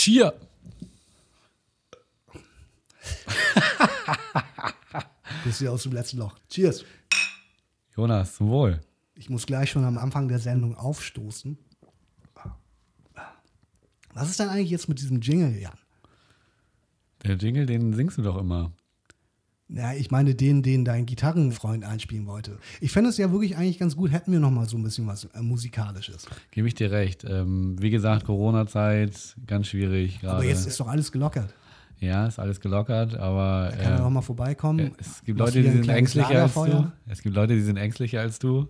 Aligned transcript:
Cheer! 0.00 0.32
Bist 5.44 5.60
du 5.60 5.68
aus 5.68 5.82
dem 5.82 5.92
letzten 5.92 6.16
Loch. 6.16 6.38
Cheers. 6.48 6.86
Jonas, 7.94 8.34
zum 8.34 8.48
Wohl. 8.48 8.80
Ich 9.14 9.28
muss 9.28 9.44
gleich 9.44 9.70
schon 9.70 9.84
am 9.84 9.98
Anfang 9.98 10.26
der 10.28 10.38
Sendung 10.38 10.74
aufstoßen. 10.74 11.58
Was 14.14 14.30
ist 14.30 14.40
denn 14.40 14.48
eigentlich 14.48 14.70
jetzt 14.70 14.88
mit 14.88 15.00
diesem 15.00 15.20
Jingle, 15.20 15.60
Jan? 15.60 15.78
Der 17.22 17.34
Jingle, 17.34 17.66
den 17.66 17.92
singst 17.92 18.16
du 18.16 18.22
doch 18.22 18.38
immer. 18.38 18.72
Ja, 19.72 19.92
ich 19.92 20.10
meine 20.10 20.34
den, 20.34 20.62
den 20.62 20.84
dein 20.84 21.06
Gitarrenfreund 21.06 21.84
einspielen 21.84 22.26
wollte. 22.26 22.58
Ich 22.80 22.90
fände 22.90 23.08
es 23.10 23.18
ja 23.18 23.30
wirklich 23.30 23.56
eigentlich 23.56 23.78
ganz 23.78 23.96
gut, 23.96 24.10
hätten 24.10 24.32
wir 24.32 24.40
noch 24.40 24.50
mal 24.50 24.68
so 24.68 24.76
ein 24.76 24.82
bisschen 24.82 25.06
was 25.06 25.26
äh, 25.26 25.40
Musikalisches. 25.42 26.26
Gebe 26.50 26.66
ich 26.66 26.74
dir 26.74 26.90
recht. 26.90 27.24
Ähm, 27.24 27.76
wie 27.80 27.90
gesagt, 27.90 28.24
Corona-Zeit, 28.26 29.36
ganz 29.46 29.68
schwierig 29.68 30.20
gerade. 30.20 30.36
Aber 30.36 30.44
jetzt 30.44 30.66
ist 30.66 30.80
doch 30.80 30.88
alles 30.88 31.12
gelockert. 31.12 31.54
Ja, 32.00 32.26
ist 32.26 32.38
alles 32.38 32.60
gelockert, 32.60 33.14
aber 33.16 33.70
Kann 33.72 33.80
er 33.80 33.94
äh, 33.94 33.98
doch 33.98 34.10
mal 34.10 34.22
vorbeikommen. 34.22 34.92
es 34.98 35.22
gibt 35.22 35.38
Leute, 35.38 35.62
die 35.62 35.70
sind 35.70 35.88
ängstlicher 35.88 36.42
als 36.42 36.54
du. 36.54 36.60
Lagerfeuer? 36.60 36.92
Es 37.06 37.22
gibt 37.22 37.34
Leute, 37.36 37.54
die 37.54 37.60
sind 37.60 37.76
ängstlicher 37.76 38.20
als 38.22 38.38
du 38.38 38.68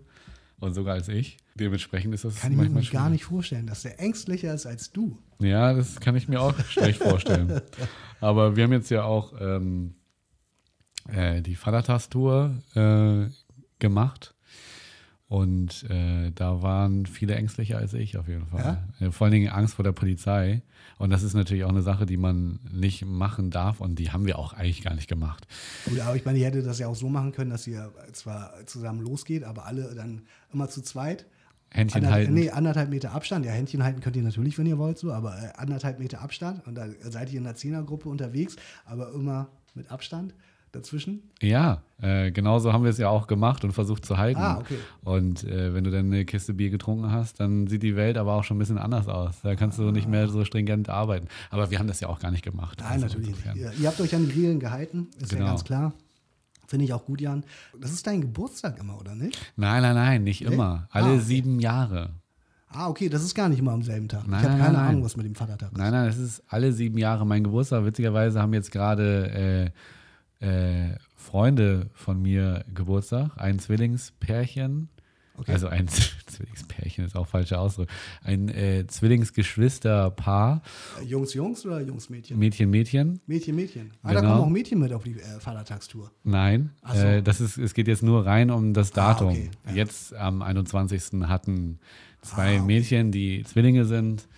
und 0.58 0.74
sogar 0.74 0.94
als 0.94 1.08
ich. 1.08 1.38
Dementsprechend 1.54 2.12
ist 2.14 2.24
das 2.24 2.40
Kann 2.40 2.50
ich 2.52 2.56
mir 2.56 2.64
manchmal 2.64 2.74
nämlich 2.74 2.90
gar 2.90 3.02
schwierig. 3.02 3.12
nicht 3.12 3.24
vorstellen, 3.24 3.66
dass 3.66 3.82
der 3.82 4.00
ängstlicher 4.00 4.52
ist 4.52 4.66
als 4.66 4.92
du. 4.92 5.16
Ja, 5.38 5.72
das 5.72 6.00
kann 6.00 6.16
ich 6.16 6.28
mir 6.28 6.40
auch 6.40 6.58
schlecht 6.68 7.02
vorstellen. 7.02 7.60
Aber 8.20 8.56
wir 8.56 8.64
haben 8.64 8.72
jetzt 8.72 8.90
ja 8.90 9.04
auch 9.04 9.32
ähm, 9.40 9.94
äh, 11.14 11.42
die 11.42 11.54
Vatertags-Tour 11.54 12.54
äh, 12.74 13.30
gemacht. 13.78 14.34
Und 15.30 15.88
äh, 15.88 16.32
da 16.34 16.60
waren 16.60 17.06
viele 17.06 17.36
ängstlicher 17.36 17.78
als 17.78 17.94
ich 17.94 18.16
auf 18.16 18.26
jeden 18.26 18.46
Fall. 18.46 18.82
Äh, 18.98 19.12
Vor 19.12 19.26
allen 19.26 19.32
Dingen 19.32 19.48
Angst 19.48 19.74
vor 19.74 19.84
der 19.84 19.92
Polizei. 19.92 20.62
Und 20.98 21.10
das 21.10 21.22
ist 21.22 21.34
natürlich 21.34 21.62
auch 21.62 21.70
eine 21.70 21.82
Sache, 21.82 22.04
die 22.04 22.16
man 22.16 22.58
nicht 22.68 23.04
machen 23.04 23.50
darf. 23.50 23.80
Und 23.80 24.00
die 24.00 24.10
haben 24.10 24.26
wir 24.26 24.40
auch 24.40 24.54
eigentlich 24.54 24.82
gar 24.82 24.94
nicht 24.94 25.08
gemacht. 25.08 25.46
Gut, 25.84 26.00
aber 26.00 26.16
ich 26.16 26.24
meine, 26.24 26.38
ihr 26.38 26.46
hättet 26.46 26.66
das 26.66 26.80
ja 26.80 26.88
auch 26.88 26.96
so 26.96 27.08
machen 27.08 27.30
können, 27.30 27.50
dass 27.50 27.64
ihr 27.68 27.92
zwar 28.12 28.66
zusammen 28.66 29.02
losgeht, 29.02 29.44
aber 29.44 29.66
alle 29.66 29.94
dann 29.94 30.22
immer 30.52 30.68
zu 30.68 30.82
zweit. 30.82 31.26
Händchen 31.70 32.02
Ander, 32.02 32.12
halten. 32.12 32.34
Nee, 32.34 32.50
anderthalb 32.50 32.90
Meter 32.90 33.12
Abstand. 33.12 33.46
Ja, 33.46 33.52
Händchen 33.52 33.84
halten 33.84 34.00
könnt 34.00 34.16
ihr 34.16 34.24
natürlich, 34.24 34.58
wenn 34.58 34.66
ihr 34.66 34.78
wollt, 34.78 34.98
so, 34.98 35.12
aber 35.12 35.40
äh, 35.40 35.52
anderthalb 35.56 36.00
Meter 36.00 36.22
Abstand. 36.22 36.66
Und 36.66 36.74
da 36.74 36.88
seid 37.02 37.32
ihr 37.32 37.38
in 37.38 37.46
einer 37.46 37.54
Zehnergruppe 37.54 38.08
unterwegs, 38.08 38.56
aber 38.84 39.12
immer 39.12 39.46
mit 39.74 39.92
Abstand 39.92 40.34
dazwischen. 40.72 41.22
Ja, 41.40 41.82
äh, 42.00 42.30
genauso 42.30 42.72
haben 42.72 42.84
wir 42.84 42.90
es 42.90 42.98
ja 42.98 43.08
auch 43.08 43.26
gemacht 43.26 43.64
und 43.64 43.72
versucht 43.72 44.04
zu 44.04 44.18
halten. 44.18 44.40
Ah, 44.40 44.58
okay. 44.58 44.76
Und 45.02 45.44
äh, 45.44 45.74
wenn 45.74 45.84
du 45.84 45.90
dann 45.90 46.06
eine 46.06 46.24
Kiste 46.24 46.54
Bier 46.54 46.70
getrunken 46.70 47.10
hast, 47.10 47.40
dann 47.40 47.66
sieht 47.66 47.82
die 47.82 47.96
Welt 47.96 48.16
aber 48.16 48.34
auch 48.34 48.44
schon 48.44 48.56
ein 48.56 48.60
bisschen 48.60 48.78
anders 48.78 49.08
aus. 49.08 49.40
Da 49.42 49.54
kannst 49.56 49.78
du 49.78 49.90
nicht 49.90 50.08
mehr 50.08 50.28
so 50.28 50.44
stringent 50.44 50.88
arbeiten. 50.88 51.26
Aber 51.50 51.70
wir 51.70 51.78
haben 51.78 51.88
das 51.88 52.00
ja 52.00 52.08
auch 52.08 52.18
gar 52.20 52.30
nicht 52.30 52.44
gemacht. 52.44 52.78
Nein, 52.80 53.02
Also 53.02 53.06
natürlich 53.18 53.36
nicht. 53.44 53.56
Ihr, 53.56 53.72
ihr 53.80 53.88
habt 53.88 54.00
euch 54.00 54.14
an 54.14 54.26
die 54.26 54.32
Regeln 54.32 54.60
gehalten, 54.60 55.08
ist 55.20 55.32
ja 55.32 55.38
Genau. 55.38 55.50
ganz 55.50 55.64
klar. 55.64 55.92
Finde 56.66 56.84
ich 56.84 56.92
auch 56.92 57.04
gut, 57.04 57.20
Jan. 57.20 57.42
Das 57.80 57.90
ist 57.90 58.06
dein 58.06 58.20
Geburtstag 58.20 58.78
immer, 58.78 58.96
oder 59.00 59.16
nicht? 59.16 59.36
Nein, 59.56 59.82
nein, 59.82 59.96
nein, 59.96 60.22
nicht 60.22 60.42
immer. 60.42 60.86
Alle 60.92 61.06
Ah, 61.06 61.10
okay. 61.14 61.18
sieben 61.20 61.58
Jahre. 61.58 62.10
Ah, 62.72 62.88
okay, 62.88 63.08
das 63.08 63.24
ist 63.24 63.34
gar 63.34 63.48
nicht 63.48 63.58
immer 63.58 63.72
am 63.72 63.82
selben 63.82 64.06
Tag. 64.06 64.28
Nein, 64.28 64.40
ich 64.44 64.48
habe 64.48 64.60
keine 64.60 64.78
nein, 64.78 64.86
Ahnung, 64.90 65.04
was 65.04 65.16
mit 65.16 65.26
dem 65.26 65.34
Vatertag 65.34 65.72
ist. 65.72 65.76
Nein, 65.78 65.90
nein, 65.90 66.08
es 66.08 66.18
ist 66.18 66.44
alle 66.46 66.72
sieben 66.72 66.96
Jahre 66.98 67.26
mein 67.26 67.42
Geburtstag. 67.42 67.84
Witzigerweise 67.84 68.40
haben 68.40 68.54
jetzt 68.54 68.70
gerade 68.70 69.30
äh, 69.32 69.70
äh, 70.40 70.96
Freunde 71.16 71.90
von 71.94 72.20
mir 72.20 72.64
Geburtstag. 72.74 73.30
Ein 73.36 73.58
Zwillingspärchen. 73.58 74.88
Okay. 75.36 75.52
Also 75.52 75.68
ein 75.68 75.88
Zwillingspärchen 76.26 77.04
ist 77.06 77.16
auch 77.16 77.26
falscher 77.26 77.60
Ausdruck. 77.60 77.88
Ein 78.22 78.48
äh, 78.50 78.86
Zwillingsgeschwisterpaar. 78.86 80.62
Äh, 81.00 81.04
Jungs, 81.04 81.34
Jungs 81.34 81.64
oder 81.64 81.80
Jungs, 81.80 82.10
Mädchen? 82.10 82.38
Mädchen, 82.38 82.70
Mädchen. 82.70 83.20
Mädchen, 83.26 83.56
Mädchen. 83.56 83.90
Ah, 84.02 84.12
da 84.12 84.20
Genau. 84.20 84.32
kommen 84.34 84.44
auch 84.44 84.50
Mädchen 84.50 84.78
mit 84.80 84.92
auf 84.92 85.04
die 85.04 85.12
äh, 85.18 85.40
Vatertagstour. 85.40 86.10
Nein, 86.24 86.70
so. 86.92 86.98
äh, 86.98 87.22
das 87.22 87.40
ist, 87.40 87.56
es 87.58 87.72
geht 87.74 87.88
jetzt 87.88 88.02
nur 88.02 88.26
rein 88.26 88.50
um 88.50 88.74
das 88.74 88.90
Datum. 88.92 89.28
Ah, 89.28 89.30
okay, 89.32 89.50
ja. 89.68 89.72
Jetzt 89.74 90.14
am 90.14 90.42
21. 90.42 91.22
hatten 91.28 91.78
zwei 92.22 92.56
Ah, 92.56 92.56
okay. 92.58 92.66
Mädchen, 92.66 93.12
die 93.12 93.42
Zwillinge 93.44 93.84
sind. 93.86 94.28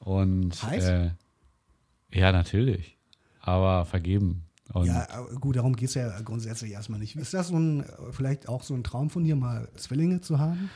Und 0.00 0.56
äh, 0.72 1.10
ja, 2.12 2.32
natürlich. 2.32 2.96
Aber 3.40 3.84
vergeben. 3.84 4.44
Und 4.72 4.86
Ja, 4.86 5.02
äh, 5.02 5.34
gut, 5.38 5.56
darum 5.56 5.76
geht 5.76 5.88
es 5.88 5.94
ja 5.94 6.20
grundsätzlich 6.20 6.72
erstmal 6.72 7.00
nicht. 7.00 7.16
Ist 7.16 7.34
das 7.34 7.48
so 7.48 7.56
ein, 7.56 7.80
äh, 7.80 7.84
vielleicht 8.10 8.48
auch 8.48 8.62
so 8.62 8.74
ein 8.74 8.84
Traum 8.84 9.10
von 9.10 9.24
dir, 9.24 9.36
mal 9.36 9.68
Zwillinge 9.76 10.20
zu 10.20 10.38
haben? 10.38 10.70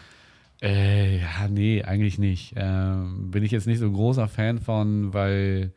Äh, 0.63 1.21
ja, 1.21 1.49
nee, 1.49 1.83
eigentlich 1.83 2.19
nicht. 2.19 2.55
Ähm, 2.57 3.31
bin 3.31 3.43
ich 3.43 3.51
jetzt 3.51 3.67
nicht 3.67 3.79
so 3.79 3.87
ein 3.87 3.93
großer 3.93 4.29
Fan 4.29 4.59
von, 4.59 5.13
weil 5.13 5.73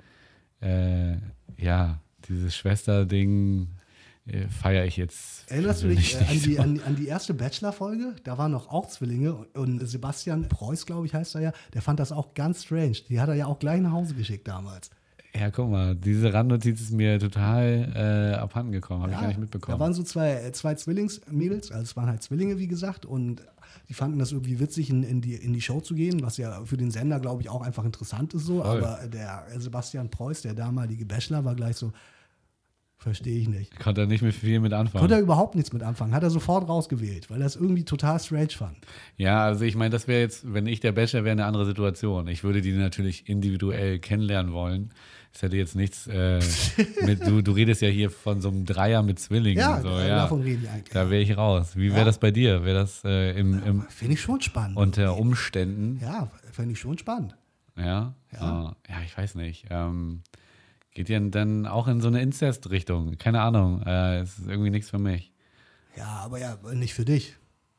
äh, 0.62 1.18
ja, 1.58 2.00
dieses 2.28 2.56
Schwester-Ding 2.56 3.68
äh, 4.26 4.48
feiere 4.48 4.86
ich 4.86 4.98
jetzt. 4.98 5.50
Erinnerst 5.52 5.84
du 5.84 5.88
dich 5.90 6.16
äh, 6.16 6.20
an, 6.20 6.40
die, 6.40 6.56
so. 6.56 6.62
an, 6.62 6.82
an 6.86 6.96
die 6.96 7.08
erste 7.08 7.34
Bachelor-Folge? 7.34 8.16
Da 8.24 8.38
waren 8.38 8.52
noch 8.52 8.70
auch 8.70 8.88
Zwillinge 8.88 9.34
und 9.54 9.80
Sebastian 9.86 10.48
Preuß, 10.48 10.86
glaube 10.86 11.08
ich, 11.08 11.14
heißt 11.14 11.36
er 11.36 11.42
ja, 11.42 11.54
der 11.74 11.82
fand 11.82 12.00
das 12.00 12.12
auch 12.12 12.34
ganz 12.34 12.64
strange. 12.64 12.98
Die 13.10 13.20
hat 13.20 13.30
er 13.30 13.36
ja 13.36 13.48
auch 13.48 13.60
gleich 13.60 13.82
nach 13.82 13.92
Hause 13.92 14.16
geschickt 14.16 14.48
damals. 14.48 14.92
Ja, 15.36 15.52
guck 15.52 15.70
mal, 15.70 15.96
diese 15.96 16.34
Randnotiz 16.34 16.82
ist 16.82 16.92
mir 16.92 17.20
total 17.20 17.94
äh, 18.34 18.36
abhanden 18.36 18.72
gekommen, 18.72 19.04
habe 19.04 19.12
ich 19.12 19.16
Ja, 19.18 19.22
gar 19.22 19.28
nicht 19.28 19.38
Da 19.38 19.42
mitbekommen. 19.42 19.80
waren 19.80 19.94
so 19.94 20.02
zwei, 20.04 20.32
äh, 20.34 20.52
zwei 20.54 20.74
Zwillingsmädels, 20.74 21.72
also 21.72 21.84
es 21.84 21.96
waren 21.96 22.08
halt 22.08 22.24
Zwillinge, 22.24 22.58
wie 22.58 22.68
gesagt, 22.68 23.06
und 23.06 23.44
die 23.88 23.94
fanden 23.94 24.18
das 24.18 24.32
irgendwie 24.32 24.60
witzig, 24.60 24.90
in, 24.90 25.04
in, 25.04 25.22
die, 25.22 25.36
in 25.36 25.54
die 25.54 25.62
Show 25.62 25.82
zu 25.82 25.94
gehen, 25.94 26.24
was 26.24 26.38
ja 26.38 26.64
für 26.66 26.78
den 26.78 26.90
Sender, 26.90 27.20
glaube 27.20 27.44
ich, 27.44 27.50
auch 27.50 27.62
einfach 27.62 27.86
interessant 27.86 28.34
ist 28.34 28.46
so. 28.46 28.64
Voll. 28.64 28.84
Aber 28.84 29.08
der 29.08 29.46
Sebastian 29.58 30.10
Preuß, 30.10 30.42
der 30.42 30.56
damalige 30.56 31.06
Bachelor, 31.06 31.46
war 31.46 31.54
gleich 31.56 31.76
so, 31.76 31.92
verstehe 32.98 33.40
ich 33.40 33.48
nicht. 33.48 33.80
Konnte 33.80 34.02
er 34.02 34.08
nicht 34.08 34.22
mehr 34.22 34.34
viel 34.34 34.60
mit 34.60 34.74
anfangen. 34.74 35.00
Konnte 35.00 35.16
er 35.16 35.22
überhaupt 35.22 35.56
nichts 35.56 35.72
mit 35.72 35.84
anfangen, 35.84 36.14
hat 36.14 36.24
er 36.24 36.30
sofort 36.32 36.68
rausgewählt, 36.68 37.30
weil 37.30 37.40
er 37.42 37.48
es 37.48 37.56
irgendwie 37.56 37.86
total 37.86 38.20
strange 38.20 38.50
fand. 38.50 38.78
Ja, 39.16 39.46
also 39.46 39.64
ich 39.64 39.76
meine, 39.76 39.92
das 39.92 40.08
wäre 40.08 40.22
jetzt, 40.22 40.52
wenn 40.54 40.66
ich 40.68 40.80
der 40.82 40.92
Bachelor 40.92 41.24
wäre, 41.24 41.32
eine 41.32 41.46
andere 41.46 41.66
Situation. 41.66 42.28
Ich 42.28 42.44
würde 42.44 42.62
die 42.62 42.74
natürlich 42.74 43.30
individuell 43.30 44.00
kennenlernen 44.00 44.52
wollen. 44.54 44.90
Es 45.40 45.44
hätte 45.44 45.56
jetzt 45.56 45.74
nichts 45.74 46.06
äh, 46.08 46.42
mit, 47.06 47.26
du, 47.26 47.42
du 47.42 47.54
redest 47.54 47.82
ja 47.82 47.88
hier 47.88 48.12
von 48.12 48.42
so 48.42 48.50
einem 48.50 48.66
Dreier 48.66 49.02
mit 49.04 49.20
Zwillingen. 49.20 49.58
Ja, 49.58 49.80
so, 49.80 49.88
äh, 49.88 50.10
ja. 50.10 50.16
davon 50.18 50.42
rede 50.42 50.64
ich 50.64 50.70
eigentlich. 50.70 50.90
Da 50.94 51.10
wäre 51.10 51.22
ich 51.22 51.38
raus. 51.38 51.78
Wie 51.78 51.92
wäre 51.92 52.00
Ja. 52.00 52.04
das 52.04 52.18
bei 52.20 52.30
dir? 52.32 52.66
Wäre 52.66 52.80
das 52.80 53.06
äh, 53.06 53.40
im, 53.40 53.64
im, 53.66 53.82
Finde 53.84 54.16
ich 54.16 54.22
schon 54.22 54.42
spannend. 54.42 54.76
unter 54.76 55.16
Umständen? 55.16 55.98
ja, 56.02 56.30
finde 56.52 56.74
ich 56.74 56.80
schon 56.82 56.98
spannend. 56.98 57.38
Ja. 57.78 58.14
Ja. 58.34 58.40
Ja, 58.42 58.76
ja 58.90 58.96
ich 59.06 59.18
weiß 59.18 59.36
nicht. 59.36 59.68
Ähm, 59.70 60.24
geht 60.94 61.08
ihr 61.08 61.22
dann 61.22 61.66
auch 61.68 61.88
in 61.88 62.02
so 62.02 62.10
eine 62.10 62.22
Inzest-Richtung? 62.22 63.18
Keine 63.18 63.40
Ahnung. 63.40 63.82
Äh, 63.84 64.20
es 64.20 64.40
ist 64.40 64.50
irgendwie 64.50 64.72
nichts 64.72 64.90
für 64.90 65.00
mich. 65.00 65.32
Ja, 65.96 66.08
aber 66.26 66.40
ja, 66.40 66.58
nicht 66.74 66.94
für 66.94 67.06
dich. 67.06 67.38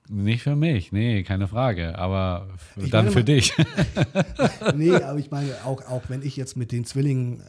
Nicht 0.08 0.42
für 0.42 0.56
mich, 0.56 0.90
nee, 0.92 1.22
keine 1.22 1.46
Frage. 1.46 1.96
Aber 1.98 2.48
Ich 2.76 2.90
dann 2.90 3.06
meine 3.06 3.12
für 3.12 3.24
dich. 3.24 3.54
Nee, 4.74 4.94
aber 4.94 5.18
ich 5.18 5.30
meine, 5.30 5.52
auch, 5.64 5.82
auch 5.88 6.02
wenn 6.08 6.22
ich 6.22 6.36
jetzt 6.36 6.56
mit 6.56 6.72
den 6.72 6.84
Zwillingen 6.84 7.42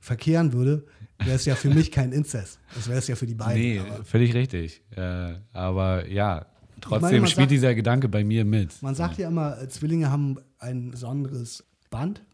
verkehren 0.00 0.52
würde, 0.52 0.84
wäre 1.20 1.36
es 1.36 1.44
ja 1.44 1.54
für 1.54 1.70
mich 1.70 1.92
kein 1.92 2.10
Inzest. 2.12 2.58
Das 2.74 2.88
wäre 2.88 2.98
es 2.98 3.06
ja 3.06 3.14
für 3.14 3.26
die 3.26 3.34
beiden. 3.34 3.60
Nee, 3.62 3.78
Aber 3.78 4.04
völlig 4.04 4.34
richtig. 4.34 4.82
Äh, 4.96 5.34
aber 5.52 6.08
ja, 6.08 6.46
trotzdem 6.80 7.00
meine, 7.20 7.26
spielt 7.28 7.44
sagt- 7.48 7.50
dieser 7.52 7.74
Gedanke 7.74 8.08
bei 8.08 8.24
mir 8.24 8.44
mit. 8.44 8.82
man 8.82 8.94
sagt 8.96 9.18
ja 9.18 9.28
immer, 9.28 9.60
äh, 9.62 9.68
Zwillinge 9.68 10.10
haben 10.10 10.38
ein 10.58 10.90
besonderes 10.90 11.64
Band 11.90 12.24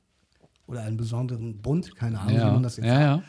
oder 0.66 0.82
einen 0.82 0.97
besonderen 0.97 1.60
Bund, 1.60 1.94
keine 1.97 2.18
Ahnung, 2.20 2.34
wie 2.34 2.38
ja, 2.38 2.52
man 2.52 2.62
das 2.62 2.76
jetzt 2.78 2.86
ja, 2.86 2.94
sagt. 2.94 3.04
ja. 3.04 3.22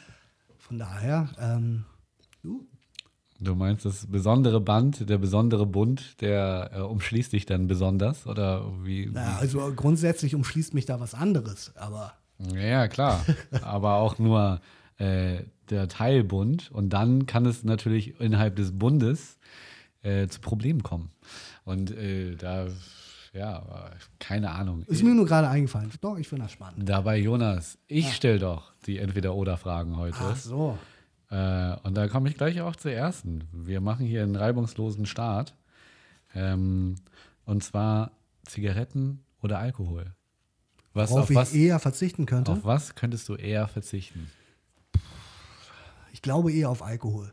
Von 0.58 0.78
daher, 0.80 1.30
ähm, 1.40 1.84
du, 2.44 2.66
Du 3.42 3.56
meinst 3.56 3.86
das 3.86 4.06
besondere 4.08 4.60
Band, 4.60 5.10
der 5.10 5.18
besondere 5.18 5.66
Bund, 5.66 6.20
der 6.22 6.72
äh, 6.74 6.80
umschließt 6.82 7.32
dich 7.32 7.46
dann 7.46 7.68
besonders? 7.68 8.28
Oder 8.28 8.66
wie? 8.84 9.06
naja, 9.06 9.38
also 9.40 9.72
grundsätzlich 9.74 10.36
umschließt 10.36 10.74
mich 10.74 10.86
da 10.86 11.00
was 11.00 11.14
anderes, 11.14 11.72
aber 11.78 12.14
Ja, 12.54 12.62
ja, 12.62 12.88
klar. 12.88 13.26
aber 13.62 13.96
auch 13.96 14.20
nur 14.20 14.60
äh, 14.98 15.44
der 15.70 15.88
Teilbund. 15.88 16.70
Und 16.72 16.90
dann 16.90 17.26
kann 17.28 17.46
es 17.46 17.64
natürlich 17.64 18.20
innerhalb 18.20 18.58
des 18.58 18.78
Bundes 18.78 19.40
äh, 20.02 20.28
zu 20.28 20.42
Problemen 20.42 20.84
kommen. 20.84 21.12
Und 21.64 21.92
äh, 21.92 22.36
da, 22.36 22.68
ja, 23.34 23.92
keine 24.20 24.52
Ahnung. 24.52 24.84
ist 24.88 25.04
mir 25.04 25.16
nur 25.16 25.26
gerade 25.26 25.48
eingefallen. 25.48 25.92
Doch, 26.02 26.18
ich 26.18 26.28
finde 26.28 26.44
das 26.44 26.52
spannend. 26.52 26.90
Dabei, 26.90 27.18
Jonas, 27.18 27.78
ich 27.88 28.14
stelle 28.14 28.40
doch 28.40 28.74
die 28.86 28.98
Entweder-Oder-Fragen 28.98 29.96
heute. 29.96 30.18
Ach 30.20 30.36
so. 30.36 30.78
Äh, 31.30 31.76
und 31.84 31.96
da 31.96 32.08
komme 32.08 32.30
ich 32.30 32.38
gleich 32.38 32.62
auch 32.62 32.76
zur 32.76 32.92
ersten. 32.92 33.48
Wir 33.52 33.82
machen 33.82 34.06
hier 34.06 34.24
einen 34.24 34.36
reibungslosen 34.36 35.06
Start. 35.06 35.56
Ähm, 36.34 36.96
und 37.46 37.64
zwar 37.64 38.12
Zigaretten 38.46 39.24
oder 39.42 39.60
Alkohol. 39.60 40.14
Was, 40.94 41.12
Worauf 41.12 41.24
auf, 41.24 41.30
ich 41.30 41.36
was, 41.36 41.54
eher 41.54 41.80
verzichten 41.80 42.26
könnte. 42.26 42.52
auf 42.52 42.64
was 42.64 42.96
könntest 42.96 43.30
du 43.30 43.36
eher 43.36 43.68
verzichten? 43.68 44.30
Ich 46.12 46.22
glaube 46.22 46.52
eher 46.52 46.70
auf 46.70 46.82
Alkohol. 46.82 47.32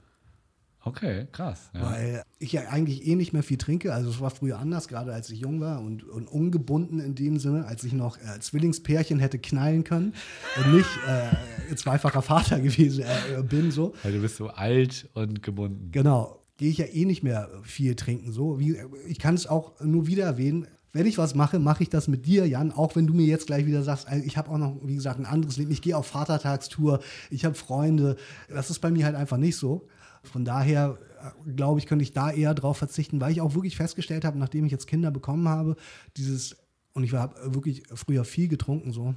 Okay, 0.86 1.26
krass. 1.32 1.68
Ja. 1.74 1.90
Weil 1.90 2.22
ich 2.38 2.52
ja 2.52 2.68
eigentlich 2.68 3.08
eh 3.08 3.16
nicht 3.16 3.32
mehr 3.32 3.42
viel 3.42 3.56
trinke. 3.56 3.92
Also 3.92 4.08
es 4.08 4.20
war 4.20 4.30
früher 4.30 4.60
anders, 4.60 4.86
gerade 4.86 5.12
als 5.12 5.28
ich 5.30 5.40
jung 5.40 5.60
war 5.60 5.80
und, 5.80 6.04
und 6.04 6.28
ungebunden 6.28 7.00
in 7.00 7.16
dem 7.16 7.40
Sinne, 7.40 7.66
als 7.66 7.82
ich 7.82 7.92
noch 7.92 8.18
äh, 8.18 8.38
Zwillingspärchen 8.38 9.18
hätte 9.18 9.40
knallen 9.40 9.82
können 9.82 10.14
und 10.56 10.74
nicht 10.76 10.88
äh, 11.08 11.74
zweifacher 11.74 12.22
Vater 12.22 12.60
gewesen 12.60 13.02
äh, 13.02 13.42
bin. 13.42 13.72
So. 13.72 13.94
Weil 14.04 14.12
du 14.12 14.20
bist 14.20 14.36
so 14.36 14.46
alt 14.46 15.10
und 15.14 15.42
gebunden. 15.42 15.90
Genau. 15.90 16.40
Gehe 16.56 16.70
ich 16.70 16.78
ja 16.78 16.86
eh 16.86 17.04
nicht 17.04 17.24
mehr 17.24 17.50
viel 17.64 17.96
trinken. 17.96 18.30
So. 18.30 18.60
Wie, 18.60 18.78
ich 19.08 19.18
kann 19.18 19.34
es 19.34 19.48
auch 19.48 19.80
nur 19.80 20.06
wieder 20.06 20.24
erwähnen. 20.24 20.68
Wenn 20.92 21.06
ich 21.06 21.18
was 21.18 21.34
mache, 21.34 21.58
mache 21.58 21.82
ich 21.82 21.90
das 21.90 22.06
mit 22.06 22.26
dir, 22.26 22.46
Jan, 22.46 22.70
auch 22.70 22.94
wenn 22.94 23.08
du 23.08 23.12
mir 23.12 23.26
jetzt 23.26 23.48
gleich 23.48 23.66
wieder 23.66 23.82
sagst, 23.82 24.06
also 24.06 24.24
ich 24.24 24.36
habe 24.36 24.50
auch 24.50 24.56
noch, 24.56 24.76
wie 24.84 24.94
gesagt, 24.94 25.18
ein 25.18 25.26
anderes 25.26 25.56
Leben. 25.56 25.72
Ich 25.72 25.82
gehe 25.82 25.96
auf 25.96 26.06
Vatertagstour, 26.06 27.00
ich 27.28 27.44
habe 27.44 27.56
Freunde. 27.56 28.16
Das 28.48 28.70
ist 28.70 28.78
bei 28.78 28.92
mir 28.92 29.04
halt 29.04 29.16
einfach 29.16 29.36
nicht 29.36 29.56
so. 29.56 29.88
Von 30.28 30.44
daher 30.44 30.98
äh, 31.46 31.52
glaube 31.52 31.80
ich, 31.80 31.86
könnte 31.86 32.02
ich 32.02 32.12
da 32.12 32.30
eher 32.30 32.54
drauf 32.54 32.78
verzichten, 32.78 33.20
weil 33.20 33.32
ich 33.32 33.40
auch 33.40 33.54
wirklich 33.54 33.76
festgestellt 33.76 34.24
habe, 34.24 34.38
nachdem 34.38 34.64
ich 34.64 34.72
jetzt 34.72 34.86
Kinder 34.86 35.10
bekommen 35.10 35.48
habe, 35.48 35.76
dieses, 36.16 36.56
und 36.92 37.04
ich 37.04 37.12
habe 37.12 37.54
wirklich 37.54 37.82
früher 37.94 38.24
viel 38.24 38.48
getrunken 38.48 38.92
so, 38.92 39.14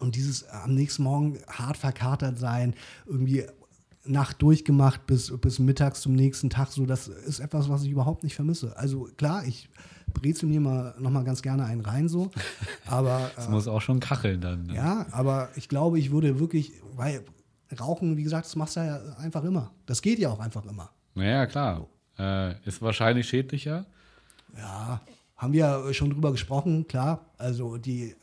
und 0.00 0.16
dieses 0.16 0.42
äh, 0.42 0.48
am 0.64 0.74
nächsten 0.74 1.02
Morgen 1.02 1.38
hart 1.48 1.76
verkatert 1.76 2.38
sein, 2.38 2.74
irgendwie 3.06 3.44
Nacht 4.04 4.40
durchgemacht 4.40 5.06
bis, 5.06 5.32
bis 5.40 5.58
mittags 5.58 6.00
zum 6.00 6.14
nächsten 6.14 6.50
Tag, 6.50 6.68
so 6.68 6.86
das 6.86 7.08
ist 7.08 7.40
etwas, 7.40 7.68
was 7.68 7.82
ich 7.82 7.90
überhaupt 7.90 8.22
nicht 8.22 8.34
vermisse. 8.34 8.76
Also 8.76 9.08
klar, 9.16 9.44
ich 9.44 9.68
brezel 10.14 10.48
mir 10.48 10.60
mal 10.60 10.94
noch 10.98 11.10
mal 11.10 11.24
ganz 11.24 11.42
gerne 11.42 11.64
einen 11.64 11.80
rein 11.80 12.08
so, 12.08 12.30
aber 12.86 13.30
das 13.34 13.46
äh, 13.46 13.50
muss 13.50 13.68
auch 13.68 13.80
schon 13.80 14.00
kacheln 14.00 14.40
dann. 14.40 14.66
Ne? 14.66 14.74
Ja, 14.74 15.06
aber 15.10 15.48
ich 15.56 15.68
glaube, 15.68 15.98
ich 15.98 16.10
würde 16.10 16.38
wirklich, 16.38 16.72
weil 16.94 17.24
Rauchen, 17.80 18.16
wie 18.16 18.22
gesagt, 18.22 18.46
das 18.46 18.56
machst 18.56 18.76
du 18.76 18.80
ja 18.80 19.00
einfach 19.18 19.44
immer. 19.44 19.72
Das 19.86 20.02
geht 20.02 20.18
ja 20.18 20.30
auch 20.30 20.40
einfach 20.40 20.64
immer. 20.66 20.90
Naja, 21.14 21.46
klar. 21.46 21.86
Äh, 22.18 22.60
ist 22.66 22.80
wahrscheinlich 22.82 23.28
schädlicher. 23.28 23.86
Ja, 24.56 25.00
haben 25.36 25.52
wir 25.52 25.92
schon 25.92 26.10
drüber 26.10 26.32
gesprochen, 26.32 26.86
klar. 26.86 27.26
Also 27.38 27.76
die 27.76 28.14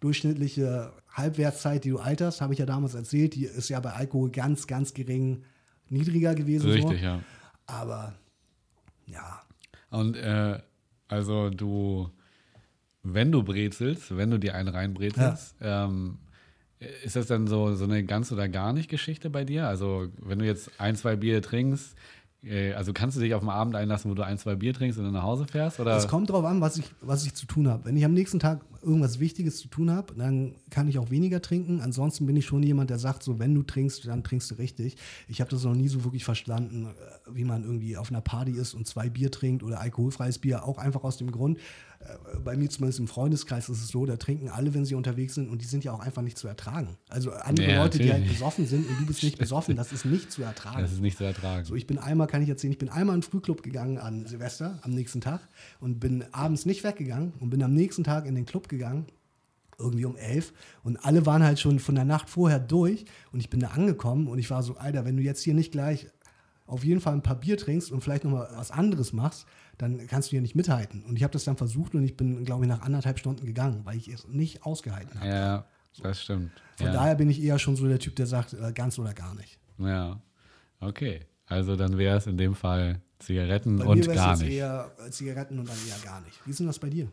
durchschnittliche 0.00 0.92
Halbwertszeit, 1.12 1.84
die 1.84 1.90
du 1.90 1.98
alterst, 1.98 2.40
habe 2.40 2.52
ich 2.52 2.58
ja 2.58 2.66
damals 2.66 2.94
erzählt, 2.94 3.34
die 3.34 3.44
ist 3.44 3.68
ja 3.68 3.80
bei 3.80 3.92
Alkohol 3.92 4.30
ganz, 4.30 4.66
ganz 4.66 4.94
gering 4.94 5.44
niedriger 5.88 6.34
gewesen. 6.34 6.70
Richtig, 6.70 7.00
so. 7.00 7.04
ja. 7.04 7.20
Aber 7.66 8.14
ja. 9.06 9.42
Und 9.90 10.16
äh, 10.16 10.60
also 11.08 11.50
du, 11.50 12.10
wenn 13.02 13.32
du 13.32 13.42
brezelst, 13.42 14.16
wenn 14.16 14.30
du 14.30 14.38
dir 14.38 14.54
einen 14.54 14.68
reinbrezelst, 14.68 15.56
ja. 15.60 15.86
ähm, 15.86 16.18
ist 17.04 17.16
das 17.16 17.26
dann 17.26 17.46
so, 17.46 17.74
so 17.74 17.84
eine 17.84 18.04
ganz 18.04 18.30
oder 18.30 18.48
gar 18.48 18.72
nicht 18.72 18.88
Geschichte 18.88 19.30
bei 19.30 19.44
dir? 19.44 19.66
Also, 19.66 20.08
wenn 20.20 20.38
du 20.38 20.46
jetzt 20.46 20.70
ein, 20.78 20.96
zwei 20.96 21.16
Bier 21.16 21.42
trinkst, 21.42 21.96
äh, 22.44 22.72
also 22.74 22.92
kannst 22.92 23.16
du 23.16 23.20
dich 23.20 23.34
auf 23.34 23.42
einen 23.42 23.50
Abend 23.50 23.74
einlassen, 23.74 24.10
wo 24.10 24.14
du 24.14 24.22
ein, 24.22 24.38
zwei 24.38 24.54
Bier 24.54 24.72
trinkst 24.72 24.98
und 24.98 25.04
dann 25.04 25.14
nach 25.14 25.24
Hause 25.24 25.46
fährst? 25.46 25.80
Es 25.80 26.08
kommt 26.08 26.30
darauf 26.30 26.44
an, 26.44 26.60
was 26.60 26.78
ich, 26.78 26.84
was 27.00 27.26
ich 27.26 27.34
zu 27.34 27.46
tun 27.46 27.68
habe. 27.68 27.84
Wenn 27.84 27.96
ich 27.96 28.04
am 28.04 28.14
nächsten 28.14 28.38
Tag 28.38 28.60
irgendwas 28.82 29.18
Wichtiges 29.18 29.58
zu 29.58 29.68
tun 29.68 29.90
habe, 29.90 30.14
dann 30.14 30.54
kann 30.70 30.86
ich 30.86 30.98
auch 30.98 31.10
weniger 31.10 31.42
trinken. 31.42 31.80
Ansonsten 31.80 32.26
bin 32.26 32.36
ich 32.36 32.46
schon 32.46 32.62
jemand, 32.62 32.90
der 32.90 32.98
sagt, 32.98 33.24
so 33.24 33.38
wenn 33.38 33.54
du 33.54 33.64
trinkst, 33.64 34.06
dann 34.06 34.22
trinkst 34.22 34.50
du 34.50 34.54
richtig. 34.56 34.96
Ich 35.26 35.40
habe 35.40 35.50
das 35.50 35.64
noch 35.64 35.74
nie 35.74 35.88
so 35.88 36.04
wirklich 36.04 36.24
verstanden, 36.24 36.86
äh, 36.86 37.34
wie 37.34 37.44
man 37.44 37.64
irgendwie 37.64 37.96
auf 37.96 38.10
einer 38.10 38.20
Party 38.20 38.52
ist 38.52 38.74
und 38.74 38.86
zwei 38.86 39.08
Bier 39.08 39.32
trinkt 39.32 39.62
oder 39.64 39.80
alkoholfreies 39.80 40.38
Bier, 40.38 40.64
auch 40.64 40.78
einfach 40.78 41.02
aus 41.02 41.16
dem 41.16 41.32
Grund, 41.32 41.58
bei 42.44 42.56
mir 42.56 42.70
zumindest 42.70 43.00
im 43.00 43.08
Freundeskreis 43.08 43.68
ist 43.68 43.82
es 43.82 43.88
so, 43.88 44.06
da 44.06 44.16
trinken 44.16 44.48
alle, 44.48 44.72
wenn 44.72 44.84
sie 44.84 44.94
unterwegs 44.94 45.34
sind 45.34 45.50
und 45.50 45.60
die 45.62 45.66
sind 45.66 45.84
ja 45.84 45.92
auch 45.92 46.00
einfach 46.00 46.22
nicht 46.22 46.38
zu 46.38 46.46
ertragen. 46.46 46.96
Also 47.08 47.32
andere 47.32 47.70
ja, 47.70 47.82
Leute, 47.82 47.98
die 47.98 48.12
halt 48.12 48.26
besoffen 48.28 48.66
sind 48.66 48.88
und 48.88 49.00
du 49.00 49.06
bist 49.06 49.22
nicht 49.22 49.38
besoffen, 49.38 49.76
das 49.76 49.92
ist 49.92 50.04
nicht 50.04 50.30
zu 50.30 50.42
ertragen. 50.42 50.80
Das 50.80 50.92
ist 50.92 51.00
nicht 51.00 51.18
zu 51.18 51.24
ertragen. 51.24 51.64
So, 51.64 51.74
ich 51.74 51.86
bin 51.86 51.98
einmal, 51.98 52.26
kann 52.26 52.42
ich 52.42 52.48
erzählen, 52.48 52.72
ich 52.72 52.78
bin 52.78 52.88
einmal 52.88 53.16
in 53.16 53.20
den 53.20 53.28
Frühclub 53.28 53.62
gegangen 53.62 53.98
an 53.98 54.26
Silvester 54.26 54.78
am 54.82 54.92
nächsten 54.92 55.20
Tag 55.20 55.40
und 55.80 55.98
bin 55.98 56.24
abends 56.32 56.66
nicht 56.66 56.84
weggegangen 56.84 57.32
und 57.40 57.50
bin 57.50 57.62
am 57.62 57.74
nächsten 57.74 58.04
Tag 58.04 58.26
in 58.26 58.34
den 58.34 58.46
Club 58.46 58.68
gegangen 58.68 59.06
irgendwie 59.80 60.06
um 60.06 60.16
elf 60.16 60.52
und 60.82 60.96
alle 61.04 61.24
waren 61.24 61.44
halt 61.44 61.60
schon 61.60 61.78
von 61.78 61.94
der 61.94 62.04
Nacht 62.04 62.30
vorher 62.30 62.58
durch 62.58 63.04
und 63.32 63.38
ich 63.38 63.48
bin 63.48 63.60
da 63.60 63.68
angekommen 63.68 64.26
und 64.26 64.38
ich 64.38 64.50
war 64.50 64.62
so, 64.64 64.76
Alter, 64.76 65.04
wenn 65.04 65.16
du 65.16 65.22
jetzt 65.22 65.42
hier 65.42 65.54
nicht 65.54 65.70
gleich 65.70 66.08
auf 66.66 66.84
jeden 66.84 67.00
Fall 67.00 67.14
ein 67.14 67.22
paar 67.22 67.38
Bier 67.38 67.56
trinkst 67.56 67.92
und 67.92 68.02
vielleicht 68.02 68.24
nochmal 68.24 68.48
was 68.54 68.70
anderes 68.70 69.12
machst, 69.12 69.46
dann 69.78 70.06
kannst 70.08 70.32
du 70.32 70.36
ja 70.36 70.42
nicht 70.42 70.56
mithalten. 70.56 71.04
Und 71.04 71.16
ich 71.16 71.22
habe 71.22 71.32
das 71.32 71.44
dann 71.44 71.56
versucht 71.56 71.94
und 71.94 72.02
ich 72.02 72.16
bin, 72.16 72.44
glaube 72.44 72.64
ich, 72.64 72.68
nach 72.68 72.82
anderthalb 72.82 73.18
Stunden 73.18 73.46
gegangen, 73.46 73.82
weil 73.84 73.96
ich 73.96 74.08
es 74.08 74.26
nicht 74.28 74.64
ausgehalten 74.64 75.18
habe. 75.20 75.28
Ja, 75.28 75.64
das 76.02 76.22
stimmt. 76.22 76.50
Von 76.76 76.88
ja. 76.88 76.92
daher 76.92 77.14
bin 77.14 77.30
ich 77.30 77.42
eher 77.42 77.58
schon 77.58 77.76
so 77.76 77.86
der 77.86 78.00
Typ, 78.00 78.16
der 78.16 78.26
sagt, 78.26 78.54
äh, 78.54 78.72
ganz 78.72 78.98
oder 78.98 79.14
gar 79.14 79.34
nicht. 79.36 79.58
Ja, 79.78 80.20
okay. 80.80 81.20
Also 81.46 81.76
dann 81.76 81.96
wäre 81.96 82.18
es 82.18 82.26
in 82.26 82.36
dem 82.36 82.54
Fall 82.54 83.00
Zigaretten 83.20 83.78
bei 83.78 83.86
und 83.86 84.06
mir 84.06 84.14
gar 84.14 84.36
nicht. 84.36 84.50
eher 84.50 84.90
äh, 85.04 85.10
Zigaretten 85.10 85.58
und 85.58 85.68
dann 85.68 85.76
eher 85.88 86.04
gar 86.04 86.20
nicht. 86.20 86.44
Wie 86.44 86.50
ist 86.50 86.58
denn 86.58 86.66
das 86.66 86.78
bei 86.78 86.90
dir? 86.90 87.08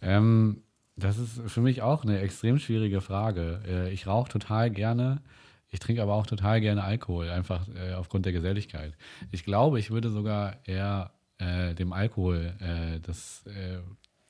Ähm, 0.00 0.62
das 0.96 1.18
ist 1.18 1.40
für 1.48 1.60
mich 1.60 1.82
auch 1.82 2.04
eine 2.04 2.20
extrem 2.20 2.58
schwierige 2.58 3.00
Frage. 3.00 3.60
Äh, 3.66 3.92
ich 3.92 4.06
rauche 4.06 4.30
total 4.30 4.70
gerne. 4.70 5.20
Ich 5.68 5.80
trinke 5.80 6.02
aber 6.02 6.14
auch 6.14 6.26
total 6.26 6.60
gerne 6.60 6.84
Alkohol, 6.84 7.30
einfach 7.30 7.66
aufgrund 7.96 8.26
der 8.26 8.32
Geselligkeit. 8.32 8.96
Ich 9.32 9.42
glaube, 9.42 9.80
ich 9.80 9.90
würde 9.90 10.08
sogar 10.08 10.58
eher 10.68 11.13
äh, 11.38 11.74
dem 11.74 11.92
Alkohol 11.92 12.54
äh, 12.60 13.00
das, 13.00 13.44
äh, 13.46 13.78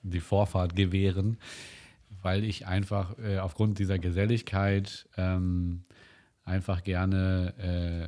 die 0.02 0.20
Vorfahrt 0.20 0.74
gewähren, 0.74 1.38
weil 2.22 2.44
ich 2.44 2.66
einfach 2.66 3.18
äh, 3.18 3.38
aufgrund 3.38 3.78
dieser 3.78 3.98
Geselligkeit 3.98 5.08
ähm, 5.16 5.84
einfach 6.44 6.82
gerne 6.82 7.54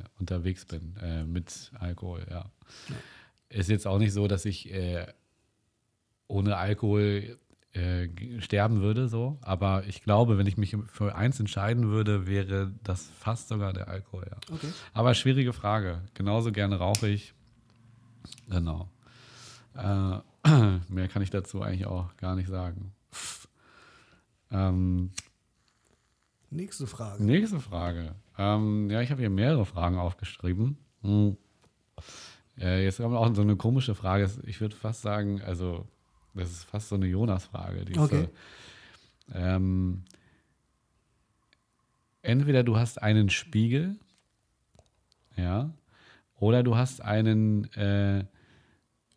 äh, 0.04 0.08
unterwegs 0.18 0.66
bin 0.66 0.94
mit 1.26 1.72
Alkohol. 1.78 2.26
Ja. 2.28 2.50
ja. 2.88 2.96
Ist 3.48 3.70
jetzt 3.70 3.86
auch 3.86 3.98
nicht 3.98 4.12
so, 4.12 4.28
dass 4.28 4.44
ich 4.44 4.70
ohne 6.26 6.56
Alkohol 6.56 7.38
sterben 8.40 8.82
würde, 8.82 9.08
so. 9.08 9.38
Aber 9.40 9.84
ich 9.86 10.02
glaube, 10.02 10.36
wenn 10.36 10.46
ich 10.46 10.58
mich 10.58 10.76
für 10.92 11.14
eins 11.14 11.40
entscheiden 11.40 11.88
würde, 11.88 12.26
wäre 12.26 12.72
das 12.82 13.10
fast 13.18 13.48
sogar 13.48 13.72
der 13.72 13.88
Alkohol, 13.88 14.26
ja. 14.30 14.36
Okay. 14.52 14.68
Aber 14.92 15.14
schwierige 15.14 15.54
Frage. 15.54 16.02
Genauso 16.12 16.52
gerne 16.52 16.76
rauche 16.76 17.08
ich. 17.08 17.32
Genau. 18.48 18.88
Äh, 19.74 20.20
mehr 20.88 21.08
kann 21.08 21.22
ich 21.22 21.30
dazu 21.30 21.62
eigentlich 21.62 21.86
auch 21.86 22.16
gar 22.16 22.34
nicht 22.34 22.48
sagen. 22.48 22.92
Ähm, 24.50 25.10
nächste 26.50 26.86
Frage. 26.86 27.22
Nächste 27.22 27.60
Frage. 27.60 28.14
Ähm, 28.38 28.90
ja, 28.90 29.00
ich 29.00 29.10
habe 29.10 29.20
hier 29.20 29.30
mehrere 29.30 29.66
Fragen 29.66 29.98
aufgeschrieben. 29.98 30.78
Hm. 31.02 31.36
Äh, 32.58 32.84
jetzt 32.84 33.00
haben 33.00 33.12
wir 33.12 33.20
auch 33.20 33.34
so 33.34 33.42
eine 33.42 33.56
komische 33.56 33.94
Frage. 33.94 34.30
Ich 34.44 34.60
würde 34.60 34.76
fast 34.76 35.02
sagen, 35.02 35.42
also, 35.42 35.86
das 36.34 36.50
ist 36.50 36.64
fast 36.64 36.88
so 36.88 36.94
eine 36.94 37.06
Jonas-Frage. 37.06 37.84
Okay. 37.98 38.28
ähm, 39.34 40.04
entweder 42.22 42.62
du 42.62 42.76
hast 42.76 43.02
einen 43.02 43.30
Spiegel, 43.30 43.96
ja, 45.36 45.70
oder 46.38 46.62
du 46.62 46.76
hast 46.76 47.00
einen 47.02 47.72
äh, 47.74 48.24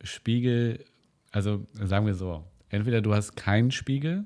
Spiegel, 0.02 0.86
also 1.32 1.66
sagen 1.74 2.06
wir 2.06 2.16
so, 2.16 2.44
entweder 2.70 3.02
du 3.02 3.14
hast 3.14 3.36
keinen 3.36 3.72
Spiegel, 3.72 4.26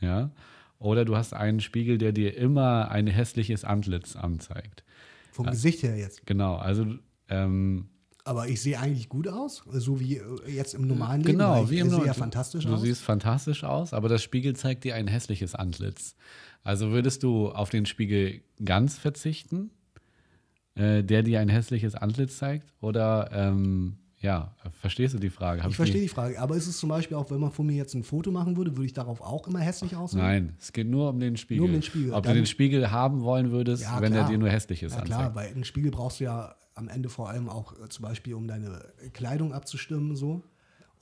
ja, 0.00 0.30
oder 0.78 1.04
du 1.04 1.16
hast 1.16 1.32
einen 1.32 1.60
Spiegel, 1.60 1.98
der 1.98 2.12
dir 2.12 2.36
immer 2.36 2.90
ein 2.90 3.06
hässliches 3.06 3.64
Antlitz 3.64 4.16
anzeigt. 4.16 4.84
Vom 5.32 5.46
Gesicht 5.46 5.82
her 5.82 5.96
jetzt. 5.96 6.26
Genau, 6.26 6.56
also 6.56 6.86
ähm, 7.28 7.88
aber 8.26 8.48
ich 8.48 8.62
sehe 8.62 8.78
eigentlich 8.78 9.10
gut 9.10 9.28
aus, 9.28 9.64
so 9.70 10.00
wie 10.00 10.16
äh, 10.16 10.22
jetzt 10.50 10.74
im 10.74 10.86
normalen 10.86 11.22
Leben. 11.22 11.38
Genau, 11.38 11.68
wie 11.70 11.78
im 11.78 11.90
sehe 11.90 12.06
ja 12.06 12.14
fantastisch 12.14 12.64
du, 12.64 12.72
aus. 12.72 12.80
Du 12.80 12.86
siehst 12.86 13.02
fantastisch 13.02 13.64
aus, 13.64 13.92
aber 13.92 14.08
das 14.08 14.22
Spiegel 14.22 14.56
zeigt 14.56 14.84
dir 14.84 14.94
ein 14.94 15.06
hässliches 15.06 15.54
Antlitz. 15.54 16.16
Also 16.62 16.90
würdest 16.90 17.22
du 17.22 17.50
auf 17.50 17.68
den 17.68 17.84
Spiegel 17.84 18.40
ganz 18.64 18.96
verzichten, 18.96 19.70
äh, 20.74 21.02
der 21.02 21.22
dir 21.22 21.40
ein 21.40 21.48
hässliches 21.48 21.94
Antlitz 21.94 22.38
zeigt, 22.38 22.72
oder 22.80 23.30
ähm, 23.32 23.96
ja, 24.24 24.54
verstehst 24.80 25.12
du 25.12 25.18
die 25.18 25.28
Frage? 25.28 25.62
Hab 25.62 25.70
ich 25.70 25.76
verstehe 25.76 26.00
die 26.00 26.08
Frage, 26.08 26.40
aber 26.40 26.56
ist 26.56 26.66
es 26.66 26.78
zum 26.78 26.88
Beispiel 26.88 27.14
auch, 27.16 27.30
wenn 27.30 27.40
man 27.40 27.52
von 27.52 27.66
mir 27.66 27.76
jetzt 27.76 27.92
ein 27.94 28.02
Foto 28.02 28.30
machen 28.30 28.56
würde, 28.56 28.74
würde 28.74 28.86
ich 28.86 28.94
darauf 28.94 29.20
auch 29.20 29.46
immer 29.46 29.60
hässlich 29.60 29.94
aussehen? 29.94 30.20
Nein, 30.20 30.56
es 30.58 30.72
geht 30.72 30.88
nur 30.88 31.10
um 31.10 31.20
den 31.20 31.36
Spiegel. 31.36 31.58
Nur 31.58 31.66
um 31.66 31.72
den 31.72 31.82
Spiegel. 31.82 32.12
Ob 32.12 32.22
Dann, 32.24 32.32
du 32.32 32.40
den 32.40 32.46
Spiegel 32.46 32.90
haben 32.90 33.20
wollen 33.20 33.50
würdest, 33.50 33.82
ja, 33.82 34.00
wenn 34.00 34.14
er 34.14 34.24
dir 34.26 34.38
nur 34.38 34.48
hässlich 34.48 34.82
ist. 34.82 34.96
Ja, 34.96 35.02
klar, 35.02 35.34
weil 35.34 35.48
einen 35.48 35.64
Spiegel 35.64 35.90
brauchst 35.90 36.20
du 36.20 36.24
ja 36.24 36.54
am 36.74 36.88
Ende 36.88 37.10
vor 37.10 37.28
allem 37.28 37.50
auch 37.50 37.78
äh, 37.78 37.88
zum 37.90 38.02
Beispiel, 38.02 38.32
um 38.32 38.48
deine 38.48 38.80
Kleidung 39.12 39.52
abzustimmen, 39.52 40.16
so. 40.16 40.42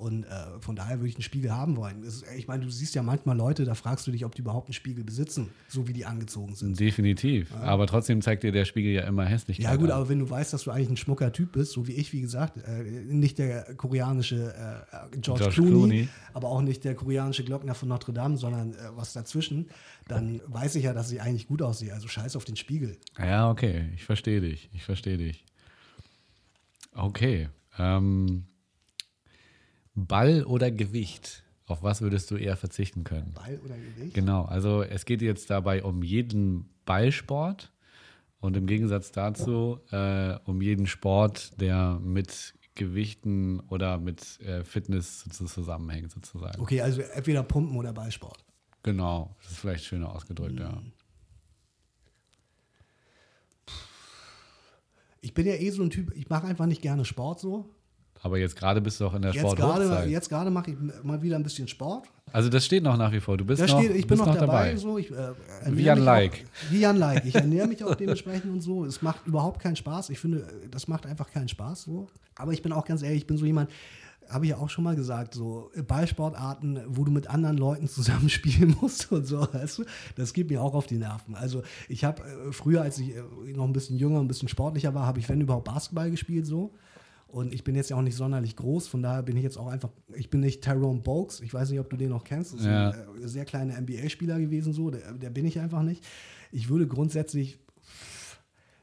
Und 0.03 0.25
äh, 0.25 0.29
von 0.59 0.75
daher 0.75 0.99
würde 0.99 1.11
ich 1.11 1.15
einen 1.15 1.23
Spiegel 1.23 1.53
haben 1.53 1.77
wollen. 1.77 2.03
Ist, 2.03 2.25
ich 2.37 2.49
meine, 2.49 2.65
du 2.65 2.71
siehst 2.71 2.97
ja 2.97 3.05
manchmal 3.05 3.37
Leute, 3.37 3.65
da 3.65 3.75
fragst 3.75 4.05
du 4.05 4.11
dich, 4.11 4.25
ob 4.25 4.35
die 4.35 4.41
überhaupt 4.43 4.67
einen 4.67 4.75
Spiegel 4.75 5.05
besitzen, 5.05 5.51
so 5.69 5.87
wie 5.87 5.93
die 5.93 6.05
angezogen 6.05 6.57
sind. 6.57 6.81
Definitiv. 6.81 7.53
Ja. 7.53 7.61
Aber 7.61 7.87
trotzdem 7.87 8.21
zeigt 8.21 8.43
dir 8.43 8.51
der 8.51 8.65
Spiegel 8.65 8.93
ja 8.93 9.03
immer 9.03 9.25
hässlich. 9.25 9.59
Ja, 9.59 9.77
gut, 9.77 9.91
an. 9.91 9.99
aber 9.99 10.09
wenn 10.09 10.19
du 10.19 10.29
weißt, 10.29 10.53
dass 10.53 10.65
du 10.65 10.73
eigentlich 10.73 10.91
ein 10.91 10.97
schmucker 10.97 11.33
Typ 11.33 11.53
bist, 11.53 11.71
so 11.71 11.87
wie 11.87 11.93
ich, 11.93 12.13
wie 12.13 12.21
gesagt, 12.21 12.57
äh, 12.67 12.83
nicht 12.83 13.39
der 13.39 13.77
koreanische 13.77 14.53
äh, 14.93 15.19
George, 15.21 15.45
George 15.45 15.55
Clooney, 15.55 15.71
Clooney, 15.71 16.09
aber 16.35 16.49
auch 16.49 16.63
nicht 16.63 16.83
der 16.83 16.97
koreanische 16.97 17.45
Glockner 17.45 17.77
von 17.77 17.89
Notre 17.89 18.13
Dame, 18.13 18.37
sondern 18.37 18.73
äh, 18.73 18.77
was 18.97 19.13
dazwischen, 19.13 19.69
dann 20.09 20.41
weiß 20.47 20.75
ich 20.75 20.83
ja, 20.83 20.95
dass 20.95 21.13
ich 21.13 21.23
eigentlich 21.23 21.47
gut 21.47 21.63
aussehe. 21.63 21.95
Also 21.95 22.09
scheiß 22.09 22.35
auf 22.35 22.45
den 22.45 22.57
Spiegel. 22.57 22.99
Ja, 23.19 23.49
okay. 23.49 23.91
Ich 23.95 24.05
verstehe 24.05 24.41
dich. 24.41 24.69
Ich 24.73 24.83
verstehe 24.83 25.17
dich. 25.17 25.45
Okay. 26.93 27.49
Ähm, 27.79 28.47
Ball 29.95 30.45
oder 30.45 30.71
Gewicht? 30.71 31.45
Auf 31.67 31.83
was 31.83 32.01
würdest 32.01 32.31
du 32.31 32.37
eher 32.37 32.57
verzichten 32.57 33.05
können? 33.05 33.33
Ball 33.35 33.61
oder 33.65 33.77
Gewicht? 33.77 34.15
Genau, 34.15 34.45
also 34.45 34.83
es 34.83 35.05
geht 35.05 35.23
jetzt 35.23 35.51
dabei 35.51 35.83
um 35.83 36.03
jeden 36.03 36.69
Ballsport 36.85 37.73
und 38.41 38.57
im 38.57 38.67
Gegensatz 38.67 39.13
dazu 39.13 39.81
äh, 39.91 40.37
um 40.45 40.61
jeden 40.61 40.87
Sport, 40.87 41.61
der 41.61 42.01
mit 42.03 42.55
Gewichten 42.75 43.61
oder 43.69 43.99
mit 43.99 44.41
äh, 44.41 44.65
Fitness 44.65 45.25
zusammenhängt, 45.31 46.11
sozusagen. 46.11 46.61
Okay, 46.61 46.81
also 46.81 47.03
entweder 47.03 47.43
Pumpen 47.43 47.77
oder 47.77 47.93
Ballsport. 47.93 48.45
Genau, 48.83 49.37
das 49.43 49.53
ist 49.53 49.59
vielleicht 49.59 49.85
schöner 49.85 50.13
ausgedrückt, 50.15 50.59
ja. 50.59 50.83
Ich 55.21 55.35
bin 55.35 55.47
ja 55.47 55.55
eh 55.55 55.71
so 55.71 55.85
ein 55.85 55.91
Typ, 55.91 56.13
ich 56.17 56.29
mache 56.29 56.47
einfach 56.49 56.67
nicht 56.67 56.83
gerne 56.83 57.05
Sport 57.05 57.39
so. 57.39 57.71
Aber 58.25 58.39
jetzt 58.39 58.57
gerade 58.57 58.81
bist 58.81 59.01
du 59.01 59.07
auch 59.07 59.15
in 59.15 59.23
der 59.23 59.33
Jetzt 59.33 59.43
gerade, 59.43 59.57
Sporthochzeit. 59.85 60.09
jetzt 60.09 60.29
gerade 60.29 60.51
mache 60.51 60.71
ich 60.71 60.77
mal 61.03 61.21
wieder 61.21 61.37
ein 61.37 61.43
bisschen 61.43 61.67
Sport. 61.67 62.07
Also 62.33 62.49
das 62.49 62.65
steht 62.65 62.83
noch 62.85 62.97
nach 62.97 63.11
wie 63.13 63.21
vor. 63.21 63.37
Du 63.37 63.45
bist 63.45 63.61
Da 63.61 63.67
noch, 63.67 63.83
steht, 63.83 63.97
ich 63.97 64.07
bin 64.07 64.17
noch, 64.17 64.27
noch 64.27 64.37
dabei, 64.39 64.77
so. 64.77 64.97
Ich, 64.97 65.11
äh, 65.11 65.33
Wie 65.67 65.83
Jan 65.83 65.99
mich 65.99 66.07
Like. 66.07 66.33
Auch, 66.33 66.71
wie 66.73 66.79
Jan 66.81 66.97
Like. 66.97 67.25
Ich 67.27 67.35
ernähre 67.35 67.67
mich 67.67 67.83
auch 67.85 67.97
dementsprechend 67.97 68.53
und 68.53 68.61
so. 68.61 68.85
Es 68.85 69.03
macht 69.03 69.27
überhaupt 69.27 69.61
keinen 69.61 69.77
Spaß. 69.77 70.11
Ich 70.11 70.21
finde, 70.21 70.47
das 70.71 70.87
macht 70.87 71.05
einfach 71.05 71.31
keinen 71.31 71.49
Spaß 71.49 71.83
so. 71.83 72.07
Aber 72.37 72.53
ich 72.53 72.63
bin 72.63 72.73
auch 72.73 72.85
ganz 72.85 73.03
ehrlich, 73.03 73.23
ich 73.23 73.27
bin 73.27 73.37
so 73.37 73.45
jemand, 73.45 73.71
habe 74.29 74.45
ich 74.47 74.53
ja 74.53 74.57
auch 74.59 74.71
schon 74.71 74.85
mal 74.85 74.95
gesagt, 74.97 75.35
so 75.35 75.71
Ballsportarten, 75.87 76.81
wo 76.87 77.05
du 77.05 77.11
mit 77.11 77.29
anderen 77.29 77.59
Leuten 77.59 77.89
zusammenspielen 77.89 78.77
musst 78.81 79.11
und 79.13 79.27
so, 79.27 79.47
weißt 79.53 79.79
du, 79.79 79.85
das 80.15 80.33
geht 80.33 80.49
mir 80.49 80.63
auch 80.63 80.75
auf 80.75 80.87
die 80.87 80.97
Nerven. 80.97 81.35
Also 81.35 81.63
ich 81.89 82.05
habe 82.05 82.23
äh, 82.23 82.53
früher, 82.53 82.83
als 82.83 82.99
ich 82.99 83.17
äh, 83.17 83.23
noch 83.55 83.65
ein 83.65 83.73
bisschen 83.73 83.97
jünger, 83.99 84.21
ein 84.21 84.29
bisschen 84.29 84.49
sportlicher 84.49 84.95
war, 84.95 85.07
habe 85.07 85.19
ich, 85.19 85.29
wenn 85.29 85.41
überhaupt, 85.41 85.65
Basketball 85.65 86.11
gespielt 86.11 86.47
so. 86.47 86.73
Und 87.33 87.55
ich 87.55 87.65
bin 87.65 87.75
jetzt 87.75 87.89
ja 87.89 87.97
auch 87.97 88.03
nicht 88.03 88.15
sonderlich 88.17 88.57
groß, 88.57 88.89
von 88.89 89.03
daher 89.03 89.23
bin 89.23 89.39
ich 89.39 89.43
jetzt 89.43 89.57
auch 89.57 89.69
einfach, 89.69 89.89
ich 90.15 90.29
bin 90.29 90.41
nicht 90.41 90.63
Tyrone 90.63 91.01
Bogues, 91.01 91.41
ich 91.41 91.53
weiß 91.55 91.71
nicht, 91.71 91.81
ob 91.81 91.89
du 91.89 91.97
den 91.97 92.11
noch 92.11 92.25
kennst, 92.25 92.53
das 92.53 92.61
ist 92.61 92.67
Ja. 92.67 92.91
ein 92.91 93.23
äh, 93.23 93.27
sehr 93.27 93.47
kleiner 93.47 93.81
NBA-Spieler 93.81 94.39
gewesen, 94.39 94.75
so, 94.75 94.91
der, 94.91 95.15
der 95.15 95.31
bin 95.31 95.47
ich 95.47 95.59
einfach 95.59 95.83
nicht. 95.83 96.05
Ich 96.53 96.69
würde 96.69 96.87
grundsätzlich, 96.87 97.59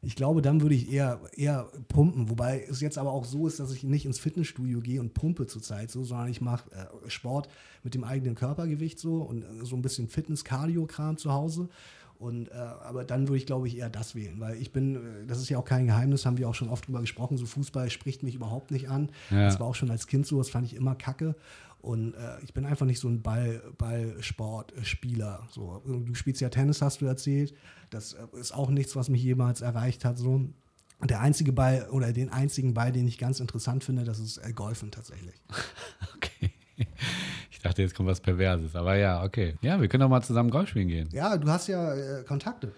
ich 0.01 0.15
glaube, 0.15 0.41
dann 0.41 0.61
würde 0.61 0.73
ich 0.73 0.91
eher, 0.91 1.19
eher 1.35 1.69
pumpen, 1.89 2.27
wobei 2.29 2.65
es 2.67 2.81
jetzt 2.81 2.97
aber 2.97 3.11
auch 3.11 3.25
so 3.25 3.45
ist, 3.45 3.59
dass 3.59 3.71
ich 3.71 3.83
nicht 3.83 4.05
ins 4.05 4.17
Fitnessstudio 4.17 4.79
gehe 4.79 4.99
und 4.99 5.13
pumpe 5.13 5.45
zurzeit 5.45 5.91
so, 5.91 6.03
sondern 6.03 6.29
ich 6.29 6.41
mache 6.41 6.71
äh, 6.71 7.09
Sport 7.09 7.49
mit 7.83 7.93
dem 7.93 8.03
eigenen 8.03 8.33
Körpergewicht 8.33 8.97
so 8.97 9.17
und 9.21 9.43
äh, 9.43 9.63
so 9.63 9.75
ein 9.75 9.83
bisschen 9.83 10.07
Fitness-Cardio-Kram 10.07 11.17
zu 11.17 11.31
Hause. 11.33 11.69
Und, 12.19 12.49
äh, 12.49 12.53
aber 12.53 13.05
dann 13.05 13.29
würde 13.29 13.37
ich, 13.37 13.45
glaube 13.45 13.69
ich, 13.69 13.77
eher 13.77 13.89
das 13.89 14.13
wählen, 14.13 14.41
weil 14.41 14.57
ich 14.57 14.73
bin, 14.73 14.95
äh, 14.95 15.25
das 15.25 15.39
ist 15.39 15.47
ja 15.47 15.57
auch 15.57 15.63
kein 15.63 15.87
Geheimnis, 15.87 16.25
haben 16.25 16.37
wir 16.37 16.49
auch 16.49 16.53
schon 16.53 16.67
oft 16.67 16.85
drüber 16.85 16.99
gesprochen, 16.99 17.37
so 17.37 17.45
Fußball 17.45 17.89
spricht 17.89 18.23
mich 18.23 18.35
überhaupt 18.35 18.71
nicht 18.71 18.89
an. 18.89 19.09
Ja. 19.29 19.45
Das 19.45 19.57
war 19.61 19.67
auch 19.67 19.75
schon 19.75 19.89
als 19.89 20.05
Kind 20.05 20.27
so, 20.27 20.37
das 20.37 20.49
fand 20.49 20.65
ich 20.65 20.75
immer 20.75 20.95
kacke. 20.95 21.35
Und 21.81 22.13
äh, 22.15 22.41
ich 22.43 22.53
bin 22.53 22.65
einfach 22.65 22.85
nicht 22.85 22.99
so 22.99 23.07
ein 23.07 23.21
Ball, 23.21 23.63
Ballsportspieler. 23.77 25.47
So. 25.49 25.81
Du 25.85 26.13
spielst 26.13 26.41
ja 26.41 26.49
Tennis, 26.49 26.81
hast 26.81 26.99
du 26.99 27.05
erzählt. 27.05 27.53
Das 27.89 28.13
äh, 28.13 28.37
ist 28.37 28.53
auch 28.53 28.69
nichts, 28.69 28.97
was 28.97 29.07
mich 29.07 29.23
jemals 29.23 29.61
erreicht 29.61 30.03
hat. 30.03 30.17
So. 30.17 30.41
Und 30.99 31.09
der 31.09 31.21
einzige 31.21 31.53
Ball 31.53 31.87
oder 31.89 32.11
den 32.11 32.29
einzigen 32.29 32.73
Ball, 32.73 32.91
den 32.91 33.07
ich 33.07 33.17
ganz 33.17 33.39
interessant 33.39 33.85
finde, 33.85 34.03
das 34.03 34.19
ist 34.19 34.39
äh, 34.39 34.51
Golfen 34.51 34.91
tatsächlich. 34.91 35.35
Okay. 36.15 36.51
Ich 37.59 37.63
dachte, 37.63 37.81
jetzt 37.81 37.93
kommt 37.93 38.07
was 38.07 38.21
Perverses. 38.21 38.73
Aber 38.73 38.95
ja, 38.95 39.21
okay. 39.21 39.55
Ja, 39.61 39.81
wir 39.81 39.89
können 39.89 39.99
doch 39.99 40.07
mal 40.09 40.21
zusammen 40.21 40.49
Golf 40.49 40.69
spielen 40.69 40.87
gehen. 40.87 41.09
Ja, 41.11 41.35
du 41.35 41.45
hast 41.49 41.67
ja 41.67 41.93
äh, 41.93 42.23
Kontakte. 42.23 42.71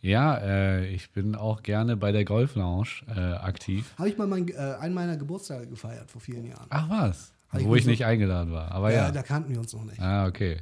Ja, 0.00 0.36
äh, 0.38 0.86
ich 0.86 1.10
bin 1.10 1.34
auch 1.34 1.60
gerne 1.64 1.96
bei 1.96 2.12
der 2.12 2.24
Golf 2.24 2.54
Lounge 2.54 2.86
äh, 3.08 3.18
aktiv. 3.18 3.92
Habe 3.98 4.08
ich 4.10 4.16
mal 4.16 4.28
mein, 4.28 4.46
äh, 4.46 4.54
einen 4.78 4.94
meiner 4.94 5.16
Geburtstage 5.16 5.66
gefeiert 5.66 6.08
vor 6.08 6.20
vielen 6.20 6.46
Jahren. 6.46 6.66
Ach 6.70 6.88
was? 6.88 7.32
Hab 7.48 7.60
ich 7.60 7.66
Wo 7.66 7.74
ich 7.74 7.82
so- 7.82 7.90
nicht 7.90 8.04
eingeladen 8.04 8.52
war. 8.52 8.70
Aber 8.70 8.92
ja. 8.92 9.10
da 9.10 9.24
kannten 9.24 9.50
wir 9.50 9.58
uns 9.58 9.72
noch 9.72 9.82
nicht. 9.84 9.98
Ah, 10.00 10.26
okay. 10.28 10.58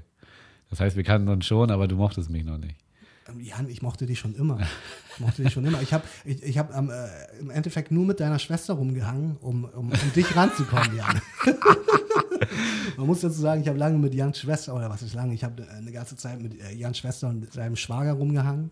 Das 0.71 0.81
heißt, 0.81 0.97
wir 0.97 1.05
kannten 1.05 1.29
uns 1.29 1.45
schon, 1.45 1.71
aber 1.71 1.87
du 1.87 1.97
mochtest 1.97 2.31
mich 2.31 2.45
noch 2.45 2.57
nicht. 2.57 2.77
Ähm, 3.29 3.41
Jan, 3.41 3.69
ich 3.69 3.83
mochte 3.83 4.07
dich 4.07 4.19
schon 4.19 4.35
immer. 4.35 4.61
Ich 5.15 5.21
mochte 5.21 5.43
dich 5.43 5.53
schon 5.53 5.65
immer. 5.65 5.81
Ich 5.83 5.93
habe 5.93 6.05
ich, 6.25 6.43
ich 6.43 6.59
hab, 6.59 6.75
ähm, 6.77 6.91
äh, 6.91 7.41
im 7.41 7.51
Endeffekt 7.51 7.91
nur 7.91 8.05
mit 8.05 8.21
deiner 8.21 8.39
Schwester 8.39 8.75
rumgehangen, 8.75 9.37
um, 9.41 9.65
um, 9.65 9.91
um 9.91 10.13
dich 10.15 10.37
ranzukommen, 10.37 10.97
Jan. 10.97 11.21
Man 12.97 13.07
muss 13.07 13.21
dazu 13.21 13.41
sagen, 13.41 13.63
ich 13.63 13.69
habe 13.69 13.79
lange 13.79 13.99
mit 13.99 14.15
Jans 14.15 14.39
Schwester, 14.39 14.75
oder 14.75 14.91
was 14.91 15.03
ist 15.03 15.15
lange, 15.15 15.35
ich 15.35 15.45
habe 15.45 15.69
eine 15.69 15.93
ganze 15.93 16.17
Zeit 16.17 16.41
mit 16.41 16.61
äh, 16.61 16.73
Jans 16.75 16.99
Schwester 16.99 17.29
und 17.29 17.53
seinem 17.53 17.77
Schwager 17.77 18.13
rumgehangen. 18.13 18.71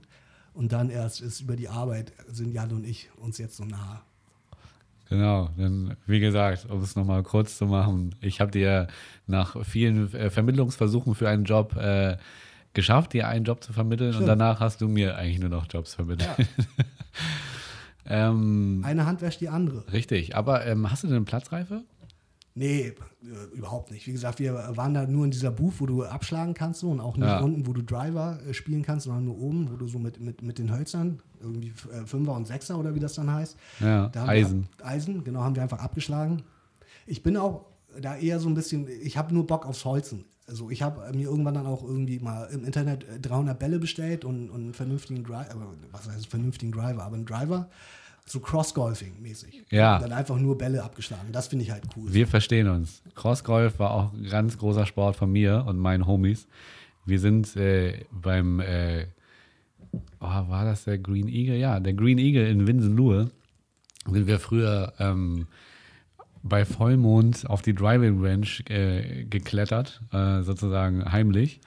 Und 0.55 0.73
dann 0.73 0.89
erst 0.89 1.21
ist 1.21 1.41
über 1.41 1.57
die 1.57 1.69
Arbeit 1.69 2.13
sind 2.29 2.53
Jan 2.53 2.71
und 2.71 2.87
ich 2.87 3.11
uns 3.17 3.39
jetzt 3.39 3.57
so 3.57 3.65
nah. 3.65 4.03
Genau, 5.09 5.51
dann 5.57 5.97
wie 6.07 6.21
gesagt, 6.21 6.67
um 6.71 6.81
es 6.81 6.97
nochmal 6.97 7.23
kurz 7.23 7.59
zu 7.59 7.67
machen, 7.67 8.15
ich 8.21 8.41
habe 8.41 8.51
dir 8.51 8.87
nach 9.27 9.63
vielen 9.65 10.13
äh, 10.15 10.31
Vermittlungsversuchen 10.31 11.15
für 11.15 11.29
einen 11.29 11.45
Job 11.45 11.77
äh, 11.77 12.17
geschafft, 12.75 13.13
dir 13.13 13.29
einen 13.29 13.45
Job 13.45 13.63
zu 13.63 13.73
vermitteln 13.73 14.09
und 14.09 14.15
Stimmt. 14.15 14.29
danach 14.29 14.61
hast 14.61 14.81
du 14.81 14.89
mir 14.89 15.17
eigentlich 15.17 15.39
nur 15.41 15.49
noch 15.51 15.67
Jobs 15.71 15.95
vermittelt. 15.95 16.29
ähm, 18.07 18.83
Eine 18.85 19.07
Hand 19.07 19.23
wäscht 19.23 19.41
die 19.41 19.49
andere. 19.49 19.85
richtig, 19.93 20.37
aber 20.37 20.67
ähm, 20.67 20.91
hast 20.91 21.05
du 21.05 21.09
denn 21.09 21.25
Platzreife? 21.25 21.83
Nee, 22.57 22.93
äh, 23.23 23.57
überhaupt 23.57 23.91
nicht. 23.91 24.07
Wie 24.07 24.13
gesagt, 24.13 24.39
wir 24.39 24.55
waren 24.77 24.95
da 24.95 25.07
nur 25.07 25.25
in 25.25 25.33
dieser 25.33 25.51
Booth, 25.51 25.75
wo 25.81 25.87
du 25.87 26.05
abschlagen 26.05 26.55
kannst 26.55 26.81
so, 26.81 26.91
und 26.91 27.01
auch 27.01 27.17
nicht 27.17 27.27
Ja. 27.27 27.41
unten, 27.41 27.67
wo 27.67 27.73
du 27.73 27.83
Driver 27.83 28.39
äh, 28.49 28.55
spielen 28.55 28.83
kannst, 28.83 29.07
sondern 29.07 29.25
nur 29.25 29.39
oben, 29.39 29.71
wo 29.73 29.77
du 29.77 29.89
so 29.89 29.99
mit, 29.99 30.21
mit, 30.21 30.41
mit 30.43 30.59
den 30.59 30.71
Hölzern, 30.73 31.21
irgendwie 31.41 31.73
äh, 31.93 32.07
Fünfer 32.07 32.33
und 32.35 32.47
Sechser 32.47 32.79
oder 32.79 32.95
wie 32.95 33.01
das 33.01 33.15
dann 33.15 33.29
heißt. 33.33 33.57
Ja, 33.81 34.09
Da 34.09 34.21
haben 34.21 34.29
Eisen. 34.29 34.69
Wir, 34.79 34.87
Eisen, 34.87 35.25
genau, 35.25 35.41
haben 35.43 35.57
wir 35.57 35.63
einfach 35.65 35.81
abgeschlagen. 35.81 36.43
Ich 37.07 37.25
bin 37.25 37.37
auch 37.37 37.67
da 38.01 38.15
eher 38.17 38.39
so 38.39 38.49
ein 38.49 38.55
bisschen, 38.55 38.87
ich 39.03 39.17
habe 39.17 39.35
nur 39.35 39.47
Bock 39.49 39.67
aufs 39.67 39.85
Holzen. 39.85 40.25
Also 40.47 40.71
ich 40.71 40.83
habe 40.83 41.11
mir 41.17 41.29
irgendwann 41.29 41.55
dann 41.55 41.67
auch 41.67 41.83
irgendwie 41.83 42.19
mal 42.19 42.45
im 42.53 42.65
Internet 42.65 43.05
äh, 43.05 43.19
300 43.21 43.59
Bälle 43.59 43.79
bestellt 43.79 44.25
und, 44.25 44.51
und 44.51 44.61
einen 44.61 44.75
vernünftigen 44.75 45.25
Driver, 45.25 45.75
was 45.91 46.09
heißt 46.09 46.27
vernünftigen 46.27 46.73
Driver, 46.73 47.03
aber 47.03 47.17
einen 47.17 47.25
Driver, 47.25 47.69
so 48.27 48.41
Cross-Golfing-mäßig. 48.41 49.65
Ja. 49.71 49.97
Und 49.97 50.03
dann 50.03 50.13
einfach 50.13 50.39
nur 50.39 50.57
Bälle 50.57 50.83
abgeschlagen. 50.83 51.29
Das 51.33 51.49
finde 51.49 51.65
ich 51.65 51.71
halt 51.71 51.85
cool. 51.97 52.13
Wir 52.13 52.27
verstehen 52.27 52.69
uns. 52.69 53.03
Crossgolf 53.15 53.79
war 53.79 53.91
auch 53.91 54.13
ein 54.13 54.29
ganz 54.29 54.59
großer 54.59 54.87
Sport 54.87 55.17
von 55.17 55.31
mir 55.31 55.65
und 55.67 55.79
meinen 55.79 56.07
Homies. 56.07 56.47
Wir 57.07 57.21
sind 57.21 57.55
äh, 57.57 58.05
beim, 58.11 58.61
äh, 58.61 59.07
oh, 60.21 60.27
war 60.27 60.65
das 60.65 60.85
der 60.85 60.99
Green 60.99 61.29
Eagle? 61.29 61.57
Ja, 61.57 61.81
der 61.81 61.93
Green 61.93 62.19
Eagle 62.19 62.49
in 62.49 62.67
Winsenlohe 62.67 63.31
sind 64.07 64.27
wir 64.27 64.39
früher 64.39 64.93
ähm, 64.99 65.47
bei 66.47 66.65
Vollmond 66.67 67.49
auf 67.49 67.63
die 67.63 67.75
Driving 67.75 68.23
Range 68.23 68.47
äh, 68.69 69.25
geklettert, 69.25 70.03
äh, 70.13 70.43
sozusagen 70.43 71.11
heimlich. 71.11 71.61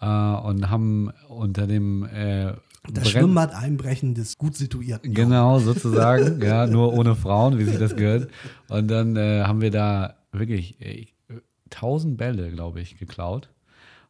Ja. 0.00 0.36
Äh, 0.38 0.46
und 0.46 0.70
haben 0.70 1.10
unter 1.28 1.66
dem 1.66 2.04
äh, 2.04 2.52
Das 2.92 3.04
Brenn- 3.04 3.04
Schwimmbad 3.06 3.54
einbrechen 3.54 4.14
des 4.14 4.36
gut 4.36 4.54
situierten. 4.54 5.14
Genau, 5.14 5.58
sozusagen, 5.60 6.42
ja, 6.44 6.66
nur 6.66 6.92
ohne 6.92 7.16
Frauen, 7.16 7.58
wie 7.58 7.64
sich 7.64 7.78
das 7.78 7.96
gehört. 7.96 8.28
Und 8.68 8.88
dann 8.88 9.16
äh, 9.16 9.44
haben 9.44 9.62
wir 9.62 9.70
da 9.70 10.14
wirklich 10.30 10.78
äh, 10.80 11.06
tausend 11.70 12.18
Bälle, 12.18 12.50
glaube 12.50 12.80
ich, 12.80 12.98
geklaut. 12.98 13.48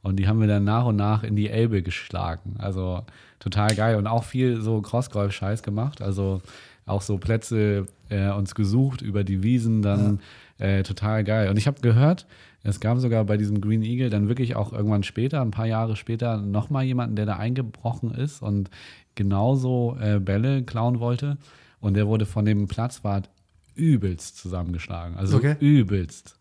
Und 0.02 0.16
die 0.16 0.26
haben 0.26 0.40
wir 0.40 0.48
dann 0.48 0.64
nach 0.64 0.84
und 0.86 0.96
nach 0.96 1.22
in 1.22 1.36
die 1.36 1.48
Elbe 1.48 1.80
geschlagen. 1.84 2.56
Also 2.58 3.02
total 3.38 3.76
geil. 3.76 3.94
Und 3.94 4.08
auch 4.08 4.24
viel 4.24 4.60
so 4.60 4.80
Crossgolf-Scheiß 4.82 5.62
gemacht. 5.62 6.02
Also 6.02 6.42
auch 6.86 7.02
so 7.02 7.18
Plätze 7.18 7.86
äh, 8.08 8.30
uns 8.30 8.54
gesucht 8.54 9.02
über 9.02 9.24
die 9.24 9.42
Wiesen, 9.42 9.82
dann 9.82 10.20
äh, 10.58 10.82
total 10.82 11.24
geil. 11.24 11.48
Und 11.48 11.56
ich 11.56 11.66
habe 11.66 11.80
gehört, 11.80 12.26
es 12.64 12.80
gab 12.80 12.98
sogar 12.98 13.24
bei 13.24 13.36
diesem 13.36 13.60
Green 13.60 13.82
Eagle 13.82 14.10
dann 14.10 14.28
wirklich 14.28 14.54
auch 14.56 14.72
irgendwann 14.72 15.02
später, 15.02 15.40
ein 15.42 15.50
paar 15.50 15.66
Jahre 15.66 15.96
später, 15.96 16.36
nochmal 16.38 16.84
jemanden, 16.84 17.16
der 17.16 17.26
da 17.26 17.36
eingebrochen 17.36 18.12
ist 18.14 18.42
und 18.42 18.70
genauso 19.14 19.96
äh, 20.00 20.18
Bälle 20.20 20.62
klauen 20.62 21.00
wollte. 21.00 21.38
Und 21.80 21.94
der 21.94 22.06
wurde 22.06 22.26
von 22.26 22.44
dem 22.44 22.68
Platzwart 22.68 23.28
übelst 23.74 24.36
zusammengeschlagen. 24.38 25.16
Also 25.16 25.36
Okay. 25.38 25.56
übelst. 25.60 26.36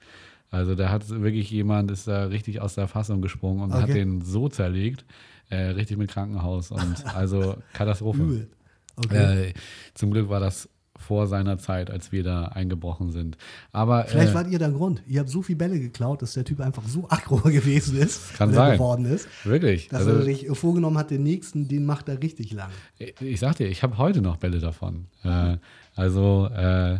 Also 0.49 0.75
da 0.75 0.89
hat 0.89 1.07
wirklich 1.09 1.49
jemand, 1.49 1.89
ist 1.91 2.07
da 2.07 2.25
richtig 2.25 2.61
aus 2.61 2.75
der 2.75 2.87
Fassung 2.87 3.21
gesprungen 3.21 3.61
und 3.63 3.73
hat 3.73 3.83
Okay. 3.83 3.93
den 3.93 4.21
so 4.21 4.49
zerlegt, 4.49 5.05
äh, 5.49 5.55
richtig 5.71 5.97
mit 5.97 6.09
Krankenhaus 6.11 6.71
und 6.71 7.05
also 7.15 7.55
Katastrophe. 7.73 8.21
Übel. 8.23 8.49
Okay. 8.97 9.49
Äh, 9.49 9.53
zum 9.93 10.11
Glück 10.11 10.29
war 10.29 10.39
das 10.39 10.69
vor 10.97 11.25
seiner 11.25 11.57
Zeit, 11.57 11.89
als 11.89 12.11
wir 12.11 12.23
da 12.23 12.45
eingebrochen 12.45 13.11
sind. 13.11 13.35
Aber 13.71 14.05
Vielleicht 14.05 14.31
äh, 14.31 14.35
wart 14.35 14.47
ihr 14.51 14.59
der 14.59 14.69
Grund. 14.69 15.01
Ihr 15.07 15.19
habt 15.21 15.29
so 15.29 15.41
viel 15.41 15.55
Bälle 15.55 15.79
geklaut, 15.79 16.21
dass 16.21 16.33
der 16.33 16.45
Typ 16.45 16.59
einfach 16.61 16.83
so 16.87 17.07
aggro 17.09 17.37
gewesen 17.49 17.97
ist, 17.97 18.35
Kann 18.35 18.53
sein. 18.53 18.73
geworden 18.73 19.05
ist, 19.05 19.27
wirklich. 19.43 19.87
dass 19.87 20.01
Also, 20.05 20.19
er 20.19 20.21
sich 20.23 20.47
vorgenommen 20.51 20.97
hat, 20.99 21.09
den 21.09 21.23
nächsten, 21.23 21.67
den 21.67 21.85
macht 21.85 22.07
er 22.07 22.21
richtig 22.21 22.53
lang. 22.53 22.69
ich 22.99 23.39
sag 23.39 23.55
dir, 23.55 23.67
ich 23.67 23.81
habe 23.81 23.97
heute 23.97 24.21
noch 24.21 24.37
Bälle 24.37 24.59
davon. 24.59 25.07
Äh, 25.23 25.57
also 25.95 26.47
äh, 26.53 26.99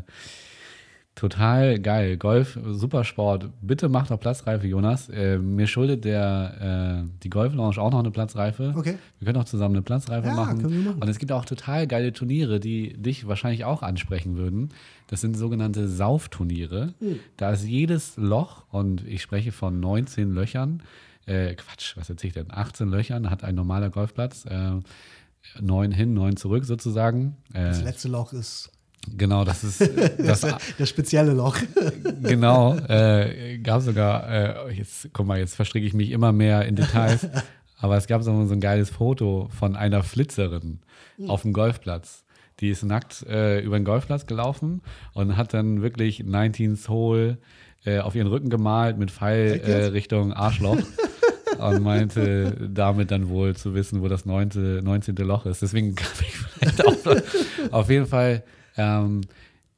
Total 1.15 1.77
geil. 1.79 2.15
Golf, 2.17 2.57
super 2.71 3.03
Sport. 3.03 3.49
Bitte 3.61 3.89
mach 3.89 4.07
doch 4.07 4.19
Platzreife, 4.19 4.65
Jonas. 4.65 5.09
Äh, 5.09 5.37
mir 5.39 5.67
schuldet 5.67 6.05
der, 6.05 7.03
äh, 7.05 7.09
die 7.21 7.29
Golf 7.29 7.53
Lounge 7.53 7.77
auch 7.79 7.91
noch 7.91 7.99
eine 7.99 8.11
Platzreife. 8.11 8.73
Okay. 8.75 8.95
Wir 9.19 9.25
können 9.25 9.37
auch 9.37 9.43
zusammen 9.45 9.75
eine 9.75 9.81
Platzreife 9.81 10.27
Ja, 10.27 10.33
machen. 10.35 10.61
können 10.61 10.73
wir 10.83 10.89
machen. 10.91 11.01
Und 11.01 11.09
es 11.09 11.19
gibt 11.19 11.33
auch 11.33 11.43
total 11.43 11.85
geile 11.85 12.13
Turniere, 12.13 12.61
die 12.61 12.93
dich 12.93 13.27
wahrscheinlich 13.27 13.65
auch 13.65 13.83
ansprechen 13.83 14.37
würden. 14.37 14.69
Das 15.07 15.19
sind 15.19 15.35
sogenannte 15.35 15.89
Saufturniere. 15.89 16.93
Hm. 16.99 17.19
Da 17.35 17.51
ist 17.51 17.65
jedes 17.67 18.15
Loch, 18.15 18.63
und 18.71 19.05
ich 19.05 19.21
spreche 19.21 19.51
von 19.51 19.79
19 19.81 20.31
Löchern, 20.33 20.81
äh, 21.25 21.53
Quatsch, 21.55 21.97
was 21.97 22.09
erzähle 22.09 22.29
ich 22.29 22.33
denn? 22.35 22.47
18 22.51 22.87
Löchern 22.89 23.29
hat 23.29 23.43
ein 23.43 23.53
normaler 23.55 23.89
Golfplatz. 23.89 24.45
Äh, 24.45 24.79
neun 25.59 25.91
hin, 25.91 26.13
neun 26.13 26.37
zurück 26.37 26.63
sozusagen. 26.65 27.35
Äh, 27.53 27.65
Das 27.65 27.83
letzte 27.83 28.07
Loch 28.07 28.31
ist 28.31 28.71
genau, 29.17 29.43
das 29.43 29.63
ist 29.63 29.81
das, 30.17 30.41
das 30.77 30.89
spezielle 30.89 31.33
Loch. 31.33 31.57
genau, 32.21 32.75
äh, 32.77 33.57
gab 33.59 33.81
sogar, 33.81 34.29
äh, 34.69 34.73
jetzt, 34.73 35.09
guck 35.13 35.25
mal, 35.25 35.39
jetzt 35.39 35.55
verstricke 35.55 35.85
ich 35.85 35.93
mich 35.93 36.11
immer 36.11 36.31
mehr 36.31 36.65
in 36.65 36.75
Details, 36.75 37.27
aber 37.79 37.97
es 37.97 38.07
gab 38.07 38.23
so, 38.23 38.31
ein 38.31 38.59
geiles 38.59 38.89
Foto 38.89 39.49
von 39.57 39.75
einer 39.75 40.03
Flitzerin 40.03 40.79
auf 41.27 41.43
dem 41.43 41.53
Golfplatz. 41.53 42.23
Die 42.59 42.69
ist 42.69 42.83
nackt 42.83 43.25
äh, 43.27 43.59
über 43.61 43.77
den 43.79 43.85
Golfplatz 43.85 44.27
gelaufen 44.27 44.81
und 45.13 45.35
hat 45.35 45.53
dann 45.53 45.81
wirklich 45.81 46.21
19th 46.21 46.89
Hole 46.89 47.37
äh, 47.85 47.99
auf 47.99 48.13
ihren 48.13 48.27
Rücken 48.27 48.49
gemalt 48.49 48.97
mit 48.97 49.09
Pfeil 49.09 49.59
äh? 49.61 49.85
Richtung 49.85 50.33
Arschloch. 50.33 50.77
Und 51.57 51.83
meinte 51.83 52.69
damit 52.73 53.11
dann 53.11 53.29
wohl 53.29 53.55
zu 53.55 53.75
wissen, 53.75 54.01
wo 54.01 54.07
das 54.07 54.25
19. 54.25 54.83
19. 54.83 55.15
Loch 55.17 55.45
ist. 55.45 55.61
Deswegen 55.61 55.93
kann 55.93 56.07
ich 56.21 56.35
vielleicht 56.35 56.85
auch 56.85 56.95
auf 57.71 57.89
jeden 57.89 58.07
Fall 58.07 58.43
ähm, 58.77 59.21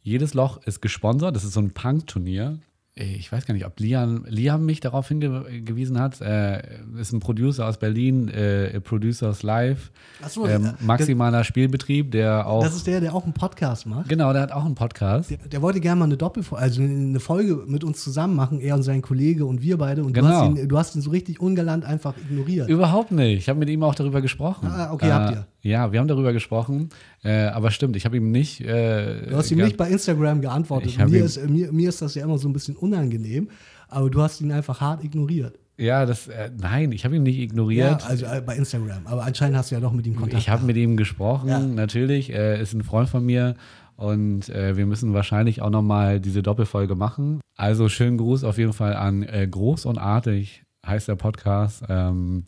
jedes 0.01 0.33
Loch 0.33 0.61
ist 0.65 0.81
gesponsert. 0.81 1.35
Das 1.35 1.43
ist 1.43 1.53
so 1.53 1.59
ein 1.61 1.71
Punk-Turnier. 1.71 2.59
Ich 2.95 3.31
weiß 3.31 3.47
gar 3.47 3.55
nicht, 3.55 3.65
ob 3.65 3.79
Liam, 3.79 4.23
Liam 4.27 4.67
mich 4.67 4.79
darauf 4.79 5.07
hingewiesen 5.07 5.99
hat. 5.99 6.21
Äh, 6.21 6.61
ist 6.99 7.11
ein 7.11 7.21
Producer 7.21 7.67
aus 7.67 7.79
Berlin, 7.79 8.27
äh, 8.27 8.79
Producers 8.81 9.41
Live. 9.41 9.89
So, 10.29 10.45
ähm, 10.45 10.61
das- 10.65 10.81
maximaler 10.81 11.43
Spielbetrieb, 11.43 12.11
der 12.11 12.45
auch. 12.45 12.61
Das 12.63 12.75
ist 12.75 12.85
der, 12.85 13.01
der 13.01 13.15
auch 13.15 13.23
einen 13.23 13.33
Podcast 13.33 13.87
macht. 13.87 14.09
genau, 14.09 14.31
der 14.31 14.43
hat 14.43 14.51
auch 14.51 14.63
einen 14.63 14.75
Podcast. 14.75 15.31
Der, 15.31 15.37
der 15.39 15.61
wollte 15.63 15.79
gerne 15.79 15.97
mal 15.99 16.05
eine 16.05 16.17
Doppelfolge, 16.17 16.61
also 16.61 16.83
eine 16.83 17.19
Folge 17.19 17.63
mit 17.65 17.83
uns 17.83 18.03
zusammen 18.03 18.35
machen, 18.35 18.59
er 18.59 18.75
und 18.75 18.83
sein 18.83 19.01
Kollege 19.01 19.47
und 19.47 19.63
wir 19.63 19.79
beide. 19.79 20.03
Und 20.03 20.15
du, 20.15 20.21
Genau. 20.21 20.41
hast 20.51 20.59
ihn, 20.59 20.69
du 20.69 20.77
hast 20.77 20.95
ihn 20.95 21.01
so 21.01 21.09
richtig 21.09 21.41
ungalant 21.41 21.85
einfach 21.85 22.13
ignoriert. 22.15 22.69
Überhaupt 22.69 23.11
nicht. 23.11 23.39
Ich 23.39 23.49
habe 23.49 23.57
mit 23.57 23.69
ihm 23.69 23.81
auch 23.81 23.95
darüber 23.95 24.21
gesprochen. 24.21 24.67
Ah, 24.67 24.93
okay, 24.93 25.11
habt 25.11 25.31
ihr. 25.35 25.47
Ja, 25.63 25.91
wir 25.93 25.99
haben 25.99 26.07
darüber 26.09 26.33
gesprochen. 26.33 26.89
Äh, 27.23 27.45
aber 27.45 27.71
stimmt, 27.71 27.95
ich 27.95 28.03
habe 28.05 28.17
ihm 28.17 28.31
nicht. 28.31 28.59
Äh, 28.61 29.27
Du 29.29 29.35
hast 29.37 29.49
ihm 29.49 29.59
nicht 29.59 29.77
bei 29.77 29.89
Instagram 29.89 30.41
geantwortet. 30.41 30.97
Mir 31.09 31.23
ist, 31.23 31.41
mir, 31.49 31.71
mir 31.71 31.89
ist 31.89 32.01
das 32.01 32.15
ja 32.15 32.23
immer 32.25 32.37
so 32.37 32.49
ein 32.49 32.53
bisschen 32.53 32.75
unangenehm, 32.75 33.49
aber 33.87 34.09
du 34.09 34.21
hast 34.21 34.41
ihn 34.41 34.51
einfach 34.51 34.81
hart 34.81 35.03
ignoriert. 35.03 35.57
Ja, 35.77 36.05
das. 36.05 36.27
Äh, 36.27 36.51
nein, 36.59 36.91
ich 36.91 37.05
habe 37.05 37.15
ihn 37.15 37.23
nicht 37.23 37.39
ignoriert. 37.39 38.01
Ja, 38.01 38.07
also 38.07 38.25
äh, 38.25 38.41
bei 38.45 38.55
Instagram. 38.57 39.07
Aber 39.07 39.23
anscheinend 39.23 39.57
hast 39.57 39.71
du 39.71 39.75
ja 39.75 39.81
doch 39.81 39.93
mit 39.93 40.05
ihm 40.05 40.15
Kontakt. 40.15 40.39
Ich 40.41 40.49
habe 40.49 40.65
mit 40.65 40.75
ihm 40.75 40.97
gesprochen, 40.97 41.49
Ja. 41.49 41.59
natürlich. 41.59 42.29
Er 42.29 42.59
ist 42.59 42.73
ein 42.73 42.83
Freund 42.83 43.07
von 43.09 43.25
mir 43.25 43.55
und 43.95 44.49
äh, 44.49 44.75
wir 44.75 44.85
müssen 44.85 45.13
wahrscheinlich 45.13 45.61
auch 45.61 45.69
nochmal 45.69 46.19
diese 46.19 46.43
Doppelfolge 46.43 46.95
machen. 46.95 47.39
Also 47.55 47.87
schönen 47.89 48.17
Gruß 48.17 48.43
auf 48.43 48.57
jeden 48.57 48.73
Fall 48.73 48.95
an 48.95 49.23
äh, 49.23 49.47
Groß 49.49 49.85
und 49.85 49.97
Artig, 49.97 50.63
heißt 50.85 51.07
der 51.07 51.15
Podcast. 51.15 51.83
Ähm, 51.89 52.43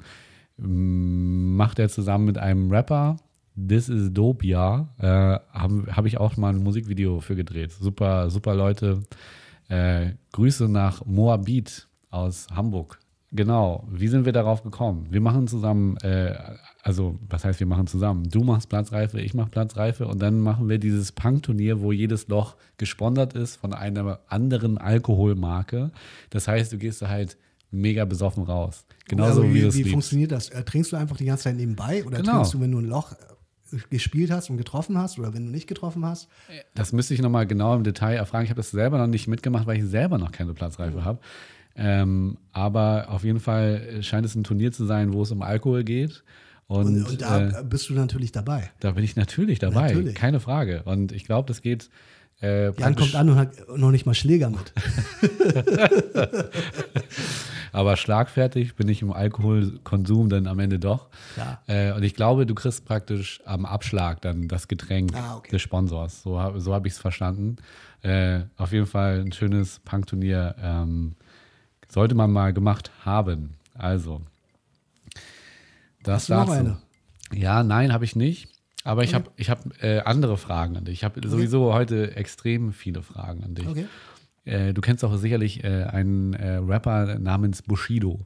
macht 0.57 1.79
er 1.79 1.89
zusammen 1.89 2.25
mit 2.25 2.37
einem 2.37 2.71
Rapper. 2.71 3.17
This 3.55 3.89
is 3.89 4.11
Dopia. 4.11 4.89
Äh, 4.99 5.39
Habe 5.57 5.85
hab 5.95 6.05
ich 6.05 6.17
auch 6.17 6.37
mal 6.37 6.53
ein 6.53 6.63
Musikvideo 6.63 7.19
für 7.21 7.35
gedreht. 7.35 7.71
Super, 7.71 8.29
super 8.29 8.55
Leute. 8.55 9.03
Äh, 9.69 10.11
Grüße 10.33 10.69
nach 10.69 11.05
Moabit 11.05 11.87
aus 12.09 12.47
Hamburg. 12.53 12.99
Genau, 13.31 13.85
wie 13.91 14.07
sind 14.07 14.23
wir 14.23 14.31
darauf 14.31 14.63
gekommen? 14.63 15.07
Wir 15.09 15.19
machen 15.19 15.47
zusammen, 15.47 15.97
äh, 15.97 16.33
also 16.83 17.19
was 17.27 17.43
heißt, 17.43 17.59
wir 17.59 17.67
machen 17.67 17.87
zusammen? 17.87 18.29
Du 18.29 18.43
machst 18.43 18.69
Platzreife, 18.69 19.19
ich 19.19 19.33
mach 19.33 19.51
Platzreife 19.51 20.07
und 20.07 20.21
dann 20.21 20.39
machen 20.39 20.69
wir 20.69 20.77
dieses 20.77 21.11
Punk-Turnier, 21.11 21.81
wo 21.81 21.91
jedes 21.91 22.29
Loch 22.29 22.55
gesponsert 22.77 23.33
ist 23.33 23.57
von 23.57 23.73
einer 23.73 24.19
anderen 24.29 24.77
Alkoholmarke. 24.77 25.91
Das 26.29 26.47
heißt, 26.47 26.71
du 26.71 26.77
gehst 26.77 27.01
da 27.01 27.09
halt 27.09 27.37
mega 27.75 28.05
besoffen 28.05 28.43
raus. 28.43 28.85
Genauso 29.07 29.41
aber 29.43 29.53
wie, 29.53 29.63
wie, 29.63 29.85
wie 29.85 29.89
funktioniert 29.91 30.31
das? 30.31 30.49
Äh, 30.49 30.63
trinkst 30.63 30.91
du 30.91 30.95
einfach 30.95 31.17
die 31.17 31.25
ganze 31.25 31.43
Zeit 31.45 31.55
nebenbei 31.55 32.03
oder 32.05 32.17
Genau. 32.17 32.33
trinkst 32.33 32.53
du, 32.55 32.61
wenn 32.61 32.71
du 32.71 32.79
ein 32.79 32.85
Loch 32.85 33.11
äh, 33.13 33.77
gespielt 33.89 34.31
hast 34.31 34.49
und 34.49 34.57
getroffen 34.57 34.97
hast 34.97 35.19
oder 35.19 35.33
wenn 35.33 35.45
du 35.45 35.51
nicht 35.51 35.67
getroffen 35.67 36.05
hast? 36.05 36.27
Das 36.73 36.93
müsste 36.93 37.13
ich 37.13 37.21
nochmal 37.21 37.45
genau 37.47 37.75
im 37.75 37.83
Detail 37.83 38.15
erfragen. 38.15 38.45
Ich 38.45 38.49
habe 38.49 38.59
das 38.59 38.71
selber 38.71 38.97
noch 38.97 39.07
nicht 39.07 39.27
mitgemacht, 39.27 39.67
weil 39.67 39.77
ich 39.77 39.85
selber 39.85 40.17
noch 40.17 40.31
keine 40.31 40.53
Platzreife 40.53 41.03
habe. 41.05 41.19
Ähm, 41.75 42.37
aber 42.53 43.07
auf 43.09 43.23
jeden 43.25 43.39
Fall 43.41 43.99
scheint 44.01 44.25
es 44.25 44.33
ein 44.35 44.43
Turnier 44.45 44.71
zu 44.71 44.85
sein, 44.85 45.11
wo 45.13 45.23
es 45.23 45.31
um 45.31 45.41
Alkohol 45.41 45.83
geht. 45.83 46.23
Und, 46.67 46.85
Und, 46.87 47.03
und 47.09 47.21
da 47.21 47.59
äh, 47.59 47.63
bist 47.63 47.89
du 47.89 47.93
natürlich 47.93 48.31
dabei. 48.31 48.71
da 48.79 48.91
bin 48.91 49.03
ich 49.03 49.15
natürlich 49.15 49.59
dabei, 49.59 49.89
Natürlich. 49.89 50.15
keine 50.15 50.39
Frage. 50.39 50.81
Und 50.85 51.11
ich 51.11 51.25
glaube, 51.25 51.47
das 51.47 51.61
geht. 51.61 51.89
Äh, 52.41 52.71
Jan 52.79 52.95
kommt 52.95 53.13
an 53.15 53.29
und 53.29 53.35
hat 53.35 53.51
noch 53.77 53.91
nicht 53.91 54.05
mal 54.05 54.13
Schläger 54.15 54.49
mit. 54.49 54.73
Aber 57.75 57.97
schlagfertig 57.97 58.75
bin 58.75 58.87
ich 58.87 59.01
im 59.01 59.11
Alkoholkonsum 59.11 60.29
dann 60.29 60.47
am 60.47 60.59
Ende 60.59 60.79
doch. 60.79 61.07
Äh, 61.67 61.91
und 61.91 62.03
ich 62.03 62.13
glaube, 62.15 62.45
du 62.45 62.55
kriegst 62.55 62.85
praktisch 62.85 63.41
am 63.45 63.65
Abschlag 63.65 64.21
dann 64.21 64.47
das 64.47 64.67
Getränk 64.67 65.13
Ah, 65.15 65.35
okay. 65.37 65.51
des 65.51 65.61
Sponsors. 65.61 66.21
So, 66.23 66.39
so 66.57 66.73
habe 66.73 66.87
ich 66.87 66.93
es 66.93 66.99
verstanden. 66.99 67.57
Äh, 68.01 68.41
auf 68.57 68.71
jeden 68.71 68.85
Fall 68.85 69.19
ein 69.19 69.31
schönes 69.33 69.79
Punkturnier. 69.79 70.55
Ähm, 70.61 71.15
sollte 71.89 72.15
man 72.15 72.31
mal 72.31 72.53
gemacht 72.53 72.91
haben. 73.03 73.55
Also. 73.73 74.21
Das 76.03 76.21
Hast 76.21 76.29
du 76.29 76.33
noch 76.33 76.45
dazu. 76.45 76.51
eine? 76.59 76.77
Ja, 77.33 77.63
nein, 77.63 77.91
habe 77.91 78.05
ich 78.05 78.15
nicht. 78.15 78.47
Aber 78.83 79.03
ich 79.03 79.15
habe 79.15 79.31
ich 79.35 79.49
hab, 79.49 79.83
äh, 79.83 79.99
andere 80.01 80.37
Fragen 80.37 80.77
an 80.77 80.85
dich. 80.85 80.93
Ich 80.99 81.03
habe 81.03 81.27
sowieso 81.27 81.73
heute 81.73 82.15
extrem 82.15 82.71
viele 82.71 83.01
Fragen 83.01 83.43
an 83.43 83.55
dich. 83.55 83.67
Okay. 83.67 83.87
Äh, 84.45 84.73
du 84.73 84.81
kennst 84.81 85.03
auch 85.03 85.15
sicherlich 85.17 85.63
äh, 85.63 85.83
einen 85.83 86.33
äh, 86.33 86.57
Rapper 86.57 87.19
namens 87.19 87.61
Bushido. 87.61 88.19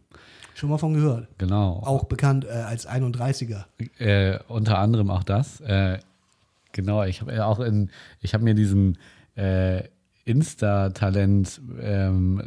Schon 0.53 0.69
mal 0.69 0.77
von 0.77 0.93
gehört. 0.93 1.27
Genau. 1.37 1.81
Auch 1.85 2.03
bekannt 2.03 2.45
äh, 2.45 2.49
als 2.49 2.87
31er. 2.87 3.65
Äh, 3.97 4.39
unter 4.47 4.77
anderem 4.77 5.09
auch 5.09 5.23
das. 5.23 5.61
Äh, 5.61 5.99
genau, 6.73 7.03
ich 7.03 7.21
habe 7.21 7.45
auch 7.45 7.59
in, 7.61 7.89
ich 8.21 8.33
habe 8.33 8.43
mir 8.43 8.55
diesen 8.55 8.97
äh, 10.29 10.31
Insta-Talent 10.31 11.61
ähm, 11.81 12.39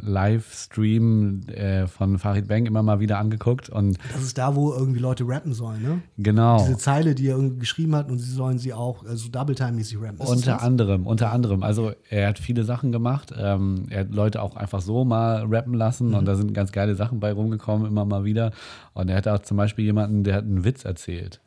äh, 1.47 1.87
von 1.87 2.19
Farid 2.19 2.47
Bang 2.47 2.65
immer 2.65 2.83
mal 2.83 2.99
wieder 2.99 3.17
angeguckt 3.19 3.69
und 3.69 3.97
Das 4.13 4.23
ist 4.23 4.37
da, 4.37 4.55
wo 4.55 4.71
irgendwie 4.73 4.99
Leute 4.99 5.27
rappen 5.27 5.53
sollen, 5.53 5.81
ne? 5.81 6.01
genau. 6.17 6.57
Diese 6.59 6.77
Zeile, 6.77 7.15
die 7.15 7.27
er 7.27 7.35
irgendwie 7.35 7.59
geschrieben 7.59 7.95
hat 7.95 8.09
und 8.09 8.19
sie 8.19 8.31
sollen 8.31 8.57
sie 8.59 8.73
auch 8.73 9.05
äh, 9.05 9.15
so 9.15 9.29
Double-Time-mäßig 9.29 9.99
rappen. 10.01 10.17
Das 10.19 10.29
Unter 10.29 10.61
anderem, 10.61 11.05
unter 11.07 11.31
anderem. 11.31 11.63
Also 11.63 11.91
er 12.09 12.27
hat 12.29 12.39
viele 12.39 12.63
Sachen 12.63 12.91
gemacht. 12.91 13.33
Ähm, 13.37 13.85
er 13.89 14.01
hat 14.01 14.11
Leute 14.11 14.41
auch 14.41 14.55
einfach 14.55 14.81
so 14.81 15.05
mal 15.05 15.45
rappen 15.45 15.73
lassen 15.73 16.09
Mhm. 16.09 16.13
und 16.15 16.25
da 16.25 16.35
sind 16.35 16.53
ganz 16.53 16.71
geile 16.71 16.95
Sachen 16.95 17.19
bei 17.19 17.31
rumgekommen, 17.31 17.87
immer 17.87 18.05
mal 18.05 18.23
wieder. 18.25 18.51
Und 18.93 19.09
er 19.09 19.17
hatte 19.17 19.33
auch 19.33 19.39
zum 19.39 19.57
Beispiel 19.57 19.85
jemanden, 19.85 20.23
der 20.23 20.35
hat 20.35 20.43
einen 20.43 20.63
Witz 20.63 20.85
erzählt. 20.85 21.41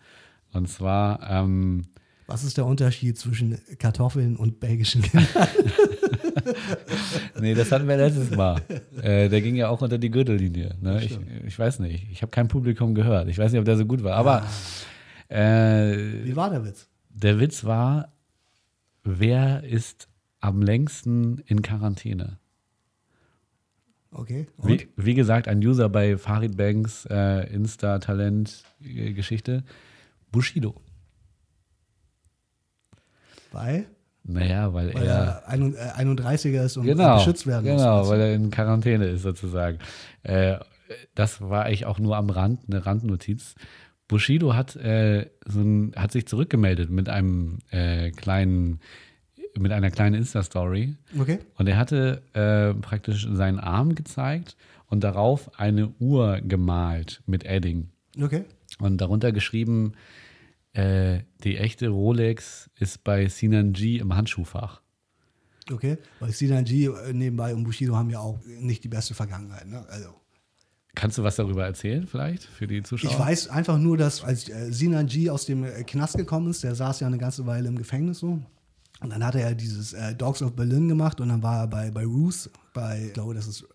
Und 0.52 0.68
zwar, 0.68 1.20
ähm, 1.30 1.84
Was 2.26 2.42
ist 2.44 2.56
der 2.56 2.66
Unterschied 2.66 3.18
zwischen 3.18 3.58
Kartoffeln 3.78 4.36
und 4.36 4.60
belgischen 4.60 5.02
Kindern? 5.02 5.26
nee, 7.40 7.54
das 7.54 7.72
hatten 7.72 7.88
wir 7.88 7.96
letztes 7.96 8.30
Mal. 8.30 8.60
Äh, 9.02 9.28
der 9.28 9.40
ging 9.40 9.56
ja 9.56 9.68
auch 9.68 9.80
unter 9.82 9.98
die 9.98 10.10
Gürtellinie. 10.10 10.74
Ne? 10.80 11.02
Ich, 11.04 11.18
ich 11.46 11.58
weiß 11.58 11.80
nicht. 11.80 12.06
Ich 12.10 12.22
habe 12.22 12.30
kein 12.30 12.48
Publikum 12.48 12.94
gehört. 12.94 13.28
Ich 13.28 13.38
weiß 13.38 13.52
nicht, 13.52 13.58
ob 13.58 13.64
der 13.64 13.76
so 13.76 13.86
gut 13.86 14.02
war. 14.02 14.16
Aber 14.16 14.44
äh, 15.28 16.24
Wie 16.24 16.36
war 16.36 16.50
der 16.50 16.64
Witz? 16.64 16.88
der 17.10 17.40
Witz 17.40 17.64
war, 17.64 18.12
wer 19.04 19.64
ist 19.64 20.08
am 20.40 20.62
längsten 20.62 21.38
in 21.46 21.62
Quarantäne? 21.62 22.38
Okay. 24.10 24.46
Wie, 24.62 24.88
wie 24.96 25.14
gesagt, 25.14 25.48
ein 25.48 25.58
User 25.58 25.88
bei 25.88 26.16
Farid 26.16 26.56
Banks 26.56 27.06
äh, 27.10 27.52
Insta-Talent-Geschichte. 27.52 29.64
Bushido. 30.32 30.74
Weil, 33.52 33.86
Naja, 34.28 34.72
weil, 34.74 34.92
weil 34.94 35.04
er. 35.06 35.42
er 35.46 35.48
ein- 35.48 35.74
äh, 35.74 35.78
31er 36.02 36.64
ist 36.64 36.76
und 36.76 36.84
Genau, 36.86 37.16
geschützt 37.18 37.46
werden 37.46 37.70
muss. 37.72 37.80
genau, 37.80 38.08
weil 38.08 38.20
er 38.20 38.34
in 38.34 38.50
Quarantäne 38.50 39.06
ist 39.06 39.22
sozusagen. 39.22 39.78
Äh, 40.24 40.56
das 41.14 41.40
war 41.40 41.64
eigentlich 41.64 41.86
auch 41.86 41.98
nur 41.98 42.16
am 42.16 42.30
Rand, 42.30 42.60
eine 42.68 42.84
Randnotiz. 42.86 43.54
Bushido 44.08 44.54
hat, 44.54 44.76
äh, 44.76 45.26
so 45.46 45.60
ein, 45.60 45.92
hat 45.96 46.12
sich 46.12 46.26
zurückgemeldet 46.26 46.90
mit 46.90 47.08
einem 47.08 47.58
äh, 47.70 48.10
kleinen, 48.12 48.80
mit 49.58 49.72
einer 49.72 49.90
kleinen 49.90 50.14
Insta-Story. 50.16 50.94
Okay. 51.18 51.38
Und 51.56 51.68
er 51.68 51.76
hatte 51.76 52.22
äh, 52.34 52.74
praktisch 52.80 53.26
seinen 53.32 53.58
Arm 53.58 53.94
gezeigt 53.94 54.56
und 54.88 55.02
darauf 55.02 55.50
eine 55.58 55.88
Uhr 55.98 56.40
gemalt 56.42 57.22
mit 57.26 57.44
Edding. 57.44 57.88
Okay. 58.20 58.44
Und 58.78 59.00
darunter 59.00 59.32
geschrieben, 59.32 59.92
äh, 59.94 60.25
die 60.76 61.56
echte 61.56 61.88
Rolex 61.88 62.70
ist 62.78 63.02
bei 63.02 63.28
Sinan 63.28 63.72
G 63.72 63.96
im 63.98 64.14
Handschuhfach. 64.14 64.82
Okay, 65.72 65.98
weil 66.20 66.30
Sinanji 66.32 66.86
äh, 66.86 67.12
nebenbei 67.12 67.54
und 67.54 67.64
Bushido 67.64 67.96
haben 67.96 68.10
ja 68.10 68.20
auch 68.20 68.38
nicht 68.44 68.84
die 68.84 68.88
beste 68.88 69.14
Vergangenheit. 69.14 69.66
Ne? 69.66 69.84
Also. 69.88 70.10
Kannst 70.94 71.18
du 71.18 71.24
was 71.24 71.36
darüber 71.36 71.66
erzählen, 71.66 72.06
vielleicht, 72.06 72.44
für 72.44 72.66
die 72.66 72.82
Zuschauer? 72.82 73.10
Ich 73.10 73.18
weiß 73.18 73.48
einfach 73.48 73.76
nur, 73.76 73.96
dass 73.96 74.22
als 74.22 74.48
äh, 74.48 74.72
Sinanji 74.72 75.28
aus 75.28 75.44
dem 75.44 75.64
äh, 75.64 75.82
Knast 75.82 76.16
gekommen 76.16 76.50
ist, 76.50 76.62
der 76.62 76.74
saß 76.74 77.00
ja 77.00 77.06
eine 77.06 77.18
ganze 77.18 77.46
Weile 77.46 77.68
im 77.68 77.76
Gefängnis 77.76 78.20
so. 78.20 78.40
Und 79.00 79.10
dann 79.10 79.22
hat 79.24 79.34
er 79.34 79.50
ja 79.50 79.54
dieses 79.54 79.92
äh, 79.92 80.14
Dogs 80.14 80.40
of 80.40 80.54
Berlin 80.54 80.88
gemacht 80.88 81.20
und 81.20 81.28
dann 81.28 81.42
war 81.42 81.62
er 81.62 81.66
bei, 81.66 81.90
bei 81.90 82.04
Roos, 82.04 82.48
bei, 82.72 83.06
ich 83.08 83.12
glaube, 83.12 83.34
das 83.34 83.46
ist, 83.46 83.62
äh, 83.62 83.66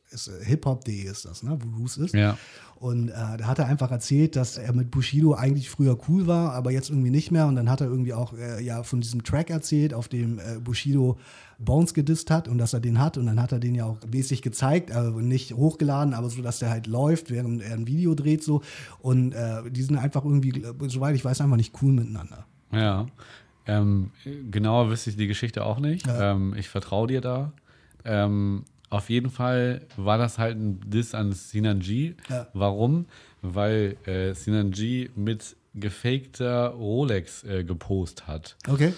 Hip-Hop.de 0.43 1.03
ist 1.03 1.25
das, 1.25 1.43
ne, 1.43 1.57
wo 1.61 1.77
Roos 1.77 1.97
ist. 1.97 2.13
Ja. 2.13 2.37
Und 2.75 3.09
äh, 3.09 3.13
da 3.13 3.45
hat 3.45 3.59
er 3.59 3.67
einfach 3.67 3.91
erzählt, 3.91 4.35
dass 4.35 4.57
er 4.57 4.73
mit 4.73 4.89
Bushido 4.89 5.35
eigentlich 5.35 5.69
früher 5.69 5.97
cool 6.09 6.25
war, 6.25 6.53
aber 6.53 6.71
jetzt 6.71 6.89
irgendwie 6.89 7.11
nicht 7.11 7.31
mehr. 7.31 7.47
Und 7.47 7.55
dann 7.55 7.69
hat 7.69 7.81
er 7.81 7.87
irgendwie 7.87 8.13
auch 8.13 8.33
äh, 8.33 8.61
ja 8.63 8.83
von 8.83 9.01
diesem 9.01 9.23
Track 9.23 9.49
erzählt, 9.49 9.93
auf 9.93 10.07
dem 10.07 10.39
äh, 10.39 10.59
Bushido 10.59 11.17
Bones 11.59 11.93
gedisst 11.93 12.31
hat 12.31 12.47
und 12.47 12.57
dass 12.57 12.73
er 12.73 12.79
den 12.79 12.99
hat. 12.99 13.17
Und 13.17 13.27
dann 13.27 13.39
hat 13.39 13.51
er 13.51 13.59
den 13.59 13.75
ja 13.75 13.85
auch 13.85 13.97
mäßig 14.11 14.41
gezeigt, 14.41 14.91
also 14.91 15.19
nicht 15.19 15.53
hochgeladen, 15.53 16.13
aber 16.13 16.29
so, 16.29 16.41
dass 16.41 16.59
der 16.59 16.71
halt 16.71 16.87
läuft, 16.87 17.29
während 17.29 17.61
er 17.61 17.73
ein 17.73 17.87
Video 17.87 18.15
dreht 18.15 18.43
so. 18.43 18.61
Und 18.99 19.33
äh, 19.33 19.69
die 19.69 19.83
sind 19.83 19.97
einfach 19.97 20.25
irgendwie, 20.25 20.65
soweit 20.87 21.15
ich 21.15 21.23
weiß, 21.23 21.39
einfach 21.41 21.57
nicht 21.57 21.75
cool 21.81 21.93
miteinander. 21.93 22.45
Ja. 22.71 23.05
Ähm, 23.67 24.09
genauer 24.49 24.89
wüsste 24.89 25.11
ich 25.11 25.17
die 25.17 25.27
Geschichte 25.27 25.63
auch 25.63 25.79
nicht. 25.79 26.07
Ja. 26.07 26.31
Ähm, 26.31 26.55
ich 26.57 26.67
vertraue 26.67 27.07
dir 27.07 27.21
da. 27.21 27.53
Ähm, 28.03 28.63
auf 28.91 29.09
jeden 29.09 29.31
Fall 29.31 29.87
war 29.97 30.17
das 30.17 30.37
halt 30.37 30.57
ein 30.57 30.79
Diss 30.85 31.15
an 31.15 31.31
Sinanji. 31.31 32.15
Ja. 32.29 32.47
Warum? 32.53 33.07
Weil 33.41 33.97
äh, 34.05 34.33
Sinanji 34.33 35.09
mit 35.15 35.55
gefakter 35.73 36.67
Rolex 36.67 37.43
äh, 37.43 37.63
gepostet 37.63 38.27
hat. 38.27 38.57
Okay. 38.67 38.93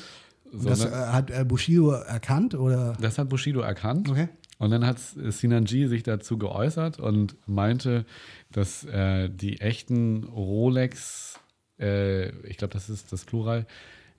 So, 0.52 0.70
das 0.70 0.84
äh, 0.84 0.90
ne? 0.90 1.14
hat 1.14 1.32
äh, 1.32 1.46
Bushido 1.46 1.92
erkannt 1.92 2.56
oder? 2.56 2.98
Das 3.00 3.18
hat 3.20 3.30
Bushido 3.30 3.62
erkannt. 3.62 4.10
Okay. 4.10 4.30
Und 4.58 4.72
dann 4.72 4.86
hat 4.86 4.98
Sinanji 5.00 5.88
sich 5.88 6.04
dazu 6.04 6.38
geäußert 6.38 7.00
und 7.00 7.36
meinte, 7.48 8.06
dass 8.52 8.84
äh, 8.86 9.30
die 9.30 9.62
echten 9.62 10.24
Rolex, 10.24 11.40
äh, 11.80 12.30
ich 12.48 12.58
glaube, 12.58 12.74
das 12.74 12.90
ist 12.90 13.12
das 13.12 13.26
Plural, 13.26 13.68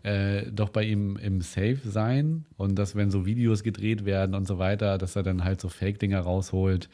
äh, 0.05 0.51
doch 0.53 0.69
bei 0.69 0.85
ihm 0.85 1.17
im 1.17 1.41
Safe 1.41 1.79
seien 1.85 2.45
und 2.57 2.77
dass, 2.77 2.95
wenn 2.95 3.11
so 3.11 3.27
Videos 3.27 3.63
gedreht 3.65 4.05
werden 4.05 4.35
und 4.35 4.47
so 4.47 4.59
weiter, 4.59 4.97
dass 4.99 5.17
er 5.17 5.23
dann 5.25 5.43
halt 5.45 5.61
so 5.61 5.69
Fake-Dinger 5.69 6.21
rausholt, 6.21 6.89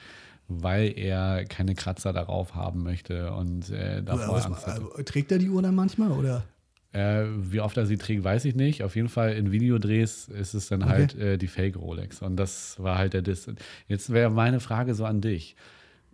weil 0.48 0.96
er 0.96 1.44
keine 1.44 1.74
Kratzer 1.74 2.12
darauf 2.12 2.54
haben 2.54 2.82
möchte 2.82 3.32
und 3.32 3.70
äh, 3.70 4.02
davor 4.02 4.34
was, 4.36 4.46
Angst 4.46 4.66
hat. 4.66 4.80
äh, 4.98 5.04
trägt 5.04 5.30
er 5.32 5.38
die 5.38 5.48
Uhr 5.50 5.60
dann 5.60 5.74
manchmal 5.74 6.10
oder? 6.12 6.44
Äh, 6.92 7.24
wie 7.36 7.60
oft 7.60 7.76
er 7.76 7.86
sie 7.86 7.98
trägt, 7.98 8.24
weiß 8.24 8.44
ich 8.46 8.56
nicht. 8.56 8.82
Auf 8.82 8.96
jeden 8.96 9.08
Fall 9.08 9.34
in 9.34 9.52
Videodrehs 9.52 10.26
ist 10.28 10.54
es 10.54 10.68
dann 10.68 10.82
Okay. 10.82 10.90
halt 10.90 11.14
äh, 11.16 11.36
die 11.38 11.46
Fake 11.46 11.76
Rolex. 11.76 12.20
Und 12.20 12.34
das 12.36 12.80
war 12.82 12.98
halt 12.98 13.12
der 13.12 13.22
Diss. 13.22 13.48
Jetzt 13.86 14.12
wäre 14.12 14.28
meine 14.30 14.58
Frage 14.58 14.94
so 14.94 15.04
an 15.04 15.20
dich. 15.20 15.54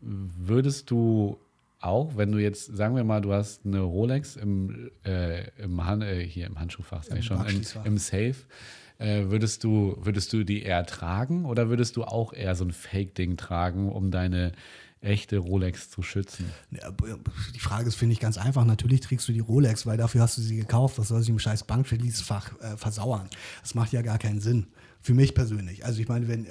Würdest 0.03 0.91
du 0.91 1.39
auch, 1.81 2.17
wenn 2.17 2.33
du 2.33 2.39
jetzt, 2.39 2.77
sagen 2.77 2.97
wir 2.97 3.05
mal, 3.05 3.21
du 3.21 3.33
hast 3.33 3.65
eine 3.65 3.81
Rolex 3.81 4.37
im, 4.37 4.91
äh, 5.05 5.49
im, 5.59 5.85
Han 5.85 6.03
äh, 6.03 6.27
hier 6.27 6.47
im 6.47 6.59
Handschuhfach, 6.59 7.03
sag 7.03 7.13
Im 7.13 7.19
ich 7.19 7.27
schon, 7.27 7.47
im, 7.47 7.63
im 7.85 7.99
Safe, 7.99 8.35
äh, 8.99 9.25
würdest, 9.27 9.63
du, 9.65 9.97
würdest 10.01 10.33
du 10.33 10.45
die 10.45 10.63
eher 10.63 10.87
tragen 10.87 11.45
oder 11.45 11.69
würdest 11.69 11.97
du 11.97 12.05
auch 12.05 12.33
eher 12.33 12.55
so 12.55 12.65
ein 12.65 12.73
Fake-Ding 12.73 13.37
tragen, 13.37 13.91
um 13.91 14.11
deine 14.11 14.53
echte 15.03 15.39
Rolex 15.39 15.91
zu 15.91 16.03
schützen? 16.03 16.51
Ja, 16.71 16.91
die 17.55 17.61
Frage 17.61 17.89
ist, 17.89 17.97
finde 17.97 18.15
ich, 18.15 18.21
ganz 18.21 18.39
einfach. 18.39 18.65
Natürlich 18.65 19.01
trägst 19.01 19.29
du 19.29 19.33
die 19.33 19.41
Rolex, 19.41 19.87
weil 19.87 19.99
dafür 19.99 20.23
hast 20.23 20.39
du 20.39 20.43
sie 20.43 20.57
gekauft. 20.57 20.99
Was 20.99 21.09
soll 21.09 21.23
sie 21.23 21.31
im 21.31 21.39
scheiß 21.39 21.65
Bankschließfach 21.65 22.61
äh, 22.61 22.77
versauern? 22.77 23.29
Das 23.61 23.75
macht 23.75 23.93
ja 23.93 24.03
gar 24.03 24.19
keinen 24.19 24.41
Sinn. 24.41 24.67
Für 25.07 25.15
mich 25.15 25.37
persönlich. 25.37 25.85
Also 25.85 26.01
ich 26.01 26.09
meine, 26.09 26.27
wenn 26.27 26.47
äh, 26.47 26.51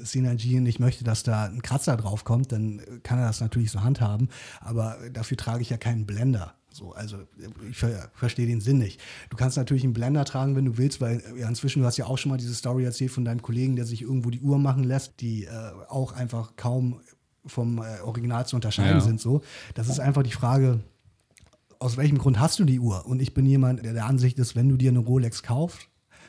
Synergy 0.00 0.60
nicht 0.60 0.78
möchte, 0.78 1.02
dass 1.02 1.24
da 1.24 1.46
ein 1.46 1.62
Kratzer 1.62 1.96
drauf 1.96 2.22
kommt, 2.22 2.52
dann 2.52 2.80
kann 3.02 3.18
er 3.18 3.26
das 3.26 3.40
natürlich 3.40 3.72
so 3.72 3.82
handhaben. 3.82 4.28
Aber 4.60 4.96
dafür 5.12 5.36
trage 5.36 5.62
ich 5.62 5.70
ja 5.70 5.78
keinen 5.78 6.06
Blender. 6.06 6.54
So, 6.70 6.92
also 6.92 7.16
ich 7.68 7.76
ver 7.76 8.08
verstehe 8.14 8.46
den 8.46 8.60
Sinn 8.60 8.78
nicht. 8.78 9.00
Du 9.30 9.36
kannst 9.36 9.56
natürlich 9.56 9.82
einen 9.82 9.94
Blender 9.94 10.24
tragen, 10.24 10.54
wenn 10.54 10.64
du 10.64 10.78
willst, 10.78 11.00
weil 11.00 11.20
ja, 11.36 11.48
inzwischen, 11.48 11.80
du 11.80 11.86
hast 11.86 11.96
ja 11.96 12.06
auch 12.06 12.18
schon 12.18 12.30
mal 12.30 12.36
diese 12.38 12.54
Story 12.54 12.84
erzählt 12.84 13.10
von 13.10 13.24
deinem 13.24 13.42
Kollegen, 13.42 13.74
der 13.74 13.84
sich 13.84 14.02
irgendwo 14.02 14.30
die 14.30 14.42
Uhr 14.42 14.60
machen 14.60 14.84
lässt, 14.84 15.20
die 15.20 15.46
äh, 15.46 15.50
auch 15.88 16.12
einfach 16.12 16.54
kaum 16.54 17.00
vom 17.46 17.78
äh, 17.78 17.98
Original 18.02 18.46
zu 18.46 18.54
unterscheiden 18.54 18.98
Ja. 18.98 19.04
sind. 19.04 19.20
So, 19.20 19.42
das 19.74 19.88
ist 19.88 19.98
einfach 19.98 20.22
die 20.22 20.30
Frage, 20.30 20.84
aus 21.80 21.96
welchem 21.96 22.18
Grund 22.18 22.38
hast 22.38 22.60
du 22.60 22.64
die 22.64 22.78
Uhr? 22.78 23.06
Und 23.06 23.20
ich 23.20 23.34
bin 23.34 23.44
jemand, 23.44 23.84
der 23.84 23.92
der 23.92 24.06
Ansicht 24.06 24.38
ist, 24.38 24.54
wenn 24.54 24.68
du 24.68 24.76
dir 24.76 24.90
eine 24.90 25.00
Rolex 25.00 25.42
kaufst, 25.42 25.88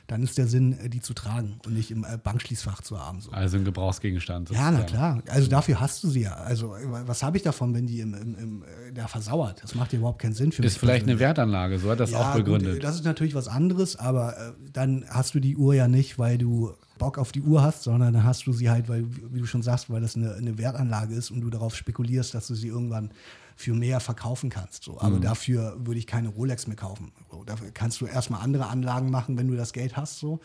dann 0.10 0.24
ist 0.24 0.38
der 0.38 0.48
Sinn, 0.48 0.78
äh, 0.80 0.90
die 0.90 1.02
zu 1.02 1.14
tragen 1.14 1.60
und 1.66 1.74
nicht 1.74 1.92
im 1.92 2.04
äh, 2.04 2.18
Bankschließfach 2.18 2.82
zu 2.82 3.00
haben. 3.00 3.22
So. 3.22 3.32
Also 3.32 3.58
ein 3.58 3.66
Gebrauchsgegenstand. 3.66 4.50
Ja, 4.50 4.72
na 4.72 4.82
klar. 4.82 5.22
Also 5.30 5.48
dafür 5.48 5.80
hast 5.80 6.04
du 6.04 6.10
sie 6.10 6.22
ja. 6.22 6.34
Also 6.34 6.76
äh, 6.76 7.08
was 7.08 7.22
habe 7.22 7.38
ich 7.38 7.44
davon, 7.44 7.74
wenn 7.74 7.86
die 7.86 8.00
im, 8.00 8.14
im, 8.16 8.36
im, 8.36 8.64
da 8.94 9.08
versauert? 9.08 9.62
Das 9.62 9.76
macht 9.76 9.94
ja 9.94 10.00
überhaupt 10.00 10.20
keinen 10.20 10.34
Sinn 10.34 10.52
für 10.52 10.64
mich. 10.64 10.72
Ist 10.72 10.78
vielleicht 10.78 11.04
eine 11.04 11.16
persönlich. 11.16 11.38
Wertanlage, 11.38 11.80
so 11.80 11.92
hat 11.92 12.00
das 12.00 12.14
auch 12.14 12.34
gut, 12.34 12.46
begründet. 12.46 12.84
das 12.84 12.96
ist 12.96 13.06
natürlich 13.06 13.36
was 13.36 13.48
anderes, 13.48 13.96
aber 13.96 14.36
äh, 14.36 14.52
dann 14.74 15.06
hast 15.10 15.36
du 15.36 15.40
die 15.40 15.56
Uhr 15.56 15.76
ja 15.76 15.88
nicht, 15.88 16.18
weil 16.18 16.40
du 16.40 16.74
Bock 16.98 17.18
auf 17.18 17.32
die 17.32 17.42
Uhr 17.42 17.62
hast, 17.62 17.84
sondern 17.84 18.14
dann 18.14 18.24
hast 18.24 18.48
du 18.48 18.52
sie 18.52 18.70
halt, 18.70 18.90
weil, 18.90 19.06
wie 19.32 19.40
du 19.40 19.46
schon 19.46 19.62
sagst, 19.62 19.90
weil 19.90 20.02
das 20.02 20.16
eine, 20.16 20.34
eine 20.34 20.58
Wertanlage 20.58 21.14
ist 21.14 21.30
und 21.30 21.42
du 21.42 21.50
darauf 21.50 21.76
spekulierst, 21.76 22.34
dass 22.34 22.48
du 22.48 22.56
sie 22.56 22.68
irgendwann 22.68 23.12
für 23.60 23.74
mehr 23.74 24.00
verkaufen 24.00 24.50
kannst. 24.50 24.86
So. 24.86 25.02
Aber 25.02 25.20
dafür 25.20 25.76
würde 25.80 26.00
ich 26.00 26.08
keine 26.08 26.30
Rolex 26.30 26.66
mehr 26.66 26.78
kaufen. 26.78 27.12
So, 27.30 27.44
dafür 27.44 27.72
kannst 27.72 28.00
du 28.00 28.06
erstmal 28.06 28.42
andere 28.42 28.68
Anlagen 28.68 29.12
machen, 29.12 29.38
wenn 29.38 29.50
du 29.50 29.56
das 29.56 29.74
Geld 29.74 29.98
hast. 29.98 30.20
So. 30.20 30.40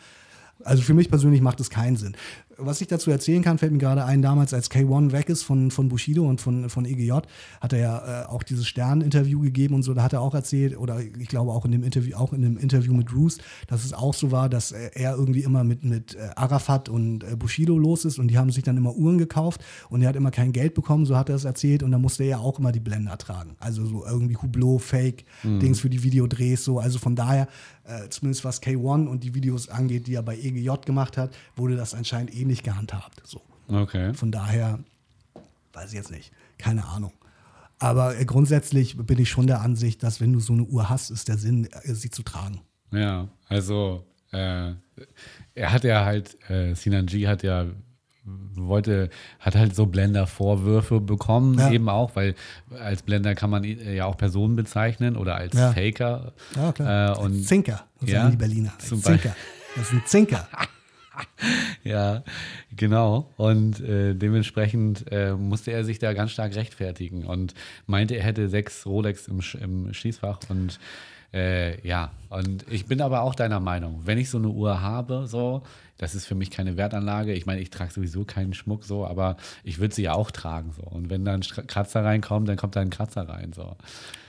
Also 0.65 0.83
für 0.83 0.93
mich 0.93 1.09
persönlich 1.09 1.39
macht 1.39 1.61
es 1.61 1.69
keinen 1.69 1.95
Sinn. 1.95 2.17
Was 2.57 2.81
ich 2.81 2.87
dazu 2.87 3.11
erzählen 3.11 3.43
kann, 3.43 3.57
fällt 3.57 3.71
mir 3.71 3.77
gerade 3.77 4.05
ein, 4.05 4.21
damals 4.21 4.53
als 4.53 4.71
K1 4.71 5.11
weg 5.11 5.29
ist 5.29 5.43
von, 5.43 5.71
von 5.71 5.89
Bushido 5.89 6.27
und 6.27 6.41
von, 6.41 6.69
von 6.69 6.85
EGJ, 6.85 7.11
hat 7.61 7.73
er 7.73 7.79
ja 7.79 8.23
äh, 8.23 8.25
auch 8.27 8.43
dieses 8.43 8.67
Stern-Interview 8.67 9.41
gegeben 9.41 9.75
und 9.75 9.83
so, 9.83 9.93
da 9.93 10.03
hat 10.03 10.13
er 10.13 10.21
auch 10.21 10.33
erzählt, 10.33 10.77
oder 10.77 10.99
ich 11.01 11.27
glaube 11.27 11.51
auch 11.51 11.65
in 11.65 11.71
dem 11.71 11.83
Interview, 11.83 12.15
auch 12.15 12.33
in 12.33 12.41
dem 12.41 12.57
Interview 12.57 12.93
mit 12.93 13.13
Roos, 13.13 13.37
dass 13.67 13.83
es 13.83 13.93
auch 13.93 14.13
so 14.13 14.31
war, 14.31 14.49
dass 14.49 14.71
er 14.71 15.15
irgendwie 15.15 15.43
immer 15.43 15.63
mit, 15.63 15.83
mit 15.83 16.15
äh, 16.15 16.29
Arafat 16.35 16.89
und 16.89 17.23
äh, 17.23 17.35
Bushido 17.35 17.77
los 17.77 18.05
ist 18.05 18.19
und 18.19 18.29
die 18.29 18.37
haben 18.37 18.51
sich 18.51 18.63
dann 18.63 18.77
immer 18.77 18.95
Uhren 18.95 19.17
gekauft 19.17 19.61
und 19.89 20.01
er 20.01 20.09
hat 20.09 20.15
immer 20.15 20.31
kein 20.31 20.51
Geld 20.51 20.73
bekommen, 20.73 21.05
so 21.05 21.17
hat 21.17 21.29
er 21.29 21.35
es 21.35 21.45
erzählt 21.45 21.83
und 21.83 21.91
dann 21.91 22.01
musste 22.01 22.23
er 22.23 22.29
ja 22.29 22.37
auch 22.39 22.59
immer 22.59 22.71
die 22.71 22.79
Blender 22.79 23.17
tragen. 23.17 23.55
Also 23.59 23.85
so 23.85 24.05
irgendwie 24.05 24.37
Hublot, 24.37 24.81
Fake, 24.81 25.25
Dings 25.43 25.79
für 25.79 25.89
die 25.89 26.03
Videodrehs, 26.03 26.63
so. 26.63 26.79
Also 26.79 26.99
von 26.99 27.15
daher, 27.15 27.47
äh, 27.83 28.09
zumindest 28.09 28.43
was 28.45 28.61
K1 28.61 29.07
und 29.07 29.23
die 29.23 29.33
Videos 29.33 29.69
angeht, 29.69 30.07
die 30.07 30.15
er 30.15 30.23
bei 30.23 30.37
EGJ 30.37 30.69
gemacht 30.85 31.17
hat, 31.17 31.35
wurde 31.55 31.75
das 31.75 31.93
anscheinend 31.93 32.33
ähnlich 32.45 32.63
gehandhabt. 32.63 33.21
So. 33.25 33.41
Okay. 33.67 34.13
Von 34.13 34.31
daher, 34.31 34.79
weiß 35.73 35.89
ich 35.89 35.95
jetzt 35.95 36.11
nicht, 36.11 36.31
keine 36.57 36.85
Ahnung. 36.85 37.11
Aber 37.79 38.17
äh, 38.17 38.23
grundsätzlich 38.25 38.95
bin 38.97 39.19
ich 39.19 39.29
schon 39.29 39.47
der 39.47 39.61
Ansicht, 39.61 40.03
dass 40.03 40.21
wenn 40.21 40.31
du 40.33 40.39
so 40.39 40.53
eine 40.53 40.63
Uhr 40.63 40.89
hast, 40.89 41.09
ist 41.09 41.27
der 41.27 41.37
Sinn, 41.37 41.67
äh, 41.83 41.93
sie 41.93 42.09
zu 42.09 42.23
tragen. 42.23 42.61
Ja, 42.91 43.27
also 43.49 44.05
äh, 44.31 44.71
er 45.55 45.71
hat 45.71 45.83
ja 45.83 46.05
halt, 46.05 46.37
äh, 46.49 46.73
Sinanji 46.75 47.23
hat 47.23 47.43
ja 47.43 47.65
wollte, 48.27 49.09
hat 49.39 49.55
halt 49.55 49.75
so 49.75 49.85
Blender-Vorwürfe 49.87 50.99
bekommen, 51.01 51.59
Ja. 51.59 51.71
eben 51.71 51.89
auch, 51.89 52.15
weil 52.15 52.33
als 52.79 53.03
Blender 53.03 53.35
kann 53.35 53.49
man 53.49 53.63
äh, 53.63 53.95
ja 53.95 54.05
auch 54.05 54.17
Personen 54.17 54.55
bezeichnen 54.55 55.15
oder 55.17 55.35
als 55.35 55.53
Ja. 55.53 55.73
Faker. 55.73 56.33
Ja, 56.55 56.71
klar. 56.71 57.17
Äh, 57.17 57.19
und 57.21 57.43
Zinker, 57.43 57.85
das 57.99 58.09
Ja, 58.09 58.19
sagen 58.21 58.31
die 58.31 58.37
Berliner. 58.37 58.73
Zinker. 58.79 59.35
Das 59.75 59.87
ist 59.87 59.93
ein 59.93 60.03
Zinker. 60.05 60.47
Ja, 61.83 62.23
genau. 62.75 63.31
Und 63.37 63.79
äh, 63.79 64.15
dementsprechend 64.15 65.05
äh, 65.11 65.33
musste 65.33 65.71
er 65.71 65.83
sich 65.83 65.99
da 65.99 66.13
ganz 66.13 66.31
stark 66.31 66.55
rechtfertigen 66.55 67.25
und 67.25 67.53
meinte, 67.85 68.15
er 68.15 68.23
hätte 68.23 68.49
sechs 68.49 68.87
Rolex 68.87 69.27
im, 69.27 69.41
Sch 69.41 69.53
im 69.55 69.93
Schießfach 69.93 70.39
und 70.49 70.79
äh, 71.31 71.85
ja, 71.85 72.11
und 72.29 72.65
ich 72.71 72.85
bin 72.85 73.01
aber 73.01 73.21
auch 73.21 73.35
deiner 73.35 73.59
Meinung, 73.59 74.01
wenn 74.05 74.17
ich 74.17 74.29
so 74.29 74.37
eine 74.37 74.47
Uhr 74.47 74.81
habe, 74.81 75.27
so, 75.27 75.63
das 75.97 76.15
ist 76.15 76.25
für 76.25 76.35
mich 76.35 76.49
keine 76.49 76.77
Wertanlage. 76.77 77.33
Ich 77.33 77.45
meine, 77.45 77.61
ich 77.61 77.69
trage 77.69 77.91
sowieso 77.91 78.23
keinen 78.23 78.53
Schmuck 78.53 78.83
so, 78.83 79.05
aber 79.05 79.35
ich 79.63 79.79
würde 79.79 79.93
sie 79.93 80.03
ja 80.03 80.13
auch 80.13 80.31
tragen 80.31 80.71
so. 80.71 80.83
Und 80.83 81.09
wenn 81.09 81.25
da 81.25 81.33
ein 81.33 81.41
Kratzer 81.41 82.03
reinkommt, 82.03 82.47
dann 82.47 82.57
kommt 82.57 82.75
da 82.75 82.81
ein 82.81 82.89
Kratzer 82.89 83.27
rein 83.27 83.53
so. 83.53 83.75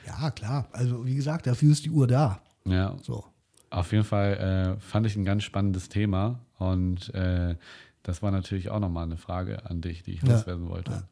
Ja, 0.06 0.30
klar. 0.30 0.66
Also 0.72 1.06
wie 1.06 1.14
gesagt, 1.14 1.46
dafür 1.46 1.72
ist 1.72 1.84
die 1.84 1.90
Uhr 1.90 2.06
da. 2.06 2.40
Ja, 2.64 2.96
So. 3.02 3.24
Auf 3.68 3.92
jeden 3.92 4.04
Fall 4.04 4.76
äh, 4.78 4.80
fand 4.80 5.06
ich 5.06 5.16
ein 5.16 5.24
ganz 5.24 5.42
spannendes 5.42 5.88
Thema 5.88 6.38
und 6.58 7.12
äh, 7.14 7.56
das 8.02 8.22
war 8.22 8.30
natürlich 8.30 8.70
auch 8.70 8.80
nochmal 8.80 9.04
eine 9.04 9.16
Frage 9.16 9.68
an 9.68 9.80
dich, 9.80 10.02
die 10.02 10.12
ich 10.12 10.22
Ja. 10.22 10.28
loswerden 10.34 10.68
wollte. 10.68 11.02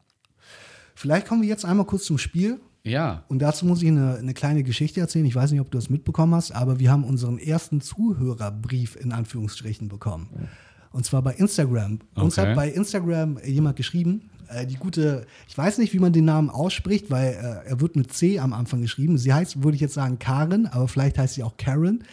Vielleicht 0.95 1.27
kommen 1.27 1.41
wir 1.41 1.49
jetzt 1.49 1.65
einmal 1.65 1.85
kurz 1.85 2.05
zum 2.05 2.17
Spiel. 2.17 2.59
Ja, 2.83 3.23
Und 3.29 3.39
dazu 3.39 3.65
muss 3.65 3.81
ich 3.81 3.87
eine, 3.87 4.15
eine 4.17 4.35
kleine 4.35 4.61
Geschichte 4.61 4.99
erzählen. 5.01 5.25
Ich 5.25 5.33
weiß 5.35 5.51
nicht, 5.51 5.59
ob 5.59 5.71
du 5.71 5.77
das 5.79 5.89
mitbekommen 5.89 6.35
hast, 6.35 6.51
aber 6.51 6.79
wir 6.79 6.91
haben 6.91 7.03
unseren 7.03 7.39
ersten 7.39 7.81
Zuhörerbrief 7.81 8.95
in 8.95 9.11
Anführungsstrichen 9.11 9.87
bekommen. 9.87 10.29
Und 10.91 11.03
zwar 11.03 11.23
bei 11.23 11.33
Instagram. 11.33 11.99
Uns 12.13 12.37
Okay. 12.37 12.49
hat 12.49 12.55
bei 12.55 12.69
Instagram 12.69 13.39
jemand 13.43 13.75
geschrieben, 13.75 14.29
äh, 14.49 14.67
die 14.67 14.75
gute, 14.75 15.25
ich 15.47 15.57
weiß 15.57 15.79
nicht, 15.79 15.93
wie 15.93 15.99
man 15.99 16.13
den 16.13 16.25
Namen 16.25 16.51
ausspricht, 16.51 17.09
weil 17.09 17.33
äh, 17.33 17.67
er 17.69 17.81
wird 17.81 17.95
mit 17.95 18.13
C 18.13 18.37
am 18.39 18.53
Anfang 18.53 18.81
geschrieben. 18.81 19.17
Sie 19.17 19.33
heißt, 19.33 19.63
würde 19.63 19.75
ich 19.75 19.81
jetzt 19.81 19.95
sagen, 19.95 20.19
Karen, 20.19 20.67
aber 20.67 20.87
vielleicht 20.87 21.17
heißt 21.17 21.33
sie 21.33 21.43
auch 21.43 21.57
Karen. 21.57 22.03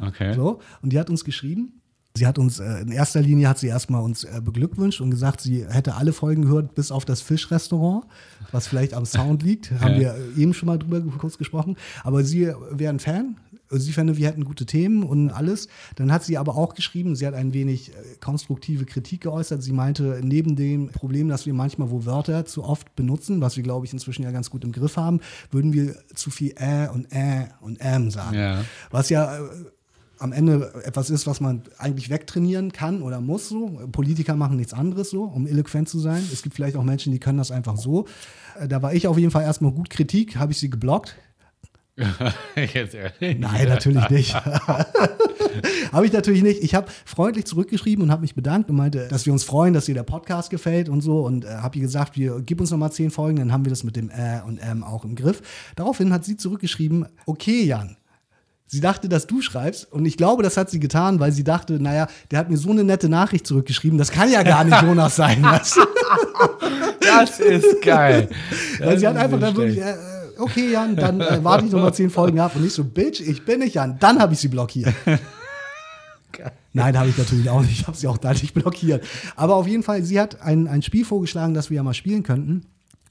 okay. 0.00 0.32
So, 0.34 0.60
und 0.80 0.94
die 0.94 0.98
hat 0.98 1.10
uns 1.10 1.24
geschrieben, 1.24 1.81
Sie 2.14 2.26
hat 2.26 2.38
uns, 2.38 2.60
äh, 2.60 2.80
in 2.80 2.92
erster 2.92 3.22
Linie 3.22 3.48
hat 3.48 3.58
sie 3.58 3.68
erstmal 3.68 4.02
uns 4.02 4.24
äh, 4.24 4.40
beglückwünscht 4.42 5.00
und 5.00 5.10
gesagt, 5.10 5.40
sie 5.40 5.66
hätte 5.66 5.94
alle 5.94 6.12
Folgen 6.12 6.42
gehört, 6.42 6.74
bis 6.74 6.92
auf 6.92 7.04
das 7.04 7.22
Fischrestaurant, 7.22 8.04
was 8.50 8.66
vielleicht 8.66 8.92
am 8.92 9.06
Sound 9.06 9.42
liegt. 9.42 9.70
Haben 9.80 9.98
wir 9.98 10.14
äh, 10.14 10.40
eben 10.40 10.52
schon 10.52 10.66
mal 10.66 10.78
drüber 10.78 11.00
kurz 11.18 11.38
gesprochen. 11.38 11.76
Aber 12.04 12.22
sie 12.22 12.52
wäre 12.70 12.92
ein 12.92 13.00
Fan. 13.00 13.36
Sie 13.70 13.92
fände, 13.92 14.18
wir 14.18 14.26
hätten 14.26 14.44
gute 14.44 14.66
Themen 14.66 15.02
und 15.02 15.30
alles. 15.30 15.68
Dann 15.96 16.12
hat 16.12 16.22
sie 16.24 16.36
aber 16.36 16.56
auch 16.56 16.74
geschrieben, 16.74 17.16
sie 17.16 17.26
hat 17.26 17.32
ein 17.32 17.54
wenig 17.54 17.90
äh, 17.90 17.94
konstruktive 18.20 18.84
Kritik 18.84 19.22
geäußert. 19.22 19.62
Sie 19.62 19.72
meinte, 19.72 20.20
neben 20.22 20.54
dem 20.56 20.88
Problem, 20.88 21.28
dass 21.28 21.46
wir 21.46 21.54
manchmal 21.54 21.90
wo 21.90 22.04
Wörter 22.04 22.44
zu 22.44 22.64
oft 22.64 22.94
benutzen, 22.94 23.40
was 23.40 23.56
wir, 23.56 23.62
glaube 23.62 23.86
ich, 23.86 23.92
inzwischen 23.94 24.24
ja 24.24 24.30
ganz 24.30 24.50
gut 24.50 24.64
im 24.64 24.72
Griff 24.72 24.98
haben, 24.98 25.20
würden 25.50 25.72
wir 25.72 25.96
zu 26.14 26.30
viel 26.30 26.52
äh 26.56 26.88
und 26.88 27.06
äh 27.10 27.46
und 27.62 27.78
ähm 27.80 28.10
sagen. 28.10 28.36
Ja. 28.36 28.64
Was 28.90 29.08
ja 29.08 29.38
äh, 29.38 29.48
am 30.22 30.32
Ende 30.32 30.72
etwas 30.84 31.10
ist, 31.10 31.26
was 31.26 31.40
man 31.40 31.62
eigentlich 31.78 32.08
wegtrainieren 32.08 32.72
kann 32.72 33.02
oder 33.02 33.20
muss 33.20 33.48
so. 33.48 33.80
Politiker 33.90 34.36
machen 34.36 34.56
nichts 34.56 34.72
anderes 34.72 35.10
so, 35.10 35.24
um 35.24 35.46
eloquent 35.46 35.88
zu 35.88 35.98
sein. 35.98 36.22
Es 36.32 36.42
gibt 36.42 36.54
vielleicht 36.54 36.76
auch 36.76 36.84
Menschen, 36.84 37.12
die 37.12 37.18
können 37.18 37.38
das 37.38 37.50
einfach 37.50 37.76
so. 37.76 38.06
Äh, 38.58 38.68
Da 38.68 38.82
war 38.82 38.94
ich 38.94 39.06
auf 39.08 39.18
jeden 39.18 39.30
Fall 39.32 39.42
erstmal 39.42 39.72
gut 39.72 39.90
Kritik, 39.90 40.36
habe 40.36 40.52
ich 40.52 40.58
sie 40.58 40.70
geblockt. 40.70 41.16
Jetzt 42.56 42.94
ehrlich? 42.94 43.38
Nein, 43.38 43.68
natürlich 43.68 44.08
nicht. 44.08 44.34
habe 45.92 46.06
ich 46.06 46.12
natürlich 46.12 46.42
nicht. 46.42 46.62
Ich 46.62 46.74
habe 46.74 46.90
freundlich 47.04 47.44
zurückgeschrieben 47.44 48.02
und 48.04 48.10
habe 48.10 48.22
mich 48.22 48.34
bedankt 48.34 48.70
und 48.70 48.76
meinte, 48.76 49.08
dass 49.08 49.26
wir 49.26 49.32
uns 49.32 49.44
freuen, 49.44 49.74
dass 49.74 49.84
dir 49.84 49.94
der 49.94 50.02
Podcast 50.02 50.48
gefällt 50.48 50.88
und 50.88 51.02
so. 51.02 51.20
Und 51.20 51.44
äh, 51.44 51.48
habe 51.48 51.76
ihr 51.76 51.82
gesagt, 51.82 52.16
wir 52.16 52.40
gib 52.40 52.60
uns 52.60 52.70
noch 52.70 52.78
mal 52.78 52.90
zehn 52.90 53.10
Folgen, 53.10 53.36
dann 53.36 53.52
haben 53.52 53.66
wir 53.66 53.70
das 53.70 53.84
mit 53.84 53.96
dem 53.96 54.08
Ä 54.10 54.40
und 54.46 54.58
M 54.58 54.84
auch 54.84 55.04
im 55.04 55.14
Griff. 55.16 55.42
Daraufhin 55.76 56.12
hat 56.12 56.24
sie 56.24 56.36
zurückgeschrieben, 56.36 57.06
okay, 57.26 57.64
Jan. 57.64 57.96
Sie 58.72 58.80
dachte, 58.80 59.06
dass 59.10 59.26
du 59.26 59.42
schreibst 59.42 59.92
und 59.92 60.06
ich 60.06 60.16
glaube, 60.16 60.42
das 60.42 60.56
hat 60.56 60.70
sie 60.70 60.80
getan, 60.80 61.20
weil 61.20 61.30
sie 61.30 61.44
dachte, 61.44 61.74
naja, 61.74 62.06
der 62.30 62.38
hat 62.38 62.48
mir 62.48 62.56
so 62.56 62.70
eine 62.70 62.84
nette 62.84 63.10
Nachricht 63.10 63.46
zurückgeschrieben, 63.46 63.98
das 63.98 64.10
kann 64.10 64.32
ja 64.32 64.42
gar 64.42 64.64
nicht 64.64 64.80
Jonas 64.80 65.14
sein. 65.14 65.42
Weißt 65.42 65.76
du? 65.76 65.80
Das 67.00 67.38
ist 67.38 67.82
geil. 67.82 68.30
Weil 68.78 68.98
sie 68.98 69.04
Das 69.04 69.14
hat 69.14 69.22
einfach 69.22 69.38
dann 69.38 69.54
wirklich, 69.54 69.78
äh, 69.78 69.94
okay, 70.38 70.72
Jan, 70.72 70.96
dann 70.96 71.20
äh, 71.20 71.44
warte 71.44 71.66
ich 71.66 71.72
noch 71.72 71.82
mal 71.82 71.92
zehn 71.92 72.08
Folgen 72.08 72.40
ab 72.40 72.56
und 72.56 72.62
nicht 72.62 72.72
so, 72.72 72.82
Bitch, 72.82 73.20
ich 73.20 73.44
bin 73.44 73.58
nicht 73.58 73.74
Jan. 73.74 73.98
Dann 74.00 74.18
habe 74.18 74.32
ich 74.32 74.38
sie 74.38 74.48
blockiert. 74.48 74.94
Nein, 76.72 76.98
habe 76.98 77.10
ich 77.10 77.18
natürlich 77.18 77.50
auch 77.50 77.60
nicht. 77.60 77.78
Ich 77.78 77.86
habe 77.86 77.98
sie 77.98 78.08
auch 78.08 78.16
da 78.16 78.32
nicht 78.32 78.54
blockiert. 78.54 79.04
Aber 79.36 79.56
auf 79.56 79.66
jeden 79.66 79.82
Fall, 79.82 80.02
sie 80.02 80.18
hat 80.18 80.40
ein, 80.40 80.66
ein 80.66 80.80
Spiel 80.80 81.04
vorgeschlagen, 81.04 81.52
das 81.52 81.68
wir 81.68 81.76
ja 81.76 81.82
mal 81.82 81.92
spielen 81.92 82.22
könnten. 82.22 82.64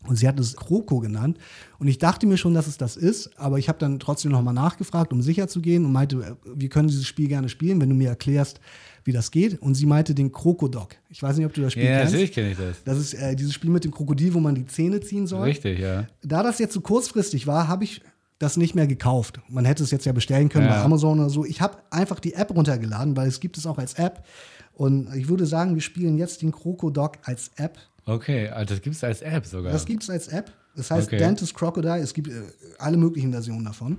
Und 0.08 0.16
sie 0.16 0.28
hat 0.28 0.40
es 0.40 0.56
Kroko 0.56 1.00
genannt. 1.00 1.38
Und 1.78 1.88
ich 1.88 2.00
dachte 2.00 2.26
mir 2.26 2.38
schon, 2.38 2.54
dass 2.56 2.66
es 2.68 2.78
das 2.78 2.98
ist, 2.98 3.30
aber 3.40 3.60
ich 3.60 3.70
habe 3.70 3.78
dann 3.78 4.00
trotzdem 4.00 4.32
nochmal 4.32 4.54
nachgefragt, 4.54 5.14
um 5.14 5.22
sicher 5.22 5.48
zu 5.48 5.62
gehen 5.62 5.86
und 5.86 5.92
meinte, 5.92 6.16
äh, 6.18 6.36
wir 6.56 6.70
können 6.70 6.88
dieses 6.88 7.06
Spiel 7.06 7.28
gerne 7.28 7.50
spielen, 7.50 7.80
wenn 7.80 7.90
du 7.90 7.96
mir 7.96 8.10
erklärst, 8.10 8.60
wie 9.04 9.12
das 9.12 9.30
geht. 9.32 9.62
Und 9.62 9.76
sie 9.76 9.86
meinte 9.86 10.16
den 10.16 10.32
Krokodok. 10.32 10.96
Ich 11.10 11.22
weiß 11.22 11.38
nicht, 11.38 11.46
ob 11.46 11.54
du 11.54 11.62
das 11.62 11.74
Spiel 11.74 11.84
Ja, 11.86 12.00
kennst. 12.00 12.14
natürlich 12.14 12.32
kenne 12.32 12.52
ich 12.52 12.58
das. 12.58 12.84
Das 12.84 12.98
ist 12.98 13.14
äh, 13.14 13.36
dieses 13.36 13.54
Spiel 13.54 13.70
mit 13.70 13.84
dem 13.84 13.92
Krokodil, 13.92 14.34
wo 14.34 14.40
man 14.40 14.56
die 14.56 14.66
Zähne 14.66 15.00
ziehen 15.02 15.28
soll. 15.28 15.44
Richtig, 15.44 15.80
ja. 15.80 16.08
Da 16.24 16.42
das 16.42 16.58
jetzt 16.60 16.74
so 16.74 16.82
kurzfristig 16.82 17.46
war, 17.46 17.68
habe 17.68 17.84
ich 17.84 18.02
das 18.40 18.58
nicht 18.58 18.74
mehr 18.74 18.88
gekauft. 18.88 19.40
Man 19.50 19.66
hätte 19.66 19.84
es 19.84 19.92
jetzt 19.92 20.06
ja 20.06 20.14
bestellen 20.14 20.50
können 20.50 20.66
Ja. 20.66 20.78
bei 20.78 20.82
Amazon 20.82 21.20
oder 21.20 21.30
so. 21.30 21.46
Ich 21.46 21.62
habe 21.62 21.78
einfach 21.92 22.20
die 22.20 22.34
App 22.34 22.50
runtergeladen, 22.56 23.16
weil 23.16 23.28
es 23.28 23.40
gibt 23.40 23.56
es 23.60 23.68
auch 23.68 23.78
als 23.78 23.94
App. 23.96 24.26
Und 24.74 25.14
ich 25.16 25.28
würde 25.30 25.46
sagen, 25.46 25.76
wir 25.76 25.82
spielen 25.82 26.18
jetzt 26.18 26.42
den 26.42 26.52
Krokodok 26.52 27.18
als 27.24 27.52
App. 27.58 27.78
Okay, 28.06 28.48
also 28.50 28.74
das 28.74 28.82
gibt 28.82 28.96
es 28.96 29.04
als 29.04 29.22
App 29.22 29.46
sogar. 29.46 29.72
Das 29.72 29.86
gibt 29.86 30.04
es 30.04 30.10
als 30.10 30.28
App. 30.28 30.52
Das 30.76 30.90
heißt 30.90 31.08
Okay. 31.08 31.18
Dentist 31.18 31.54
Crocodile. 31.54 31.98
Es 32.00 32.14
gibt 32.14 32.30
äh, 32.30 32.42
alle 32.80 32.98
möglichen 32.98 33.32
Versionen 33.32 33.66
davon. 33.66 33.98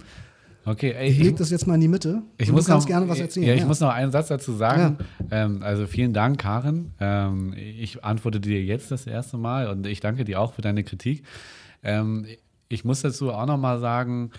Okay, 0.64 0.92
ey, 0.92 1.08
Ich 1.08 1.18
lege 1.18 1.34
das 1.34 1.50
jetzt 1.50 1.66
mal 1.66 1.74
in 1.74 1.80
die 1.80 1.88
Mitte. 1.88 2.22
ich 2.38 2.52
muss 2.52 2.68
noch, 2.68 2.86
gerne 2.86 3.08
was 3.08 3.18
erzählen. 3.18 3.46
Ja, 3.48 3.54
ich 3.54 3.66
muss 3.66 3.80
noch 3.80 3.90
einen 3.90 4.12
Satz 4.12 4.28
dazu 4.28 4.52
sagen. 4.52 4.98
Ja. 5.30 5.44
Ähm, 5.44 5.62
also 5.62 5.86
vielen 5.88 6.12
Dank, 6.12 6.38
Karin. 6.40 6.92
Ähm, 7.00 7.52
ich 7.56 8.04
antworte 8.04 8.38
dir 8.38 8.62
jetzt 8.62 8.90
das 8.92 9.06
erste 9.06 9.38
Mal 9.38 9.66
und 9.68 9.86
ich 9.86 9.98
danke 9.98 10.24
dir 10.24 10.40
auch 10.40 10.54
für 10.54 10.62
deine 10.62 10.84
Kritik. 10.84 11.24
Ähm, 11.82 12.26
ich 12.68 12.84
muss 12.84 13.02
dazu 13.02 13.32
auch 13.32 13.46
noch 13.46 13.58
mal 13.58 13.80
sagen, 13.80 14.30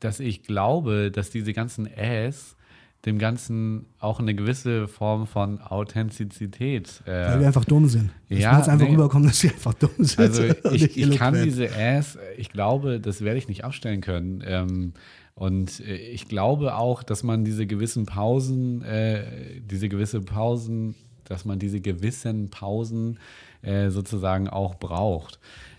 dass 0.00 0.20
ich 0.20 0.42
glaube, 0.42 1.10
dass 1.10 1.28
diese 1.28 1.52
ganzen 1.52 1.86
Äs 1.86 2.56
dem 3.04 3.18
Ganzen 3.18 3.86
auch 4.00 4.18
eine 4.18 4.34
gewisse 4.34 4.88
Form 4.88 5.26
von 5.26 5.60
Authentizität 5.60 7.02
äh, 7.06 7.10
Weil 7.10 7.40
wir 7.40 7.46
einfach 7.46 7.64
dumm 7.64 7.88
sind. 7.88 8.10
Es 8.28 8.40
Ja, 8.40 8.58
jetzt 8.58 8.68
einfach 8.68 8.86
nee. 8.86 8.92
rüberkommen, 8.92 9.28
dass 9.28 9.42
wir 9.42 9.50
einfach 9.50 9.74
dumm 9.74 9.90
sind. 9.98 10.18
Also 10.18 10.42
ich, 10.72 10.96
ich 10.96 11.16
kann 11.16 11.42
diese 11.42 11.68
Ass, 11.74 12.18
ich 12.36 12.50
glaube, 12.50 13.00
das 13.00 13.22
werde 13.22 13.38
ich 13.38 13.46
nicht 13.48 13.64
abstellen 13.64 14.00
können. 14.00 14.42
Ähm, 14.44 14.94
und 15.34 15.78
äh, 15.80 15.96
ich 15.96 16.26
glaube 16.26 16.74
auch, 16.74 17.04
dass 17.04 17.22
man 17.22 17.44
diese 17.44 17.66
gewissen 17.66 18.04
Pausen, 18.04 18.82
äh, 18.82 19.60
diese 19.60 19.88
gewisse 19.88 20.20
Pausen, 20.20 20.96
dass 21.24 21.44
man 21.44 21.60
diese 21.60 21.80
gewissen 21.80 22.50
Pausen 22.50 23.20
äh, 23.62 23.90
sozusagen 23.90 24.48
auch 24.48 24.74
braucht. 24.74 25.38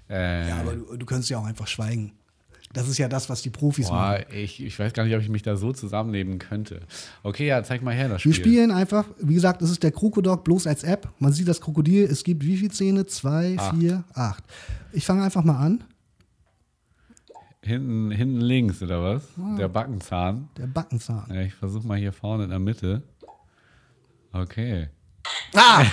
Äh, 0.10 0.47
Ja, 0.47 0.60
aber 0.62 0.75
du, 0.75 0.95
du 0.95 1.05
könntest 1.05 1.29
ja 1.29 1.38
auch 1.39 1.45
einfach 1.45 1.67
schweigen. 1.67 2.13
Das 2.73 2.88
ist 2.88 2.99
ja 2.99 3.08
das, 3.08 3.29
was 3.29 3.41
die 3.41 3.49
Profis 3.49 3.89
machen. 3.89 4.23
boah, 4.29 4.34
ich, 4.36 4.63
ich 4.63 4.77
weiß 4.77 4.93
gar 4.93 5.03
nicht, 5.03 5.15
ob 5.15 5.21
ich 5.21 5.29
mich 5.29 5.41
da 5.41 5.55
so 5.55 5.73
zusammenleben 5.73 6.38
könnte. 6.38 6.82
Okay, 7.23 7.47
ja, 7.47 7.63
zeig 7.63 7.82
mal 7.82 7.95
her 7.95 8.10
das 8.10 8.21
Spiel. 8.21 8.32
Wir 8.32 8.36
spielen 8.39 8.71
einfach, 8.71 9.05
wie 9.19 9.34
gesagt, 9.34 9.63
es 9.63 9.71
ist 9.71 9.82
der 9.82 9.91
Krokodok 9.91 10.43
bloß 10.43 10.67
als 10.67 10.84
App. 10.84 11.10
Man 11.17 11.34
sieht 11.34 11.47
das 11.47 11.62
Krokodil, 11.62 12.03
es 12.03 12.23
gibt 12.23 12.43
wie 12.43 12.58
viele 12.58 12.69
Zähne? 12.69 13.08
Zwei, 13.08 13.55
Acht. 13.58 13.75
vier, 13.75 14.03
acht. 14.13 14.43
Ich 14.91 15.03
fange 15.05 15.23
einfach 15.23 15.43
mal 15.43 15.58
an. 15.58 15.84
Hinten, 17.62 18.12
hinten 18.12 18.39
links, 18.41 18.82
oder 18.82 19.01
was? 19.03 19.23
Ah. 19.38 19.55
Der 19.58 19.67
Backenzahn. 19.67 20.49
Der 20.58 20.67
Backenzahn. 20.67 21.25
Ja, 21.34 21.41
ich 21.41 21.53
versuche 21.55 21.86
mal 21.88 21.97
hier 21.97 22.13
vorne 22.13 22.43
in 22.45 22.49
der 22.51 22.60
Mitte. 22.60 23.01
Okay. 24.32 24.89
Ah! 25.55 25.84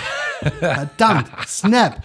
Verdammt! 0.59 1.27
Snap! 1.47 2.03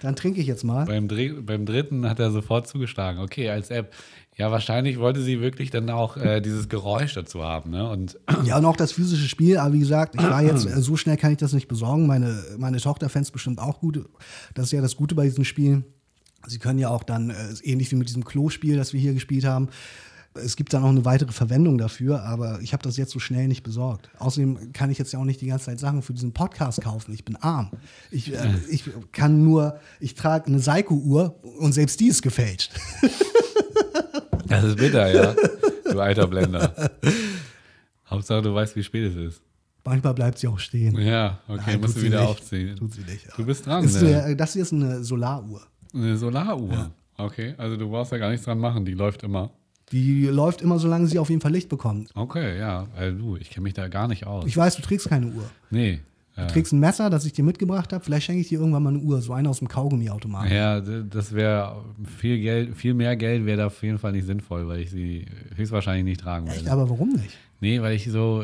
Dann 0.00 0.16
trinke 0.16 0.40
ich 0.40 0.46
jetzt 0.46 0.64
mal. 0.64 0.86
Beim, 0.86 1.08
Dreh, 1.08 1.30
beim 1.32 1.66
dritten 1.66 2.08
hat 2.08 2.18
er 2.18 2.30
sofort 2.30 2.66
zugeschlagen. 2.66 3.20
Okay, 3.20 3.48
als 3.50 3.70
App. 3.70 3.92
Ja, 4.36 4.50
wahrscheinlich 4.50 4.98
wollte 4.98 5.20
sie 5.20 5.40
wirklich 5.40 5.70
dann 5.70 5.90
auch 5.90 6.16
äh, 6.16 6.40
dieses 6.40 6.68
Geräusch 6.68 7.12
dazu 7.14 7.42
haben. 7.42 7.70
Ne? 7.70 7.88
Und 7.88 8.18
Ja, 8.44 8.56
und 8.58 8.64
auch 8.64 8.76
das 8.76 8.92
physische 8.92 9.28
Spiel, 9.28 9.58
aber 9.58 9.74
wie 9.74 9.80
gesagt, 9.80 10.14
ich 10.14 10.22
war 10.22 10.42
jetzt, 10.42 10.64
äh, 10.66 10.80
so 10.80 10.96
schnell 10.96 11.18
kann 11.18 11.32
ich 11.32 11.38
das 11.38 11.52
nicht 11.52 11.68
besorgen. 11.68 12.06
Meine, 12.06 12.42
meine 12.56 12.78
Tochter 12.78 13.08
fände 13.08 13.24
es 13.24 13.30
bestimmt 13.30 13.58
auch 13.58 13.80
gut. 13.80 14.02
Das 14.54 14.66
ist 14.66 14.72
ja 14.72 14.80
das 14.80 14.96
Gute 14.96 15.14
bei 15.14 15.24
diesen 15.24 15.44
Spielen. 15.44 15.84
Sie 16.46 16.58
können 16.58 16.78
ja 16.78 16.88
auch 16.88 17.02
dann, 17.02 17.30
äh, 17.30 17.34
ähnlich 17.64 17.90
wie 17.92 17.96
mit 17.96 18.08
diesem 18.08 18.24
Klo-Spiel, 18.24 18.76
das 18.76 18.94
wir 18.94 19.00
hier 19.00 19.12
gespielt 19.12 19.44
haben, 19.44 19.68
es 20.34 20.56
gibt 20.56 20.72
dann 20.72 20.84
auch 20.84 20.88
eine 20.88 21.04
weitere 21.04 21.32
Verwendung 21.32 21.76
dafür, 21.78 22.22
aber 22.22 22.60
ich 22.60 22.72
habe 22.72 22.82
das 22.82 22.96
jetzt 22.96 23.10
so 23.10 23.18
schnell 23.18 23.48
nicht 23.48 23.62
besorgt. 23.62 24.10
Außerdem 24.18 24.72
kann 24.72 24.90
ich 24.90 24.98
jetzt 24.98 25.12
ja 25.12 25.18
auch 25.18 25.24
nicht 25.24 25.40
die 25.40 25.46
ganze 25.46 25.66
Zeit 25.66 25.80
Sachen 25.80 26.02
für 26.02 26.12
diesen 26.12 26.32
Podcast 26.32 26.80
kaufen. 26.82 27.12
Ich 27.12 27.24
bin 27.24 27.36
arm. 27.36 27.70
Ich, 28.10 28.32
äh, 28.32 28.54
ich 28.68 28.84
kann 29.12 29.42
nur, 29.42 29.80
ich 29.98 30.14
trage 30.14 30.46
eine 30.46 30.60
Seiko-Uhr 30.60 31.40
und 31.58 31.72
selbst 31.72 31.98
die 32.00 32.08
ist 32.08 32.22
gefälscht. 32.22 32.72
das 34.46 34.64
ist 34.64 34.76
bitter, 34.76 35.12
ja. 35.12 35.34
Du 35.90 35.98
alter 35.98 36.28
Blender. 36.28 36.90
Hauptsache, 38.08 38.42
du 38.42 38.54
weißt, 38.54 38.76
wie 38.76 38.84
spät 38.84 39.10
es 39.10 39.16
ist. 39.16 39.42
Manchmal 39.84 40.14
bleibt 40.14 40.38
sie 40.38 40.46
auch 40.46 40.58
stehen. 40.58 40.96
Ja, 40.98 41.40
okay, 41.48 41.62
Nein, 41.66 41.80
musst 41.80 41.96
du 41.96 42.02
wieder 42.02 42.20
nicht. 42.20 42.28
aufziehen. 42.28 42.76
Tut 42.76 42.92
sie 42.92 43.02
nicht. 43.02 43.26
Du 43.36 43.44
bist 43.44 43.66
dran. 43.66 43.82
Das, 43.82 43.94
ist 43.94 44.02
ne? 44.02 44.36
das 44.36 44.52
hier 44.52 44.62
ist 44.62 44.72
eine 44.72 45.02
Solaruhr. 45.02 45.62
Eine 45.92 46.16
Solaruhr. 46.16 46.92
Okay, 47.16 47.54
also 47.58 47.76
du 47.76 47.88
brauchst 47.90 48.12
ja 48.12 48.18
gar 48.18 48.30
nichts 48.30 48.44
dran 48.44 48.58
machen, 48.58 48.84
die 48.84 48.94
läuft 48.94 49.22
immer. 49.22 49.50
Die 49.92 50.26
läuft 50.26 50.62
immer, 50.62 50.78
solange 50.78 51.06
sie 51.08 51.18
auf 51.18 51.30
jeden 51.30 51.40
Fall 51.40 51.52
Licht 51.52 51.68
bekommt. 51.68 52.10
Okay, 52.14 52.58
ja, 52.58 52.86
also 52.96 53.18
du, 53.18 53.36
ich 53.36 53.50
kenne 53.50 53.64
mich 53.64 53.74
da 53.74 53.88
gar 53.88 54.06
nicht 54.08 54.26
aus. 54.26 54.44
Ich 54.46 54.56
weiß, 54.56 54.76
du 54.76 54.82
trägst 54.82 55.08
keine 55.08 55.26
Uhr. 55.26 55.44
nee. 55.70 56.00
Du 56.36 56.46
trägst 56.46 56.72
ein 56.72 56.78
Messer, 56.80 57.10
das 57.10 57.26
ich 57.26 57.34
dir 57.34 57.42
mitgebracht 57.44 57.92
habe. 57.92 58.02
Vielleicht 58.02 58.24
schenke 58.24 58.40
ich 58.40 58.48
dir 58.48 58.60
irgendwann 58.60 58.82
mal 58.82 58.88
eine 58.94 59.00
Uhr, 59.00 59.20
so 59.20 59.34
eine 59.34 59.50
aus 59.50 59.58
dem 59.58 59.68
Kaugummiautomaten. 59.68 60.50
Ja, 60.50 60.80
das 60.80 61.34
wäre 61.34 61.84
viel 62.18 62.38
Geld, 62.40 62.74
viel 62.76 62.94
mehr 62.94 63.14
Geld 63.16 63.44
wäre 63.44 63.58
da 63.58 63.66
auf 63.66 63.82
jeden 63.82 63.98
Fall 63.98 64.12
nicht 64.12 64.24
sinnvoll, 64.26 64.66
weil 64.66 64.80
ich 64.80 64.90
sie 64.90 65.26
höchstwahrscheinlich 65.56 66.04
nicht 66.04 66.20
tragen 66.20 66.46
Echt, 66.46 66.64
werde. 66.64 66.70
aber 66.70 66.88
warum 66.88 67.10
nicht? 67.10 67.36
Nee, 67.60 67.82
weil 67.82 67.94
ich 67.94 68.06
so, 68.10 68.42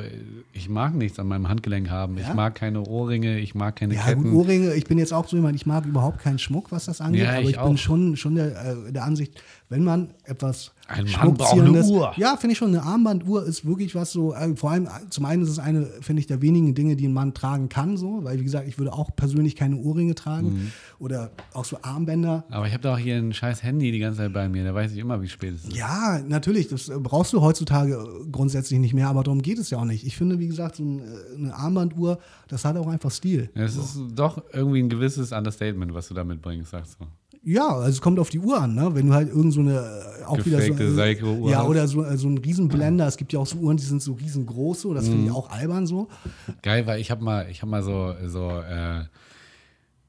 ich 0.52 0.68
mag 0.68 0.94
nichts 0.94 1.18
an 1.18 1.26
meinem 1.28 1.48
Handgelenk 1.48 1.88
haben. 1.88 2.18
Ich 2.18 2.26
Ja? 2.28 2.34
mag 2.34 2.54
keine 2.54 2.82
Ohrringe, 2.82 3.38
ich 3.38 3.54
mag 3.54 3.76
keine 3.76 3.94
Ja, 3.94 4.02
Ketten. 4.02 4.24
gut, 4.24 4.32
Ohrringe, 4.34 4.74
ich 4.74 4.84
bin 4.84 4.98
jetzt 4.98 5.14
auch 5.14 5.26
so 5.26 5.34
jemand, 5.36 5.56
ich 5.56 5.64
mag 5.64 5.86
überhaupt 5.86 6.18
keinen 6.18 6.38
Schmuck, 6.38 6.70
was 6.72 6.84
das 6.84 7.00
angeht, 7.00 7.22
Ja, 7.22 7.30
aber 7.30 7.42
ich 7.44 7.50
ich, 7.56 7.58
bin 7.62 7.78
schon, 7.78 8.16
schon 8.18 8.34
der, 8.34 8.48
äh, 8.88 8.92
der 8.92 9.04
Ansicht, 9.04 9.40
wenn 9.68 9.82
man 9.82 10.14
etwas 10.24 10.72
Ein 10.88 11.06
Mann 11.10 11.34
braucht 11.34 11.58
eine 11.60 11.82
Uhr. 11.84 12.12
Ja, 12.16 12.36
finde 12.36 12.52
ich 12.52 12.58
schon, 12.58 12.68
eine 12.68 12.82
Armbanduhr 12.84 13.44
ist 13.44 13.66
wirklich 13.66 13.94
was 13.96 14.12
so, 14.12 14.32
äh, 14.32 14.54
vor 14.54 14.70
allem, 14.70 14.86
äh, 14.86 14.90
zum 15.10 15.24
einen 15.24 15.42
ist 15.42 15.48
es 15.48 15.58
eine, 15.58 15.86
finde 16.00 16.20
ich, 16.20 16.26
der 16.28 16.40
wenigen 16.42 16.74
Dinge, 16.76 16.94
die 16.94 17.08
ein 17.08 17.12
Mann 17.12 17.34
tragen 17.34 17.68
kann, 17.68 17.96
so, 17.96 18.22
weil, 18.22 18.38
wie 18.38 18.44
gesagt, 18.44 18.68
ich 18.68 18.78
würde 18.78 18.92
auch 18.92 19.14
persönlich 19.16 19.56
keine 19.56 19.76
Ohrringe 19.76 20.14
tragen 20.14 20.48
Mhm. 20.54 20.72
oder 21.00 21.32
auch 21.52 21.64
so 21.64 21.78
Armbänder. 21.82 22.44
Aber 22.50 22.66
ich 22.68 22.72
habe 22.72 22.82
doch 22.82 22.96
hier 22.98 23.16
ein 23.16 23.32
scheiß 23.32 23.62
Handy 23.64 23.90
die 23.90 23.98
ganze 23.98 24.18
Zeit 24.18 24.32
bei 24.32 24.48
mir, 24.48 24.62
da 24.64 24.72
weiß 24.74 24.92
ich 24.92 24.98
immer, 24.98 25.20
wie 25.20 25.28
spät 25.28 25.54
es 25.54 25.64
ist. 25.64 25.76
Ja, 25.76 26.20
natürlich, 26.26 26.68
das 26.68 26.88
äh, 26.88 26.98
brauchst 27.00 27.32
du 27.32 27.40
heutzutage 27.40 27.94
äh, 27.94 28.30
grundsätzlich 28.30 28.78
nicht 28.78 28.94
mehr, 28.94 29.08
aber 29.08 29.24
darum 29.24 29.42
geht 29.42 29.58
es 29.58 29.70
ja 29.70 29.78
auch 29.78 29.84
nicht. 29.84 30.06
Ich 30.06 30.16
finde, 30.16 30.38
wie 30.38 30.46
gesagt, 30.46 30.76
so 30.76 30.84
ein, 30.84 31.02
eine 31.36 31.54
Armbanduhr, 31.54 32.18
das 32.46 32.64
hat 32.64 32.76
auch 32.76 32.86
einfach 32.86 33.10
Stil. 33.10 33.50
Es 33.54 33.76
ist 33.76 33.98
doch 34.14 34.40
irgendwie 34.52 34.80
ein 34.82 34.88
gewisses 34.88 35.32
Understatement, 35.32 35.92
was 35.94 36.06
du 36.08 36.14
da 36.14 36.22
mitbringst, 36.22 36.70
sagst 36.70 36.98
du. 37.00 37.06
Ja, 37.48 37.68
also 37.68 37.88
es 37.90 38.00
kommt 38.00 38.18
auf 38.18 38.28
die 38.28 38.40
Uhr 38.40 38.60
an, 38.60 38.74
ne? 38.74 38.92
Wenn 38.94 39.06
du 39.06 39.14
halt 39.14 39.28
irgend 39.28 39.52
so 39.52 39.60
eine 39.60 39.76
äh, 40.20 40.24
auch 40.24 40.44
wieder 40.44 40.60
so, 40.60 40.64
Gefakte 40.72 40.92
Seiko-Uhr 40.94 41.48
ja 41.50 41.62
oder 41.64 41.86
so, 41.86 42.02
äh, 42.04 42.16
so 42.16 42.28
ein 42.28 42.38
Riesenblender. 42.38 43.06
Es 43.06 43.16
gibt 43.16 43.32
ja 43.32 43.38
auch 43.38 43.46
so 43.46 43.56
Uhren, 43.58 43.76
die 43.76 43.84
sind 43.84 44.02
so 44.02 44.14
riesengroß, 44.14 44.80
so. 44.80 44.94
Das 44.94 45.06
Mhm. 45.06 45.10
finde 45.10 45.24
ich 45.26 45.30
auch 45.32 45.48
albern 45.50 45.86
so. 45.86 46.08
Geil, 46.62 46.86
weil 46.88 47.00
ich 47.00 47.12
habe 47.12 47.22
mal, 47.22 47.48
ich 47.48 47.62
habe 47.62 47.70
mal 47.70 47.84
so, 47.84 48.14
so 48.26 48.50
äh, 48.50 49.02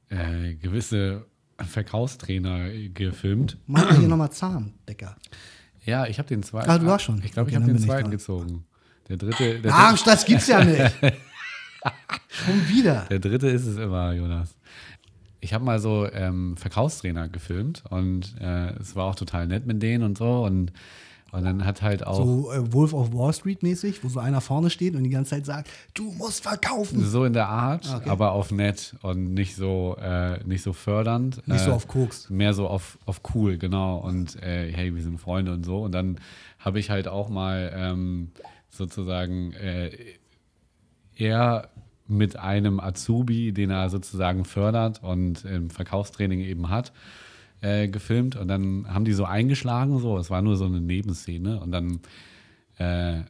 äh, 0.08 0.54
gewisse 0.56 1.26
Verkaufstrainer 1.60 2.70
gefilmt. 2.92 3.56
Mach 3.68 3.84
mal 3.84 3.98
hier 3.98 4.08
nochmal 4.08 4.30
Zahndecker. 4.32 5.16
Ja, 5.84 6.06
ich 6.06 6.18
habe 6.18 6.28
den 6.28 6.42
zweiten. 6.42 6.68
Ah, 6.68 6.78
du 6.78 6.90
hast 6.90 7.02
schon. 7.04 7.22
Ich 7.24 7.30
glaube, 7.32 7.50
ich 7.50 7.56
habe 7.56 7.66
den 7.66 7.78
zweiten 7.78 8.10
gezogen. 8.10 8.64
Der 9.08 9.16
dritte, 9.16 9.60
der, 9.60 9.72
Ach, 9.74 10.02
das 10.04 10.24
gibt's 10.26 10.48
ja 10.48 10.62
nicht. 10.64 10.92
Schon 12.28 12.68
wieder. 12.68 13.06
der 13.08 13.20
dritte 13.20 13.48
ist 13.48 13.64
es 13.64 13.76
immer, 13.78 14.12
Jonas. 14.12 14.54
Ich 15.40 15.54
habe 15.54 15.64
mal 15.64 15.78
so 15.78 16.06
ähm, 16.12 16.56
Verkaufstrainer 16.56 17.28
gefilmt 17.28 17.84
und 17.90 18.34
äh, 18.40 18.70
es 18.80 18.96
war 18.96 19.04
auch 19.06 19.14
total 19.14 19.46
nett 19.46 19.66
mit 19.66 19.82
denen 19.82 20.02
und 20.02 20.18
so 20.18 20.44
und, 20.44 20.72
und 21.30 21.44
dann 21.44 21.64
hat 21.64 21.80
halt 21.82 22.04
auch 22.06 22.16
So 22.16 22.52
äh, 22.52 22.72
Wolf 22.72 22.92
of 22.92 23.12
Wall 23.12 23.32
Street 23.32 23.62
mäßig, 23.62 24.02
wo 24.02 24.08
so 24.08 24.18
einer 24.18 24.40
vorne 24.40 24.68
steht 24.70 24.96
und 24.96 25.04
die 25.04 25.10
ganze 25.10 25.30
Zeit 25.36 25.46
sagt, 25.46 25.68
du 25.94 26.10
musst 26.12 26.42
verkaufen. 26.42 27.04
so 27.04 27.24
in 27.24 27.34
der 27.34 27.48
Art, 27.48 27.86
Ah, 27.88 27.98
okay. 27.98 28.10
aber 28.10 28.32
auf 28.32 28.50
nett 28.50 28.96
und 29.02 29.32
nicht 29.34 29.54
so 29.54 29.96
äh, 30.00 30.42
nicht 30.44 30.62
so 30.62 30.72
fördernd. 30.72 31.46
Nicht 31.46 31.60
so 31.60 31.70
äh, 31.70 31.74
auf 31.74 31.86
Koks. 31.86 32.28
Mehr 32.30 32.52
so 32.54 32.66
auf, 32.66 32.98
auf 33.06 33.20
cool, 33.34 33.58
genau. 33.58 33.98
Und 33.98 34.42
äh, 34.42 34.72
hey, 34.72 34.94
wir 34.94 35.02
sind 35.02 35.20
Freunde 35.20 35.52
und 35.52 35.64
so. 35.64 35.82
Und 35.82 35.92
dann 35.92 36.18
habe 36.58 36.80
ich 36.80 36.90
halt 36.90 37.06
auch 37.06 37.28
mal 37.28 37.72
ähm, 37.76 38.32
sozusagen 38.70 39.52
äh, 39.52 39.90
er 41.14 41.68
mit 42.08 42.36
einem 42.36 42.80
Azubi, 42.80 43.52
den 43.52 43.70
er 43.70 43.90
sozusagen 43.90 44.44
fördert 44.44 45.02
und 45.02 45.44
im 45.44 45.70
Verkaufstraining 45.70 46.40
eben 46.40 46.70
hat, 46.70 46.92
äh, 47.60 47.88
gefilmt. 47.88 48.36
Und 48.36 48.48
dann 48.48 48.86
haben 48.88 49.04
die 49.04 49.12
so 49.12 49.24
eingeschlagen, 49.24 49.98
so. 50.00 50.18
Es 50.18 50.30
war 50.30 50.42
nur 50.42 50.56
so 50.56 50.64
eine 50.64 50.80
Nebenszene. 50.80 51.60
Und 51.60 51.70
dann 51.70 52.00
äh, 52.78 53.22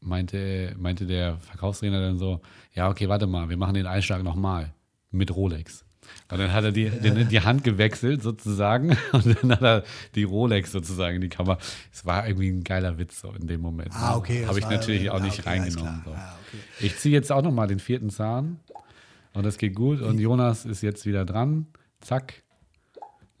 meinte, 0.00 0.74
meinte 0.78 1.06
der 1.06 1.38
Verkaufstrainer 1.38 2.00
dann 2.00 2.18
so: 2.18 2.40
Ja, 2.74 2.90
okay, 2.90 3.08
warte 3.08 3.26
mal, 3.26 3.48
wir 3.48 3.56
machen 3.56 3.74
den 3.74 3.86
Einschlag 3.86 4.22
nochmal 4.22 4.74
mit 5.10 5.34
Rolex. 5.34 5.83
Und 6.30 6.38
dann 6.38 6.52
hat 6.52 6.64
er 6.64 6.72
die, 6.72 6.90
die, 6.90 7.24
die 7.24 7.40
Hand 7.40 7.64
gewechselt 7.64 8.22
sozusagen 8.22 8.96
und 9.12 9.36
dann 9.42 9.52
hat 9.52 9.62
er 9.62 9.84
die 10.14 10.24
Rolex 10.24 10.72
sozusagen 10.72 11.16
in 11.16 11.20
die 11.20 11.28
Kamera. 11.28 11.58
Es 11.92 12.04
war 12.06 12.26
irgendwie 12.26 12.48
ein 12.48 12.64
geiler 12.64 12.98
Witz 12.98 13.20
so 13.20 13.32
in 13.32 13.46
dem 13.46 13.60
Moment. 13.60 13.90
Ah, 13.92 14.16
okay, 14.16 14.40
das 14.40 14.48
Habe 14.48 14.58
ich 14.58 14.68
natürlich 14.68 15.10
auch 15.10 15.18
ja, 15.18 15.24
nicht 15.24 15.40
okay, 15.40 15.48
reingenommen. 15.48 16.02
So. 16.04 16.10
Ja, 16.12 16.38
okay. 16.48 16.86
Ich 16.86 16.98
ziehe 16.98 17.14
jetzt 17.14 17.30
auch 17.30 17.42
nochmal 17.42 17.66
den 17.66 17.78
vierten 17.78 18.10
Zahn 18.10 18.60
und 19.34 19.44
das 19.44 19.58
geht 19.58 19.74
gut. 19.74 20.00
Und 20.00 20.18
Jonas 20.18 20.64
ist 20.64 20.82
jetzt 20.82 21.06
wieder 21.06 21.24
dran. 21.24 21.66
Zack. 22.00 22.42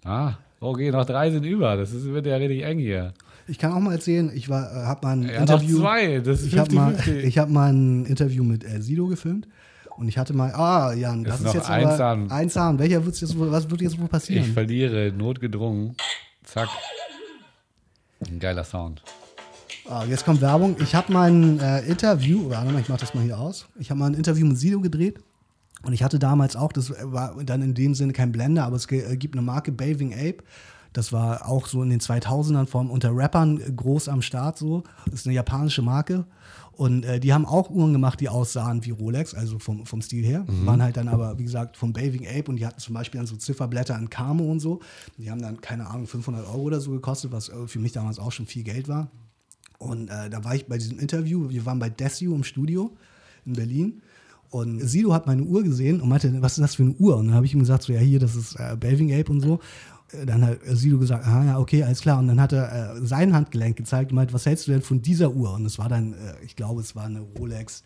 Ah, 0.04 0.34
okay, 0.60 0.90
noch 0.90 1.06
drei 1.06 1.30
sind 1.30 1.44
über. 1.44 1.76
Das 1.76 1.92
ist, 1.92 2.04
wird 2.04 2.26
ja 2.26 2.36
richtig 2.36 2.62
eng 2.64 2.78
hier. 2.78 3.14
Ich 3.46 3.58
kann 3.58 3.72
auch 3.72 3.80
mal 3.80 3.92
erzählen, 3.92 4.30
ich 4.34 4.48
war, 4.48 4.70
äh, 4.70 4.86
habe 4.86 5.06
mal 5.06 5.16
ein 5.16 5.28
Er 5.28 5.40
hat 5.42 5.48
noch 5.48 5.60
Interview. 5.60 5.80
zwei. 5.80 6.18
Das 6.20 6.40
ist 6.40 6.52
Ich 6.52 6.58
habe 6.58 6.74
mal, 6.74 6.94
50-50. 6.94 7.16
ich 7.24 7.38
hab 7.38 7.50
mal 7.50 7.72
ein 7.72 8.06
Interview 8.06 8.44
mit 8.44 8.64
äh, 8.64 8.80
Sido 8.80 9.06
gefilmt 9.06 9.48
und 9.96 10.08
ich 10.08 10.18
hatte 10.18 10.32
mal, 10.34 10.52
ah, 10.54 10.92
Jan, 10.92 11.24
das 11.24 11.40
Ist 11.40 11.46
ist, 11.46 11.54
jetzt 11.54 11.70
ein 11.70 11.84
aber 11.86 11.96
Zahn. 11.96 12.30
ein 12.30 12.50
Zahn. 12.50 12.78
Welcher 12.78 13.04
wird's 13.04 13.20
jetzt 13.20 13.38
wohl, 13.38 13.50
was 13.50 13.70
wird 13.70 13.80
jetzt 13.80 13.98
wohl 13.98 14.06
Ich 14.06 14.10
passieren? 14.10 14.52
verliere, 14.52 15.12
notgedrungen. 15.12 15.96
Zack. 16.44 16.68
Ein 18.26 18.38
geiler 18.38 18.64
Sound. 18.64 19.02
Ah, 19.88 20.04
jetzt 20.08 20.24
kommt 20.24 20.40
Werbung. 20.40 20.76
Ich 20.80 20.94
habe 20.94 21.12
mal 21.12 21.30
ein 21.30 21.60
äh, 21.60 21.80
Interview, 21.82 22.48
warte 22.48 22.72
mal, 22.72 22.80
ich 22.80 22.88
mache 22.88 23.00
das 23.00 23.14
mal 23.14 23.22
hier 23.22 23.38
aus. 23.38 23.66
Ich 23.78 23.90
habe 23.90 24.00
mal 24.00 24.06
ein 24.06 24.14
Interview 24.14 24.46
mit 24.46 24.56
Sido 24.58 24.80
gedreht. 24.80 25.18
Und 25.82 25.92
ich 25.92 26.02
hatte 26.02 26.18
damals 26.18 26.56
auch, 26.56 26.72
das 26.72 26.90
war 27.02 27.34
dann 27.44 27.60
in 27.60 27.74
dem 27.74 27.94
Sinne 27.94 28.14
kein 28.14 28.32
Blender, 28.32 28.64
aber 28.64 28.76
es 28.76 28.90
äh, 28.90 29.16
gibt 29.18 29.34
eine 29.34 29.42
Marke 29.42 29.70
Bathing 29.72 30.14
Ape. 30.14 30.38
Das 30.94 31.12
war 31.12 31.48
auch 31.48 31.66
so 31.66 31.82
in 31.82 31.90
den 31.90 32.00
2000ern 32.00 32.66
vom, 32.66 32.90
unter 32.90 33.14
Rappern 33.14 33.60
groß 33.76 34.08
am 34.08 34.22
Start 34.22 34.56
so. 34.56 34.84
Das 35.06 35.20
ist 35.20 35.26
eine 35.26 35.34
japanische 35.34 35.82
Marke. 35.82 36.24
Und 36.72 37.04
äh, 37.04 37.20
die 37.20 37.32
haben 37.32 37.46
auch 37.46 37.68
Uhren 37.68 37.92
gemacht, 37.92 38.20
die 38.20 38.28
aussahen 38.28 38.84
wie 38.84 38.90
Rolex, 38.90 39.34
also 39.34 39.58
vom, 39.58 39.86
vom 39.86 40.00
Stil 40.02 40.24
her. 40.24 40.44
Waren 40.64 40.82
halt 40.82 40.96
dann 40.96 41.08
aber, 41.08 41.38
wie 41.38 41.44
gesagt, 41.44 41.76
vom 41.76 41.92
Bathing 41.92 42.26
Ape 42.26 42.44
und 42.48 42.56
die 42.56 42.66
hatten 42.66 42.80
zum 42.80 42.94
Beispiel 42.94 43.18
dann 43.18 43.26
so 43.26 43.36
Zifferblätter 43.36 43.98
in 43.98 44.08
Camo 44.08 44.44
und 44.44 44.60
so. 44.60 44.80
Die 45.18 45.30
haben 45.30 45.42
dann, 45.42 45.60
keine 45.60 45.88
Ahnung, 45.88 46.06
500 46.06 46.46
Euro 46.46 46.62
oder 46.62 46.80
so 46.80 46.92
gekostet, 46.92 47.32
was 47.32 47.48
äh, 47.48 47.66
für 47.66 47.80
mich 47.80 47.92
damals 47.92 48.18
auch 48.18 48.32
schon 48.32 48.46
viel 48.46 48.62
Geld 48.62 48.88
war. 48.88 49.08
Und 49.78 50.08
äh, 50.08 50.30
da 50.30 50.44
war 50.44 50.54
ich 50.54 50.66
bei 50.66 50.78
diesem 50.78 50.98
Interview, 51.00 51.50
wir 51.50 51.66
waren 51.66 51.80
bei 51.80 51.90
Desio 51.90 52.34
im 52.34 52.44
Studio 52.44 52.96
in 53.44 53.54
Berlin. 53.54 54.02
Und 54.50 54.80
Sido 54.80 55.12
hat 55.12 55.26
meine 55.26 55.42
Uhr 55.42 55.64
gesehen 55.64 56.00
und 56.00 56.08
meinte, 56.08 56.32
was 56.40 56.52
ist 56.52 56.60
das 56.60 56.76
für 56.76 56.84
eine 56.84 56.92
Uhr? 56.92 57.16
Und 57.16 57.26
dann 57.26 57.34
habe 57.34 57.44
ich 57.44 57.54
ihm 57.54 57.58
gesagt, 57.58 57.82
so, 57.82 57.92
ja, 57.92 57.98
hier, 57.98 58.20
das 58.20 58.36
ist 58.36 58.54
äh, 58.54 58.76
Bathing 58.78 59.12
Ape 59.12 59.32
und 59.32 59.40
so. 59.40 59.58
Dann 60.26 60.46
hat 60.46 60.58
Sido 60.64 60.98
gesagt, 60.98 61.26
ah 61.26 61.44
ja, 61.44 61.58
okay, 61.58 61.82
alles 61.82 62.00
klar. 62.00 62.18
Und 62.18 62.28
dann 62.28 62.40
hat 62.40 62.52
er 62.52 62.96
äh, 62.96 63.06
sein 63.06 63.34
Handgelenk 63.34 63.76
gezeigt 63.76 64.10
und 64.10 64.16
meinte, 64.16 64.34
was 64.34 64.46
hältst 64.46 64.66
du 64.66 64.72
denn 64.72 64.82
von 64.82 65.02
dieser 65.02 65.32
Uhr? 65.32 65.54
Und 65.54 65.64
es 65.66 65.78
war 65.78 65.88
dann, 65.88 66.12
äh, 66.12 66.34
ich 66.44 66.56
glaube, 66.56 66.80
es 66.80 66.94
war 66.94 67.04
eine 67.04 67.20
Rolex 67.20 67.82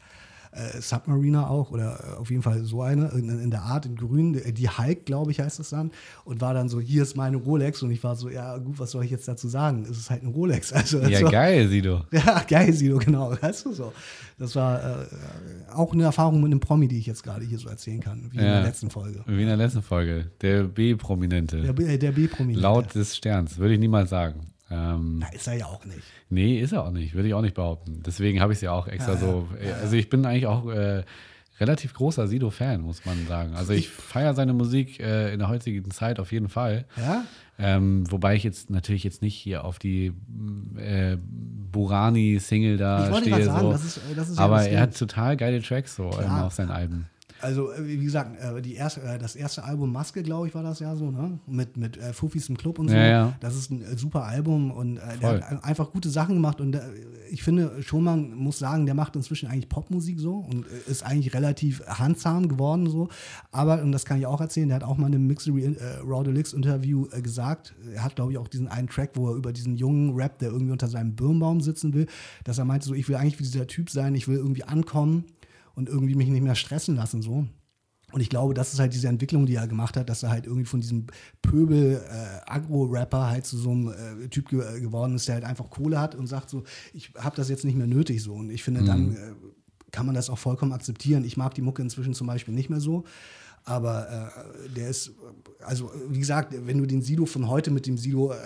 äh, 0.53 0.81
Submariner 0.81 1.51
auch 1.51 1.71
oder 1.71 1.99
äh, 2.15 2.17
auf 2.17 2.31
jeden 2.31 2.43
Fall 2.43 2.65
so 2.65 2.83
eine 2.83 3.09
in, 3.11 3.29
in 3.29 3.51
der 3.51 3.63
Art 3.63 3.87
in 3.87 3.97
grün, 3.97 4.35
äh, 4.35 4.53
die 4.53 4.69
Hulk, 4.69 5.07
glaube 5.07 5.31
ich, 5.31 5.41
heißt 5.41 5.61
es 5.61 5.71
dann 5.71 5.91
und 6.25 6.41
war 6.41 6.55
dann 6.55 6.69
so, 6.69 6.81
hier 6.81 7.03
ist 7.03 7.17
meine 7.17 7.37
Rolex 7.37 7.83
und 7.83 7.91
ich 7.91 8.03
war 8.03 8.17
so, 8.17 8.29
ja 8.29 8.57
gut, 8.59 8.79
was 8.79 8.91
soll 8.93 9.05
ich 9.05 9.11
jetzt 9.11 9.29
dazu 9.29 9.49
sagen? 9.49 9.85
Es 9.91 9.99
ist 9.99 10.11
halt 10.11 10.23
eine 10.23 10.31
Rolex. 10.31 10.73
Also, 10.79 10.99
Ja, 11.01 11.19
also, 11.19 11.31
geil, 11.31 11.69
Sido. 11.69 12.03
ja, 12.13 12.43
geil, 12.49 12.73
Sido, 12.73 12.99
genau. 12.99 13.33
Weißt 13.43 13.65
du 13.67 13.73
so. 13.73 13.93
Das 14.39 14.55
war 14.57 14.79
äh, 15.03 15.07
auch 15.75 15.93
eine 15.93 16.05
Erfahrung 16.05 16.37
mit 16.41 16.47
einem 16.53 16.61
Promi, 16.61 16.87
die 16.89 16.99
ich 16.99 17.07
jetzt 17.07 17.23
gerade 17.23 17.45
hier 17.45 17.59
so 17.59 17.69
erzählen 17.69 18.01
kann, 18.01 18.29
wie 18.31 18.39
in 18.39 18.45
Ja. 18.45 18.55
der 18.55 18.63
letzten 18.65 18.91
Folge. 18.91 19.23
Wie 19.27 19.41
in 19.43 19.49
der 19.49 19.57
letzten 19.57 19.83
Folge. 19.83 20.31
Der 20.41 20.63
B-Prominente. 20.65 21.61
Der, 21.63 21.79
äh, 21.89 21.99
der 21.99 22.13
B-Prominente. 22.13 22.61
Laut 22.63 22.95
des 22.95 23.17
Sterns. 23.17 23.59
Würde 23.59 23.75
ich 23.75 23.81
niemals 23.81 24.11
sagen. 24.11 24.47
Ähm, 24.71 25.19
Na, 25.21 25.29
ist 25.33 25.47
er 25.47 25.55
ja 25.55 25.67
auch 25.67 25.85
nicht. 25.85 26.03
nee, 26.29 26.61
ist 26.61 26.73
er 26.73 26.85
auch 26.85 26.91
nicht. 26.91 27.15
Würde 27.15 27.29
ich 27.29 27.35
auch 27.35 27.43
nicht 27.43 27.55
behaupten. 27.55 28.03
Deswegen 28.05 28.41
habe 28.41 28.53
ich 28.53 28.59
es 28.59 28.63
ja 28.63 28.73
auch 28.73 28.87
extra 28.87 29.17
so. 29.17 29.49
Also 29.83 29.97
ich 29.97 30.11
bin 30.11 30.25
eigentlich 30.27 30.47
auch 30.47 30.69
äh, 30.71 31.05
relativ 31.59 31.95
großer 31.95 32.29
Sido-Fan, 32.29 32.81
muss 32.83 33.05
man 33.05 33.27
sagen. 33.27 33.55
Also 33.55 33.73
ich 33.73 33.89
feiere 33.89 34.35
seine 34.35 34.53
Musik 34.53 35.01
äh, 35.01 35.33
in 35.33 35.39
der 35.39 35.49
heutigen 35.49 35.91
Zeit 35.91 36.21
auf 36.21 36.33
jeden 36.33 36.49
Fall. 36.49 36.85
Ja? 36.97 37.25
Ähm, 37.59 38.05
wobei 38.11 38.37
ich 38.37 38.45
jetzt 38.45 38.71
natürlich 38.71 39.03
jetzt 39.05 39.23
nicht 39.23 39.35
hier 39.35 39.65
auf 39.65 39.79
die 39.79 40.13
äh, 40.77 41.17
Burani-Single 41.73 42.77
da 42.77 43.07
Ich 43.07 43.13
wollte 43.13 43.31
stehe. 43.31 43.45
sagen, 43.45 43.61
so. 43.61 43.73
das 43.73 43.85
ist, 43.85 43.97
äh, 43.99 44.15
das 44.15 44.29
ist 44.29 44.39
ja 44.39 44.45
Aber 44.45 44.57
das 44.59 44.67
er 44.67 44.81
hat 44.83 44.97
total 44.99 45.37
geile 45.37 45.63
Tracks 45.63 45.97
so 45.97 46.11
ähm, 46.21 46.31
auf 46.31 46.53
seinen 46.53 46.71
Alben. 46.71 47.07
Also, 47.41 47.71
äh, 47.73 47.87
wie 47.87 47.97
gesagt, 48.05 48.41
äh, 48.41 48.61
die 48.63 48.75
erste, 48.75 49.01
äh, 49.03 49.19
das 49.19 49.37
erste 49.37 49.65
Album 49.65 49.93
Maske, 49.93 50.23
glaube 50.23 50.49
ich, 50.49 50.55
war 50.55 50.63
das 50.63 50.81
ja 50.81 50.97
so, 50.97 51.11
ne? 51.11 51.39
Mit, 51.47 51.77
mit 51.77 51.97
äh, 51.97 52.13
Fufis 52.13 52.49
im 52.49 52.57
Club 52.57 52.79
und 52.79 52.89
so. 52.89 52.95
Ja, 52.95 53.07
ja. 53.07 53.33
Das 53.41 53.55
ist 53.57 53.71
ein 53.71 53.85
super 53.97 54.25
Album 54.25 54.71
und 54.71 54.97
äh, 54.97 55.01
der 55.21 55.29
hat 55.31 55.43
ein- 55.45 55.63
einfach 55.65 55.91
gute 55.93 56.11
Sachen 56.11 56.35
gemacht. 56.35 56.61
Und 56.61 56.75
äh, 56.75 56.81
ich 57.31 57.43
finde 57.43 57.83
schon, 57.83 58.05
man 58.05 58.35
muss 58.35 58.59
sagen, 58.59 58.87
der 58.87 58.95
macht 58.95 59.15
inzwischen 59.17 59.49
eigentlich 59.49 59.69
Popmusik 59.69 60.19
so 60.19 60.37
und 60.39 60.67
ist 60.87 61.05
eigentlich 61.05 61.35
relativ 61.35 61.83
handsam 61.87 62.49
geworden 62.49 62.89
so. 62.89 63.09
Aber, 63.53 63.83
und 63.83 63.93
das 63.93 64.05
kann 64.05 64.19
ich 64.19 64.27
auch 64.27 64.41
erzählen, 64.41 64.69
der 64.69 64.77
hat 64.77 64.85
auch 64.85 64.97
mal 64.97 65.07
in 65.09 65.15
einem 65.15 65.27
Mixery 65.27 65.65
äh, 65.65 65.99
Raw 66.05 66.25
Deluxe 66.25 66.57
Interview 66.57 67.07
gesagt, 67.23 67.75
er 67.95 68.03
hat, 68.05 68.17
glaube 68.17 68.33
ich, 68.33 68.39
auch 68.39 68.49
diesen 68.49 68.69
einen 68.69 68.89
Track, 68.89 69.11
wo 69.15 69.29
er 69.31 69.37
über 69.37 69.53
diesen 69.53 69.77
jungen 69.77 70.15
Rap, 70.17 70.39
der 70.39 70.51
irgendwie 70.51 70.73
unter 70.73 70.89
seinem 70.89 71.15
Birnbaum 71.15 71.61
sitzen 71.61 71.95
will, 71.95 72.07
dass 72.45 72.59
er 72.59 72.65
meinte, 72.65 72.87
so, 72.87 72.95
ich 72.95 73.09
will 73.09 73.17
eigentlich 73.17 73.39
wie 73.39 73.45
dieser 73.45 73.67
Typ 73.67 73.91
sein, 73.91 74.15
ich 74.15 74.27
will 74.29 74.37
irgendwie 74.39 74.65
ankommen 74.65 75.25
und 75.79 75.89
irgendwie 75.89 76.17
mich 76.17 76.29
nicht 76.29 76.43
mehr 76.43 76.57
stressen 76.57 76.97
lassen 76.97 77.23
so. 77.23 77.47
Und 78.11 78.21
ich 78.21 78.31
glaube, 78.31 78.53
das 78.55 78.73
ist 78.73 78.81
halt 78.81 78.95
diese 78.95 79.07
Entwicklung, 79.07 79.47
die 79.47 79.55
er 79.55 79.69
gemacht 79.69 79.97
hat, 79.97 80.09
dass 80.09 80.23
er 80.23 80.31
halt 80.31 80.47
irgendwie 80.47 80.65
von 80.65 80.81
diesem 80.81 81.07
Pöbel 81.43 82.03
äh, 82.11 83.13
halt 83.13 83.47
zu 83.47 83.57
so 83.59 83.71
einem 83.71 83.89
äh, 84.25 84.29
Typ 84.29 84.49
ge 84.49 84.61
äh, 84.61 84.81
geworden 84.81 85.15
ist, 85.15 85.29
der 85.29 85.37
halt 85.37 85.45
einfach 85.45 85.71
Kohle 85.71 86.01
hat 86.01 86.15
und 86.15 86.27
sagt 86.27 86.51
so, 86.51 86.65
ich 86.95 87.13
habe 87.17 87.37
das 87.37 87.49
jetzt 87.49 87.65
nicht 87.65 87.77
mehr 87.77 87.87
nötig 87.87 88.23
so. 88.23 88.35
Und 88.35 88.51
ich 88.51 88.65
finde, 88.65 88.83
dann 88.83 89.15
äh, 89.15 89.35
kann 89.93 90.07
man 90.07 90.15
das 90.15 90.31
auch 90.31 90.39
vollkommen 90.39 90.73
akzeptieren. 90.73 91.25
Ich 91.25 91.37
mag 91.37 91.55
die 91.55 91.63
Mucke 91.63 91.83
inzwischen 91.83 92.15
zum 92.15 92.27
Beispiel 92.27 92.55
nicht 92.55 92.71
mehr 92.71 92.81
so. 92.81 93.05
Aber 93.65 94.33
äh, 94.67 94.69
der 94.71 94.89
ist, 94.89 95.13
also 95.61 95.93
wie 96.09 96.19
gesagt, 96.19 96.55
wenn 96.67 96.79
du 96.79 96.87
den 96.87 97.03
Sido 97.03 97.27
von 97.27 97.49
heute 97.49 97.71
mit 97.71 97.87
dem 97.87 97.99
Sido 97.99 98.33
äh, 98.33 98.37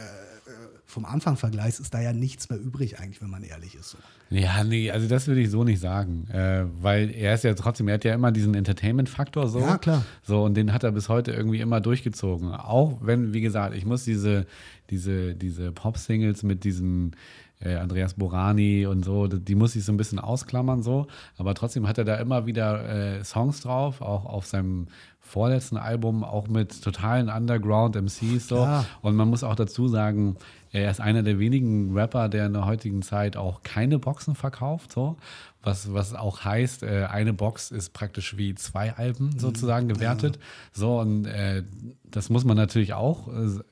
vom 0.93 1.05
Anfang 1.07 1.37
vergleichst, 1.37 1.81
ist 1.81 1.95
da 1.95 2.01
ja 2.01 2.13
nichts 2.13 2.51
mehr 2.51 2.61
übrig 2.61 2.99
eigentlich, 2.99 3.23
wenn 3.23 3.31
man 3.31 3.43
ehrlich 3.43 3.75
ist. 3.75 3.91
So. 3.91 3.99
Ja, 4.31 4.63
nee, 4.63 4.91
also 4.91 5.09
das 5.09 5.27
würde 5.27 5.41
ich 5.41 5.51
so 5.51 5.65
nicht 5.65 5.81
sagen. 5.81 6.29
Äh, 6.31 6.67
weil 6.81 7.11
er 7.11 7.35
ist 7.35 7.45
ja 7.45 7.55
trotzdem, 7.55 7.89
er 7.89 7.95
hat 7.95 8.05
ja 8.05 8.15
immer 8.15 8.31
diesen 8.31 8.55
Entertainment-Faktor 8.55 9.49
so. 9.49 9.61
Ja, 9.61 9.79
klar. 9.79 10.05
So, 10.23 10.45
und 10.45 10.55
den 10.55 10.73
hat 10.73 10.85
er 10.85 10.93
bis 10.93 11.09
heute 11.09 11.33
irgendwie 11.33 11.61
immer 11.61 11.81
durchgezogen. 11.81 12.53
Auch 12.53 12.99
wenn, 13.01 13.33
wie 13.33 13.41
gesagt, 13.41 13.75
ich 13.75 13.87
muss 13.87 14.05
diese, 14.05 14.47
diese, 14.91 15.35
diese 15.35 15.73
Pop-Singles 15.73 16.43
mit 16.43 16.65
diesen 16.65 17.17
äh, 17.65 17.77
Andreas 17.77 18.15
Borani 18.15 18.87
und 18.87 19.05
so, 19.05 19.27
die, 19.27 19.55
muss 19.55 19.77
ich 19.77 19.85
so 19.85 19.93
ein 19.93 19.97
bisschen 19.97 20.19
ausklammern 20.19 20.83
so. 20.83 21.07
Aber 21.37 21.55
trotzdem 21.55 21.87
hat 21.87 21.99
er 21.99 22.05
da 22.05 22.17
immer 22.17 22.47
wieder 22.47 22.89
äh, 23.19 23.25
Songs 23.25 23.61
drauf, 23.61 24.01
auch 24.01 24.25
auf 24.25 24.47
seinem 24.47 24.89
vorletzten 25.21 25.77
Album, 25.77 26.25
auch 26.25 26.49
mit 26.49 26.83
totalen 26.83 27.29
Underground-MCs 27.29 28.49
so. 28.49 28.57
Klar. 28.57 28.85
Und 29.01 29.17
man 29.17 29.29
muss 29.29 29.45
auch 29.45 29.55
dazu 29.55 29.89
sagen, 29.89 30.37
Er 30.75 30.91
ist 30.91 31.01
einer 31.01 31.23
der 31.23 31.39
wenigen 31.39 31.95
Rapper, 31.95 32.31
der 32.31 32.47
in 32.47 32.55
der 32.55 32.65
heutigen 32.65 33.03
Zeit 33.03 33.37
auch 33.37 33.63
keine 33.63 33.99
Boxen 33.99 34.35
verkauft, 34.35 34.93
so. 34.93 35.17
Was, 35.63 35.93
was 35.93 36.15
auch 36.15 36.45
heißt, 36.45 36.83
äh, 36.83 37.07
eine 37.09 37.33
Box 37.33 37.71
ist 37.71 37.93
praktisch 37.93 38.37
wie 38.37 38.55
zwei 38.55 38.95
Alben 38.95 39.39
sozusagen 39.39 39.89
gewertet. 39.89 40.39
So, 40.73 40.99
und 40.99 41.27
äh, 41.27 41.63
das 42.05 42.31
muss 42.31 42.45
man 42.45 42.57
natürlich 42.57 42.93
auch 42.95 43.29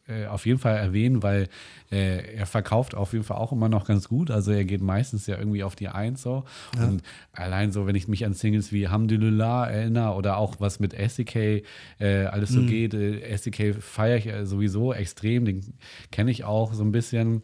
äh, 0.06 0.26
auf 0.26 0.46
jeden 0.46 0.58
Fall 0.58 0.76
erwähnen, 0.76 1.22
weil 1.22 1.48
äh, 1.90 2.36
er 2.36 2.46
verkauft 2.46 2.94
auf 2.94 3.12
jeden 3.12 3.24
Fall 3.24 3.36
auch 3.36 3.52
immer 3.52 3.68
noch 3.68 3.86
ganz 3.86 4.08
gut. 4.08 4.30
Also 4.30 4.52
er 4.52 4.64
geht 4.64 4.80
meistens 4.80 5.26
ja 5.26 5.36
irgendwie 5.36 5.62
auf 5.62 5.76
die 5.76 5.88
Eins 5.88 6.22
so. 6.22 6.44
Und 6.78 7.02
allein 7.32 7.72
so, 7.72 7.86
wenn 7.86 7.96
ich 7.96 8.08
mich 8.08 8.24
an 8.24 8.34
Singles 8.34 8.72
wie 8.72 8.88
Hamdulillah 8.88 9.68
erinnere 9.68 10.14
oder 10.14 10.36
auch 10.36 10.56
was 10.58 10.80
mit 10.80 10.94
SDK 10.94 11.64
äh, 11.98 12.24
alles 12.26 12.50
so 12.50 12.62
geht, 12.62 12.94
äh, 12.94 13.20
SDK 13.20 13.74
feiere 13.80 14.16
ich 14.16 14.26
äh, 14.26 14.46
sowieso 14.46 14.92
extrem, 14.92 15.44
den 15.44 15.74
kenne 16.10 16.30
ich 16.30 16.44
auch 16.44 16.72
so 16.72 16.84
ein 16.84 16.92
bisschen. 16.92 17.42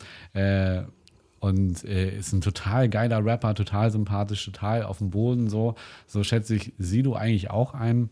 Und 1.38 1.84
äh, 1.84 2.16
ist 2.16 2.32
ein 2.32 2.40
total 2.40 2.88
geiler 2.88 3.24
Rapper, 3.24 3.54
total 3.54 3.90
sympathisch, 3.90 4.44
total 4.44 4.82
auf 4.82 4.98
dem 4.98 5.10
Boden 5.10 5.48
so. 5.48 5.74
So 6.06 6.24
schätze 6.24 6.54
ich 6.54 6.72
Sido 6.78 7.14
eigentlich 7.14 7.50
auch 7.50 7.74
ein. 7.74 8.10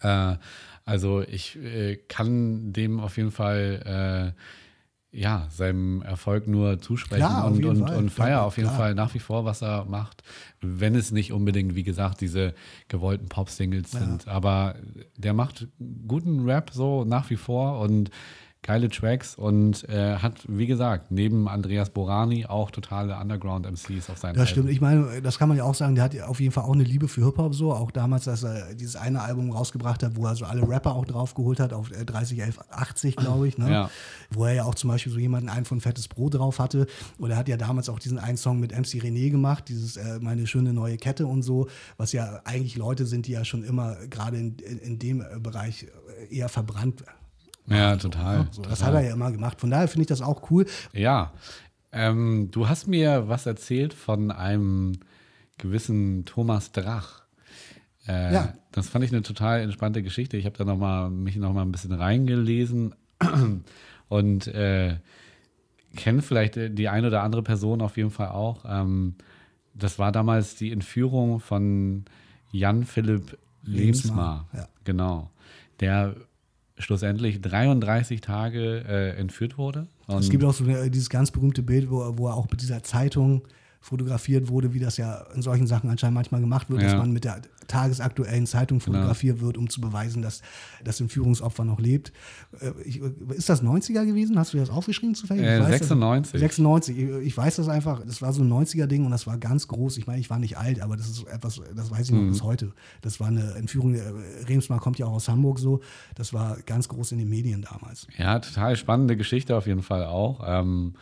Äh, 0.00 0.36
also 0.84 1.22
ich 1.22 1.56
äh, 1.62 1.96
kann 2.08 2.72
dem 2.72 3.00
auf 3.00 3.16
jeden 3.16 3.30
Fall 3.30 4.34
äh, 4.34 4.40
ja, 5.14 5.46
seinem 5.50 6.00
Erfolg 6.02 6.48
nur 6.48 6.80
zusprechen 6.80 7.20
Klar, 7.20 7.46
und, 7.46 7.62
und, 7.64 7.86
Fall. 7.86 7.96
und 7.96 8.10
feier 8.10 8.42
auf 8.42 8.56
jeden 8.56 8.70
klar. 8.70 8.78
Fall 8.78 8.94
nach 8.94 9.12
wie 9.12 9.18
vor, 9.18 9.44
was 9.44 9.60
er 9.62 9.84
macht. 9.84 10.22
Wenn 10.62 10.94
es 10.94 11.12
nicht 11.12 11.32
unbedingt, 11.32 11.74
wie 11.74 11.82
gesagt, 11.82 12.22
diese 12.22 12.54
gewollten 12.88 13.28
Pop-Singles 13.28 13.90
sind. 13.90 14.26
Aber 14.26 14.76
der 15.18 15.34
macht 15.34 15.68
guten 16.08 16.48
Rap 16.48 16.70
so 16.72 17.04
nach 17.04 17.28
wie 17.28 17.36
vor 17.36 17.80
und 17.80 18.10
geile 18.62 18.88
Tracks 18.88 19.34
und 19.34 19.88
äh, 19.88 20.18
hat, 20.18 20.44
wie 20.46 20.66
gesagt, 20.66 21.10
neben 21.10 21.48
Andreas 21.48 21.90
Borani 21.90 22.46
auch 22.46 22.70
totale 22.70 23.18
Underground-MCs 23.18 24.08
auf 24.08 24.18
seinen 24.18 24.36
Das 24.36 24.50
stimmt. 24.50 24.70
Ich 24.70 24.80
meine, 24.80 25.20
das 25.20 25.38
kann 25.38 25.48
man 25.48 25.58
ja 25.58 25.64
auch 25.64 25.74
sagen, 25.74 25.96
der 25.96 26.04
hat 26.04 26.14
ja 26.14 26.26
auf 26.26 26.38
jeden 26.38 26.52
Fall 26.52 26.64
auch 26.64 26.72
eine 26.72 26.84
Liebe 26.84 27.08
für 27.08 27.24
Hip-Hop 27.24 27.56
so. 27.56 27.72
Auch 27.72 27.90
damals, 27.90 28.28
als 28.28 28.44
er 28.44 28.74
dieses 28.74 28.94
eine 28.94 29.20
Album 29.20 29.50
rausgebracht 29.50 30.04
hat, 30.04 30.14
wo 30.14 30.26
er 30.26 30.36
so 30.36 30.44
alle 30.44 30.66
Rapper 30.68 30.94
auch 30.94 31.04
draufgeholt 31.04 31.58
hat, 31.58 31.72
auf 31.72 31.90
äh, 31.90 32.04
30, 32.04 32.40
11, 32.40 32.60
80, 32.70 33.16
glaube 33.16 33.48
ich. 33.48 33.58
Ne? 33.58 33.68
Ja. 33.68 33.90
Wo 34.30 34.44
er 34.44 34.54
ja 34.54 34.64
auch 34.64 34.76
zum 34.76 34.90
Beispiel 34.90 35.12
so 35.12 35.18
jemanden 35.18 35.48
einen 35.48 35.64
von 35.64 35.80
Fettes 35.80 36.06
Brot 36.06 36.34
drauf 36.34 36.60
hatte. 36.60 36.86
Und 37.18 37.32
er 37.32 37.36
hat 37.36 37.48
ja 37.48 37.56
damals 37.56 37.88
auch 37.88 37.98
diesen 37.98 38.20
einen 38.20 38.36
Song 38.36 38.60
mit 38.60 38.70
MC 38.70 39.02
René 39.02 39.30
gemacht, 39.30 39.68
dieses 39.68 39.96
äh, 39.96 40.20
Meine 40.20 40.46
schöne 40.46 40.72
neue 40.72 40.98
Kette 40.98 41.26
und 41.26 41.42
so, 41.42 41.66
was 41.96 42.12
ja 42.12 42.40
eigentlich 42.44 42.76
Leute 42.76 43.06
sind, 43.06 43.26
die 43.26 43.32
ja 43.32 43.44
schon 43.44 43.64
immer 43.64 43.96
gerade 44.06 44.36
in, 44.36 44.56
in, 44.60 44.78
in 44.78 44.98
dem 45.00 45.24
Bereich 45.42 45.88
äh, 46.30 46.36
eher 46.36 46.48
verbrannt. 46.48 47.02
Ja, 47.66 47.96
total. 47.96 48.48
So, 48.50 48.62
das 48.62 48.78
total. 48.80 48.94
hat 48.94 49.02
er 49.02 49.08
ja 49.08 49.14
immer 49.14 49.30
gemacht. 49.32 49.60
Von 49.60 49.70
daher 49.70 49.88
finde 49.88 50.02
ich 50.02 50.08
das 50.08 50.20
auch 50.22 50.50
cool. 50.50 50.66
Ja, 50.92 51.32
ähm, 51.92 52.48
du 52.50 52.68
hast 52.68 52.86
mir 52.88 53.28
was 53.28 53.46
erzählt 53.46 53.94
von 53.94 54.30
einem 54.30 54.92
gewissen 55.58 56.24
Thomas 56.24 56.72
Drach. 56.72 57.22
Äh, 58.08 58.32
Ja. 58.34 58.52
Das 58.72 58.88
fand 58.88 59.04
ich 59.04 59.12
eine 59.12 59.22
total 59.22 59.60
entspannte 59.60 60.02
Geschichte. 60.02 60.38
Ich 60.38 60.46
habe 60.46 60.56
da 60.56 60.64
noch 60.64 60.78
mal, 60.78 61.10
mich 61.10 61.36
noch 61.36 61.52
mal 61.52 61.60
ein 61.62 61.72
bisschen 61.72 61.92
reingelesen 61.92 62.94
und 64.08 64.46
äh, 64.46 64.96
kenne 65.94 66.22
vielleicht 66.22 66.56
die 66.56 66.88
eine 66.88 67.08
oder 67.08 67.22
andere 67.22 67.42
Person 67.42 67.82
auf 67.82 67.98
jeden 67.98 68.10
Fall 68.10 68.28
auch. 68.28 68.64
Ähm, 68.66 69.16
das 69.74 69.98
war 69.98 70.10
damals 70.10 70.56
die 70.56 70.72
Entführung 70.72 71.38
von 71.40 72.06
Jan 72.50 72.84
Philipp. 72.84 73.38
Lehmsmar, 73.64 74.48
ja. 74.54 74.66
Genau. 74.84 75.30
Der 75.80 76.16
schlussendlich 76.82 77.40
33 77.40 78.20
Tage 78.20 78.84
äh, 78.88 79.10
entführt 79.18 79.58
wurde. 79.58 79.86
Und 80.06 80.18
Es 80.18 80.30
gibt 80.30 80.44
auch 80.44 80.52
so 80.52 80.64
eine, 80.64 80.90
dieses 80.90 81.08
ganz 81.10 81.30
berühmte 81.30 81.62
Bild, 81.62 81.90
wo, 81.90 82.18
wo 82.18 82.28
er 82.28 82.34
auch 82.34 82.50
mit 82.50 82.60
dieser 82.60 82.82
Zeitung 82.82 83.42
fotografiert 83.82 84.48
wurde, 84.48 84.72
wie 84.72 84.78
das 84.78 84.96
ja 84.96 85.26
in 85.34 85.42
solchen 85.42 85.66
Sachen 85.66 85.90
anscheinend 85.90 86.14
manchmal 86.14 86.40
gemacht 86.40 86.70
wird, 86.70 86.82
dass 86.82 86.92
Ja. 86.92 86.98
man 86.98 87.12
mit 87.12 87.24
der 87.24 87.42
tagesaktuellen 87.66 88.46
Zeitung 88.46 88.80
fotografiert 88.80 89.40
wird, 89.40 89.56
um 89.58 89.68
zu 89.68 89.80
beweisen, 89.80 90.22
dass 90.22 90.40
das 90.84 91.00
Entführungsopfer 91.00 91.64
noch 91.64 91.80
lebt. 91.80 92.12
Äh, 92.60 92.70
Ich, 92.84 93.00
ist 93.00 93.48
das 93.48 93.62
90er 93.62 94.04
gewesen? 94.06 94.38
Hast 94.38 94.54
du 94.54 94.58
das 94.58 94.70
aufgeschrieben 94.70 95.14
zufällig? 95.16 95.44
Äh, 95.44 95.56
Ich 95.58 95.62
weiß 95.64 95.68
das- 95.80 95.88
96. 95.88 96.40
96. 96.40 96.96
Ich, 96.98 97.08
ich 97.26 97.36
weiß 97.36 97.56
das 97.56 97.68
einfach. 97.68 98.04
Das 98.06 98.22
war 98.22 98.32
so 98.32 98.42
ein 98.42 98.48
90er-Ding 98.48 99.04
und 99.04 99.10
das 99.10 99.26
war 99.26 99.36
ganz 99.38 99.66
groß. 99.68 99.96
Ich 99.98 100.06
meine, 100.06 100.20
ich 100.20 100.30
war 100.30 100.38
nicht 100.38 100.56
alt, 100.58 100.80
aber 100.80 100.96
das 100.96 101.08
ist 101.08 101.26
etwas, 101.26 101.60
das 101.74 101.90
weiß 101.90 102.06
ich 102.06 102.12
noch 102.14 102.22
Mhm. 102.22 102.28
bis 102.30 102.42
heute. 102.42 102.72
Das 103.00 103.18
war 103.20 103.28
eine 103.28 103.54
Entführung. 103.54 103.94
äh, 103.94 104.00
Remsmar 104.48 104.78
kommt 104.80 104.98
ja 104.98 105.06
auch 105.06 105.12
aus 105.14 105.28
Hamburg 105.28 105.58
so. 105.58 105.80
Das 106.14 106.32
war 106.32 106.58
ganz 106.66 106.88
groß 106.88 107.12
in 107.12 107.18
den 107.18 107.28
Medien 107.28 107.62
damals. 107.62 108.06
Ja, 108.16 108.38
total 108.38 108.76
spannende 108.76 109.16
Geschichte 109.16 109.56
auf 109.56 109.66
jeden 109.66 109.82
Fall 109.82 110.04
auch. 110.04 110.40
Ähm, 110.46 110.94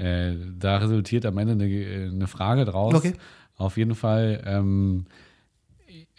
äh, 0.00 0.36
da 0.58 0.78
resultiert 0.78 1.26
am 1.26 1.38
Ende 1.38 1.52
eine, 1.52 2.10
eine 2.12 2.26
Frage 2.26 2.64
draus. 2.64 2.94
Okay. 2.94 3.14
Auf 3.56 3.76
jeden 3.76 3.94
Fall, 3.94 4.42
ähm, 4.46 5.04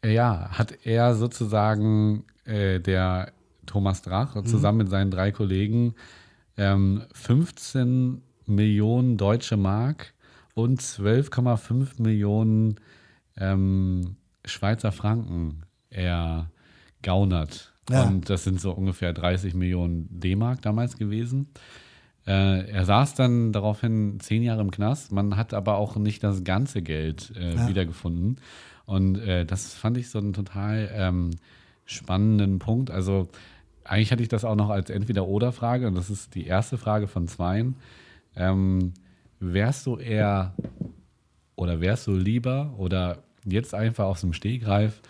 ja, 0.06 0.50
hat 0.52 0.86
er 0.86 1.16
sozusagen 1.16 2.24
äh, 2.46 2.80
der 2.80 3.32
Thomas 3.66 4.02
Drach 4.02 4.36
Mhm. 4.36 4.46
zusammen 4.46 4.78
mit 4.80 4.90
seinen 4.90 5.12
drei 5.12 5.32
Kollegen 5.32 5.96
ähm, 6.58 7.04
15 7.14 8.22
Millionen 8.46 9.18
deutsche 9.18 9.58
Mark 9.58 10.14
und 10.54 10.82
12,5 10.82 12.02
Millionen 12.02 12.76
ähm, 13.38 14.18
Schweizer 14.46 14.92
Franken 14.92 15.64
ergaunert. 15.90 17.74
Ja. 17.90 18.04
Und 18.04 18.30
das 18.30 18.44
sind 18.44 18.60
so 18.60 18.72
ungefähr 18.72 19.14
30 19.14 19.54
Millionen 19.54 20.08
D-Mark 20.20 20.62
damals 20.62 20.98
gewesen. 20.98 21.48
Äh, 22.28 22.70
er 22.70 22.86
saß 22.86 23.16
dann 23.16 23.52
daraufhin 23.52 24.20
zehn 24.20 24.44
Jahre 24.44 24.62
im 24.62 24.72
Knast. 24.72 25.12
Man 25.12 25.38
hat 25.38 25.54
aber 25.54 25.78
auch 25.78 25.96
nicht 25.96 26.24
das 26.24 26.44
ganze 26.44 26.82
Geld 26.82 27.34
äh, 27.36 27.56
Ja. 27.56 27.68
wiedergefunden. 27.68 28.38
Und 28.86 29.18
äh, 29.20 29.46
das 29.46 29.74
fand 29.74 29.98
ich 29.98 30.10
so 30.10 30.20
einen 30.20 30.34
total 30.34 30.90
ähm, 30.94 31.32
spannenden 31.86 32.60
Punkt. 32.60 32.92
Also 32.92 33.30
eigentlich 33.84 34.12
hatte 34.12 34.22
ich 34.24 34.30
das 34.30 34.46
auch 34.46 34.56
noch 34.56 34.70
als 34.70 34.90
Entweder-Oder-Frage 34.90 35.88
und 35.88 35.96
das 35.96 36.10
ist 36.10 36.36
die 36.36 36.46
erste 36.46 36.78
Frage 36.78 37.08
von 37.08 37.28
zweien. 37.28 37.76
Ähm, 38.36 38.94
wärst 39.40 39.86
du 39.88 39.98
eher 39.98 40.54
oder 41.56 41.82
wärst 41.82 42.08
du 42.08 42.16
lieber 42.16 42.74
oder 42.78 43.24
jetzt 43.46 43.74
einfach 43.74 44.06
aus 44.06 44.22
dem 44.22 44.34
Stegreif 44.34 45.02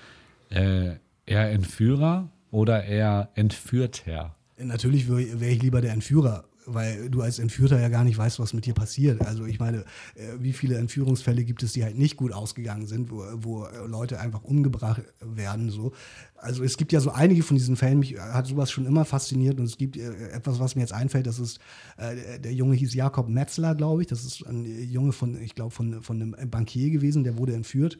äh, 0.49 0.95
eher 1.25 1.51
Entführer 1.51 2.29
oder 2.51 2.83
eher 2.85 3.29
Entführter? 3.35 4.33
Natürlich 4.57 5.09
wäre 5.09 5.39
wär 5.39 5.49
ich 5.49 5.61
lieber 5.61 5.81
der 5.81 5.91
Entführer, 5.93 6.45
weil 6.65 7.09
du 7.09 7.21
als 7.21 7.39
Entführter 7.39 7.79
ja 7.79 7.89
gar 7.89 8.03
nicht 8.03 8.17
weißt, 8.17 8.39
was 8.39 8.53
mit 8.53 8.65
dir 8.65 8.73
passiert. 8.73 9.21
Also 9.21 9.45
ich 9.45 9.59
meine, 9.59 9.79
äh, 10.15 10.33
wie 10.39 10.53
viele 10.53 10.77
Entführungsfälle 10.77 11.43
gibt 11.43 11.63
es, 11.63 11.73
die 11.73 11.83
halt 11.83 11.97
nicht 11.97 12.17
gut 12.17 12.31
ausgegangen 12.31 12.87
sind, 12.87 13.09
wo, 13.11 13.23
wo 13.35 13.67
Leute 13.87 14.19
einfach 14.19 14.43
umgebracht 14.43 15.01
werden. 15.19 15.69
So. 15.69 15.93
Also 16.35 16.63
es 16.63 16.77
gibt 16.77 16.91
ja 16.91 16.99
so 16.99 17.11
einige 17.11 17.43
von 17.43 17.57
diesen 17.57 17.75
Fällen, 17.75 17.99
mich 17.99 18.17
hat 18.19 18.47
sowas 18.47 18.71
schon 18.71 18.85
immer 18.85 19.05
fasziniert 19.05 19.59
und 19.59 19.65
es 19.65 19.77
gibt 19.77 19.97
äh, 19.97 20.29
etwas, 20.29 20.59
was 20.59 20.75
mir 20.75 20.81
jetzt 20.81 20.93
einfällt, 20.93 21.27
das 21.27 21.39
ist, 21.39 21.59
äh, 21.97 22.15
der- 22.15 22.39
der 22.39 22.53
Junge 22.53 22.75
hieß 22.75 22.93
Jakob 22.93 23.29
Metzler, 23.29 23.75
glaube 23.75 24.01
ich. 24.01 24.07
Das 24.07 24.23
ist 24.25 24.45
ein 24.47 24.65
Junge 24.89 25.11
von, 25.11 25.39
ich 25.41 25.55
glaube, 25.55 25.71
von, 25.71 26.01
von 26.03 26.21
einem 26.21 26.49
Bankier 26.49 26.89
gewesen, 26.89 27.23
der 27.23 27.37
wurde 27.37 27.53
entführt. 27.53 27.99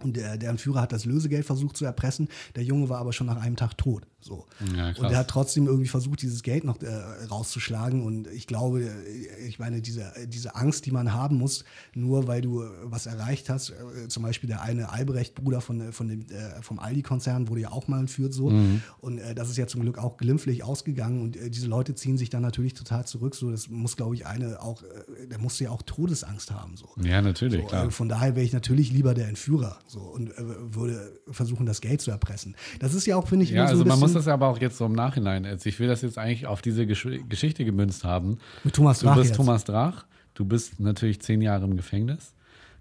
Und 0.00 0.16
der, 0.16 0.36
der 0.36 0.50
Entführer 0.50 0.82
hat 0.82 0.92
das 0.92 1.06
Lösegeld 1.06 1.44
versucht 1.44 1.76
zu 1.76 1.84
erpressen. 1.84 2.28
Der 2.54 2.62
Junge 2.62 2.88
war 2.88 2.98
aber 2.98 3.12
schon 3.12 3.26
nach 3.26 3.40
einem 3.42 3.56
Tag 3.56 3.76
tot. 3.76 4.06
So. 4.20 4.46
Ja, 4.76 4.88
und 4.88 5.04
er 5.04 5.18
hat 5.18 5.28
trotzdem 5.28 5.66
irgendwie 5.66 5.86
versucht, 5.86 6.22
dieses 6.22 6.42
Geld 6.42 6.64
noch 6.64 6.82
äh, 6.82 6.88
rauszuschlagen. 7.30 8.04
Und 8.04 8.26
ich 8.26 8.48
glaube, 8.48 8.82
äh, 8.82 9.46
ich 9.46 9.60
meine, 9.60 9.80
diese, 9.80 10.12
diese 10.26 10.56
Angst, 10.56 10.86
die 10.86 10.90
man 10.90 11.12
haben 11.12 11.36
muss, 11.36 11.64
nur 11.94 12.26
weil 12.26 12.40
du 12.40 12.62
äh, 12.62 12.68
was 12.82 13.06
erreicht 13.06 13.48
hast, 13.48 13.70
äh, 13.70 14.08
zum 14.08 14.24
Beispiel 14.24 14.48
der 14.48 14.62
eine 14.62 14.90
Albrecht-Bruder 14.90 15.60
von, 15.60 15.80
äh, 15.80 15.92
von 15.92 16.08
dem, 16.08 16.22
äh, 16.22 16.60
vom 16.62 16.80
Aldi-Konzern 16.80 17.48
wurde 17.48 17.60
ja 17.60 17.70
auch 17.70 17.86
mal 17.86 18.00
entführt 18.00 18.34
so. 18.34 18.50
Mhm. 18.50 18.82
Und 19.00 19.18
äh, 19.18 19.36
das 19.36 19.50
ist 19.50 19.56
ja 19.56 19.68
zum 19.68 19.82
Glück 19.82 19.98
auch 19.98 20.16
glimpflich 20.16 20.64
ausgegangen. 20.64 21.22
Und 21.22 21.36
äh, 21.36 21.48
diese 21.48 21.68
Leute 21.68 21.94
ziehen 21.94 22.18
sich 22.18 22.28
dann 22.28 22.42
natürlich 22.42 22.74
total 22.74 23.06
zurück. 23.06 23.36
So, 23.36 23.52
das 23.52 23.68
muss, 23.68 23.96
glaube 23.96 24.16
ich, 24.16 24.26
eine 24.26 24.60
auch, 24.60 24.82
äh, 24.82 25.28
der 25.28 25.38
musste 25.38 25.64
ja 25.64 25.70
auch 25.70 25.82
Todesangst 25.82 26.50
haben. 26.50 26.76
So. 26.76 26.88
Ja, 27.02 27.22
natürlich, 27.22 27.62
So, 27.62 27.68
klar. 27.68 27.86
äh, 27.86 27.90
von 27.92 28.08
daher 28.08 28.34
wäre 28.34 28.44
ich 28.44 28.52
natürlich 28.52 28.90
lieber 28.92 29.14
der 29.14 29.28
Entführer 29.28 29.78
so, 29.86 30.00
und 30.00 30.32
äh, 30.32 30.34
würde 30.74 31.20
versuchen, 31.30 31.66
das 31.66 31.80
Geld 31.80 32.00
zu 32.00 32.10
erpressen. 32.10 32.56
Das 32.80 32.94
ist 32.94 33.06
ja 33.06 33.16
auch, 33.16 33.28
finde 33.28 33.44
ich, 33.44 33.52
Ja, 33.52 33.66
so 33.66 33.70
also 33.70 33.82
ein 33.84 33.88
man 33.88 34.07
muss 34.14 34.24
das 34.24 34.28
aber 34.28 34.48
auch 34.48 34.60
jetzt 34.60 34.78
so 34.78 34.86
im 34.86 34.92
Nachhinein. 34.92 35.44
Also 35.46 35.68
ich 35.68 35.78
will 35.80 35.88
das 35.88 36.02
jetzt 36.02 36.18
eigentlich 36.18 36.46
auf 36.46 36.62
diese 36.62 36.86
Gesch 36.86 37.06
Geschichte 37.28 37.64
gemünzt 37.64 38.04
haben. 38.04 38.38
mit 38.64 38.74
Thomas 38.74 39.00
Du 39.00 39.06
Drach 39.06 39.16
bist 39.16 39.28
jetzt. 39.28 39.36
Thomas 39.36 39.64
Drach, 39.64 40.04
du 40.34 40.44
bist 40.44 40.80
natürlich 40.80 41.20
zehn 41.20 41.40
Jahre 41.40 41.64
im 41.64 41.76
Gefängnis. 41.76 42.32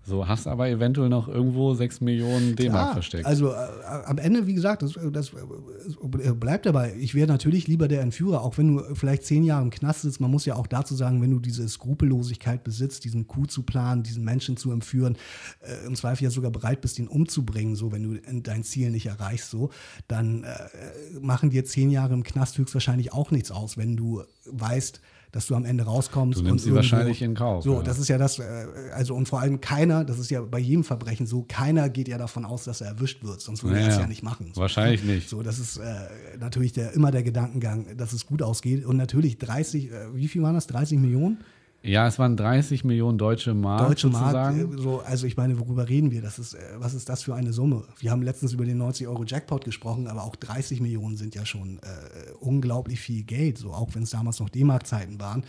So, 0.07 0.25
hast 0.25 0.47
aber 0.47 0.69
eventuell 0.69 1.09
noch 1.09 1.27
irgendwo 1.27 1.73
sechs 1.73 1.99
Millionen 1.99 2.55
D-Mark 2.55 2.93
versteckt. 2.93 3.25
Also 3.25 3.51
äh, 3.51 3.57
am 4.05 4.17
Ende, 4.17 4.47
wie 4.47 4.53
gesagt, 4.53 4.81
das, 4.81 4.97
das 5.11 5.33
äh, 5.33 6.31
bleibt 6.31 6.65
dabei. 6.65 6.95
Ich 6.97 7.13
wäre 7.13 7.27
natürlich 7.27 7.67
lieber 7.67 7.89
der 7.89 7.99
Entführer, 8.03 8.41
auch 8.41 8.57
wenn 8.57 8.77
du 8.77 8.95
vielleicht 8.95 9.25
zehn 9.25 9.43
Jahre 9.43 9.63
im 9.63 9.69
Knast 9.69 10.03
sitzt. 10.03 10.21
Man 10.21 10.31
muss 10.31 10.45
ja 10.45 10.55
auch 10.55 10.67
dazu 10.67 10.95
sagen, 10.95 11.21
wenn 11.21 11.31
du 11.31 11.39
diese 11.39 11.67
Skrupellosigkeit 11.67 12.63
besitzt, 12.63 13.03
diesen 13.03 13.27
Coup 13.27 13.51
zu 13.51 13.63
planen, 13.63 14.03
diesen 14.03 14.23
Menschen 14.23 14.55
zu 14.55 14.71
entführen, 14.71 15.17
äh, 15.59 15.85
im 15.85 15.95
Zweifel 15.95 16.23
ja 16.23 16.29
sogar 16.29 16.51
bereit 16.51 16.79
bist, 16.79 16.99
ihn 16.99 17.09
umzubringen, 17.09 17.75
so 17.75 17.91
wenn 17.91 18.03
du 18.03 18.41
dein 18.43 18.63
Ziel 18.63 18.91
nicht 18.91 19.07
erreichst, 19.07 19.49
so, 19.49 19.71
dann 20.07 20.45
äh, 20.45 21.19
machen 21.19 21.49
dir 21.49 21.65
zehn 21.65 21.91
Jahre 21.91 22.13
im 22.13 22.23
Knast 22.23 22.57
höchstwahrscheinlich 22.57 23.11
auch 23.11 23.31
nichts 23.31 23.51
aus, 23.51 23.75
wenn 23.75 23.97
du 23.97 24.23
weißt, 24.45 25.01
dass 25.31 25.47
du 25.47 25.55
am 25.55 25.65
Ende 25.65 25.83
rauskommst. 25.83 26.39
Du 26.39 26.43
nimmst 26.43 26.65
sie 26.65 26.73
wahrscheinlich 26.73 27.21
in 27.21 27.35
Kauf. 27.35 27.63
So, 27.63 27.75
ja. 27.75 27.83
das 27.83 27.99
ist 27.99 28.07
ja 28.07 28.17
das, 28.17 28.39
äh, 28.39 28.43
also 28.93 29.13
und 29.15 29.27
vor 29.27 29.41
allem 29.41 29.59
keiner, 29.59 30.05
das 30.05 30.19
ist 30.19 30.29
ja 30.29 30.41
bei 30.41 30.59
jedem 30.59 30.83
Verbrechen 30.83 31.27
so, 31.27 31.45
keiner 31.47 31.89
geht 31.89 32.07
ja 32.07 32.17
davon 32.17 32.45
aus, 32.45 32.63
dass 32.63 32.81
er 32.81 32.87
erwischt 32.87 33.23
wird, 33.23 33.41
sonst 33.41 33.63
würde 33.63 33.77
Ja, 33.77 33.83
er 33.83 33.89
es 33.89 33.95
ja. 33.95 34.01
ja 34.01 34.07
nicht 34.07 34.23
machen. 34.23 34.51
So, 34.53 34.61
Wahrscheinlich 34.61 35.03
nicht. 35.03 35.29
So, 35.29 35.43
das 35.43 35.59
ist 35.59 35.77
äh, 35.77 36.07
natürlich 36.39 36.71
der, 36.73 36.93
immer 36.93 37.11
der 37.11 37.23
Gedankengang, 37.23 37.97
dass 37.97 38.13
es 38.13 38.25
gut 38.25 38.41
ausgeht. 38.41 38.85
Und 38.85 38.97
natürlich 38.97 39.37
30, 39.37 39.91
äh, 39.91 40.15
wie 40.15 40.27
viel 40.27 40.41
waren 40.43 40.55
das? 40.55 40.67
30 40.67 40.99
Millionen? 40.99 41.39
Ja, 41.87 42.05
es 42.05 42.19
waren 42.19 42.35
30 42.35 42.83
Millionen 42.83 43.17
deutsche 43.17 43.53
Mark 43.53 43.87
Deutsche 43.87 44.09
Mark, 44.09 44.55
äh, 44.57 44.65
so, 44.75 44.99
also 44.99 45.25
ich 45.25 45.37
meine, 45.37 45.57
worüber 45.57 45.87
reden 45.87 46.11
wir? 46.11 46.21
Das 46.21 46.37
ist, 46.37 46.53
äh, 46.53 46.59
was 46.77 46.93
ist 46.93 47.07
das 47.07 47.23
für 47.23 47.33
eine 47.33 47.53
Summe? 47.53 47.85
Wir 47.99 48.11
haben 48.11 48.21
letztens 48.21 48.51
über 48.53 48.65
den 48.65 48.77
90 48.77 49.07
Euro 49.07 49.23
Jackpot 49.23 49.63
gesprochen, 49.63 50.07
aber 50.07 50.23
auch 50.23 50.35
30 50.35 50.81
Millionen 50.81 51.15
sind 51.15 51.33
ja 51.33 51.45
schon 51.45 51.77
äh, 51.77 52.31
unglaublich 52.39 52.99
viel 52.99 53.23
Geld, 53.23 53.57
so 53.57 53.71
auch 53.71 53.95
wenn 53.95 54.03
es 54.03 54.09
damals 54.09 54.39
noch 54.39 54.49
D-Mark-Zeiten 54.49 55.19
waren. 55.21 55.45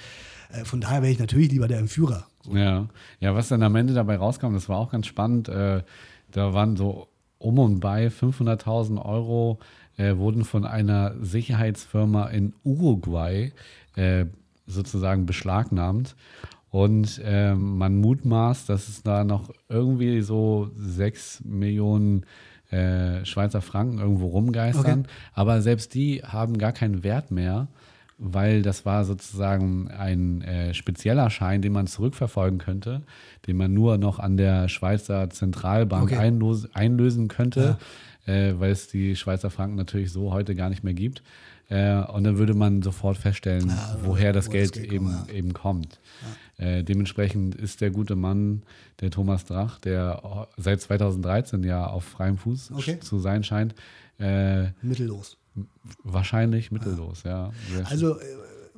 Äh, 0.50 0.64
von 0.64 0.80
daher 0.80 1.02
wäre 1.02 1.12
ich 1.12 1.18
natürlich 1.18 1.50
lieber 1.50 1.66
der 1.66 1.78
Entführer. 1.78 2.26
So. 2.44 2.56
Ja. 2.56 2.86
ja, 3.18 3.34
was 3.34 3.48
dann 3.48 3.62
am 3.64 3.74
Ende 3.74 3.94
dabei 3.94 4.16
rauskam, 4.16 4.52
das 4.52 4.68
war 4.68 4.78
auch 4.78 4.92
ganz 4.92 5.06
spannend. 5.06 5.48
Äh, 5.48 5.82
da 6.30 6.54
waren 6.54 6.76
so 6.76 7.08
um 7.38 7.58
und 7.58 7.80
bei 7.80 8.08
500.000 8.08 9.04
Euro 9.04 9.58
äh, 9.96 10.16
wurden 10.16 10.44
von 10.44 10.64
einer 10.64 11.14
Sicherheitsfirma 11.20 12.28
in 12.28 12.54
Uruguay 12.64 13.52
sozusagen 14.68 15.26
beschlagnahmt. 15.26 16.14
Und 16.70 17.20
äh, 17.24 17.54
man 17.54 17.96
mutmaßt, 17.96 18.68
dass 18.68 18.88
es 18.88 19.02
da 19.02 19.24
noch 19.24 19.50
irgendwie 19.68 20.20
so 20.20 20.70
6 20.76 21.42
Millionen 21.44 22.26
äh, 22.70 23.24
Schweizer 23.24 23.62
Franken 23.62 23.98
irgendwo 23.98 24.26
rumgeistern. 24.26 25.00
Okay. 25.00 25.10
Aber 25.32 25.62
selbst 25.62 25.94
die 25.94 26.22
haben 26.22 26.58
gar 26.58 26.72
keinen 26.72 27.02
Wert 27.02 27.30
mehr, 27.30 27.68
weil 28.18 28.60
das 28.60 28.84
war 28.84 29.04
sozusagen 29.04 29.88
ein 29.88 30.42
äh, 30.42 30.74
spezieller 30.74 31.30
Schein, 31.30 31.62
den 31.62 31.72
man 31.72 31.86
zurückverfolgen 31.86 32.58
könnte, 32.58 33.02
den 33.46 33.56
man 33.56 33.72
nur 33.72 33.96
noch 33.96 34.18
an 34.18 34.36
der 34.36 34.68
Schweizer 34.68 35.30
Zentralbank 35.30 36.12
Okay. 36.12 36.16
einlös 36.16 36.68
einlösen 36.74 37.28
könnte, 37.28 37.78
äh, 38.26 38.52
weil 38.58 38.72
es 38.72 38.88
die 38.88 39.16
Schweizer 39.16 39.48
Franken 39.48 39.76
natürlich 39.76 40.12
so 40.12 40.32
heute 40.32 40.54
gar 40.54 40.68
nicht 40.68 40.84
mehr 40.84 40.94
gibt. 40.94 41.22
Äh, 41.70 42.00
und 42.04 42.24
dann 42.24 42.38
würde 42.38 42.54
man 42.54 42.82
sofort 42.82 43.18
feststellen, 43.18 43.70
Ah, 43.70 43.96
woher 44.02 44.32
das 44.32 44.46
wo 44.48 44.52
Geld, 44.52 44.70
das 44.76 44.82
Geld 44.82 44.92
eben, 44.92 45.06
kommt, 45.12 45.28
ja. 45.28 45.34
eben 45.34 45.52
kommt. 45.52 46.00
Äh, 46.56 46.82
dementsprechend 46.82 47.54
ist 47.54 47.80
der 47.82 47.90
gute 47.90 48.16
Mann, 48.16 48.62
der 49.00 49.10
Thomas 49.10 49.44
Drach, 49.44 49.78
der 49.78 50.48
seit 50.56 50.80
2013 50.80 51.62
ja 51.64 51.86
auf 51.86 52.04
freiem 52.04 52.38
Fuß 52.38 52.72
Okay. 52.74 52.98
zu 53.00 53.18
sein 53.18 53.44
scheint, 53.44 53.74
äh, 54.18 54.70
Mittellos. 54.82 55.36
wahrscheinlich 56.04 56.70
mittellos, 56.72 57.22
ja. 57.24 57.52
Also, 57.84 58.18
äh, 58.18 58.24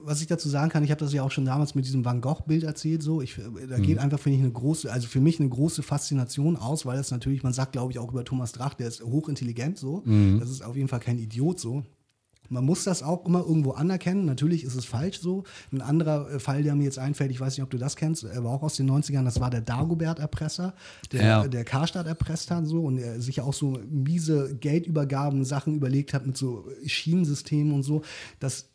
was 0.03 0.20
ich 0.22 0.26
dazu 0.26 0.49
sagen 0.49 0.70
kann, 0.70 0.82
ich 0.82 0.91
habe 0.91 0.99
das 1.01 1.12
ja 1.12 1.22
auch 1.22 1.30
schon 1.30 1.45
damals 1.45 1.74
mit 1.74 1.84
diesem 1.84 2.05
Van 2.05 2.20
Gogh-Bild 2.22 2.64
erzählt. 2.64 3.03
So, 3.03 3.20
ich, 3.20 3.38
äh, 3.38 3.66
da 3.68 3.78
geht 3.78 3.99
einfach, 3.99 4.18
finde 4.18 4.38
ich, 4.38 4.43
eine 4.43 4.53
große, 4.53 4.91
also 4.91 5.07
für 5.07 5.20
mich 5.20 5.38
eine 5.41 5.49
große 5.49 5.82
Faszination 5.82 6.57
aus, 6.57 6.86
weil 6.86 6.97
das 6.97 7.11
natürlich, 7.11 7.43
man 7.43 7.53
sagt, 7.53 7.72
glaube 7.72 7.93
ich, 7.93 7.99
auch 7.99 8.11
über 8.11 8.24
Thomas 8.24 8.53
Drach, 8.53 8.74
der 8.74 8.88
ist 8.88 9.03
hochintelligent 9.03 9.78
so. 9.78 10.03
Das 10.41 10.49
ist 10.51 10.62
auf 10.64 10.74
jeden 10.76 10.88
Fall 10.88 11.01
kein 11.01 11.18
Idiot 11.18 11.61
so. 11.61 11.84
Man 12.51 12.64
muss 12.64 12.84
das 12.84 13.03
auch 13.03 13.24
immer 13.26 13.40
irgendwo 13.40 13.70
anerkennen. 13.72 14.24
Natürlich 14.26 14.64
ist 14.64 14.74
es 14.74 14.84
falsch 14.84 15.20
so. 15.20 15.44
Ein 15.72 15.80
anderer 15.80 16.30
äh, 16.30 16.38
Fall, 16.38 16.62
der 16.62 16.74
mir 16.74 16.84
jetzt 16.84 16.98
einfällt, 16.98 17.30
ich 17.30 17.40
weiß 17.40 17.57
nicht, 17.57 17.62
ob 17.62 17.70
du 17.70 17.78
das 17.78 17.96
kennst, 17.96 18.24
war 18.24 18.51
auch 18.53 18.62
aus 18.62 18.76
den 18.76 18.90
90ern, 18.90 19.24
das 19.24 19.40
war 19.40 19.51
der 19.51 19.61
Dagobert-Erpresser, 19.62 20.74
der, 21.12 21.22
Ja. 21.22 21.48
der 21.48 21.64
Karstadt 21.64 22.07
erpresst 22.07 22.51
hat 22.51 22.66
so 22.66 22.82
und 22.82 22.98
er 22.98 23.20
sich 23.20 23.40
auch 23.40 23.55
so 23.55 23.78
miese 23.88 24.57
Geldübergaben, 24.57 25.44
Sachen 25.44 25.74
überlegt 25.74 26.12
hat 26.12 26.26
mit 26.26 26.36
so 26.36 26.68
Schienensystemen 26.84 27.72
und 27.72 27.82
so. 27.84 28.03
Das 28.40 28.66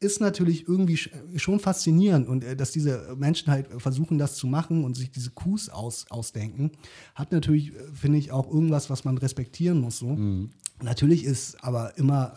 ist 0.00 0.20
natürlich 0.20 0.68
irgendwie 0.68 0.96
sch- 0.96 1.10
schon 1.36 1.60
faszinierend 1.60 2.28
und 2.28 2.44
äh, 2.44 2.54
dass 2.56 2.72
diese 2.72 3.14
Menschen 3.16 3.50
halt 3.50 3.68
versuchen, 3.78 4.18
das 4.18 4.34
zu 4.36 4.46
machen 4.46 4.84
und 4.84 4.94
sich 4.96 5.10
diese 5.10 5.30
Coups 5.30 5.68
aus, 5.70 6.06
ausdenken, 6.10 6.72
hat 7.14 7.32
natürlich, 7.32 7.68
äh, 7.74 7.78
finde 7.94 8.18
ich, 8.18 8.30
auch 8.30 8.46
irgendwas, 8.52 8.90
was 8.90 9.04
man 9.04 9.16
respektieren 9.18 9.80
muss. 9.80 9.98
So. 9.98 10.16
Natürlich 10.82 11.24
ist 11.24 11.62
aber 11.64 11.96
immer, 11.96 12.34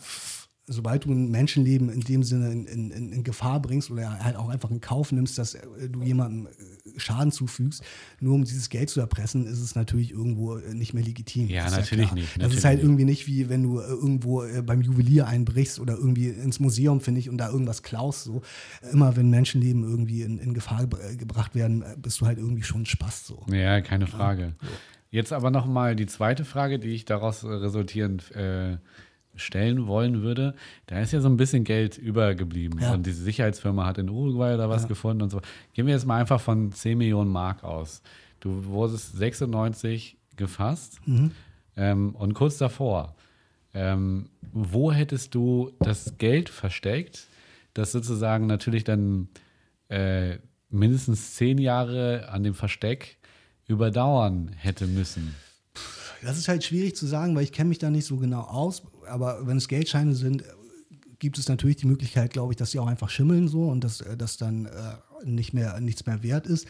sobald 0.68 1.04
du 1.04 1.12
ein 1.12 1.30
Menschenleben 1.30 1.88
in 1.88 2.00
dem 2.00 2.22
Sinne 2.22 2.52
in, 2.52 2.66
in, 2.66 3.12
in 3.12 3.24
Gefahr 3.24 3.60
bringst 3.60 3.90
oder 3.90 4.22
halt 4.22 4.36
auch 4.36 4.48
einfach 4.48 4.70
in 4.70 4.80
Kauf 4.80 5.10
nimmst, 5.10 5.38
dass 5.38 5.54
äh, 5.54 5.88
du 5.90 6.02
jemandem 6.02 6.46
äh, 6.46 7.00
Schaden 7.00 7.32
zufügst, 7.32 7.82
nur 8.20 8.34
um 8.34 8.44
dieses 8.44 8.68
Geld 8.68 8.90
zu 8.90 9.00
erpressen, 9.00 9.46
ist 9.46 9.60
es 9.60 9.74
natürlich 9.74 10.12
irgendwo 10.12 10.58
äh, 10.58 10.74
nicht 10.74 10.94
mehr 10.94 11.02
legitim. 11.02 11.48
Ja, 11.48 11.70
natürlich 11.70 12.06
klar. 12.06 12.14
nicht, 12.14 12.28
Das 12.28 12.38
natürlich 12.38 12.58
ist 12.58 12.64
halt 12.64 12.82
irgendwie 12.82 13.04
nicht 13.04 13.26
wie 13.26 13.48
wenn 13.48 13.62
du 13.62 13.80
irgendwo 13.80 14.44
beim 14.64 14.82
Juwelier 14.82 15.26
einbrichst 15.26 15.80
oder 15.80 15.94
irgendwie 15.96 16.28
ins 16.28 16.60
Museum, 16.60 17.00
finde 17.00 17.20
ich, 17.20 17.28
und 17.30 17.38
da 17.38 17.50
irgendwas 17.50 17.82
klaust. 17.82 18.24
So. 18.24 18.42
Immer 18.92 19.16
wenn 19.16 19.30
Menschenleben 19.30 19.82
irgendwie 19.84 20.22
in, 20.22 20.38
in 20.38 20.54
Gefahr 20.54 20.86
ge- 20.86 21.16
gebracht 21.16 21.54
werden, 21.54 21.84
bist 21.96 22.20
du 22.20 22.26
halt 22.26 22.38
irgendwie 22.38 22.62
schon 22.62 22.86
Spaß 22.86 23.26
so. 23.26 23.44
Ja, 23.50 23.80
keine 23.80 24.06
Frage. 24.06 24.54
Jetzt 25.10 25.32
aber 25.32 25.50
noch 25.50 25.64
mal 25.66 25.96
die 25.96 26.04
zweite 26.06 26.44
Frage, 26.44 26.78
die 26.78 26.88
ich 26.90 27.06
daraus 27.06 27.42
resultierend 27.42 28.30
äh, 28.36 28.76
stellen 29.38 29.86
wollen 29.86 30.22
würde. 30.22 30.54
Da 30.86 31.00
ist 31.00 31.12
ja 31.12 31.20
so 31.20 31.28
ein 31.28 31.36
bisschen 31.36 31.64
Geld 31.64 31.96
übergeblieben 31.98 32.80
Ja. 32.80 32.92
und 32.94 33.06
diese 33.06 33.22
Sicherheitsfirma 33.22 33.86
hat 33.86 33.98
in 33.98 34.08
Uruguay 34.10 34.56
da 34.56 34.68
was 34.68 34.86
gefunden 34.88 35.22
und 35.22 35.30
so. 35.30 35.40
Gehen 35.72 35.86
wir 35.86 35.94
jetzt 35.94 36.06
mal 36.06 36.20
einfach 36.20 36.40
von 36.40 36.70
10 36.72 36.98
Millionen 36.98 37.30
Mark 37.30 37.64
aus. 37.64 38.02
Du 38.40 38.64
wurdest 38.66 39.16
96 39.16 40.16
gefasst 40.36 41.00
ähm, 41.76 42.14
und 42.14 42.34
kurz 42.34 42.58
davor, 42.58 43.16
ähm, 43.74 44.28
wo 44.52 44.92
hättest 44.92 45.34
du 45.34 45.72
das 45.80 46.18
Geld 46.18 46.48
versteckt, 46.48 47.26
das 47.74 47.92
sozusagen 47.92 48.46
natürlich 48.46 48.84
dann 48.84 49.28
äh, 49.88 50.38
mindestens 50.70 51.34
zehn 51.34 51.58
Jahre 51.58 52.28
an 52.30 52.42
dem 52.42 52.54
Versteck 52.54 53.16
überdauern 53.66 54.50
hätte 54.56 54.86
müssen? 54.86 55.34
Das 56.22 56.36
ist 56.36 56.48
halt 56.48 56.64
schwierig 56.64 56.96
zu 56.96 57.06
sagen, 57.06 57.36
weil 57.36 57.44
ich 57.44 57.52
kenne 57.52 57.68
mich 57.68 57.78
da 57.78 57.90
nicht 57.90 58.06
so 58.06 58.16
genau 58.16 58.40
aus. 58.40 58.82
Aber 59.08 59.46
wenn 59.46 59.56
es 59.56 59.68
Geldscheine 59.68 60.14
sind, 60.14 60.44
gibt 61.18 61.38
es 61.38 61.48
natürlich 61.48 61.76
die 61.76 61.86
Möglichkeit, 61.86 62.32
glaube 62.32 62.52
ich, 62.52 62.56
dass 62.56 62.70
sie 62.70 62.78
auch 62.78 62.86
einfach 62.86 63.10
schimmeln 63.10 63.48
so 63.48 63.68
und 63.68 63.82
dass 63.82 64.00
äh, 64.00 64.16
das 64.16 64.36
dann 64.36 64.66
äh, 64.66 64.70
nicht 65.24 65.52
mehr 65.52 65.80
nichts 65.80 66.06
mehr 66.06 66.22
wert 66.22 66.46
ist. 66.46 66.66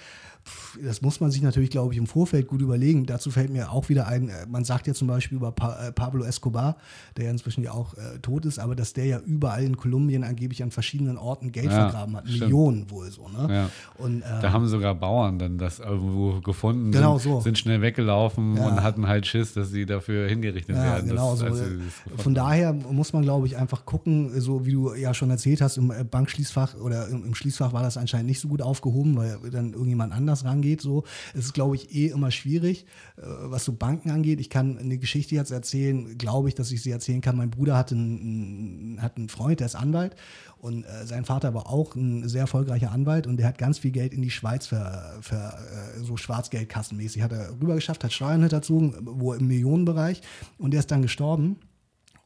Das 0.84 1.03
muss 1.03 1.20
man 1.20 1.30
sich 1.30 1.42
natürlich, 1.42 1.70
glaube 1.70 1.92
ich, 1.92 1.99
im 1.99 2.07
Vorfeld 2.07 2.46
gut 2.46 2.61
überlegen. 2.61 3.07
Dazu 3.07 3.30
fällt 3.30 3.51
mir 3.51 3.72
auch 3.72 3.88
wieder 3.88 4.07
ein, 4.07 4.28
äh, 4.28 4.46
man 4.49 4.64
sagt 4.64 4.86
ja 4.86 4.94
zum 4.94 5.09
Beispiel 5.09 5.36
über 5.36 5.51
pa 5.53 5.88
äh, 5.88 5.92
Pablo 5.92 6.24
Escobar, 6.24 6.76
der 7.16 7.24
ja 7.26 7.30
inzwischen 7.30 7.62
ja 7.64 7.72
auch 7.72 7.94
äh, 7.94 8.18
tot 8.20 8.44
ist, 8.44 8.59
aber 8.59 8.76
dass 8.76 8.92
der 8.92 9.07
ja 9.07 9.18
überall 9.20 9.64
in 9.64 9.76
Kolumbien 9.76 10.24
angeblich 10.24 10.62
an 10.62 10.70
verschiedenen 10.70 11.16
Orten 11.16 11.53
Geld 11.53 11.66
Ja, 11.66 11.88
vergraben 11.90 12.16
hat. 12.16 12.26
stimmt. 12.28 12.40
Millionen 12.42 12.90
wohl 12.90 13.11
so. 13.11 13.28
Ne? 13.28 13.53
Ja. 13.55 13.70
Und, 13.96 14.22
äh, 14.22 14.40
Da 14.42 14.53
haben 14.53 14.66
sogar 14.66 14.94
Bauern 14.94 15.38
dann 15.38 15.59
das 15.59 15.78
irgendwo 15.80 16.40
gefunden, 16.40 16.92
Genau 16.92 17.18
sind, 17.18 17.32
so. 17.32 17.40
sind 17.40 17.59
schnell 17.59 17.80
weggelaufen 17.82 18.57
Ja. 18.57 18.68
und 18.68 18.82
hatten 18.82 19.07
halt 19.09 19.26
Schiss, 19.26 19.55
dass 19.55 19.70
sie 19.70 19.86
dafür 19.86 20.28
hingerichtet 20.28 20.76
werden. 20.76 21.09
genau 21.09 21.34
so. 21.34 21.44
das 21.46 21.59
gefunden 21.61 21.92
Von 22.16 22.34
daher 22.34 22.72
muss 22.72 23.12
man, 23.12 23.22
glaube 23.22 23.46
ich, 23.46 23.57
einfach 23.57 23.84
gucken, 23.84 24.40
so 24.40 24.66
wie 24.66 24.72
du 24.72 24.94
ja 24.94 25.14
schon 25.14 25.30
erzählt 25.30 25.61
hast, 25.61 25.76
im 25.76 25.90
äh, 25.90 26.05
Bankschließfach 26.05 26.76
oder 26.76 27.09
im, 27.09 27.24
im 27.24 27.34
Schließfach 27.34 27.72
war 27.72 27.82
das 27.82 27.96
anscheinend 27.96 28.26
nicht 28.28 28.40
so 28.40 28.49
gut 28.49 28.62
aufgehoben, 28.62 29.16
weil 29.16 29.38
dann 29.51 29.72
irgendjemand 29.72 30.12
anders 30.12 30.38
rangeht. 30.45 30.80
So. 30.80 31.05
Es 31.34 31.47
ist, 31.47 31.55
glaube 31.55 31.76
ich, 31.76 31.95
eh 31.95 32.09
immer 32.09 32.30
schwierig, 32.30 32.86
äh, 33.16 33.22
was 33.22 33.64
so 33.64 33.72
Banken 33.72 34.11
angeht. 34.11 34.41
Ich 34.41 34.51
kann 34.51 34.78
eine 34.78 34.99
Geschichte 34.99 35.34
jetzt 35.34 35.51
erzählen, 35.51 36.18
glaube 36.18 36.49
ich, 36.49 36.55
dass 36.55 36.70
ich 36.72 36.82
sie 36.82 36.91
erzählen 36.91 37.20
kann. 37.20 37.36
Mein 37.36 37.51
Bruder 37.51 37.76
hat 37.76 37.93
einen, 37.93 38.99
hat 39.01 39.16
einen 39.16 39.28
Freund, 39.28 39.61
der 39.61 39.66
ist 39.66 39.74
Anwalt 39.74 40.16
und 40.61 40.84
äh, 40.84 41.07
sein 41.07 41.24
Vater 41.24 41.55
war 41.55 41.68
auch 41.68 41.95
ein 41.95 42.28
sehr 42.28 42.43
erfolgreicher 42.43 42.91
Anwalt 42.91 43.26
und 43.26 43.36
der 43.36 43.47
hat 43.47 43.59
ganz 43.59 43.78
viel 43.78 43.93
Geld 43.93 44.12
in 44.12 44.22
die 44.22 44.30
Schweiz 44.30 44.66
für, 44.66 45.18
für 45.20 45.36
äh, 45.36 46.03
so 46.03 46.16
Schwarzgeldkassenmäßig 46.16 47.22
hat 47.22 47.32
er 47.32 47.51
rüber 47.53 47.74
geschafft, 47.74 48.03
hat 48.03 48.12
Steuern 48.12 48.41
hinterzogen, 48.41 48.95
wo 49.03 49.32
im 49.34 49.47
Millionenbereich 49.47 50.20
und 50.59 50.72
der 50.72 50.80
ist 50.80 50.91
dann 50.91 51.03
gestorben. 51.03 51.59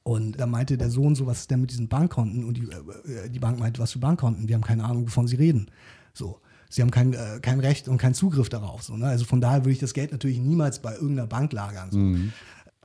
Und 0.04 0.40
da 0.40 0.46
meinte 0.46 0.76
der 0.76 0.90
Sohn 0.90 1.14
so, 1.14 1.26
was 1.26 1.40
ist 1.40 1.50
denn 1.50 1.60
mit 1.60 1.70
diesen 1.70 1.88
Bankkonten? 1.88 2.44
Und 2.44 2.56
die, 2.56 2.64
äh, 2.64 3.30
die 3.30 3.38
Bank 3.38 3.60
meinte, 3.60 3.80
was 3.80 3.92
für 3.92 4.00
Bankkonten? 4.00 4.48
Wir 4.48 4.56
haben 4.56 4.62
keine 4.62 4.84
Ahnung, 4.84 5.04
wovon 5.04 5.28
sie 5.28 5.36
reden. 5.36 5.70
So. 6.12 6.40
Sie 6.72 6.80
haben 6.80 6.90
kein, 6.90 7.12
äh, 7.12 7.38
kein 7.42 7.60
Recht 7.60 7.86
und 7.86 7.98
keinen 7.98 8.14
Zugriff 8.14 8.48
darauf. 8.48 8.82
So, 8.82 8.96
ne? 8.96 9.06
Also 9.06 9.26
von 9.26 9.42
daher 9.42 9.60
würde 9.60 9.72
ich 9.72 9.78
das 9.78 9.92
Geld 9.92 10.10
natürlich 10.10 10.38
niemals 10.38 10.80
bei 10.80 10.94
irgendeiner 10.94 11.26
Bank 11.26 11.52
lagern. 11.52 11.90
So. 11.90 11.98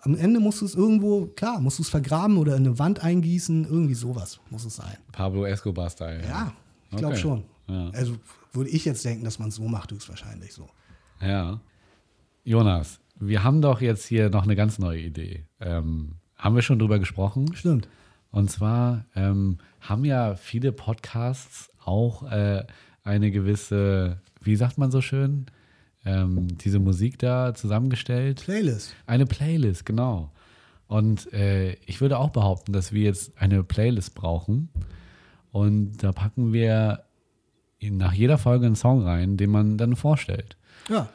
Am 0.01 0.15
Ende 0.15 0.41
musst 0.41 0.59
du 0.59 0.65
es 0.65 0.75
irgendwo, 0.75 1.27
klar, 1.27 1.61
musst 1.61 1.79
du 1.79 1.83
es 1.83 1.89
vergraben 1.89 2.38
oder 2.38 2.57
in 2.57 2.65
eine 2.67 2.77
Wand 2.79 3.01
eingießen, 3.01 3.63
irgendwie 3.63 3.93
sowas 3.93 4.41
muss 4.49 4.65
es 4.65 4.75
sein. 4.75 4.97
Pablo 5.13 5.45
Escobar-Style. 5.45 6.21
Ja, 6.27 6.51
ich 6.91 6.97
glaube 6.97 7.13
Okay. 7.13 7.21
schon. 7.21 7.43
Ja. 7.67 7.89
Also 7.91 8.17
würde 8.51 8.69
ich 8.71 8.83
jetzt 8.83 9.05
denken, 9.05 9.23
dass 9.23 9.39
man 9.39 9.49
es 9.49 9.55
so 9.55 9.63
macht, 9.69 9.91
höchstwahrscheinlich 9.93 10.53
so. 10.53 10.67
Ja. 11.21 11.61
Jonas, 12.43 12.99
wir 13.19 13.43
haben 13.45 13.61
doch 13.61 13.79
jetzt 13.79 14.05
hier 14.05 14.29
noch 14.29 14.43
eine 14.43 14.55
ganz 14.57 14.79
neue 14.79 14.99
Idee. 14.99 15.45
Ähm, 15.61 16.15
haben 16.35 16.55
wir 16.55 16.61
schon 16.61 16.77
drüber 16.79 16.99
gesprochen? 16.99 17.53
Stimmt. 17.55 17.88
Und 18.31 18.51
zwar 18.51 19.05
ähm, 19.15 19.59
haben 19.79 20.03
ja 20.03 20.35
viele 20.35 20.71
Podcasts 20.73 21.69
auch 21.83 22.29
äh, 22.29 22.65
eine 23.08 23.32
gewisse, 23.32 24.22
wie 24.41 24.55
sagt 24.55 24.78
man 24.78 24.91
so 24.91 25.01
schön, 25.01 25.47
ähm, 26.05 26.47
diese 26.58 26.80
Musik 26.80 27.18
da 27.20 27.53
zusammengestellt. 27.55 28.43
Playlist. 28.43 28.93
Eine 29.08 29.26
Playlist, 29.26 29.86
genau. 29.86 30.32
Und 30.88 31.32
äh, 31.34 31.74
ich 31.86 31.99
würde 31.99 32.18
auch 32.18 32.30
behaupten, 32.30 32.72
dass 32.72 32.91
wir 32.91 33.03
jetzt 33.03 33.32
eine 33.38 33.64
Playlist 33.64 34.16
brauchen. 34.16 34.70
Und 35.51 36.03
da 36.03 36.12
packen 36.12 36.53
wir 36.53 37.03
nach 37.82 38.14
jeder 38.14 38.38
Folge 38.38 38.66
einen 38.66 38.76
Song 38.76 39.03
rein, 39.03 39.38
den 39.38 39.49
man 39.49 39.78
dann 39.78 39.95
vorstellt. 39.95 40.55
Ja. 40.89 41.10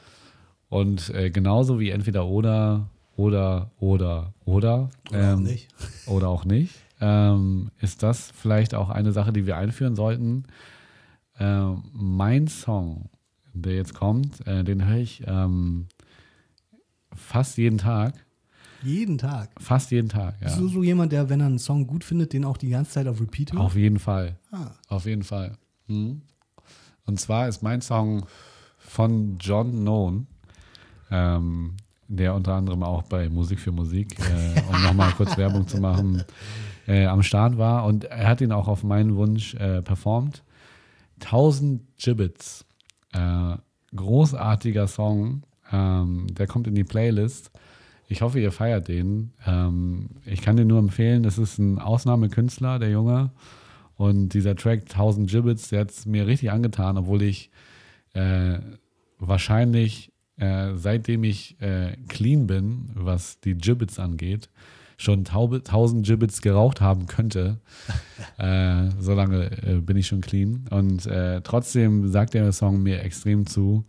Und 0.69 1.11
äh, 1.11 1.31
genauso 1.31 1.81
wie 1.81 1.91
entweder 1.91 2.27
oder, 2.27 2.89
oder, 3.17 3.71
oder, 3.79 4.33
oder. 4.45 4.91
Oder 5.11 5.35
auch 5.35 5.39
ähm, 5.39 5.43
nicht. 5.43 5.69
Oder 6.07 6.29
auch 6.29 6.45
nicht. 6.45 6.75
Ähm, 7.01 7.71
ist 7.81 8.03
das 8.03 8.31
vielleicht 8.35 8.75
auch 8.75 8.89
eine 8.89 9.13
Sache, 9.13 9.33
die 9.33 9.47
wir 9.47 9.57
einführen 9.57 9.97
sollten? 9.97 10.45
Ähm, 11.43 11.83
mein 11.93 12.47
Song, 12.47 13.11
der 13.53 13.75
jetzt 13.75 13.95
kommt, 13.95 14.47
äh, 14.47 14.63
den 14.63 14.87
höre 14.87 14.99
ich 14.99 15.25
ähm, 15.27 15.89
fast 17.13 17.59
jeden 17.59 17.79
Tag. 17.79 18.15
Jeden 18.85 19.19
Tag. 19.19 19.51
Fast 19.59 19.91
jeden 19.91 20.09
Tag, 20.09 20.37
ja. 20.41 20.47
Bist 20.47 20.61
du 20.61 20.69
so 20.69 20.85
jemand, 20.85 21.11
der, 21.11 21.29
wenn 21.29 21.41
er 21.41 21.47
einen 21.47 21.59
Song 21.59 21.89
gut 21.89 22.05
findet, 22.05 22.33
den 22.33 22.45
auch 22.45 22.57
die 22.57 22.69
ganze 22.69 22.93
Zeit 22.93 23.09
auf 23.09 23.21
Repeat 23.21 23.53
hört? 23.53 23.63
Auf 23.63 23.75
jeden 23.75 23.99
Fall. 23.99 24.39
Ah. 24.53 24.71
Auf 24.87 25.05
jeden 25.07 25.25
Fall. 25.25 25.57
Mhm. 25.89 26.23
Und 27.07 27.19
zwar 27.19 27.49
ist 27.49 27.61
mein 27.61 27.81
Song 27.81 28.25
von 28.79 29.37
John 29.41 29.73
Known, 29.73 30.29
ähm, 31.11 31.77
der 32.07 32.37
unter 32.37 32.55
anderem 32.55 32.85
auch 32.85 33.03
bei 33.03 33.29
Musik 33.29 33.59
für 33.59 33.73
Musik, 33.73 34.17
äh, 34.21 34.61
um 34.73 34.81
nochmal 34.81 35.11
kurz 35.17 35.37
Werbung 35.37 35.67
zu 35.67 35.79
machen, 35.79 36.23
äh, 36.87 37.07
am 37.07 37.25
Start 37.25 37.59
war. 37.59 37.85
Und 37.85 38.05
er 38.05 38.29
hat 38.29 38.41
ihn 38.41 38.53
auch 38.53 38.69
auf 38.69 38.85
meinen 38.85 39.17
Wunsch 39.17 39.55
äh, 39.55 39.83
performt. 39.83 40.45
1000 41.25 41.83
Gibbets. 41.97 42.65
Äh, 43.13 43.57
großartiger 43.95 44.89
Song. 44.89 45.43
Ähm, 45.71 46.27
der 46.31 46.47
kommt 46.47 46.67
in 46.67 46.75
die 46.75 46.85
Playlist. 46.85 47.51
Ich 48.09 48.23
hoffe, 48.23 48.41
ihr 48.41 48.53
feiert 48.53 48.89
den. 48.89 49.33
Ähm, 49.47 50.11
ich 50.25 50.43
kann 50.43 50.57
den 50.57 50.69
nur 50.69 50.79
empfehlen. 50.79 51.23
Das 51.23 51.39
ist 51.39 51.59
ein 51.59 51.79
Ausnahmekünstler, 51.79 52.79
der 52.79 52.91
Junge. 52.91 53.31
Und 53.97 54.31
dieser 54.31 54.57
Track 54.57 54.83
1000 54.83 55.31
Gibbets, 55.31 55.69
der 55.69 55.81
hat 55.81 55.91
es 55.91 56.07
mir 56.07 56.27
richtig 56.27 56.51
angetan, 56.51 56.99
obwohl 56.99 57.23
ich 57.23 57.51
äh, 58.15 58.59
wahrscheinlich 59.19 60.13
äh, 60.37 60.77
seitdem 60.77 61.25
ich 61.25 61.61
äh, 61.61 61.97
clean 62.09 62.47
bin, 62.47 62.91
was 62.95 63.41
die 63.41 63.55
Gibbets 63.55 63.99
angeht, 63.99 64.49
schon 65.03 65.25
taube, 65.25 65.57
1000 65.57 66.07
Gibbets 66.07 66.41
geraucht 66.43 66.81
haben 66.81 67.07
könnte. 67.07 67.61
äh, 68.39 68.91
so 68.99 69.15
lange 69.15 69.51
äh, 69.63 69.81
bin 69.81 69.97
ich 69.97 70.07
schon 70.07 70.21
clean. 70.21 70.67
Und 70.71 71.07
äh, 71.07 71.41
trotzdem 71.43 72.09
sagt 72.09 72.35
der 72.35 72.53
Song 72.53 72.83
mir 72.83 73.03
extrem 73.03 73.47
zu. 73.47 73.85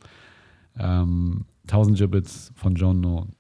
Ähm, 0.78 1.46
1000 1.68 1.98
Gibbets 1.98 2.52
von 2.56 2.76
John 2.76 3.00
Noon. 3.00 3.36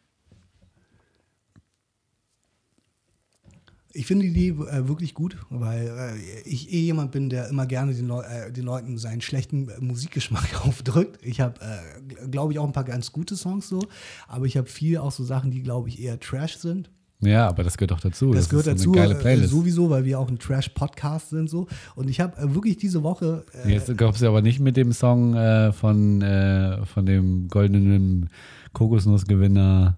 Ich 3.95 4.07
finde 4.07 4.25
die 4.25 4.31
Idee 4.31 4.63
äh, 4.63 4.87
wirklich 4.87 5.13
gut, 5.13 5.37
weil 5.51 5.87
äh, 5.87 6.49
ich 6.49 6.73
eh 6.73 6.79
jemand 6.79 7.11
bin, 7.11 7.29
der 7.29 7.47
immer 7.49 7.67
gerne 7.67 7.93
den, 7.93 8.07
Leu 8.07 8.23
äh, 8.23 8.51
den 8.51 8.63
Leuten 8.65 8.97
seinen 8.97 9.21
schlechten 9.21 9.69
äh, 9.69 9.79
Musikgeschmack 9.79 10.65
aufdrückt. 10.65 11.19
Ich 11.21 11.41
habe, 11.41 11.59
äh, 11.61 12.27
glaube 12.27 12.53
ich, 12.53 12.59
auch 12.59 12.65
ein 12.65 12.73
paar 12.73 12.85
ganz 12.85 13.11
gute 13.11 13.35
Songs 13.35 13.69
so, 13.69 13.85
aber 14.27 14.45
ich 14.45 14.57
habe 14.57 14.67
viel 14.67 14.97
auch 14.97 15.11
so 15.11 15.23
Sachen, 15.23 15.51
die, 15.51 15.61
glaube 15.61 15.89
ich, 15.89 16.01
eher 16.01 16.19
Trash 16.19 16.57
sind. 16.57 16.89
Ja, 17.25 17.47
aber 17.47 17.63
das 17.63 17.77
gehört 17.77 17.91
doch 17.91 17.99
dazu. 17.99 18.33
Das, 18.33 18.49
gehört 18.49 18.67
ist 18.67 18.79
dazu, 18.79 18.91
Eine 18.91 19.01
geile 19.01 19.15
äh, 19.15 19.21
Playlist. 19.21 19.49
sowieso, 19.49 19.89
weil 19.89 20.05
wir 20.05 20.19
auch 20.19 20.29
ein 20.29 20.39
Trash-Podcast 20.39 21.29
sind 21.29 21.49
so. 21.49 21.67
Und 21.95 22.09
ich 22.09 22.19
habe 22.19 22.37
äh, 22.41 22.53
wirklich 22.53 22.77
diese 22.77 23.03
Woche 23.03 23.45
äh, 23.65 23.71
Jetzt 23.71 23.97
kommst 23.97 24.21
du 24.21 24.27
aber 24.27 24.41
nicht 24.41 24.59
mit 24.59 24.77
dem 24.77 24.91
Song 24.91 25.35
äh, 25.35 25.71
von, 25.71 26.21
äh, 26.21 26.85
von 26.85 27.05
dem 27.05 27.47
goldenen 27.47 28.29
Kokosnussgewinner. 28.73 29.97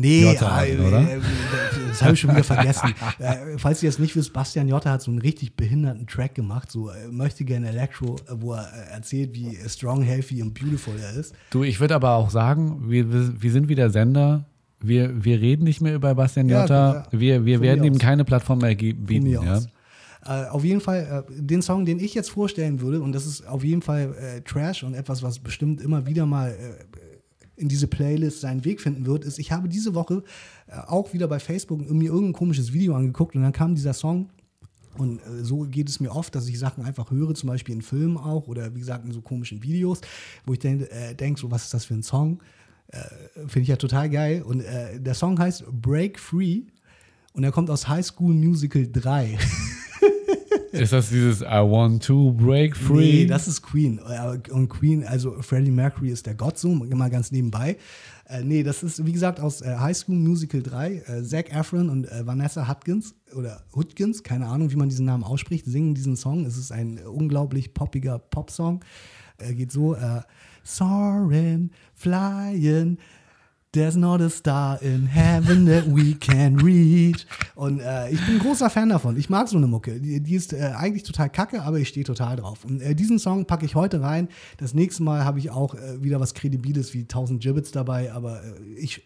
Nee, 0.00 0.22
Jotta, 0.22 0.64
äh, 0.64 0.78
oder? 0.78 1.00
äh, 1.00 1.18
das 1.88 2.02
habe 2.02 2.14
ich 2.14 2.20
schon 2.20 2.30
wieder 2.30 2.44
vergessen. 2.44 2.94
äh, 3.18 3.58
falls 3.58 3.82
ihr 3.82 3.88
das 3.88 3.98
nicht 3.98 4.14
wisst, 4.14 4.32
Bastian 4.32 4.68
Jotta 4.68 4.92
hat 4.92 5.02
so 5.02 5.10
einen 5.10 5.18
richtig 5.20 5.56
behinderten 5.56 6.06
Track 6.06 6.36
gemacht, 6.36 6.70
so 6.70 6.90
äh, 6.90 7.08
möchte 7.10 7.44
gerne 7.44 7.70
Electro, 7.70 8.14
äh, 8.14 8.34
wo 8.36 8.52
er 8.52 8.62
äh, 8.72 8.92
erzählt, 8.94 9.34
wie 9.34 9.56
strong, 9.66 10.02
healthy 10.02 10.40
und 10.40 10.54
beautiful 10.54 10.94
er 11.00 11.18
ist. 11.18 11.34
Du, 11.50 11.64
ich 11.64 11.80
würde 11.80 11.96
aber 11.96 12.12
auch 12.12 12.30
sagen, 12.30 12.84
wir, 12.88 13.42
wir 13.42 13.50
sind 13.50 13.68
wie 13.68 13.74
der 13.74 13.90
Sender. 13.90 14.44
Wir, 14.80 15.24
wir 15.24 15.40
reden 15.40 15.64
nicht 15.64 15.80
mehr 15.80 15.94
über 15.94 16.14
Bastian 16.14 16.48
Jotta. 16.48 17.06
ja. 17.10 17.18
wir 17.18 17.44
wir 17.44 17.58
Von 17.58 17.66
werden 17.66 17.84
ihm 17.84 17.94
aus. 17.94 17.98
keine 17.98 18.24
Plattform 18.24 18.58
mehr 18.58 18.74
bieten. 18.74 19.26
Ja? 19.26 19.60
Äh, 20.24 20.48
auf 20.48 20.64
jeden 20.64 20.80
Fall, 20.80 21.24
äh, 21.28 21.32
den 21.42 21.62
Song, 21.62 21.84
den 21.84 21.98
ich 21.98 22.14
jetzt 22.14 22.30
vorstellen 22.30 22.80
würde, 22.80 23.00
und 23.00 23.12
das 23.12 23.26
ist 23.26 23.46
auf 23.46 23.64
jeden 23.64 23.82
Fall 23.82 24.14
äh, 24.14 24.40
Trash 24.42 24.82
und 24.82 24.94
etwas, 24.94 25.22
was 25.22 25.38
bestimmt 25.38 25.80
immer 25.80 26.06
wieder 26.06 26.26
mal 26.26 26.50
äh, 26.50 27.60
in 27.60 27.68
diese 27.68 27.86
Playlist 27.86 28.40
seinen 28.40 28.64
Weg 28.64 28.80
finden 28.80 29.06
wird, 29.06 29.24
ist, 29.24 29.38
ich 29.38 29.52
habe 29.52 29.68
diese 29.68 29.94
Woche 29.94 30.22
äh, 30.66 30.78
auch 30.86 31.12
wieder 31.12 31.28
bei 31.28 31.38
Facebook 31.38 31.88
mir 31.90 32.10
irgendein 32.10 32.34
komisches 32.34 32.72
Video 32.72 32.94
angeguckt 32.94 33.34
und 33.36 33.42
dann 33.42 33.52
kam 33.52 33.74
dieser 33.74 33.94
Song. 33.94 34.28
Und 34.96 35.20
äh, 35.20 35.42
so 35.42 35.60
geht 35.60 35.88
es 35.88 35.98
mir 35.98 36.10
oft, 36.14 36.34
dass 36.34 36.48
ich 36.48 36.58
Sachen 36.58 36.84
einfach 36.84 37.10
höre, 37.10 37.34
zum 37.34 37.48
Beispiel 37.48 37.76
in 37.76 37.82
Filmen 37.82 38.16
auch 38.16 38.48
oder 38.48 38.74
wie 38.74 38.80
gesagt 38.80 39.06
in 39.06 39.12
so 39.12 39.22
komischen 39.22 39.62
Videos, 39.62 40.00
wo 40.44 40.52
ich 40.52 40.58
denke, 40.58 40.88
denk 41.14 41.38
so, 41.38 41.50
was 41.50 41.64
ist 41.64 41.74
das 41.74 41.84
für 41.84 41.94
ein 41.94 42.02
Song? 42.02 42.40
Äh, 42.88 42.98
Finde 43.46 43.60
ich 43.60 43.68
ja 43.68 43.76
total 43.76 44.08
geil. 44.10 44.42
Und 44.42 44.60
äh, 44.60 45.00
der 45.00 45.14
Song 45.14 45.38
heißt 45.38 45.64
Break 45.70 46.18
Free 46.18 46.62
und 47.32 47.44
er 47.44 47.52
kommt 47.52 47.70
aus 47.70 47.88
High 47.88 48.04
School 48.04 48.34
Musical 48.34 48.86
3. 48.90 49.38
Ist 50.72 50.92
das 50.92 51.08
dieses 51.08 51.40
I 51.40 51.62
want 51.64 52.04
to 52.04 52.32
break 52.32 52.76
free? 52.76 53.22
Nee, 53.22 53.26
das 53.26 53.48
ist 53.48 53.62
Queen. 53.62 53.98
Äh, 54.06 54.38
Und 54.52 54.68
Queen, 54.68 55.02
also 55.04 55.40
Freddie 55.40 55.70
Mercury 55.70 56.10
ist 56.10 56.26
der 56.26 56.34
Gottsohn, 56.34 56.90
immer 56.90 57.08
ganz 57.08 57.32
nebenbei. 57.32 57.78
Äh, 58.26 58.44
nee, 58.44 58.62
das 58.62 58.82
ist, 58.82 59.04
wie 59.04 59.12
gesagt, 59.12 59.40
aus 59.40 59.62
äh, 59.62 59.76
High 59.76 59.96
School 59.96 60.16
Musical 60.16 60.62
3. 60.62 60.94
Äh, 60.94 61.22
Zac 61.24 61.52
Efron 61.54 61.88
und 61.88 62.04
äh, 62.04 62.26
Vanessa 62.26 62.68
Hudgens 62.68 63.14
oder 63.34 63.64
Hudgens, 63.74 64.22
keine 64.22 64.46
Ahnung, 64.46 64.70
wie 64.70 64.76
man 64.76 64.90
diesen 64.90 65.06
Namen 65.06 65.24
ausspricht, 65.24 65.64
singen 65.64 65.94
diesen 65.94 66.16
Song. 66.16 66.44
Es 66.44 66.58
ist 66.58 66.70
ein 66.70 66.98
unglaublich 66.98 67.72
poppiger 67.72 68.18
Popsong. 68.18 68.84
Er 69.38 69.54
geht 69.54 69.72
so, 69.72 69.94
äh, 69.94 70.20
Soaring, 70.68 71.70
flying, 71.94 72.98
There's 73.72 73.96
not 73.96 74.22
a 74.22 74.30
star 74.30 74.80
in 74.80 75.06
heaven 75.06 75.66
that 75.66 75.84
we 75.86 76.14
can 76.14 76.56
reach. 76.56 77.26
Und 77.54 77.80
äh, 77.80 78.10
ich 78.10 78.24
bin 78.24 78.36
ein 78.36 78.38
großer 78.38 78.70
Fan 78.70 78.88
davon. 78.88 79.18
Ich 79.18 79.28
mag 79.28 79.46
so 79.46 79.58
eine 79.58 79.66
Mucke. 79.66 80.00
Die, 80.00 80.22
die 80.22 80.34
ist 80.34 80.54
äh, 80.54 80.72
eigentlich 80.74 81.02
total 81.02 81.28
kacke, 81.28 81.62
aber 81.62 81.78
ich 81.78 81.88
stehe 81.88 82.04
total 82.04 82.36
drauf. 82.36 82.64
Und 82.64 82.80
äh, 82.80 82.94
diesen 82.94 83.18
Song 83.18 83.44
packe 83.44 83.66
ich 83.66 83.74
heute 83.74 84.00
rein. 84.00 84.28
Das 84.56 84.72
nächste 84.72 85.02
Mal 85.02 85.24
habe 85.24 85.38
ich 85.38 85.50
auch 85.50 85.74
äh, 85.74 86.02
wieder 86.02 86.18
was 86.18 86.32
Kredibiles 86.32 86.94
wie 86.94 87.02
1000 87.02 87.42
Gibbets 87.42 87.70
dabei, 87.70 88.10
aber 88.10 88.42
äh, 88.42 88.74
ich, 88.78 89.02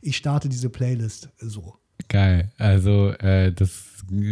ich 0.00 0.16
starte 0.16 0.48
diese 0.48 0.70
Playlist 0.70 1.28
so. 1.38 1.74
Geil. 2.08 2.50
Also, 2.56 3.10
äh, 3.10 3.52
das 3.52 3.84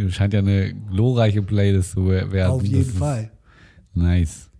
scheint 0.09 0.33
ja 0.33 0.39
eine 0.39 0.73
glorreiche 0.73 1.43
Playlist 1.43 1.91
zu 1.91 2.07
werden. 2.07 2.51
Auf 2.51 2.65
jeden 2.65 2.91
Fall. 2.91 3.31
Nice. 3.93 4.50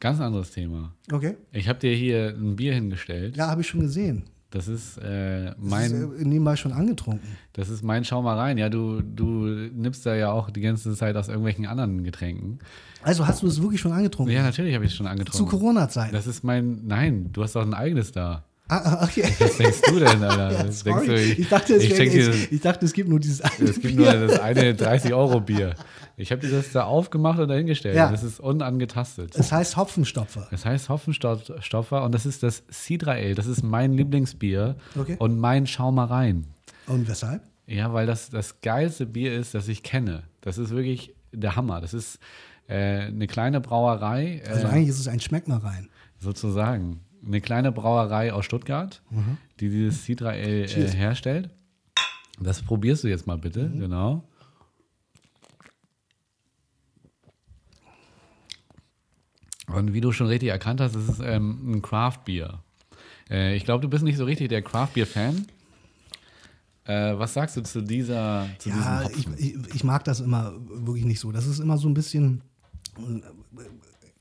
Ganz 0.00 0.20
anderes 0.20 0.50
Thema. 0.50 0.92
Okay. 1.10 1.36
Ich 1.52 1.68
habe 1.68 1.78
dir 1.78 1.94
hier 1.94 2.34
ein 2.36 2.56
Bier 2.56 2.74
hingestellt. 2.74 3.36
Ja, 3.36 3.48
habe 3.48 3.62
ich 3.62 3.66
schon 3.68 3.80
gesehen. 3.80 4.24
Das 4.50 4.68
ist 4.68 4.98
äh, 4.98 5.46
Das 5.46 5.56
mein. 5.58 5.90
ist 5.90 6.20
äh, 6.20 6.24
nebenbei 6.24 6.56
schon 6.56 6.72
angetrunken. 6.72 7.28
Das 7.52 7.68
ist 7.68 7.82
mein 7.82 8.04
Schau 8.04 8.22
mal 8.22 8.38
rein. 8.38 8.58
Ja, 8.58 8.68
du, 8.68 9.00
du 9.02 9.46
nimmst 9.74 10.06
da 10.06 10.14
ja 10.14 10.30
auch 10.30 10.50
die 10.50 10.60
ganze 10.60 10.94
Zeit 10.94 11.16
aus 11.16 11.28
irgendwelchen 11.28 11.66
anderen 11.66 12.04
Getränken. 12.04 12.58
Also 13.02 13.26
hast 13.26 13.42
du 13.42 13.46
es 13.48 13.60
wirklich 13.60 13.80
schon 13.80 13.92
angetrunken? 13.92 14.34
Ja, 14.34 14.42
natürlich 14.42 14.74
habe 14.74 14.84
ich 14.84 14.92
es 14.92 14.96
schon 14.96 15.06
Zu 15.06 15.10
angetrunken. 15.12 15.48
Corona-Zeiten. 15.48 16.12
Das 16.12 16.26
ist 16.26 16.44
mein. 16.44 16.86
Nein, 16.86 17.30
du 17.32 17.42
hast 17.42 17.56
doch 17.56 17.62
ein 17.62 17.74
eigenes 17.74 18.12
da. 18.12 18.44
Ah, 18.68 18.78
ah, 19.00 19.04
okay. 19.04 19.22
Was 19.38 19.56
denkst 19.58 19.80
du 19.88 19.98
denn, 20.00 20.22
Alter? 20.24 20.66
Ja, 20.84 21.00
du, 21.00 21.14
ich, 21.14 21.48
dachte, 21.48 21.74
es 21.74 21.84
ich 21.84 21.94
schenk 21.96 22.10
dir, 22.12 22.30
ich, 22.30 22.52
ich 22.52 22.60
dachte, 22.60 22.84
es 22.84 22.92
gibt 22.92 23.08
nur 23.08 23.20
dieses 23.20 23.40
eine 23.40 23.68
es 23.68 23.80
gibt 23.80 23.94
nur 23.96 24.06
Bier. 24.10 24.26
das 24.26 24.40
eine 24.40 24.72
30-Euro-Bier. 24.74 25.74
Ich 26.16 26.32
habe 26.32 26.40
dir 26.40 26.50
das 26.50 26.72
da 26.72 26.84
aufgemacht 26.84 27.38
und 27.38 27.48
dahingestellt. 27.48 27.94
Ja. 27.94 28.10
Das 28.10 28.22
ist 28.24 28.40
unangetastet. 28.40 29.36
Es 29.36 29.52
heißt 29.52 29.76
Hopfenstopfer. 29.76 30.48
Das 30.50 30.64
heißt 30.64 30.88
Hopfenstoffer 30.88 32.02
und 32.02 32.12
das 32.12 32.26
ist 32.26 32.42
das 32.42 32.64
Cidra 32.70 33.12
Ale. 33.12 33.34
Das 33.34 33.46
ist 33.46 33.62
mein 33.62 33.92
Lieblingsbier 33.92 34.76
Okay. 34.98 35.16
und 35.18 35.38
mein 35.38 35.66
Schau 35.66 35.92
mal 35.92 36.06
rein. 36.06 36.46
Und 36.86 37.08
weshalb? 37.08 37.42
Ja, 37.66 37.92
weil 37.92 38.06
das 38.06 38.30
das 38.30 38.60
geilste 38.62 39.06
Bier 39.06 39.34
ist, 39.38 39.54
das 39.54 39.68
ich 39.68 39.82
kenne. 39.82 40.22
Das 40.40 40.58
ist 40.58 40.70
wirklich 40.70 41.14
der 41.32 41.54
Hammer. 41.56 41.80
Das 41.80 41.94
ist 41.94 42.18
äh, 42.68 43.02
eine 43.06 43.26
kleine 43.26 43.60
Brauerei, 43.60 44.40
äh, 44.44 44.48
Also 44.48 44.66
eigentlich 44.68 44.88
ist 44.88 44.98
es 45.00 45.08
ein 45.08 45.20
Schmeckmerein. 45.20 45.88
sozusagen. 46.18 47.00
Eine 47.26 47.40
kleine 47.40 47.72
Brauerei 47.72 48.32
aus 48.32 48.44
Stuttgart, 48.44 49.02
die 49.60 49.68
dieses 49.68 50.04
Cidra 50.04 50.30
Ale 50.30 50.64
äh, 50.64 50.88
herstellt. 50.92 51.50
Das 52.38 52.62
probierst 52.62 53.02
du 53.04 53.08
jetzt 53.08 53.26
mal 53.26 53.38
bitte, 53.38 53.68
genau. 53.70 54.22
Und 59.66 59.92
wie 59.92 60.00
du 60.00 60.12
schon 60.12 60.28
richtig 60.28 60.50
erkannt 60.50 60.80
hast, 60.80 60.94
es 60.94 61.08
ist 61.08 61.20
ähm, 61.20 61.72
ein 61.72 61.82
Craft-Bier. 61.82 62.60
Äh, 63.28 63.56
ich 63.56 63.64
glaube, 63.64 63.82
du 63.82 63.88
bist 63.88 64.04
nicht 64.04 64.16
so 64.16 64.24
richtig 64.24 64.48
der 64.48 64.62
Craft-Bier-Fan. 64.62 65.46
Äh, 66.84 67.18
was 67.18 67.34
sagst 67.34 67.56
du 67.56 67.62
zu 67.62 67.82
dieser 67.82 68.48
zu 68.58 68.68
Ja, 68.68 69.08
ich, 69.10 69.26
ich, 69.36 69.74
ich 69.74 69.84
mag 69.84 70.04
das 70.04 70.20
immer 70.20 70.52
wirklich 70.68 71.04
nicht 71.04 71.18
so. 71.18 71.32
Das 71.32 71.46
ist 71.46 71.58
immer 71.58 71.78
so 71.78 71.88
ein 71.88 71.94
bisschen. 71.94 72.42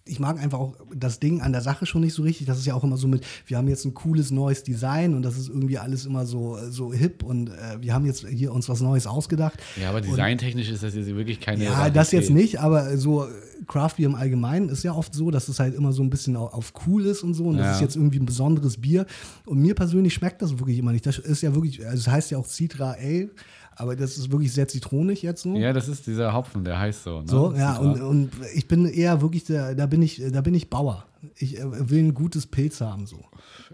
Ich 0.08 0.20
mag 0.20 0.40
einfach 0.40 0.60
auch 0.60 0.76
das 0.96 1.20
Ding 1.20 1.42
an 1.42 1.52
der 1.52 1.62
Sache 1.62 1.88
schon 1.88 2.02
nicht 2.02 2.14
so 2.14 2.22
richtig. 2.22 2.46
Das 2.46 2.60
ist 2.60 2.66
ja 2.68 2.76
auch 2.76 2.84
immer 2.84 2.96
so 2.96 3.08
mit, 3.08 3.26
wir 3.48 3.58
haben 3.58 3.68
jetzt 3.68 3.86
ein 3.86 3.96
cooles 3.96 4.30
neues 4.30 4.62
Design 4.62 5.16
und 5.16 5.24
das 5.24 5.36
ist 5.36 5.50
irgendwie 5.50 5.80
alles 5.80 6.06
immer 6.06 6.28
so, 6.28 6.60
so 6.70 6.94
hip 6.94 7.24
und 7.24 7.50
äh, 7.50 7.82
wir 7.82 7.94
haben 7.96 8.06
jetzt 8.06 8.28
hier 8.28 8.54
uns 8.54 8.70
was 8.70 8.82
Neues 8.82 9.08
ausgedacht. 9.08 9.60
Ja, 9.82 9.90
aber 9.90 10.02
designtechnisch 10.02 10.70
ist 10.70 10.84
das 10.84 10.94
jetzt 10.94 11.08
wirklich 11.08 11.40
keine. 11.40 11.64
Ja, 11.64 11.74
Rarität. 11.74 11.96
das 11.96 12.12
jetzt 12.12 12.30
nicht, 12.30 12.60
aber 12.60 12.98
so 12.98 13.26
Craft 13.68 13.96
Beer 13.98 14.06
im 14.06 14.16
Allgemeinen 14.16 14.70
ist 14.70 14.84
ja 14.84 14.94
oft 14.94 15.14
so, 15.16 15.32
dass 15.32 15.48
es 15.48 15.60
halt 15.60 15.74
immer 15.74 15.92
so 15.92 16.04
ein 16.04 16.12
bisschen 16.12 16.36
auf, 16.36 16.54
auf 16.54 16.74
cool 16.86 17.04
ist 17.08 17.24
und 17.24 17.34
so 17.34 17.46
und 17.46 17.58
das 17.58 17.66
Ja. 17.66 17.74
ist 17.74 17.82
jetzt 17.82 17.96
irgendwie 17.96 18.20
ein 18.20 18.26
besonderes 18.28 18.78
Bier. 18.78 19.08
Und 19.46 19.60
mir 19.60 19.74
persönlich 19.74 20.14
schmeckt 20.14 20.40
das 20.42 20.60
wirklich 20.60 20.78
immer 20.78 20.92
nicht. 20.92 21.06
Das 21.08 21.18
ist 21.18 21.42
ja 21.42 21.56
wirklich, 21.56 21.84
also 21.84 21.98
es 21.98 22.08
heißt 22.08 22.30
ja 22.30 22.38
auch 22.38 22.46
Citra 22.46 22.92
Ale, 22.92 23.32
aber 23.76 23.96
das 23.96 24.18
ist 24.18 24.32
wirklich 24.32 24.54
sehr 24.54 24.68
zitronig 24.68 25.22
jetzt 25.22 25.44
so. 25.44 25.56
Ja, 25.56 25.74
das 25.74 25.88
ist 25.88 26.08
dieser 26.08 26.34
Hopfen, 26.34 26.64
der 26.64 26.80
heißt 26.80 27.04
so. 27.04 27.22
Ne? 27.22 27.28
So, 27.28 27.54
ja, 27.54 27.78
und, 27.78 28.02
und 28.02 28.32
ich 28.54 28.68
bin 28.68 28.86
eher 28.86 29.22
wirklich, 29.22 29.44
der, 29.44 29.76
da 29.76 29.86
bin 29.86 30.02
ich, 30.02 30.22
da 30.32 30.42
bin 30.42 30.54
ich 30.54 30.70
Bauer. 30.70 31.06
Ich 31.38 31.60
äh, 31.60 31.90
will 31.90 32.00
ein 32.00 32.14
gutes 32.14 32.46
Pilz 32.46 32.82
haben, 32.82 33.06
so. 33.06 33.20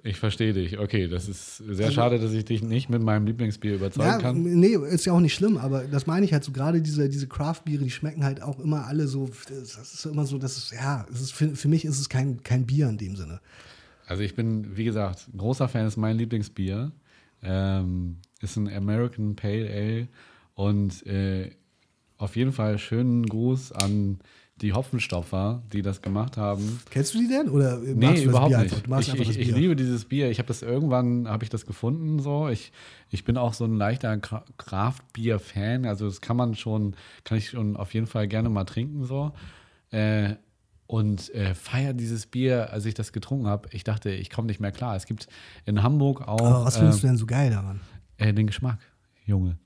Ich 0.04 0.18
verstehe 0.18 0.54
dich. 0.54 0.80
Okay, 0.80 1.08
das 1.08 1.28
ist 1.28 1.58
sehr 1.58 1.92
schade, 1.92 2.18
dass 2.18 2.32
ich 2.32 2.46
dich 2.46 2.64
nicht 2.64 2.90
mit 2.90 3.04
meinem 3.04 3.26
Lieblingsbier 3.26 3.76
überzeugen 3.76 4.10
Also 4.10 4.26
Ja, 4.26 4.32
kann. 4.34 4.42
nee, 4.42 4.76
ist 4.76 5.06
ja 5.06 5.14
auch 5.14 5.20
nicht 5.20 5.34
schlimm, 5.36 5.58
aber 5.58 5.84
das 5.84 6.08
meine 6.08 6.26
ich 6.26 6.34
halt 6.34 6.44
so, 6.44 6.52
gerade 6.52 6.82
diese, 6.82 7.10
diese 7.10 7.28
Craft-Biere, 7.28 7.84
die 7.84 7.92
schmecken 7.92 8.24
halt 8.24 8.42
auch 8.42 8.60
immer 8.60 8.86
alle 8.88 9.08
so, 9.08 9.30
das 9.50 9.94
ist 9.94 10.06
immer 10.06 10.26
so, 10.26 10.38
das 10.38 10.58
ist, 10.58 10.72
ja, 10.72 11.06
es 11.12 11.22
ist, 11.22 11.34
für, 11.34 11.56
für 11.56 11.68
mich 11.68 11.86
ist 11.86 12.00
es 12.00 12.10
kein, 12.10 12.42
kein 12.42 12.66
Bier 12.66 12.90
in 12.90 12.98
dem 12.98 13.16
Sinne. 13.16 13.40
Also 14.08 14.24
ich 14.24 14.36
bin, 14.36 14.76
wie 14.76 14.84
gesagt, 14.86 15.28
großer 15.38 15.68
Fan, 15.68 15.86
ist 15.86 15.98
mein 15.98 16.18
Lieblingsbier. 16.18 16.92
Ähm, 17.44 18.18
ist 18.42 18.58
ein 18.58 18.72
American 18.72 19.36
Pale 19.36 19.70
Ale 19.70 20.08
und 20.56 21.06
äh, 21.06 21.52
auf 22.18 22.36
jeden 22.36 22.52
Fall 22.52 22.78
schönen 22.78 23.26
Gruß 23.26 23.72
an 23.72 24.20
die 24.62 24.74
Hopfenstoffer, 24.74 25.64
die 25.74 25.82
das 25.82 26.02
gemacht 26.02 26.38
haben. 26.38 26.80
Kennst 26.92 27.16
du 27.16 27.20
die 27.20 27.28
denn? 27.28 27.50
Oder 27.50 27.78
Nee, 27.80 28.24
überhaupt 28.24 28.56
nicht. 28.56 28.84
Ich, 29.00 29.30
ich, 29.30 29.40
ich 29.40 29.56
liebe 29.56 29.76
dieses 29.76 30.06
Bier. 30.06 30.30
Ich 30.30 30.38
habe 30.38 30.48
das 30.48 30.62
irgendwann, 30.62 31.28
habe 31.28 31.44
ich 31.44 31.50
das 31.50 31.66
gefunden 31.66 32.20
so. 32.20 32.48
Ich, 32.48 32.72
ich 33.10 33.24
bin 33.24 33.38
auch 33.38 33.54
so 33.54 33.66
ein 33.66 33.76
leichter 33.76 34.18
Craft-Bier-Fan. 34.18 35.86
Also 35.86 36.06
das 36.06 36.22
kann 36.22 36.38
man 36.38 36.54
schon, 36.54 36.96
kann 37.24 37.40
ich 37.40 37.50
schon 37.50 37.76
auf 37.76 37.94
jeden 37.94 38.08
Fall 38.08 38.28
gerne 38.28 38.50
mal 38.50 38.66
trinken 38.66 39.04
so. 39.04 39.32
Äh, 39.90 40.36
und 40.86 41.34
äh, 41.34 41.56
feier 41.56 41.94
dieses 41.94 42.28
Bier, 42.28 42.72
als 42.72 42.86
ich 42.86 42.94
das 42.94 43.14
getrunken 43.14 43.48
habe. 43.48 43.70
Ich 43.72 43.84
dachte, 43.84 44.12
ich 44.12 44.30
komme 44.30 44.48
nicht 44.48 44.60
mehr 44.60 44.74
klar. 44.74 44.96
Es 44.96 45.06
gibt 45.06 45.28
in 45.66 45.82
Hamburg 45.82 46.28
auch 46.28 46.42
aber 46.42 46.66
was 46.66 46.78
findest 46.78 47.00
äh, 47.00 47.02
du 47.02 47.08
denn 47.08 47.18
so 47.18 47.26
geil 47.26 47.50
daran? 47.50 47.80
Äh, 48.22 48.34
den 48.34 48.48
Geschmack, 48.48 48.80
Junge. 49.26 49.58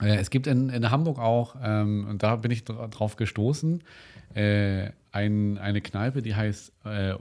Äh, 0.00 0.16
es 0.16 0.30
gibt 0.30 0.46
in, 0.46 0.68
in 0.68 0.90
Hamburg 0.90 1.18
auch, 1.18 1.56
ähm, 1.62 2.06
und 2.08 2.22
da 2.22 2.36
bin 2.36 2.50
ich 2.50 2.62
dra- 2.64 2.88
drauf 2.88 3.16
gestoßen, 3.16 3.82
äh, 4.34 4.90
ein, 5.12 5.58
eine 5.58 5.80
Kneipe, 5.80 6.20
die 6.22 6.34
heißt 6.34 6.72
äh, 6.84 7.14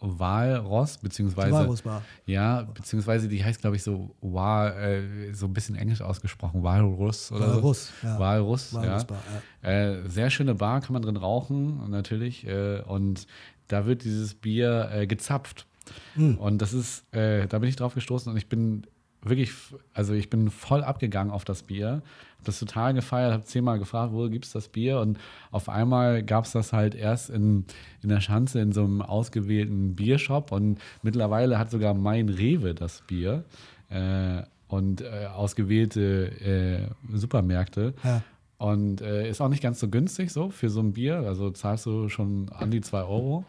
Walross, 0.00 0.98
beziehungsweise. 0.98 1.52
Walrossbar. 1.52 2.02
Ja, 2.26 2.62
beziehungsweise 2.62 3.28
die 3.28 3.44
heißt, 3.44 3.60
glaube 3.60 3.76
ich, 3.76 3.82
so 3.82 4.16
Wal, 4.22 4.72
äh, 4.72 5.34
so 5.34 5.46
ein 5.46 5.52
bisschen 5.52 5.76
englisch 5.76 6.00
ausgesprochen, 6.00 6.62
Walrus 6.62 7.30
oder 7.30 7.56
Walruss, 7.56 7.92
so. 8.00 8.06
ja. 8.06 8.18
Walrus, 8.18 8.74
Walrussbar, 8.74 9.18
ja. 9.62 9.68
Äh, 9.70 10.08
sehr 10.08 10.30
schöne 10.30 10.54
Bar, 10.54 10.80
kann 10.80 10.94
man 10.94 11.02
drin 11.02 11.16
rauchen, 11.16 11.90
natürlich. 11.90 12.46
Äh, 12.46 12.80
und 12.80 13.26
da 13.68 13.86
wird 13.86 14.02
dieses 14.04 14.34
Bier 14.34 14.90
äh, 14.92 15.06
gezapft. 15.06 15.66
Hm. 16.14 16.38
Und 16.38 16.62
das 16.62 16.72
ist, 16.72 17.04
äh, 17.14 17.46
da 17.46 17.58
bin 17.58 17.68
ich 17.68 17.76
drauf 17.76 17.94
gestoßen 17.94 18.32
und 18.32 18.38
ich 18.38 18.48
bin 18.48 18.86
wirklich, 19.22 19.52
also 19.94 20.14
ich 20.14 20.30
bin 20.30 20.50
voll 20.50 20.82
abgegangen 20.82 21.32
auf 21.32 21.44
das 21.44 21.62
Bier. 21.62 22.02
Hab 22.38 22.44
das 22.44 22.58
total 22.58 22.94
gefeiert, 22.94 23.32
habe 23.32 23.44
zehnmal 23.44 23.78
gefragt, 23.78 24.12
wo 24.14 24.28
gibt 24.30 24.46
es 24.46 24.52
das 24.52 24.68
Bier? 24.68 25.00
Und 25.00 25.18
auf 25.50 25.68
einmal 25.68 26.22
gab 26.22 26.44
es 26.46 26.52
das 26.52 26.72
halt 26.72 26.94
erst 26.94 27.28
in, 27.30 27.66
in 28.02 28.08
der 28.08 28.20
Schanze 28.20 28.60
in 28.60 28.72
so 28.72 28.82
einem 28.84 29.02
ausgewählten 29.02 29.94
Biershop 29.94 30.50
und 30.52 30.78
mittlerweile 31.02 31.58
hat 31.58 31.70
sogar 31.70 31.92
mein 31.94 32.28
Rewe 32.30 32.74
das 32.74 33.02
Bier 33.06 33.44
äh, 33.90 34.42
und 34.68 35.02
äh, 35.02 35.26
ausgewählte 35.26 36.88
äh, 37.10 37.16
Supermärkte. 37.16 37.92
Ja. 38.04 38.22
Und 38.56 39.00
äh, 39.00 39.28
ist 39.28 39.40
auch 39.40 39.48
nicht 39.48 39.62
ganz 39.62 39.80
so 39.80 39.88
günstig 39.88 40.30
so 40.30 40.50
für 40.50 40.68
so 40.70 40.80
ein 40.80 40.92
Bier. 40.92 41.16
Also 41.26 41.50
zahlst 41.50 41.86
du 41.86 42.08
schon 42.08 42.48
an 42.50 42.70
die 42.70 42.80
2 42.80 43.00
Euro. 43.02 43.44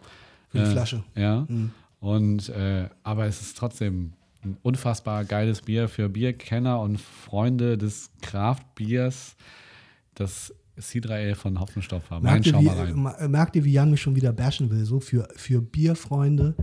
Für 0.50 0.58
die 0.60 0.64
Äh, 0.64 0.68
Flasche. 0.72 1.04
Ja. 1.16 1.48
Und 2.00 2.50
äh, 2.50 2.90
aber 3.04 3.26
es 3.26 3.42
ist 3.42 3.58
trotzdem 3.58 4.14
ein 4.44 4.58
unfassbar 4.62 5.26
geiles 5.26 5.62
Bier 5.62 5.88
für 5.88 6.10
Bierkenner 6.10 6.80
und 6.80 7.00
Freunde 7.00 7.78
des 7.78 8.12
Kraftbiers. 8.22 9.36
Das 10.16 10.54
Cidra 10.80 11.16
Ale 11.16 11.36
von 11.36 11.60
Hopfenstoffer. 11.60 12.20
Mein 12.20 12.42
Merkt 12.42 12.48
ihr, 12.48 12.60
wie, 12.60 13.28
merkt 13.28 13.56
ihr, 13.56 13.64
wie 13.64 13.74
Jan 13.74 13.92
mich 13.92 14.02
schon 14.02 14.16
wieder 14.16 14.34
bashen 14.34 14.70
will? 14.72 14.86
So 14.86 15.00
für, 15.00 15.28
für 15.36 15.62
Bierfreunde 15.62 16.56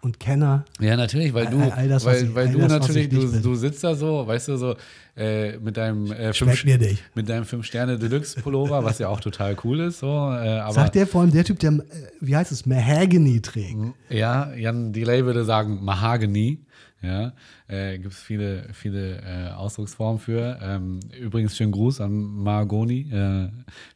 und 0.00 0.20
Kenner. 0.20 0.64
Ja, 0.80 0.96
natürlich, 0.96 1.34
weil 1.34 1.46
du, 1.46 1.58
All- 1.60 1.72
all 1.72 1.88
das, 1.88 2.04
weil, 2.04 2.24
ich- 2.24 2.34
weil 2.34 2.48
du 2.50 2.58
das, 2.58 2.70
natürlich, 2.72 3.08
du, 3.08 3.26
du 3.26 3.54
sitzt 3.56 3.82
da 3.82 3.94
so, 3.94 4.26
weißt 4.26 4.48
du, 4.48 4.56
so 4.56 4.76
äh, 5.16 5.56
mit 5.58 5.76
deinem 5.76 6.12
äh, 6.12 6.32
nicht. 6.32 7.02
mit 7.14 7.28
deinem 7.28 7.44
5-Sterne-Deluxe-Pullover, 7.44 8.84
was 8.84 8.98
ja 9.00 9.08
auch 9.08 9.20
total 9.20 9.56
cool 9.64 9.80
ist, 9.80 9.98
so, 10.00 10.06
äh, 10.06 10.70
Sagt 10.72 10.94
der 10.94 11.06
vor 11.06 11.22
allem 11.22 11.32
der 11.32 11.44
Typ, 11.44 11.58
der, 11.58 11.72
äh, 11.72 11.82
wie 12.20 12.36
heißt 12.36 12.52
es, 12.52 12.66
Mahagany 12.66 13.40
trägt. 13.40 13.76
Ja, 14.08 14.54
Jan 14.54 14.92
Delay 14.92 15.24
würde 15.24 15.44
sagen 15.44 15.84
Mahagany. 15.84 16.60
Ja, 17.00 17.32
äh, 17.68 17.96
gibt 17.98 18.12
es 18.12 18.20
viele, 18.20 18.68
viele 18.72 19.20
äh, 19.22 19.50
Ausdrucksformen 19.52 20.18
für. 20.18 20.58
Ähm, 20.60 20.98
übrigens 21.20 21.56
schönen 21.56 21.70
Gruß 21.70 22.00
an 22.00 22.12
Mahagoni, 22.12 23.08
äh, 23.12 23.48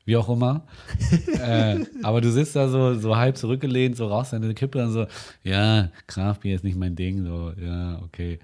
wie 0.05 0.17
auch 0.17 0.29
immer. 0.29 0.65
äh, 1.43 1.81
aber 2.05 2.21
du 2.21 2.31
sitzt 2.31 2.55
da 2.55 2.69
so, 2.69 2.95
so 2.95 3.17
halb 3.17 3.37
zurückgelehnt, 3.37 3.97
so 3.97 4.07
raus 4.07 4.31
deine 4.31 4.55
Kippe 4.55 4.85
und 4.85 4.93
so, 4.93 5.07
ja, 5.43 5.91
Kraftbier 6.07 6.55
ist 6.55 6.63
nicht 6.63 6.79
mein 6.79 6.95
Ding, 6.95 7.25
so, 7.25 7.53
ja, 7.61 8.01
okay. 8.05 8.39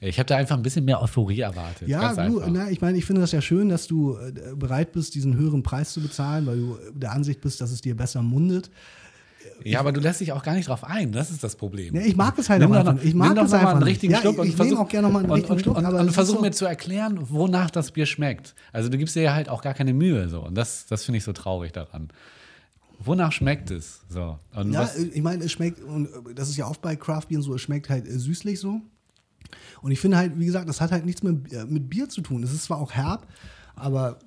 Ich 0.00 0.18
habe 0.18 0.26
da 0.26 0.36
einfach 0.36 0.56
ein 0.56 0.62
bisschen 0.62 0.84
mehr 0.84 1.02
Euphorie 1.02 1.40
erwartet. 1.40 1.88
Ja, 1.88 2.12
du, 2.14 2.42
na, 2.48 2.70
ich 2.70 2.80
meine, 2.80 2.98
ich 2.98 3.06
finde 3.06 3.22
das 3.22 3.32
ja 3.32 3.40
schön, 3.40 3.68
dass 3.68 3.86
du 3.86 4.16
äh, 4.16 4.54
bereit 4.54 4.92
bist, 4.92 5.14
diesen 5.14 5.36
höheren 5.36 5.62
Preis 5.62 5.92
zu 5.92 6.00
bezahlen, 6.00 6.46
weil 6.46 6.58
du 6.58 6.78
der 6.94 7.12
Ansicht 7.12 7.40
bist, 7.40 7.60
dass 7.60 7.72
es 7.72 7.80
dir 7.80 7.96
besser 7.96 8.22
mundet. 8.22 8.70
Ja, 9.64 9.80
aber 9.80 9.92
du 9.92 10.00
lässt 10.00 10.20
dich 10.20 10.32
auch 10.32 10.42
gar 10.42 10.54
nicht 10.54 10.68
drauf 10.68 10.84
ein, 10.84 11.12
das 11.12 11.30
ist 11.30 11.42
das 11.44 11.56
Problem. 11.56 11.94
Ja, 11.94 12.02
ich 12.02 12.16
mag 12.16 12.38
es 12.38 12.48
halt 12.48 12.60
Nimm 12.62 12.72
einfach. 12.72 12.94
noch- 12.94 13.02
Ich 13.02 13.14
mag 13.14 13.28
nimm 13.28 13.36
doch 13.36 13.44
es 13.44 13.50
noch 13.50 13.56
mal 13.58 13.60
einfach 13.60 13.74
einen 13.74 13.82
richtigen 13.84 14.12
Ja, 14.12 14.20
Schluck 14.20 14.34
ich- 14.34 14.38
und 14.40 14.46
ich 14.48 14.52
nehme 14.58 14.68
versuch, 14.70 14.84
auch 14.84 14.88
gerne 14.88 15.06
noch 15.08 15.12
mal 15.12 15.18
einen 15.20 15.30
und, 15.30 15.34
richtigen 15.36 15.52
und, 15.54 15.60
Schluck, 15.60 15.76
Und, 15.78 15.84
und 15.86 16.08
ist 16.08 16.14
versuch 16.14 16.34
so- 16.36 16.40
mir 16.42 16.50
zu 16.52 16.64
erklären, 16.66 17.18
wonach 17.30 17.70
das 17.70 17.90
Bier 17.92 18.06
schmeckt. 18.06 18.54
Also 18.72 18.88
du 18.88 18.98
gibst 18.98 19.16
dir 19.16 19.22
ja 19.22 19.34
halt 19.34 19.48
auch 19.48 19.62
gar 19.62 19.74
keine 19.74 19.92
Mühe 19.94 20.28
so. 20.28 20.40
Und 20.44 20.54
das, 20.54 20.86
das 20.86 21.04
finde 21.04 21.18
ich 21.18 21.24
so 21.24 21.32
traurig 21.32 21.72
daran. 21.72 22.08
Wonach 22.98 23.32
schmeckt 23.32 23.70
es? 23.70 24.00
So. 24.08 24.38
Und 24.54 24.72
Ja, 24.72 24.80
was, 24.80 24.96
äh, 24.96 25.04
ich 25.12 25.22
meine, 25.22 25.44
es 25.44 25.52
schmeckt, 25.52 25.80
und 25.82 26.06
äh, 26.06 26.34
das 26.34 26.48
ist 26.48 26.56
ja 26.56 26.66
oft 26.66 26.80
bei 26.80 26.96
Craftbieren 26.96 27.42
so, 27.42 27.54
es 27.54 27.60
schmeckt 27.60 27.90
halt 27.90 28.06
äh, 28.06 28.18
süßlich 28.18 28.58
so. 28.58 28.80
Und 29.82 29.90
ich 29.92 30.00
finde 30.00 30.16
halt, 30.16 30.38
wie 30.38 30.46
gesagt, 30.46 30.68
das 30.68 30.80
hat 30.80 30.90
halt 30.92 31.04
nichts 31.04 31.22
mit, 31.22 31.52
mit 31.70 31.88
Bier 31.90 32.08
zu 32.08 32.20
tun. 32.22 32.42
Es 32.42 32.52
ist 32.52 32.64
zwar 32.64 32.78
auch 32.78 32.92
herb, 32.92 33.26
aber 33.74 34.18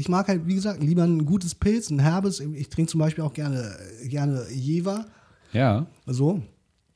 ich 0.00 0.08
mag 0.08 0.28
halt, 0.28 0.46
wie 0.46 0.54
gesagt, 0.54 0.82
lieber 0.82 1.04
ein 1.04 1.26
gutes 1.26 1.54
Pilz, 1.54 1.90
ein 1.90 1.98
herbes. 1.98 2.40
Ich 2.40 2.70
trinke 2.70 2.90
zum 2.90 3.00
Beispiel 3.00 3.22
auch 3.22 3.34
gerne, 3.34 3.76
gerne 4.04 4.46
Jever. 4.50 5.06
ja. 5.52 5.86
So. 6.06 6.42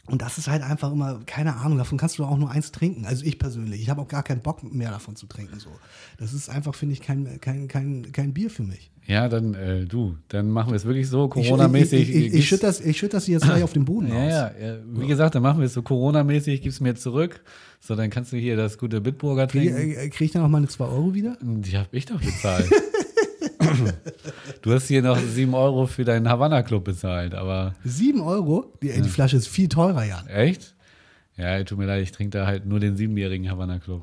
Und 0.06 0.20
das 0.20 0.36
ist 0.36 0.48
halt 0.48 0.62
einfach 0.62 0.92
immer, 0.92 1.20
keine 1.24 1.56
Ahnung, 1.56 1.78
davon 1.78 1.96
kannst 1.96 2.18
du 2.18 2.24
auch 2.24 2.36
nur 2.36 2.50
eins 2.50 2.72
trinken. 2.72 3.06
Also 3.06 3.24
ich 3.24 3.38
persönlich. 3.38 3.80
Ich 3.80 3.88
habe 3.88 4.02
auch 4.02 4.08
gar 4.08 4.22
keinen 4.22 4.42
Bock 4.42 4.62
mehr 4.62 4.90
davon 4.90 5.16
zu 5.16 5.26
trinken. 5.26 5.58
So. 5.58 5.70
Das 6.18 6.34
ist 6.34 6.50
einfach, 6.50 6.74
finde 6.74 6.92
ich, 6.92 7.00
kein, 7.00 7.40
kein, 7.40 7.68
kein, 7.68 8.12
kein 8.12 8.34
Bier 8.34 8.50
für 8.50 8.64
mich. 8.64 8.90
Ja, 9.06 9.28
dann 9.28 9.54
äh, 9.54 9.84
du, 9.86 10.16
dann 10.28 10.50
machen 10.50 10.70
wir 10.70 10.76
es 10.76 10.84
wirklich 10.84 11.08
so 11.08 11.28
Corona-mäßig. 11.28 12.02
Ich, 12.02 12.14
ich, 12.14 12.26
ich, 12.26 12.34
ich 12.34 12.48
schütte 12.48 12.66
das, 12.66 12.80
ich 12.80 12.98
schütt 12.98 13.14
das 13.14 13.26
jetzt 13.26 13.44
gleich 13.44 13.62
auf 13.64 13.72
den 13.72 13.86
Boden 13.86 14.08
ja, 14.08 14.14
aus. 14.14 14.30
ja, 14.30 14.66
ja, 14.66 14.76
wie 14.86 15.06
gesagt, 15.06 15.34
dann 15.34 15.42
machen 15.42 15.58
wir 15.58 15.66
es 15.66 15.74
so 15.74 15.82
Corona-mäßig, 15.82 16.60
gib's 16.60 16.80
mir 16.80 16.94
zurück. 16.94 17.42
So, 17.80 17.94
dann 17.94 18.10
kannst 18.10 18.32
du 18.32 18.36
hier 18.36 18.56
das 18.56 18.78
gute 18.78 19.00
Bitburger 19.00 19.46
Kriege 19.46 19.74
trinken. 19.74 19.98
äh, 19.98 20.08
krieg 20.08 20.26
ich 20.26 20.32
dann 20.32 20.42
auch 20.42 20.48
meine 20.48 20.68
2 20.68 20.84
Euro 20.84 21.14
wieder? 21.14 21.36
Die 21.40 21.76
habe 21.76 21.88
ich 21.92 22.06
doch 22.06 22.20
bezahlt. 22.20 22.70
du 24.62 24.72
hast 24.72 24.88
hier 24.88 25.02
noch 25.02 25.18
7 25.18 25.54
Euro 25.54 25.86
für 25.86 26.04
deinen 26.04 26.28
Havanna-Club 26.28 26.84
bezahlt, 26.84 27.34
aber 27.34 27.74
7 27.84 28.20
Euro? 28.20 28.72
Die, 28.82 28.88
die 29.00 29.08
Flasche 29.08 29.36
ist 29.36 29.48
viel 29.48 29.68
teurer, 29.68 30.04
Jan. 30.04 30.26
echt? 30.26 30.74
Ja, 31.36 31.62
tut 31.64 31.78
mir 31.78 31.86
leid, 31.86 32.02
ich 32.02 32.12
trinke 32.12 32.38
da 32.38 32.46
halt 32.46 32.64
nur 32.66 32.78
den 32.80 32.96
siebenjährigen 32.96 33.50
Havanna-Club. 33.50 34.02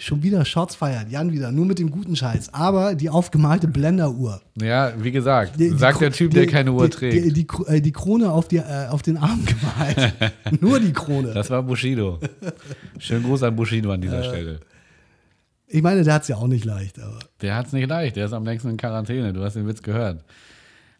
Schon 0.00 0.22
wieder 0.22 0.44
Shots 0.44 0.76
feiern. 0.76 1.10
Jan 1.10 1.32
wieder, 1.32 1.50
nur 1.50 1.66
mit 1.66 1.80
dem 1.80 1.90
guten 1.90 2.14
Scheiß. 2.14 2.54
Aber 2.54 2.94
die 2.94 3.10
aufgemalte 3.10 3.66
Blenderuhr. 3.66 4.40
Ja, 4.60 4.92
wie 4.96 5.10
gesagt, 5.10 5.58
Die- 5.58 5.70
die 5.70 5.76
sagt 5.76 6.00
der 6.00 6.12
Typ, 6.12 6.30
der 6.32 6.46
keine 6.46 6.70
Uhr 6.72 6.88
trägt. 6.88 7.36
Die, 7.36 7.46
äh, 7.66 7.80
die 7.80 7.90
Krone 7.92 8.30
auf, 8.30 8.46
die, 8.46 8.58
äh, 8.58 8.86
auf 8.90 9.02
den 9.02 9.16
Arm 9.16 9.40
gemalt. 9.44 10.14
nur 10.62 10.78
die 10.78 10.92
Krone. 10.92 11.32
das 11.34 11.50
war 11.50 11.64
Bushido. 11.64 12.20
Schönen 12.98 13.24
Gruß 13.24 13.42
an 13.42 13.56
Bushido 13.56 13.90
an 13.90 13.98
Äh. 14.00 14.04
dieser 14.06 14.22
Stelle. 14.22 14.60
Ich 15.68 15.82
meine, 15.82 16.02
der 16.02 16.14
hat 16.14 16.22
es 16.22 16.28
ja 16.28 16.36
auch 16.36 16.46
nicht 16.46 16.64
leicht. 16.64 16.98
Aber 16.98 17.18
Der 17.42 17.54
hat 17.56 17.66
es 17.66 17.72
nicht 17.72 17.88
leicht, 17.88 18.16
der 18.16 18.26
ist 18.26 18.32
am 18.32 18.44
längsten 18.44 18.70
in 18.70 18.76
Quarantäne. 18.76 19.32
Du 19.32 19.42
hast 19.44 19.54
den 19.54 19.66
Witz 19.66 19.82
gehört. 19.82 20.24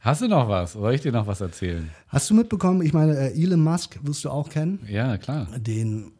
Hast 0.01 0.23
du 0.23 0.29
noch 0.29 0.49
was? 0.49 0.75
Soll 0.75 0.95
ich 0.95 1.01
dir 1.01 1.11
noch 1.12 1.27
was 1.27 1.41
erzählen? 1.41 1.91
Hast 2.09 2.31
du 2.31 2.35
mitbekommen, 2.35 2.83
ich 2.83 2.93
meine, 2.93 3.16
äh, 3.16 3.43
Elon 3.43 3.62
Musk 3.64 3.99
wirst 4.03 4.25
du 4.25 4.31
auch 4.31 4.49
kennen, 4.49 4.79
Ja, 4.89 5.16
klar. 5.19 5.49
den 5.57 6.12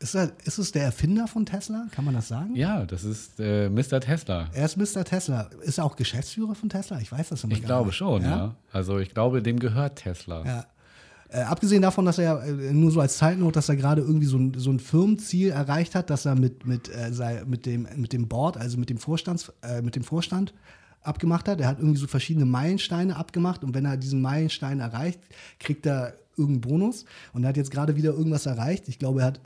Ist, 0.00 0.16
er, 0.16 0.32
ist 0.44 0.58
es 0.58 0.72
der 0.72 0.82
Erfinder 0.82 1.28
von 1.28 1.46
Tesla? 1.46 1.86
Kann 1.92 2.04
man 2.04 2.14
das 2.14 2.26
sagen? 2.26 2.56
Ja, 2.56 2.84
das 2.84 3.04
ist 3.04 3.38
äh, 3.38 3.68
Mr. 3.68 4.00
Tesla. 4.00 4.48
Er 4.52 4.64
ist 4.64 4.76
Mr. 4.76 5.04
Tesla. 5.04 5.42
Ist 5.62 5.78
er 5.78 5.84
auch 5.84 5.94
Geschäftsführer 5.94 6.56
von 6.56 6.68
Tesla? 6.70 6.98
Ich 7.00 7.12
weiß 7.12 7.28
das 7.28 7.44
immer 7.44 7.52
Ich 7.52 7.60
gar 7.60 7.68
glaube 7.68 7.86
nicht. 7.88 7.96
schon, 7.96 8.22
ja? 8.24 8.56
Also 8.72 8.98
ich 8.98 9.14
glaube, 9.14 9.42
dem 9.42 9.60
gehört 9.60 9.96
Tesla. 9.96 10.44
Ja. 10.44 10.66
Äh, 11.32 11.44
abgesehen 11.44 11.80
davon, 11.80 12.04
dass 12.04 12.18
er 12.18 12.44
äh, 12.44 12.74
nur 12.74 12.90
so 12.90 13.00
als 13.00 13.16
Zeitnot, 13.16 13.56
dass 13.56 13.70
er 13.70 13.76
gerade 13.76 14.02
irgendwie 14.02 14.26
so 14.26 14.36
ein, 14.36 14.52
so 14.54 14.70
ein 14.70 14.78
Firmenziel 14.78 15.48
erreicht 15.50 15.94
hat, 15.94 16.10
dass 16.10 16.26
er 16.26 16.34
mit, 16.34 16.66
mit, 16.66 16.94
äh, 16.94 17.10
sei, 17.10 17.42
mit, 17.46 17.64
dem, 17.64 17.88
mit 17.96 18.12
dem 18.12 18.28
Board, 18.28 18.58
also 18.58 18.76
mit 18.76 18.90
dem, 18.90 18.98
Vorstands, 18.98 19.50
äh, 19.62 19.80
mit 19.80 19.96
dem 19.96 20.04
Vorstand 20.04 20.52
abgemacht 21.00 21.48
hat. 21.48 21.58
Er 21.58 21.68
hat 21.68 21.78
irgendwie 21.78 21.98
so 21.98 22.06
verschiedene 22.06 22.44
Meilensteine 22.44 23.16
abgemacht 23.16 23.64
und 23.64 23.74
wenn 23.74 23.86
er 23.86 23.96
diesen 23.96 24.20
Meilenstein 24.20 24.80
erreicht, 24.80 25.20
kriegt 25.58 25.86
er 25.86 26.14
irgendeinen 26.36 26.60
Bonus 26.60 27.06
und 27.32 27.44
er 27.44 27.48
hat 27.48 27.56
jetzt 27.56 27.70
gerade 27.70 27.96
wieder 27.96 28.12
irgendwas 28.12 28.44
erreicht. 28.44 28.88
Ich 28.88 28.98
glaube, 28.98 29.20
er 29.20 29.26
hat 29.28 29.40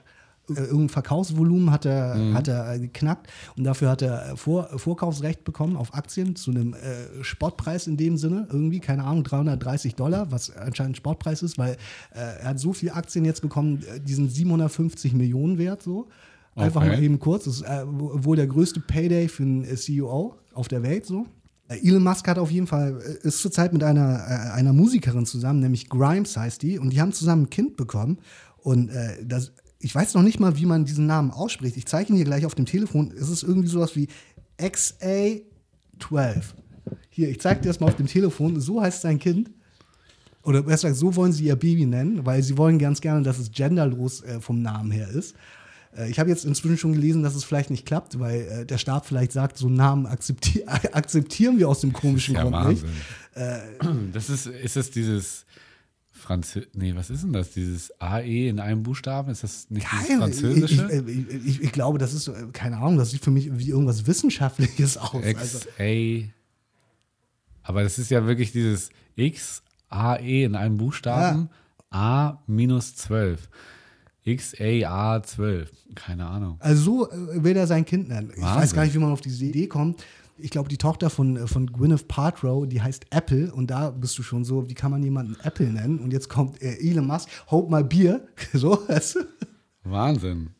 irgendein 0.48 0.88
Verkaufsvolumen 0.88 1.70
hat 1.70 1.84
er, 1.86 2.32
hat 2.34 2.48
er 2.48 2.74
äh, 2.74 2.78
geknackt 2.78 3.28
und 3.56 3.64
dafür 3.64 3.90
hat 3.90 4.02
er 4.02 4.32
äh, 4.32 4.36
Vor, 4.36 4.68
Vorkaufsrecht 4.78 5.44
bekommen 5.44 5.76
auf 5.76 5.94
Aktien 5.94 6.36
zu 6.36 6.50
einem 6.50 6.74
äh, 6.74 7.22
Sportpreis 7.22 7.86
in 7.86 7.96
dem 7.96 8.16
Sinne, 8.16 8.46
irgendwie, 8.50 8.80
keine 8.80 9.04
Ahnung, 9.04 9.24
330 9.24 9.94
Dollar, 9.96 10.30
was 10.30 10.54
anscheinend 10.56 10.96
Sportpreis 10.96 11.42
ist, 11.42 11.58
weil 11.58 11.72
äh, 12.14 12.18
er 12.40 12.44
hat 12.50 12.60
so 12.60 12.72
viele 12.72 12.94
Aktien 12.94 13.24
jetzt 13.24 13.42
bekommen, 13.42 13.82
äh, 13.82 14.00
die 14.00 14.14
sind 14.14 14.30
750 14.30 15.14
Millionen 15.14 15.58
wert, 15.58 15.82
so. 15.82 16.08
Einfach 16.54 16.80
Okay. 16.80 16.88
mal 16.90 17.02
eben 17.02 17.18
kurz. 17.18 17.44
Das 17.44 17.56
ist 17.56 17.62
äh, 17.62 17.82
wohl 17.86 18.36
der 18.36 18.46
größte 18.46 18.80
Payday 18.80 19.28
für 19.28 19.42
einen 19.42 19.64
äh, 19.64 19.74
CEO 19.76 20.36
auf 20.54 20.68
der 20.68 20.82
Welt, 20.82 21.04
so. 21.04 21.26
Äh, 21.68 21.86
Elon 21.86 22.02
Musk 22.02 22.26
hat 22.28 22.38
auf 22.38 22.50
jeden 22.50 22.66
Fall, 22.66 22.98
äh, 23.22 23.26
ist 23.26 23.42
zurzeit 23.42 23.72
mit 23.74 23.82
einer, 23.82 24.20
äh, 24.26 24.52
einer 24.52 24.72
Musikerin 24.72 25.26
zusammen, 25.26 25.60
nämlich 25.60 25.88
Grimes 25.90 26.36
heißt 26.36 26.62
die, 26.62 26.78
und 26.78 26.90
die 26.94 27.00
haben 27.00 27.12
zusammen 27.12 27.42
ein 27.42 27.50
Kind 27.50 27.76
bekommen. 27.76 28.18
Und 28.58 28.88
äh, 28.88 29.22
das, 29.24 29.52
ich 29.78 29.94
weiß 29.94 30.14
noch 30.14 30.22
nicht 30.22 30.40
mal, 30.40 30.56
wie 30.56 30.66
man 30.66 30.84
diesen 30.84 31.06
Namen 31.06 31.30
ausspricht. 31.30 31.76
Ich 31.76 31.86
zeige 31.86 32.10
ihn 32.12 32.16
hier 32.16 32.24
gleich 32.24 32.46
auf 32.46 32.54
dem 32.54 32.66
Telefon. 32.66 33.12
Es 33.16 33.28
ist 33.28 33.42
irgendwie 33.42 33.68
sowas 33.68 33.94
wie 33.96 34.08
XA12. 34.58 35.42
Hier, 37.10 37.28
ich 37.30 37.40
zeige 37.40 37.60
dir 37.60 37.68
das 37.68 37.80
mal 37.80 37.86
auf 37.88 37.96
dem 37.96 38.06
Telefon. 38.06 38.60
So 38.60 38.80
heißt 38.80 39.02
sein 39.02 39.18
Kind. 39.18 39.50
Oder 40.42 40.62
besser 40.62 40.88
gesagt, 40.88 41.00
so 41.00 41.16
wollen 41.16 41.32
sie 41.32 41.44
ihr 41.44 41.56
Baby 41.56 41.86
nennen, 41.86 42.24
weil 42.24 42.42
sie 42.42 42.56
wollen 42.56 42.78
ganz 42.78 43.00
gerne, 43.00 43.22
dass 43.22 43.38
es 43.38 43.50
genderlos 43.50 44.22
äh, 44.22 44.40
vom 44.40 44.62
Namen 44.62 44.92
her 44.92 45.08
ist. 45.08 45.34
Äh, 45.96 46.08
ich 46.08 46.20
habe 46.20 46.30
jetzt 46.30 46.44
inzwischen 46.44 46.78
schon 46.78 46.92
gelesen, 46.92 47.24
dass 47.24 47.34
es 47.34 47.42
vielleicht 47.42 47.70
nicht 47.70 47.84
klappt, 47.84 48.20
weil 48.20 48.42
äh, 48.42 48.64
der 48.66 48.78
Staat 48.78 49.06
vielleicht 49.06 49.32
sagt, 49.32 49.58
so 49.58 49.66
einen 49.66 49.74
Namen 49.76 50.06
akzepti 50.06 50.64
akzeptieren 50.92 51.58
wir 51.58 51.68
aus 51.68 51.80
dem 51.80 51.92
komischen 51.92 52.36
Ja, 52.36 52.42
Grund 52.42 52.54
Wahnsinn. 52.54 52.88
nicht. 52.88 54.14
Das 54.14 54.30
ist, 54.30 54.46
ist 54.46 54.76
es 54.76 54.90
dieses 54.92 55.44
Franzö 56.26 56.62
nee, 56.74 56.92
was 56.96 57.08
ist 57.08 57.22
denn 57.22 57.32
das? 57.32 57.52
Dieses 57.52 57.92
AE 58.00 58.48
in 58.48 58.58
einem 58.58 58.82
Buchstaben? 58.82 59.30
Ist 59.30 59.44
das 59.44 59.70
nicht 59.70 59.86
dieses 59.92 60.08
Geil. 60.08 60.18
Französische? 60.18 61.02
Ich, 61.06 61.28
ich, 61.28 61.46
ich, 61.46 61.62
ich, 61.62 61.72
glaube, 61.72 61.98
das 61.98 62.14
ist, 62.14 62.26
äh, 62.26 62.46
keine 62.52 62.78
Ahnung, 62.78 62.96
das 62.96 63.12
sieht 63.12 63.22
für 63.22 63.30
mich 63.30 63.48
wie 63.56 63.68
irgendwas 63.68 64.08
Wissenschaftliches 64.08 64.96
aus. 64.98 65.14
Also, 65.14 65.58
XA. 65.60 66.32
Aber 67.62 67.84
das 67.84 67.98
ist 67.98 68.10
ja 68.10 68.26
wirklich 68.26 68.50
dieses 68.50 68.90
XAE 69.16 70.44
in 70.44 70.56
einem 70.56 70.78
Buchstaben. 70.78 71.48
A 71.90 72.38
minus 72.48 72.96
12. 72.96 73.48
XAA 74.28 75.22
12. 75.22 75.70
Keine 75.94 76.26
Ahnung. 76.26 76.56
also 76.58 76.82
so 76.82 77.10
äh, 77.10 77.44
will 77.44 77.56
er 77.56 77.68
sein 77.68 77.84
Kind 77.84 78.08
nennen. 78.08 78.32
Ich 78.34 78.42
weiß 78.42 78.56
Wahnsinn. 78.56 78.76
gar 78.76 78.84
nicht, 78.84 78.94
wie 78.94 78.98
man 78.98 79.12
auf 79.12 79.20
diese 79.20 79.44
Idee 79.44 79.68
kommt. 79.68 80.02
Ich 80.38 80.50
glaube, 80.50 80.68
die 80.68 80.76
Tochter 80.78 81.08
von, 81.10 81.36
äh, 81.36 81.46
von 81.46 81.66
Gwyneth 81.66 82.08
Paltrow, 82.08 82.66
die 82.66 82.82
heißt 82.82 83.06
Apple 83.10 83.52
und 83.52 83.70
da 83.70 83.90
bist 83.90 84.18
du 84.18 84.22
schon 84.22 84.44
so, 84.44 84.68
wie 84.68 84.74
kann 84.74 84.90
man 84.90 85.02
jemanden 85.02 85.36
Apple 85.42 85.66
nennen? 85.66 85.98
Und 85.98 86.12
jetzt 86.12 86.28
kommt 86.28 86.60
äh, 86.62 86.76
Elon 86.78 87.06
Musk, 87.06 87.28
hold 87.50 87.70
my 87.70 87.82
beer. 87.82 88.20
So, 88.52 88.78
weißt 88.88 89.16
du? 89.16 89.20
Wahnsinn. 89.84 90.50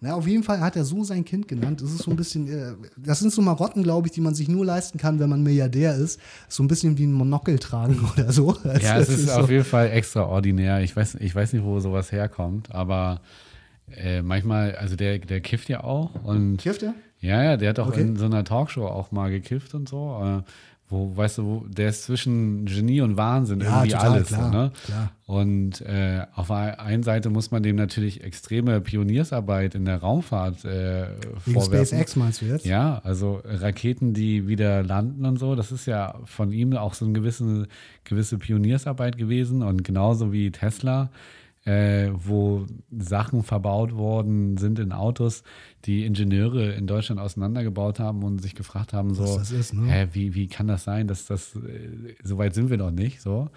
Na, 0.00 0.14
auf 0.14 0.26
jeden 0.26 0.42
Fall 0.42 0.60
hat 0.60 0.76
er 0.76 0.84
so 0.84 1.02
sein 1.04 1.24
Kind 1.24 1.48
genannt. 1.48 1.80
Das 1.80 1.90
ist 1.90 2.02
so 2.02 2.10
ein 2.10 2.16
bisschen, 2.16 2.46
äh, 2.48 2.74
das 2.98 3.20
sind 3.20 3.32
so 3.32 3.40
Marotten, 3.40 3.82
glaube 3.82 4.06
ich, 4.08 4.12
die 4.12 4.20
man 4.20 4.34
sich 4.34 4.48
nur 4.48 4.64
leisten 4.64 4.98
kann, 4.98 5.18
wenn 5.18 5.30
man 5.30 5.42
Milliardär 5.42 5.94
ist. 5.94 6.20
So 6.48 6.62
ein 6.62 6.68
bisschen 6.68 6.98
wie 6.98 7.06
ein 7.06 7.12
Monokel 7.12 7.58
tragen 7.58 7.98
oder 8.12 8.30
so. 8.30 8.50
Also, 8.64 8.86
Ja, 8.86 8.98
es 8.98 9.06
das 9.08 9.18
ist 9.18 9.26
so. 9.28 9.40
auf 9.40 9.50
jeden 9.50 9.64
Fall 9.64 9.90
extraordinär. 9.90 10.82
Ich 10.82 10.94
weiß, 10.94 11.14
ich 11.20 11.34
weiß 11.34 11.54
nicht, 11.54 11.64
wo 11.64 11.80
sowas 11.80 12.12
herkommt, 12.12 12.70
aber 12.74 13.22
äh, 13.96 14.20
manchmal, 14.20 14.74
also 14.76 14.94
der, 14.96 15.18
der 15.20 15.40
kifft 15.40 15.68
ja 15.70 15.82
auch 15.84 16.14
und 16.24 16.58
Kifft 16.58 16.82
er? 16.82 16.94
Ja, 17.24 17.42
ja, 17.42 17.56
der 17.56 17.70
hat 17.70 17.78
auch 17.78 17.88
Okay. 17.88 18.02
in 18.02 18.16
so 18.16 18.26
einer 18.26 18.44
Talkshow 18.44 18.86
auch 18.86 19.10
mal 19.12 19.30
gekifft 19.30 19.74
und 19.74 19.88
so. 19.88 20.20
Äh, 20.22 20.42
wo, 20.90 21.16
weißt 21.16 21.38
du, 21.38 21.44
wo, 21.46 21.66
der 21.66 21.88
ist 21.88 22.04
zwischen 22.04 22.66
Genie 22.66 23.00
und 23.00 23.16
Wahnsinn 23.16 23.60
Ja, 23.60 23.78
irgendwie 23.78 23.92
total, 23.92 24.10
alles. 24.12 24.28
klar, 24.28 24.50
ne? 24.50 24.72
klar. 24.84 25.10
Und 25.24 25.80
äh, 25.80 26.26
auf 26.34 26.48
der 26.48 26.78
einen 26.78 27.02
Seite 27.02 27.30
muss 27.30 27.50
man 27.50 27.62
dem 27.62 27.76
natürlich 27.76 28.22
extreme 28.22 28.82
Pioniersarbeit 28.82 29.74
in 29.74 29.86
der 29.86 29.96
Raumfahrt 29.96 30.66
äh, 30.66 31.06
Wegen 31.46 31.58
vorwerfen. 31.58 31.86
SpaceX 31.86 32.16
meinst 32.16 32.42
du 32.42 32.46
jetzt? 32.46 32.66
Ja, 32.66 33.00
also 33.02 33.40
Raketen, 33.44 34.12
die 34.12 34.46
wieder 34.46 34.82
landen 34.82 35.24
und 35.24 35.38
so, 35.38 35.54
das 35.54 35.72
ist 35.72 35.86
ja 35.86 36.16
von 36.26 36.52
ihm 36.52 36.76
auch 36.76 36.92
so 36.92 37.06
eine 37.06 37.14
gewisse, 37.14 37.66
gewisse 38.04 38.36
Pioniersarbeit 38.36 39.16
gewesen. 39.16 39.62
Und 39.62 39.84
genauso 39.84 40.32
wie 40.34 40.50
Tesla, 40.50 41.08
äh, 41.64 42.10
wo 42.12 42.66
Sachen 42.90 43.42
verbaut 43.42 43.94
worden 43.96 44.56
sind 44.58 44.78
in 44.78 44.92
Autos, 44.92 45.42
die 45.84 46.04
Ingenieure 46.04 46.72
in 46.72 46.86
Deutschland 46.86 47.20
auseinandergebaut 47.20 47.98
haben 47.98 48.22
und 48.22 48.42
sich 48.42 48.54
gefragt 48.54 48.92
haben, 48.92 49.14
so, 49.14 49.38
ist, 49.38 49.72
ne? 49.72 49.90
hä, 49.90 50.08
wie, 50.12 50.34
wie 50.34 50.46
kann 50.46 50.66
das 50.66 50.84
sein, 50.84 51.06
dass 51.06 51.26
das, 51.26 51.56
äh, 51.56 52.14
so 52.22 52.36
weit 52.38 52.54
sind 52.54 52.70
wir 52.70 52.76
noch 52.76 52.90
nicht, 52.90 53.22
so. 53.22 53.50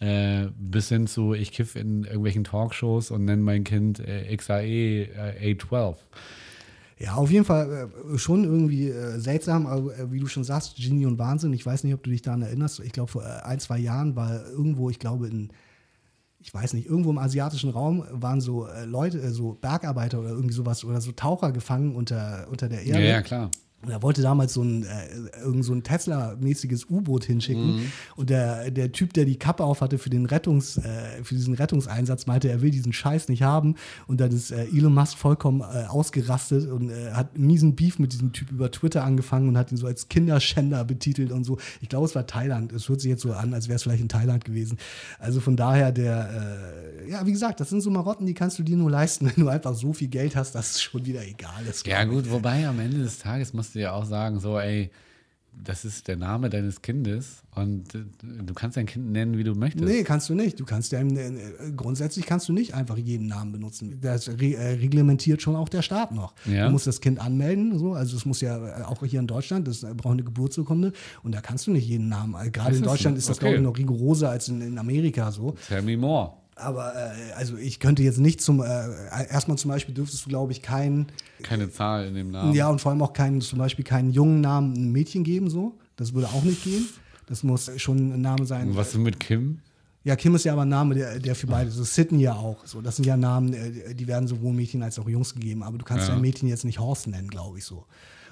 Äh, 0.00 0.46
bis 0.56 0.88
hin 0.88 1.08
zu, 1.08 1.34
ich 1.34 1.50
kiff 1.50 1.74
in 1.74 2.04
irgendwelchen 2.04 2.44
Talkshows 2.44 3.10
und 3.10 3.24
nenne 3.24 3.42
mein 3.42 3.64
Kind 3.64 3.98
äh, 3.98 4.36
XAE 4.36 5.08
äh, 5.08 5.54
A12. 5.54 5.96
Ja, 7.00 7.14
auf 7.14 7.30
jeden 7.32 7.44
Fall 7.44 7.90
äh, 8.12 8.18
schon 8.18 8.44
irgendwie 8.44 8.90
äh, 8.90 9.18
seltsam, 9.18 9.66
aber 9.66 10.12
wie 10.12 10.20
du 10.20 10.28
schon 10.28 10.44
sagst, 10.44 10.76
Genie 10.76 11.06
und 11.06 11.18
Wahnsinn. 11.18 11.52
Ich 11.52 11.66
weiß 11.66 11.82
nicht, 11.82 11.94
ob 11.94 12.04
du 12.04 12.10
dich 12.10 12.22
daran 12.22 12.42
erinnerst. 12.42 12.78
Ich 12.80 12.92
glaube, 12.92 13.10
vor 13.10 13.24
ein, 13.44 13.58
zwei 13.58 13.78
Jahren 13.78 14.14
war 14.14 14.46
irgendwo, 14.46 14.88
ich 14.88 15.00
glaube, 15.00 15.26
in, 15.26 15.50
ich 16.48 16.54
weiß 16.54 16.72
nicht, 16.72 16.86
irgendwo 16.86 17.10
im 17.10 17.18
asiatischen 17.18 17.68
Raum 17.68 18.06
waren 18.10 18.40
so 18.40 18.66
äh, 18.66 18.86
Leute, 18.86 19.20
äh, 19.20 19.28
so 19.28 19.52
Bergarbeiter 19.52 20.18
oder 20.18 20.30
irgendwie 20.30 20.54
sowas 20.54 20.82
oder 20.82 21.02
so 21.02 21.12
Taucher 21.12 21.52
gefangen 21.52 21.94
unter, 21.94 22.46
unter 22.50 22.70
der 22.70 22.86
Erde. 22.86 23.04
Ja, 23.04 23.10
ja, 23.16 23.22
klar. 23.22 23.50
Und 23.80 23.90
er 23.90 24.02
wollte 24.02 24.22
damals 24.22 24.54
so 24.54 24.62
ein, 24.62 24.82
äh, 24.82 25.40
irgend 25.40 25.64
so 25.64 25.72
ein 25.72 25.84
Tesla-mäßiges 25.84 26.86
U-Boot 26.90 27.24
hinschicken. 27.24 27.76
Mhm. 27.76 27.92
Und 28.16 28.28
der, 28.28 28.72
der 28.72 28.90
Typ, 28.90 29.12
der 29.12 29.24
die 29.24 29.36
Kappe 29.36 29.62
auf 29.62 29.82
hatte 29.82 29.98
für, 29.98 30.10
den 30.10 30.26
Rettungs, 30.26 30.78
äh, 30.78 31.22
für 31.22 31.36
diesen 31.36 31.54
Rettungseinsatz, 31.54 32.26
meinte, 32.26 32.48
er 32.48 32.60
will 32.60 32.72
diesen 32.72 32.92
Scheiß 32.92 33.28
nicht 33.28 33.44
haben. 33.44 33.76
Und 34.08 34.20
dann 34.20 34.32
ist 34.32 34.50
äh, 34.50 34.64
Elon 34.64 34.94
Musk 34.94 35.16
vollkommen 35.16 35.60
äh, 35.60 35.84
ausgerastet 35.86 36.68
und 36.68 36.90
äh, 36.90 37.12
hat 37.12 37.36
einen 37.36 37.46
miesen 37.46 37.76
Beef 37.76 38.00
mit 38.00 38.12
diesem 38.12 38.32
Typ 38.32 38.50
über 38.50 38.68
Twitter 38.72 39.04
angefangen 39.04 39.48
und 39.48 39.56
hat 39.56 39.70
ihn 39.70 39.76
so 39.76 39.86
als 39.86 40.08
Kinderschänder 40.08 40.84
betitelt 40.84 41.30
und 41.30 41.44
so. 41.44 41.58
Ich 41.80 41.88
glaube, 41.88 42.06
es 42.06 42.16
war 42.16 42.26
Thailand. 42.26 42.72
Es 42.72 42.88
hört 42.88 43.00
sich 43.00 43.10
jetzt 43.10 43.22
so 43.22 43.32
an, 43.32 43.54
als 43.54 43.68
wäre 43.68 43.76
es 43.76 43.84
vielleicht 43.84 44.02
in 44.02 44.08
Thailand 44.08 44.44
gewesen. 44.44 44.76
Also 45.20 45.38
von 45.40 45.56
daher, 45.56 45.92
der, 45.92 47.04
äh, 47.06 47.10
ja, 47.12 47.24
wie 47.24 47.32
gesagt, 47.32 47.60
das 47.60 47.70
sind 47.70 47.80
so 47.80 47.90
Marotten, 47.90 48.26
die 48.26 48.34
kannst 48.34 48.58
du 48.58 48.64
dir 48.64 48.76
nur 48.76 48.90
leisten, 48.90 49.26
wenn 49.36 49.44
du 49.44 49.48
einfach 49.48 49.74
so 49.74 49.92
viel 49.92 50.08
Geld 50.08 50.34
hast, 50.34 50.56
dass 50.56 50.72
es 50.72 50.82
schon 50.82 51.06
wieder 51.06 51.24
egal 51.24 51.64
ist. 51.70 51.86
Ja, 51.86 52.02
gut, 52.02 52.28
wobei 52.28 52.66
am 52.66 52.80
Ende 52.80 52.98
des 52.98 53.18
Tages 53.18 53.54
musst 53.68 53.74
du 53.74 53.80
ja 53.80 53.92
auch 53.92 54.04
sagen, 54.06 54.40
so, 54.40 54.58
ey, 54.58 54.90
das 55.52 55.84
ist 55.84 56.08
der 56.08 56.16
Name 56.16 56.48
deines 56.48 56.80
Kindes 56.80 57.42
und 57.54 57.94
äh, 57.94 58.04
du 58.22 58.54
kannst 58.54 58.76
dein 58.76 58.86
Kind 58.86 59.10
nennen, 59.10 59.36
wie 59.36 59.44
du 59.44 59.54
möchtest. 59.54 59.84
Nee, 59.84 60.04
kannst 60.04 60.30
du 60.30 60.34
nicht. 60.34 60.58
Du 60.58 60.64
kannst 60.64 60.92
ja 60.92 61.00
äh, 61.00 61.72
grundsätzlich 61.76 62.24
kannst 62.24 62.48
du 62.48 62.52
nicht 62.52 62.74
einfach 62.74 62.96
jeden 62.96 63.26
Namen 63.26 63.52
benutzen. 63.52 63.98
Das 64.00 64.28
äh, 64.28 64.32
reglementiert 64.32 65.42
schon 65.42 65.56
auch 65.56 65.68
der 65.68 65.82
Staat 65.82 66.12
noch. 66.12 66.32
Ja. 66.46 66.66
Du 66.66 66.72
musst 66.72 66.86
das 66.86 67.00
Kind 67.00 67.18
anmelden, 67.20 67.76
so. 67.78 67.92
Also 67.92 68.16
es 68.16 68.24
muss 68.24 68.40
ja 68.40 68.86
auch 68.86 69.04
hier 69.04 69.20
in 69.20 69.26
Deutschland, 69.26 69.66
das 69.68 69.80
braucht 69.80 70.12
eine 70.12 70.24
Geburtsurkunde 70.24 70.92
und 71.24 71.34
da 71.34 71.40
kannst 71.40 71.66
du 71.66 71.72
nicht 71.72 71.86
jeden 71.88 72.08
Namen. 72.08 72.34
Gerade 72.52 72.76
in 72.76 72.82
Deutschland 72.82 73.18
ist 73.18 73.28
das 73.28 73.38
Okay. 73.38 73.46
glaube 73.46 73.56
ich 73.56 73.62
noch 73.62 73.78
rigoroser 73.78 74.30
als 74.30 74.48
in, 74.48 74.62
in 74.62 74.78
Amerika 74.78 75.30
so. 75.32 75.56
Tell 75.68 75.82
me 75.82 75.96
more. 75.96 76.32
Aber 76.60 76.94
äh, 76.94 77.32
also 77.36 77.56
ich 77.56 77.80
könnte 77.80 78.02
jetzt 78.02 78.18
nicht 78.18 78.40
zum 78.40 78.60
äh, 78.62 78.66
erstmal 79.30 79.58
zum 79.58 79.70
Beispiel 79.70 79.94
dürftest 79.94 80.24
du 80.26 80.28
glaube 80.30 80.52
ich 80.52 80.62
keinen 80.62 81.06
Keine 81.42 81.70
Zahl 81.70 82.06
in 82.06 82.14
dem 82.14 82.30
Namen. 82.30 82.54
ja 82.54 82.68
und 82.68 82.80
vor 82.80 82.92
allem 82.92 83.02
auch 83.02 83.12
keinen 83.12 83.40
zum 83.40 83.58
Beispiel 83.58 83.84
keinen 83.84 84.10
jungen 84.10 84.40
Namen 84.40 84.74
einem 84.76 84.92
Mädchen 84.92 85.24
geben 85.24 85.50
so. 85.50 85.78
Das 85.96 86.14
würde 86.14 86.28
auch 86.28 86.42
nicht 86.44 86.62
gehen. 86.64 86.86
Das 87.26 87.42
muss 87.42 87.70
schon 87.76 88.12
ein 88.12 88.20
Name 88.20 88.46
sein. 88.46 88.68
Und 88.70 88.76
was 88.76 88.88
ist 88.88 88.98
mit 88.98 89.20
Kim? 89.20 89.60
Ja, 90.04 90.16
Kim 90.16 90.34
ist 90.34 90.44
ja 90.44 90.52
aber 90.54 90.62
ein 90.62 90.68
Name, 90.68 90.94
der, 90.94 91.18
der 91.18 91.34
für 91.34 91.46
beide, 91.48 91.70
so 91.70 91.84
Sydney 91.84 92.22
ja 92.22 92.32
auch. 92.34 92.64
So, 92.64 92.80
das 92.80 92.96
sind 92.96 93.04
ja 93.04 93.16
Namen, 93.16 93.52
äh, 93.52 93.94
die 93.94 94.06
werden 94.06 94.26
sowohl 94.28 94.52
Mädchen 94.54 94.82
als 94.82 94.98
auch 94.98 95.08
Jungs 95.08 95.34
gegeben. 95.34 95.62
Aber 95.62 95.76
du 95.76 95.84
kannst 95.84 96.06
Ja. 96.08 96.14
dein 96.14 96.22
Mädchen 96.22 96.48
jetzt 96.48 96.64
nicht 96.64 96.78
Horst 96.78 97.08
nennen, 97.08 97.28
glaube 97.28 97.58
ich 97.58 97.64
so. 97.64 97.84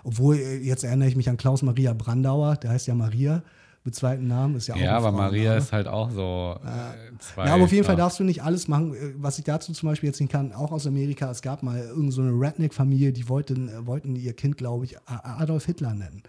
Obwohl, 0.04 0.36
äh, 0.36 0.56
jetzt 0.58 0.84
erinnere 0.84 1.08
ich 1.08 1.16
mich 1.16 1.28
an 1.28 1.36
Klaus 1.36 1.62
Maria 1.62 1.92
Brandauer, 1.92 2.56
der 2.56 2.70
heißt 2.70 2.86
ja 2.86 2.94
Maria 2.94 3.42
mit 3.86 3.94
zweiten 3.94 4.26
Namen. 4.26 4.56
Ist 4.56 4.66
ja, 4.66 4.74
auch 4.74 4.78
Ja, 4.78 4.96
aber 4.96 5.12
Maria 5.12 5.30
Frauenname. 5.42 5.56
ist 5.58 5.72
halt 5.72 5.88
auch 5.88 6.10
so 6.10 6.56
äh, 6.64 7.18
zwei. 7.18 7.46
Ja, 7.46 7.54
aber 7.54 7.64
auf 7.64 7.72
jeden 7.72 7.84
Fall 7.86 7.96
darfst 7.96 8.20
du 8.20 8.24
nicht 8.24 8.42
alles 8.42 8.68
machen. 8.68 8.92
Äh, 8.94 9.14
Was 9.16 9.38
ich 9.38 9.44
dazu 9.44 9.72
zum 9.72 9.88
Beispiel 9.88 10.08
jetzt 10.08 10.20
nicht 10.20 10.30
kann, 10.30 10.52
auch 10.52 10.72
aus 10.72 10.86
Amerika, 10.86 11.30
es 11.30 11.40
gab 11.40 11.62
mal 11.62 11.78
irgendeine 11.78 12.12
so 12.12 12.22
eine 12.22 12.32
Redneck-Familie, 12.32 13.12
die 13.12 13.28
wollten, 13.28 13.68
äh, 13.68 13.86
wollten 13.86 14.14
ihr 14.16 14.34
Kind, 14.34 14.58
glaube 14.58 14.84
ich, 14.84 14.96
Adolf 15.06 15.64
Hitler 15.64 15.94
nennen. 15.94 16.22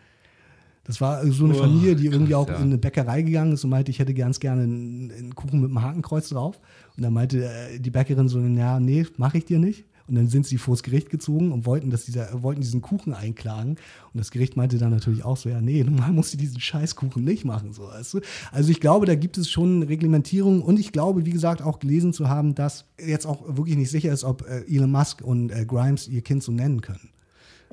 Das 0.86 1.02
war 1.02 1.26
so 1.28 1.44
eine 1.44 1.54
Oh, 1.56 1.58
Familie, 1.64 1.98
die 1.98 2.06
irgendwie 2.06 2.32
krass, 2.32 2.44
auch 2.44 2.50
ja. 2.50 2.56
in 2.56 2.62
eine 2.64 2.78
Bäckerei 2.78 3.22
gegangen 3.22 3.52
ist 3.52 3.64
und 3.66 3.72
meinte, 3.72 3.92
ich 3.92 4.00
hätte 4.00 4.14
ganz 4.14 4.40
gerne 4.40 4.64
einen, 4.64 5.12
einen 5.12 5.36
Kuchen 5.36 5.60
mit 5.60 5.70
einem 5.70 5.82
Hakenkreuz 5.82 6.30
drauf. 6.30 6.62
Und 6.96 7.04
dann 7.04 7.12
meinte 7.12 7.44
äh, 7.44 7.78
die 7.80 7.90
Bäckerin 7.90 8.30
so, 8.30 8.40
ja, 8.40 8.80
nee, 8.80 9.06
mache 9.18 9.40
ich 9.40 9.46
dir 9.46 9.60
nicht. 9.60 9.84
Und 10.08 10.16
dann 10.16 10.28
sind 10.28 10.46
sie 10.46 10.58
vors 10.58 10.84
Gericht 10.84 11.10
gezogen 11.10 11.52
und 11.52 11.66
wollten, 11.66 11.90
dass 11.90 12.06
dieser, 12.06 12.42
wollten 12.42 12.62
diesen 12.62 12.82
Kuchen 12.82 13.14
einklagen. 13.14 13.72
Und 13.72 14.18
das 14.18 14.32
Gericht 14.32 14.56
meinte 14.56 14.78
dann 14.78 14.92
natürlich 14.92 15.24
auch 15.26 15.38
so, 15.38 15.50
ja, 15.50 15.62
nee, 15.62 15.84
normal 15.86 16.14
musst 16.14 16.34
du 16.34 16.38
diesen 16.38 16.60
Scheißkuchen 16.60 17.24
nicht 17.24 17.46
machen. 17.46 17.74
So, 17.74 17.84
weißt 17.84 18.16
du? 18.16 18.22
Also 18.52 18.72
ich 18.72 18.80
glaube, 18.80 19.06
da 19.06 19.16
gibt 19.16 19.38
es 19.38 19.50
schon 19.50 19.84
Reglementierungen 19.84 20.62
und 20.62 20.80
ich 20.80 20.92
glaube, 20.92 21.26
wie 21.26 21.32
gesagt, 21.32 21.62
auch 21.62 21.80
gelesen 21.80 22.14
zu 22.14 22.30
haben, 22.30 22.56
dass 22.56 22.86
jetzt 23.00 23.26
auch 23.26 23.58
wirklich 23.58 23.78
nicht 23.78 23.92
sicher 23.92 24.12
ist, 24.12 24.24
ob 24.24 24.48
äh, 24.48 24.64
Elon 24.68 24.92
Musk 24.92 25.22
und 25.22 25.52
äh, 25.52 25.66
Grimes 25.66 26.08
ihr 26.08 26.22
Kind 26.22 26.44
so 26.44 26.52
nennen 26.52 26.82
können. 26.82 27.10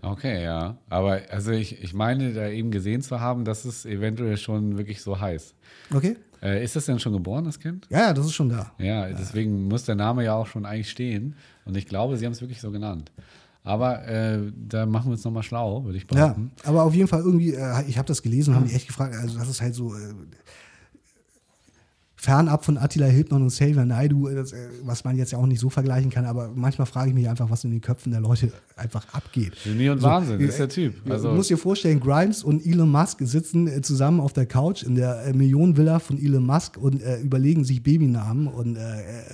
Okay, 0.03 0.43
ja. 0.45 0.77
Aber 0.91 1.21
also 1.31 1.51
ich, 1.53 1.83
ich 1.83 1.95
meine, 1.95 2.33
da 2.33 2.49
eben 2.49 2.71
gesehen 2.71 3.01
zu 3.03 3.21
haben, 3.21 3.45
dass 3.45 3.65
es 3.65 3.87
eventuell 3.87 4.37
schon 4.37 4.77
wirklich 4.77 5.01
so 5.03 5.21
heißt. 5.21 5.55
Okay? 5.95 6.17
Äh, 6.43 6.63
ist 6.63 6.77
das 6.77 6.85
denn 6.87 6.99
schon 6.99 7.13
geboren, 7.15 7.45
das 7.45 7.59
Kind? 7.59 7.87
Ja, 7.91 8.01
ja, 8.01 8.13
das 8.13 8.27
ist 8.27 8.35
schon 8.35 8.51
da. 8.51 8.73
Ja, 8.79 9.09
deswegen 9.09 9.67
muss 9.69 9.85
der 9.85 9.95
Name 9.95 10.25
ja 10.25 10.35
auch 10.35 10.47
schon 10.47 10.67
eigentlich 10.67 10.91
stehen. 10.91 11.35
Und 11.65 11.77
ich 11.77 11.87
glaube, 11.87 12.17
sie 12.19 12.27
haben 12.27 12.33
es 12.33 12.41
wirklich 12.43 12.61
so 12.61 12.71
genannt. 12.71 13.11
Aber 13.63 14.07
äh, 14.07 14.41
da 14.69 14.85
machen 14.85 15.07
wir 15.07 15.13
uns 15.13 15.25
nochmal 15.25 15.43
schlau, 15.43 15.85
würde 15.85 15.97
ich 15.97 16.05
Ja, 16.05 16.09
behaupten. 16.27 16.51
aber 16.65 16.83
auf 16.83 16.93
jeden 16.95 17.09
Fall 17.09 17.21
irgendwie, 17.21 17.55
äh, 17.55 17.83
ich 17.89 17.97
habe 17.97 18.07
das 18.07 18.21
gelesen 18.21 18.51
und 18.51 18.57
habe 18.57 18.67
mich 18.67 18.75
echt 18.75 18.87
gefragt, 18.87 19.15
also 19.15 19.39
das 19.39 19.49
ist 19.49 19.63
halt 19.63 19.75
so 19.75 19.95
äh, 19.95 20.13
fernab 22.25 22.65
von 22.65 22.79
Attila 22.79 23.07
Hildmann 23.07 23.43
und 23.43 23.49
Xavier 23.49 23.85
Naidu, 23.85 24.29
äh, 24.29 24.35
das, 24.35 24.55
was 24.83 25.05
man 25.05 25.17
jetzt 25.17 25.33
ja 25.33 25.39
auch 25.39 25.47
nicht 25.47 25.61
so 25.61 25.69
vergleichen 25.71 26.11
kann, 26.11 26.25
aber 26.25 26.51
manchmal 26.55 26.87
frage 26.87 27.11
ich 27.11 27.15
mich 27.15 27.29
einfach, 27.29 27.51
was 27.51 27.65
in 27.65 27.71
den 27.71 27.81
Köpfen 27.81 28.13
der 28.13 28.21
Leute 28.23 28.53
einfach 28.77 29.05
abgeht. 29.13 29.53
Genie 29.63 29.91
und 29.91 30.01
So, 30.01 30.07
Wahnsinn, 30.07 30.41
äh, 30.41 30.45
ist 30.45 30.59
der 30.59 30.69
Typ. 30.69 30.95
Also, 31.05 31.13
Also, 31.13 31.29
du 31.29 31.35
musst 31.37 31.51
dir 31.51 31.59
vorstellen, 31.59 32.01
Grimes 32.01 32.43
und 32.43 32.65
Elon 32.67 32.91
Musk 32.91 33.19
sitzen 33.21 33.69
äh, 33.69 33.83
zusammen 33.83 34.21
auf 34.21 34.33
der 34.33 34.47
Couch 34.47 34.83
in 34.83 34.95
der 34.95 35.27
äh, 35.27 35.33
Millionenvilla 35.33 35.99
von 35.99 36.19
Elon 36.19 36.45
Musk 36.45 36.79
und 36.79 37.03
überlegen 37.23 37.65
sich 37.65 37.83
Babynamen 37.83 38.47
und 38.49 38.79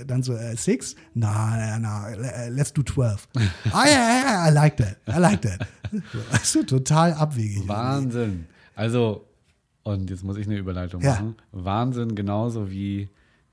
dann 0.07 0.23
so, 0.23 0.35
äh, 0.35 0.57
six? 0.57 0.97
Na, 1.15 1.79
na, 1.79 1.79
na, 1.79 2.49
let's 2.49 2.73
do 2.73 2.83
12. 2.83 3.29
ah, 3.73 3.85
ja, 3.87 3.93
ja, 3.93 4.23
ja, 4.25 4.49
I 4.51 4.53
like 4.53 4.77
that, 4.77 4.97
I 5.09 5.19
like 5.21 5.43
that. 5.43 5.67
So, 6.13 6.19
Also 6.31 6.63
total 6.63 7.13
abwegig. 7.15 7.67
Wahnsinn. 7.67 8.47
Also, 8.77 9.25
und 9.83 10.11
jetzt 10.11 10.25
muss 10.25 10.37
ich 10.37 10.47
eine 10.47 10.57
Überleitung 10.59 11.01
Ja. 11.03 11.11
machen. 11.13 11.37
Wahnsinn, 11.53 12.15
genauso 12.15 12.71
wie 12.71 13.09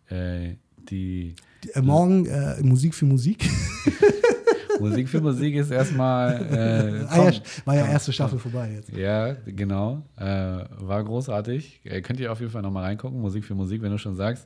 äh, 0.10 0.56
die 0.90 1.36
Äh, 1.74 1.82
morgen 1.82 2.26
äh, 2.26 2.62
Musik 2.64 2.94
für 2.96 3.06
Musik. 3.06 3.50
Musik 4.80 5.10
für 5.10 5.22
Musik 5.22 5.56
ist 5.56 5.72
erstmal. 5.72 6.36
Äh, 6.52 7.06
ah, 7.10 7.24
ja, 7.26 7.32
Tom- 7.32 7.42
war 7.66 7.76
ja 7.76 7.88
erste 7.88 8.14
Staffel 8.14 8.38
vorbei 8.38 8.74
jetzt. 8.76 8.90
Ja, 8.96 9.34
genau. 9.46 10.04
Äh, 10.18 10.24
war 10.24 11.04
großartig. 11.04 11.82
Äh, 11.84 12.02
könnt 12.02 12.20
ihr 12.20 12.32
auf 12.32 12.40
jeden 12.40 12.52
Fall 12.52 12.62
nochmal 12.62 12.84
reingucken. 12.84 13.20
Musik 13.20 13.44
für 13.44 13.56
Musik, 13.56 13.82
wenn 13.82 13.92
du 13.92 13.98
schon 13.98 14.16
sagst. 14.16 14.46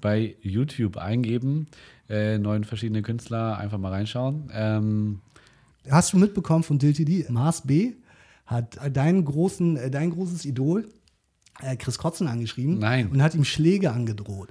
Bei 0.00 0.34
YouTube 0.42 0.96
eingeben. 0.96 1.68
Äh, 2.08 2.38
neun 2.38 2.64
verschiedene 2.64 3.02
Künstler, 3.02 3.56
einfach 3.58 3.78
mal 3.78 3.90
reinschauen. 3.92 4.50
Ähm, 4.52 5.20
Hast 5.88 6.12
du 6.12 6.16
mitbekommen 6.18 6.64
von 6.64 6.78
DilTD? 6.78 7.28
Mars 7.30 7.62
B 7.66 7.92
hat 8.46 8.78
äh, 8.84 8.90
deinen 8.90 9.24
großen, 9.24 9.76
äh, 9.76 9.90
dein 9.90 10.10
großes 10.10 10.44
Idol 10.44 10.88
äh, 11.62 11.76
Chris 11.76 11.98
Kotzen 11.98 12.26
angeschrieben 12.28 12.78
Nein. 12.78 13.08
und 13.08 13.22
hat 13.22 13.34
ihm 13.34 13.44
Schläge 13.44 13.92
angedroht. 13.92 14.48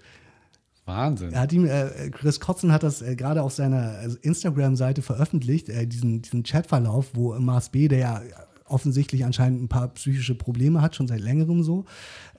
Wahnsinn. 0.86 1.34
Er 1.34 1.42
hat 1.42 1.52
ihm, 1.52 1.66
äh, 1.66 2.10
Chris 2.12 2.40
Kotzen 2.40 2.72
hat 2.72 2.84
das 2.84 3.02
äh, 3.02 3.16
gerade 3.16 3.44
auf 3.44 3.54
seiner 3.54 4.02
äh, 4.02 4.10
Instagram-Seite 4.22 5.02
veröffentlicht, 5.02 5.70
äh, 5.70 5.86
diesen, 5.86 6.22
diesen 6.22 6.44
Chatverlauf, 6.44 7.12
wo 7.14 7.38
Mars 7.40 7.70
B, 7.70 7.88
der 7.88 8.00
ja 8.00 8.22
offensichtlich 8.70 9.26
anscheinend 9.26 9.64
ein 9.64 9.68
paar 9.68 9.90
psychische 9.90 10.36
Probleme 10.36 10.82
hat, 10.82 10.96
schon 10.96 11.08
seit 11.08 11.20
längerem 11.20 11.64
so. 11.64 11.86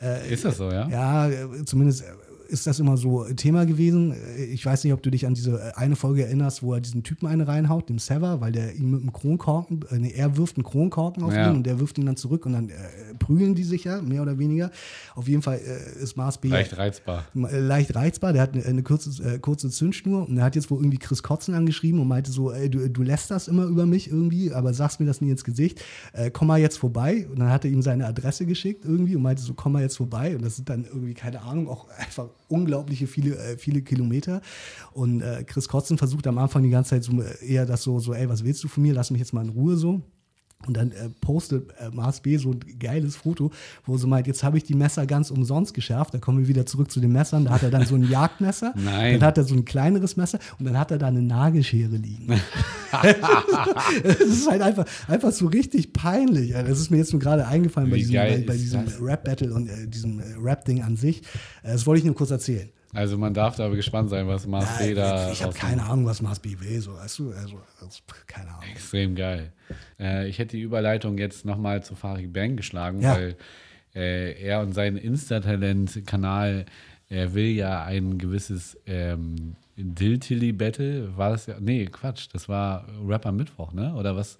Äh, 0.00 0.32
Ist 0.32 0.44
das 0.44 0.56
so, 0.56 0.70
ja? 0.70 0.88
Ja, 0.88 1.28
äh, 1.28 1.64
zumindest 1.64 2.04
ist 2.48 2.66
das 2.66 2.80
immer 2.80 2.96
so 2.96 3.24
Thema 3.34 3.66
gewesen. 3.66 4.12
Äh, 4.12 4.44
Ich 4.46 4.64
weiß 4.64 4.84
nicht, 4.84 4.92
ob 4.92 5.02
du 5.02 5.10
dich 5.10 5.26
an 5.26 5.34
diese 5.34 5.52
äh, 5.60 5.72
eine 5.76 5.96
Folge 5.96 6.24
erinnerst, 6.24 6.62
wo 6.62 6.74
er 6.74 6.80
diesen 6.80 7.02
Typen 7.02 7.26
eine 7.28 7.46
reinhaut, 7.46 7.88
dem 7.88 7.98
Sever, 7.98 8.40
weil 8.40 8.52
der 8.52 8.74
ihm 8.74 8.90
mit 8.90 9.00
einem 9.02 9.12
Kronkorken, 9.12 9.84
äh, 9.90 9.98
nee, 9.98 10.12
er 10.16 10.36
wirft 10.36 10.56
einen 10.56 10.64
Kronkorken 10.64 11.22
auf 11.22 11.34
Ja. 11.34 11.50
ihn 11.50 11.56
und 11.56 11.64
der 11.66 11.78
wirft 11.78 11.98
ihn 11.98 12.06
dann 12.06 12.16
zurück 12.16 12.46
und 12.46 12.52
dann 12.54 12.70
äh, 12.70 12.74
prügeln 13.18 13.54
die 13.54 13.64
sich 13.64 13.84
ja, 13.84 14.00
mehr 14.02 14.22
oder 14.22 14.38
weniger. 14.38 14.70
Auf 15.14 15.28
jeden 15.28 15.42
Fall 15.42 15.58
äh, 15.60 16.02
ist 16.02 16.16
Mars 16.16 16.38
B 16.38 16.48
Leicht 16.48 16.76
reizbar. 16.78 17.26
äh, 17.36 17.58
leicht 17.60 17.94
reizbar. 17.94 18.32
Der 18.32 18.42
hat 18.42 18.54
eine, 18.54 18.64
eine 18.64 18.82
kurze, 18.82 19.10
äh, 19.22 19.38
kurze 19.38 19.70
Zündschnur 19.70 20.28
und 20.28 20.38
er 20.38 20.44
hat 20.44 20.56
jetzt 20.56 20.70
wohl 20.70 20.78
irgendwie 20.78 20.98
Chris 20.98 21.22
Kotzen 21.22 21.54
angeschrieben 21.54 22.00
und 22.00 22.08
meinte 22.08 22.30
so, 22.32 22.50
ey, 22.52 22.70
du, 22.70 22.88
du 22.88 23.02
lässt 23.02 23.30
das 23.30 23.48
immer 23.48 23.64
über 23.66 23.84
mich 23.86 24.10
irgendwie, 24.10 24.52
aber 24.52 24.72
sagst 24.72 25.00
mir 25.00 25.06
das 25.06 25.20
nie 25.20 25.30
ins 25.30 25.44
Gesicht. 25.44 25.82
Äh, 26.14 26.30
komm 26.30 26.48
mal 26.48 26.58
jetzt 26.58 26.78
vorbei. 26.78 27.26
Und 27.30 27.38
dann 27.38 27.50
hat 27.50 27.64
er 27.64 27.70
ihm 27.70 27.82
seine 27.82 28.06
Adresse 28.06 28.46
geschickt 28.46 28.84
irgendwie 28.84 29.16
und 29.16 29.22
meinte 29.22 29.42
so, 29.42 29.52
komm 29.54 29.72
mal 29.72 29.82
jetzt 29.82 29.96
vorbei. 29.98 30.34
Und 30.34 30.42
das 30.44 30.56
sind 30.56 30.68
dann 30.68 30.84
irgendwie, 30.84 31.14
keine 31.14 31.42
Ahnung, 31.42 31.68
auch 31.68 31.88
einfach 31.90 32.28
unglaubliche 32.48 33.06
viele, 33.06 33.36
äh, 33.36 33.56
viele 33.56 33.82
Kilometer. 33.82 34.40
Und 34.92 35.20
äh, 35.20 35.44
Chris 35.44 35.68
Kotzen 35.68 35.98
versucht 35.98 36.26
am 36.26 36.38
Anfang 36.38 36.62
die 36.62 36.70
ganze 36.70 36.90
Zeit 36.90 37.04
so 37.04 37.12
äh, 37.20 37.46
eher 37.46 37.66
das 37.66 37.82
so, 37.82 37.98
so, 37.98 38.14
ey, 38.14 38.28
was 38.28 38.44
willst 38.44 38.64
du 38.64 38.68
von 38.68 38.82
mir? 38.82 38.94
Lass 38.94 39.10
mich 39.10 39.20
jetzt 39.20 39.32
mal 39.32 39.44
in 39.44 39.50
Ruhe 39.50 39.76
so. 39.76 40.02
Und 40.66 40.76
dann 40.76 40.90
äh, 40.90 41.08
postet 41.20 41.70
äh, 41.78 41.88
Mars 41.90 42.20
B 42.20 42.36
so 42.36 42.50
ein 42.50 42.60
geiles 42.80 43.14
Foto, 43.14 43.52
wo 43.86 43.96
sie 43.96 44.08
meint, 44.08 44.26
jetzt 44.26 44.42
habe 44.42 44.58
ich 44.58 44.64
die 44.64 44.74
Messer 44.74 45.06
ganz 45.06 45.30
umsonst 45.30 45.72
geschärft. 45.72 46.14
Da 46.14 46.18
kommen 46.18 46.40
wir 46.40 46.48
wieder 46.48 46.66
zurück 46.66 46.90
zu 46.90 46.98
den 46.98 47.12
Messern. 47.12 47.44
Da 47.44 47.52
hat 47.52 47.62
er 47.62 47.70
dann 47.70 47.86
so 47.86 47.94
ein 47.94 48.02
Jagdmesser. 48.10 48.74
Nein. 48.76 49.20
Dann 49.20 49.28
hat 49.28 49.38
er 49.38 49.44
so 49.44 49.54
ein 49.54 49.64
kleineres 49.64 50.16
Messer 50.16 50.40
und 50.58 50.64
dann 50.64 50.76
hat 50.76 50.90
er 50.90 50.98
da 50.98 51.06
eine 51.06 51.22
Nagelschere 51.22 51.96
liegen. 51.96 52.26
das 54.02 54.20
ist 54.20 54.50
halt 54.50 54.62
einfach, 54.62 54.84
einfach 55.06 55.30
so 55.30 55.46
richtig 55.46 55.92
peinlich. 55.92 56.52
Das 56.52 56.80
ist 56.80 56.90
mir 56.90 56.96
jetzt 56.96 57.12
nur 57.12 57.20
gerade 57.20 57.46
eingefallen 57.46 57.88
bei 57.88 57.96
Wie 57.96 58.00
diesem, 58.00 58.14
geil 58.14 58.38
bei, 58.40 58.54
bei 58.54 58.56
diesem? 58.56 58.84
Rap-Battle 59.00 59.54
und 59.54 59.68
äh, 59.68 59.86
diesem 59.86 60.18
äh, 60.18 60.24
Rap-Ding 60.40 60.82
an 60.82 60.96
sich. 60.96 61.20
Äh, 61.62 61.72
das 61.72 61.86
wollte 61.86 62.00
ich 62.00 62.04
nur 62.04 62.16
kurz 62.16 62.30
erzählen. 62.30 62.68
Also 62.94 63.18
man 63.18 63.34
darf 63.34 63.56
da 63.56 63.66
aber 63.66 63.76
gespannt 63.76 64.08
sein, 64.08 64.26
was 64.28 64.46
Mars 64.46 64.78
B 64.78 64.94
da 64.94 65.30
ich 65.30 65.42
habe 65.42 65.52
rausmacht. 65.52 65.56
keine 65.56 65.82
Ahnung, 65.84 66.06
was 66.06 66.22
Mars 66.22 66.40
B 66.40 66.56
will. 66.58 66.80
So, 66.80 66.94
weißt 66.94 67.18
du? 67.18 67.32
Also, 67.32 67.60
also, 67.80 68.00
keine 68.26 68.48
Ahnung. 68.48 68.62
Extrem 68.72 69.14
geil. 69.14 69.52
Äh, 70.00 70.26
ich 70.28 70.38
hätte 70.38 70.56
die 70.56 70.62
Überleitung 70.62 71.18
jetzt 71.18 71.44
nochmal 71.44 71.82
zu 71.82 71.94
Farid 71.94 72.32
Bang 72.32 72.56
geschlagen, 72.56 73.02
Ja. 73.02 73.14
weil 73.14 73.36
äh, 73.94 74.40
er 74.42 74.60
und 74.60 74.72
sein 74.72 74.96
Insta-Talent-Kanal, 74.96 76.66
er 77.10 77.34
will 77.34 77.48
ja 77.48 77.84
ein 77.84 78.18
gewisses 78.18 78.78
ähm, 78.86 79.56
Diltilly-Battle, 79.76 81.16
war 81.16 81.30
das 81.30 81.46
ja, 81.46 81.56
nee, 81.60 81.86
Quatsch, 81.86 82.28
das 82.32 82.48
war 82.48 82.86
Rapper 83.06 83.32
Mittwoch, 83.32 83.72
ne? 83.72 83.94
Oder 83.94 84.16
was? 84.16 84.38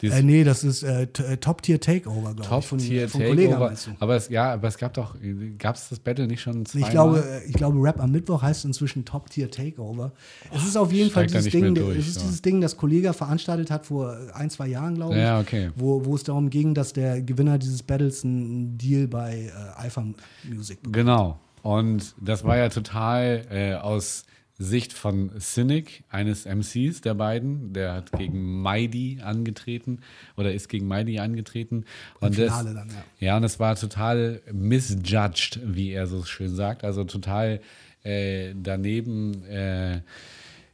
Dieses 0.00 0.18
Äh, 0.18 0.22
nee, 0.22 0.44
das 0.44 0.62
ist 0.62 0.82
äh, 0.82 1.02
äh, 1.02 1.36
Top-Tier-Takeover, 1.38 2.34
glaube 2.34 2.42
ich. 2.42 2.66
Von, 2.66 2.78
Top-Tier 2.78 3.08
von 3.08 3.22
Kollegen 3.22 3.52
Takeover. 3.52 3.74
du? 3.74 3.90
Aber 3.98 4.16
es, 4.16 4.28
ja, 4.28 4.52
aber 4.52 4.68
es 4.68 4.76
gab 4.76 4.92
doch, 4.94 5.16
gab 5.58 5.76
es 5.76 5.88
das 5.88 6.00
Battle 6.00 6.26
nicht 6.26 6.42
schon 6.42 6.66
zweimal? 6.66 6.88
Ich 6.88 6.92
glaube, 6.92 7.24
äh, 7.26 7.48
ich 7.48 7.54
glaube, 7.54 7.78
Rap 7.82 8.00
am 8.00 8.12
Mittwoch 8.12 8.42
heißt 8.42 8.66
inzwischen 8.66 9.04
Top 9.06 9.30
Tier 9.30 9.50
Takeover. 9.50 10.12
Es 10.54 10.66
ist 10.66 10.76
auf 10.76 10.92
jeden 10.92 11.10
Fall 11.10 11.26
dieses 11.26 11.50
Ding, 11.50 11.74
durch, 11.74 11.96
es 11.98 12.08
ist 12.08 12.14
so. 12.14 12.20
dieses 12.20 12.42
Ding, 12.42 12.60
das 12.60 12.76
Kollege 12.76 13.12
veranstaltet 13.14 13.70
hat 13.70 13.86
vor 13.86 14.16
ein, 14.34 14.50
zwei 14.50 14.68
Jahren, 14.68 14.96
glaube 14.96 15.14
ich. 15.14 15.20
Ja, 15.20 15.40
okay. 15.40 15.70
Wo, 15.76 16.04
wo 16.04 16.14
es 16.14 16.24
darum 16.24 16.50
ging, 16.50 16.74
dass 16.74 16.92
der 16.92 17.22
Gewinner 17.22 17.56
dieses 17.58 17.82
Battles 17.82 18.22
einen 18.22 18.76
Deal 18.76 19.08
bei 19.08 19.46
äh, 19.46 19.80
Alpha 19.80 20.04
Music 20.44 20.82
bekommt. 20.82 20.94
Genau. 20.94 21.38
Und 21.62 22.14
das 22.20 22.44
war 22.44 22.56
ja 22.56 22.68
total 22.68 23.44
äh, 23.50 23.74
aus 23.74 24.24
Sicht 24.58 24.92
von 24.94 25.30
Cynic, 25.38 26.04
eines 26.08 26.46
MCs 26.46 27.02
der 27.02 27.14
beiden. 27.14 27.72
Der 27.72 27.92
hat 27.92 28.12
gegen 28.12 28.62
Mighty 28.62 29.20
angetreten 29.22 30.00
oder 30.36 30.52
ist 30.54 30.68
gegen 30.68 30.88
Mighty 30.88 31.18
angetreten. 31.18 31.84
Und 32.20 32.38
das, 32.38 32.46
Finale 32.46 32.74
dann, 32.74 32.88
ja. 32.88 33.04
ja, 33.26 33.36
und 33.36 33.44
es 33.44 33.60
war 33.60 33.76
total 33.76 34.40
misjudged, 34.50 35.60
wie 35.62 35.90
er 35.90 36.06
so 36.06 36.24
schön 36.24 36.54
sagt. 36.54 36.84
Also 36.84 37.04
total 37.04 37.60
äh, 38.02 38.54
daneben, 38.54 39.44
äh, 39.44 39.96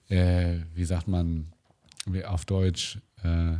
äh, 0.08 0.60
wie 0.74 0.84
sagt 0.84 1.08
man 1.08 1.46
auf 2.26 2.44
Deutsch, 2.44 2.98
äh, 3.24 3.54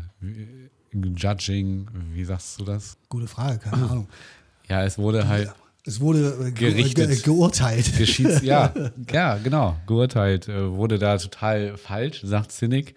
Judging, 0.93 1.89
wie 2.13 2.25
sagst 2.25 2.61
du 2.61 2.65
das? 2.65 2.97
Gute 3.09 3.27
Frage, 3.27 3.59
keine 3.59 3.91
Ahnung. 3.91 4.09
Ja, 4.69 4.85
es 4.85 4.99
wurde 4.99 5.27
halt 5.27 5.53
Es 5.85 6.01
wurde 6.01 6.47
äh, 6.49 6.51
ge 6.53 6.71
Gerichtet. 6.71 7.11
ge 7.11 7.21
geurteilt. 7.23 7.97
Geschieds 7.99 8.43
ja, 8.43 8.73
ja, 9.13 9.39
genau, 9.39 9.77
geurteilt 9.87 10.49
äh, 10.49 10.71
wurde 10.71 10.99
da 10.99 11.19
total 11.19 11.77
falsch, 11.77 12.21
sagt 12.23 12.53
Cynic, 12.53 12.95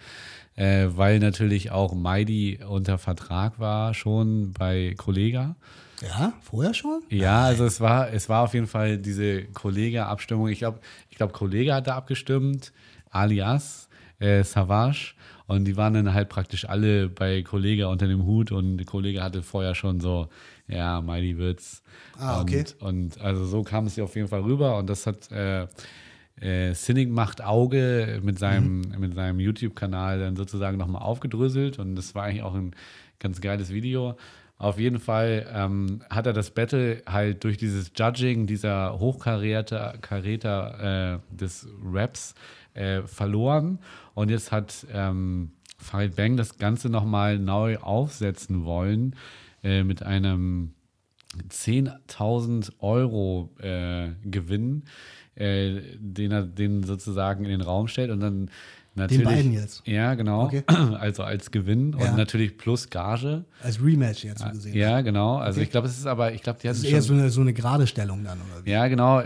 äh, 0.56 0.88
weil 0.90 1.20
natürlich 1.20 1.72
auch 1.72 1.96
Mighty 1.96 2.60
unter 2.68 2.98
Vertrag 3.00 3.60
war 3.60 3.94
schon 3.96 4.54
bei 4.54 4.94
Kollega. 4.98 5.56
ja, 6.02 6.34
vorher 6.42 6.76
schon? 6.76 7.02
Ja, 7.10 7.46
also 7.46 7.66
es 7.66 7.82
war, 7.82 8.14
es 8.14 8.30
war 8.30 8.44
auf 8.44 8.54
jeden 8.54 8.68
Fall 8.68 9.00
diese 9.00 9.46
Kollega-Abstimmung. 9.46 10.50
Ich 10.50 10.60
glaube, 10.60 10.80
ich 11.10 11.18
glaube, 11.18 11.34
Kollege 11.34 11.74
hat 11.74 11.88
da 11.88 11.96
abgestimmt, 11.96 12.72
alias 13.10 13.90
äh, 14.20 14.44
Savage. 14.44 15.16
Und 15.48 15.66
die 15.66 15.78
waren 15.78 15.93
dann 15.93 16.14
halt 16.14 16.30
praktisch 16.30 16.68
alle 16.68 17.08
bei 17.10 17.43
Kollege 17.43 17.88
unter 17.88 18.08
dem 18.08 18.26
Hut 18.26 18.52
und 18.52 18.78
der 18.78 18.86
Kollege 18.86 19.22
hatte 19.22 19.43
vorher 19.43 19.76
schon 19.76 20.00
so, 20.00 20.28
ja, 20.68 21.02
Mighty 21.02 21.38
wird's. 21.38 21.84
Ah, 22.18 22.41
okay. 22.41 22.66
Und, 22.80 23.16
und 23.16 23.22
also 23.22 23.46
so 23.46 23.62
kam 23.62 23.86
es 23.86 24.00
auf 24.00 24.16
jeden 24.16 24.28
Fall 24.28 24.41
rüber 24.41 24.78
und 24.78 24.89
das 24.89 25.06
hat 25.06 25.32
äh, 25.32 25.68
äh, 26.41 26.74
Cynic 26.74 27.10
macht 27.12 27.43
Auge 27.43 28.20
mit 28.24 28.39
seinem, 28.39 28.82
Mhm. 28.82 29.00
mit 29.00 29.14
seinem 29.14 29.39
YouTube-Kanal 29.39 30.20
dann 30.20 30.36
sozusagen 30.36 30.78
nochmal 30.78 31.04
aufgedröselt 31.04 31.78
und 31.80 31.96
das 31.96 32.16
war 32.16 32.24
eigentlich 32.24 32.43
auch 32.43 32.56
ein 32.56 32.72
ganz 33.20 33.39
geiles 33.39 33.72
Video. 33.72 34.18
Auf 34.58 34.80
jeden 34.80 35.00
Fall 35.00 35.46
ähm, 35.54 36.02
hat 36.10 36.26
er 36.28 36.34
das 36.34 36.50
Battle 36.50 37.02
halt 37.06 37.43
durch 37.43 37.58
dieses 37.58 37.91
Judging 37.96 38.48
dieser 38.48 38.98
Hochkaräter 39.00 39.98
Karäter, 40.02 41.20
äh, 41.32 41.36
des 41.36 41.68
Raps 41.84 42.34
äh, 42.76 43.02
verloren. 43.08 43.80
Und 44.14 44.30
jetzt 44.30 44.52
hat 44.52 44.86
ähm, 44.94 45.52
Farid 45.78 46.16
Bang 46.16 46.38
das 46.38 46.58
Ganze 46.58 46.90
nochmal 46.90 47.40
neu 47.40 47.78
aufsetzen 47.80 48.64
wollen 48.66 49.16
äh, 49.64 49.84
mit 49.84 50.04
einem 50.04 50.74
10.000 51.50 52.72
Euro 52.80 53.52
äh, 53.60 54.10
Gewinn, 54.24 54.84
äh, 55.36 55.82
den 56.00 56.32
er 56.32 56.44
den 56.44 56.84
sozusagen 56.84 57.44
in 57.44 57.52
den 57.52 57.62
Raum 57.62 57.88
stellt 57.88 58.10
und 58.12 58.20
dann 58.22 58.50
natürlich. 58.96 59.24
Den 59.26 59.34
beiden 59.36 59.54
jetzt. 59.54 59.86
Ja, 59.86 60.14
genau. 60.14 60.46
Okay. 60.46 60.64
Also 60.98 61.24
als 61.24 61.52
Gewinn 61.52 61.94
Ja. 62.00 62.10
und 62.12 62.18
natürlich 62.18 62.58
plus 62.58 62.90
Gage. 62.90 63.44
Als 63.62 63.84
Rematch 63.84 64.24
jetzt 64.24 64.42
so 64.42 64.50
gesehen. 64.50 64.76
Ja, 64.76 65.02
genau. 65.02 65.38
Also 65.38 65.58
Okay. 65.58 65.66
ich 65.66 65.72
glaube, 65.72 65.88
es 65.88 65.98
ist 65.98 66.08
aber, 66.08 66.32
ich 66.34 66.42
glaube, 66.42 66.60
die 66.62 66.68
Das 66.68 66.78
hatten 66.78 66.86
ist 66.88 66.92
eher 66.94 67.02
schon, 67.02 67.18
so 67.18 67.22
eine, 67.22 67.30
so 67.30 67.42
eine 67.42 67.54
gerade 67.54 67.86
Stellung 67.88 68.24
dann, 68.24 68.38
oder 68.40 68.66
wie? 68.66 68.70
Ja, 68.72 68.88
genau. 68.88 69.22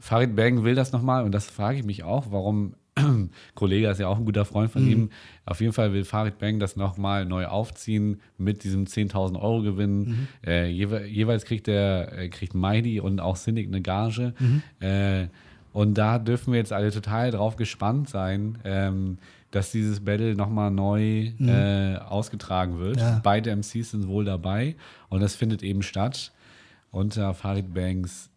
Farid 0.00 0.36
Bang 0.36 0.64
will 0.64 0.74
das 0.74 0.92
nochmal 0.92 1.24
und 1.24 1.32
das 1.32 1.46
frage 1.46 1.78
ich 1.78 1.84
mich 1.84 2.02
auch, 2.04 2.26
warum. 2.30 2.74
Kollege 3.54 3.88
ist 3.88 4.00
ja 4.00 4.08
auch 4.08 4.18
ein 4.18 4.24
guter 4.24 4.44
Freund 4.44 4.70
Mhm. 4.70 4.72
von 4.72 4.88
ihm. 4.90 5.10
Auf 5.46 5.60
jeden 5.60 5.72
Fall 5.72 5.92
will 5.92 6.04
Farid 6.04 6.38
Bang 6.38 6.58
das 6.58 6.74
nochmal 6.74 7.24
neu 7.26 7.46
aufziehen 7.46 8.20
mit 8.38 8.64
diesem 8.64 8.86
10.000 8.86 9.40
Euro 9.40 9.62
Gewinn. 9.62 9.98
Mhm. 10.00 10.28
Äh, 10.44 10.66
jewe 10.68 11.06
jeweils 11.06 11.44
kriegt 11.44 11.68
der 11.68 12.12
äh, 12.18 12.28
kriegt 12.28 12.54
Mighty 12.56 12.98
und 12.98 13.20
auch 13.20 13.36
Cynic 13.36 13.68
eine 13.68 13.82
Gage. 13.82 14.34
Mhm. 14.40 14.62
Äh, 14.80 15.28
und 15.72 15.94
da 15.96 16.18
dürfen 16.18 16.52
wir 16.52 16.58
jetzt 16.58 16.72
alle 16.72 16.90
total 16.90 17.30
drauf 17.30 17.54
gespannt 17.54 18.08
sein, 18.08 18.58
ähm, 18.64 19.18
dass 19.52 19.70
dieses 19.70 20.00
Battle 20.04 20.34
nochmal 20.34 20.72
neu 20.72 21.30
äh, 21.40 21.96
ausgetragen 21.98 22.80
wird. 22.80 22.96
Mhm. 22.96 23.02
Ja. 23.02 23.20
Beide 23.22 23.50
MCs 23.54 23.92
sind 23.92 24.08
wohl 24.08 24.24
dabei 24.24 24.74
und 25.08 25.20
das 25.22 25.36
findet 25.36 25.62
eben 25.62 25.82
statt 25.82 26.32
unter 26.90 27.32
Farid 27.32 27.72
Banks 27.72 28.28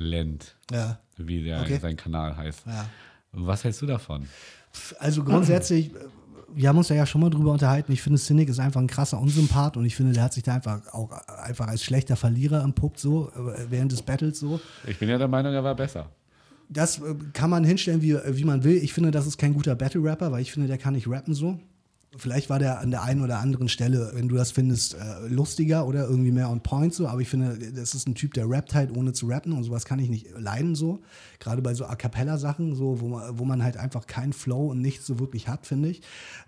Insta-Land, 0.00 0.56
Ja. 0.70 0.98
wie 1.16 1.44
der 1.44 1.60
Okay. 1.62 1.78
sein 1.80 1.96
Kanal 1.96 2.36
heißt. 2.36 2.62
ja. 2.66 2.86
Was 3.32 3.62
hältst 3.62 3.80
du 3.82 3.86
davon? 3.86 4.26
Also 4.98 5.22
grundsätzlich, 5.22 5.94
äh, 5.94 5.98
wir 6.52 6.68
haben 6.68 6.78
uns 6.78 6.88
da 6.88 6.94
ja 6.94 7.06
schon 7.06 7.20
mal 7.20 7.30
drüber 7.30 7.52
unterhalten. 7.52 7.92
Ich 7.92 8.02
finde, 8.02 8.18
Cynic 8.18 8.48
ist 8.48 8.58
einfach 8.58 8.80
ein 8.80 8.88
krasser 8.88 9.20
Unsympath 9.20 9.76
und 9.76 9.84
ich 9.84 9.94
finde, 9.94 10.12
der 10.12 10.24
hat 10.24 10.32
sich 10.32 10.42
da 10.42 10.54
einfach 10.54 10.80
auch 10.92 11.10
einfach 11.28 11.68
als 11.68 11.84
schlechter 11.84 12.16
Verlierer 12.16 12.64
entpuppt, 12.64 12.98
so 12.98 13.30
äh, 13.30 13.66
während 13.70 13.92
des 13.92 14.02
Battles 14.02 14.40
so. 14.40 14.60
Ich 14.86 14.98
bin 14.98 15.08
ja 15.08 15.16
der 15.18 15.28
Meinung, 15.28 15.52
er 15.52 15.62
war 15.62 15.76
besser. 15.76 16.10
Das 16.68 16.98
äh, 17.00 17.14
kann 17.32 17.50
man 17.50 17.62
hinstellen, 17.64 18.02
wie, 18.02 18.16
wie 18.36 18.44
man 18.44 18.64
will. 18.64 18.76
Ich 18.76 18.92
finde, 18.92 19.10
das 19.12 19.26
ist 19.26 19.38
kein 19.38 19.54
guter 19.54 19.74
Battle-Rapper, 19.76 20.32
weil 20.32 20.42
ich 20.42 20.50
finde, 20.52 20.66
der 20.68 20.78
kann 20.78 20.94
nicht 20.94 21.08
rappen 21.08 21.34
so. 21.34 21.58
Vielleicht 22.16 22.50
war 22.50 22.58
der 22.58 22.80
an 22.80 22.90
der 22.90 23.04
einen 23.04 23.22
oder 23.22 23.38
anderen 23.38 23.68
Stelle, 23.68 24.10
wenn 24.14 24.26
du 24.26 24.34
das 24.34 24.50
findest, 24.50 24.94
äh, 24.94 25.28
lustiger 25.28 25.86
oder 25.86 26.08
irgendwie 26.08 26.32
mehr 26.32 26.50
on 26.50 26.60
point 26.60 26.92
so, 26.92 27.06
aber 27.06 27.20
ich 27.20 27.28
finde, 27.28 27.56
das 27.72 27.94
ist 27.94 28.08
ein 28.08 28.16
Typ, 28.16 28.34
der 28.34 28.50
rappt 28.50 28.74
halt 28.74 28.96
ohne 28.96 29.12
zu 29.12 29.26
rappen 29.28 29.52
und 29.52 29.62
sowas 29.62 29.84
kann 29.84 30.00
ich 30.00 30.08
nicht 30.08 30.26
leiden 30.36 30.74
so. 30.74 31.02
Gerade 31.38 31.62
bei 31.62 31.72
so 31.72 31.86
A 31.86 31.94
cappella 31.94 32.36
Sachen, 32.36 32.74
so, 32.74 33.00
wo 33.00 33.08
man, 33.08 33.38
wo 33.38 33.44
man 33.44 33.62
halt 33.62 33.76
einfach 33.76 34.08
keinen 34.08 34.32
Flow 34.32 34.72
und 34.72 34.80
nichts 34.80 35.06
so 35.06 35.20
wirklich 35.20 35.46
hat, 35.46 35.68
finde 35.68 35.90
ich. 35.90 36.02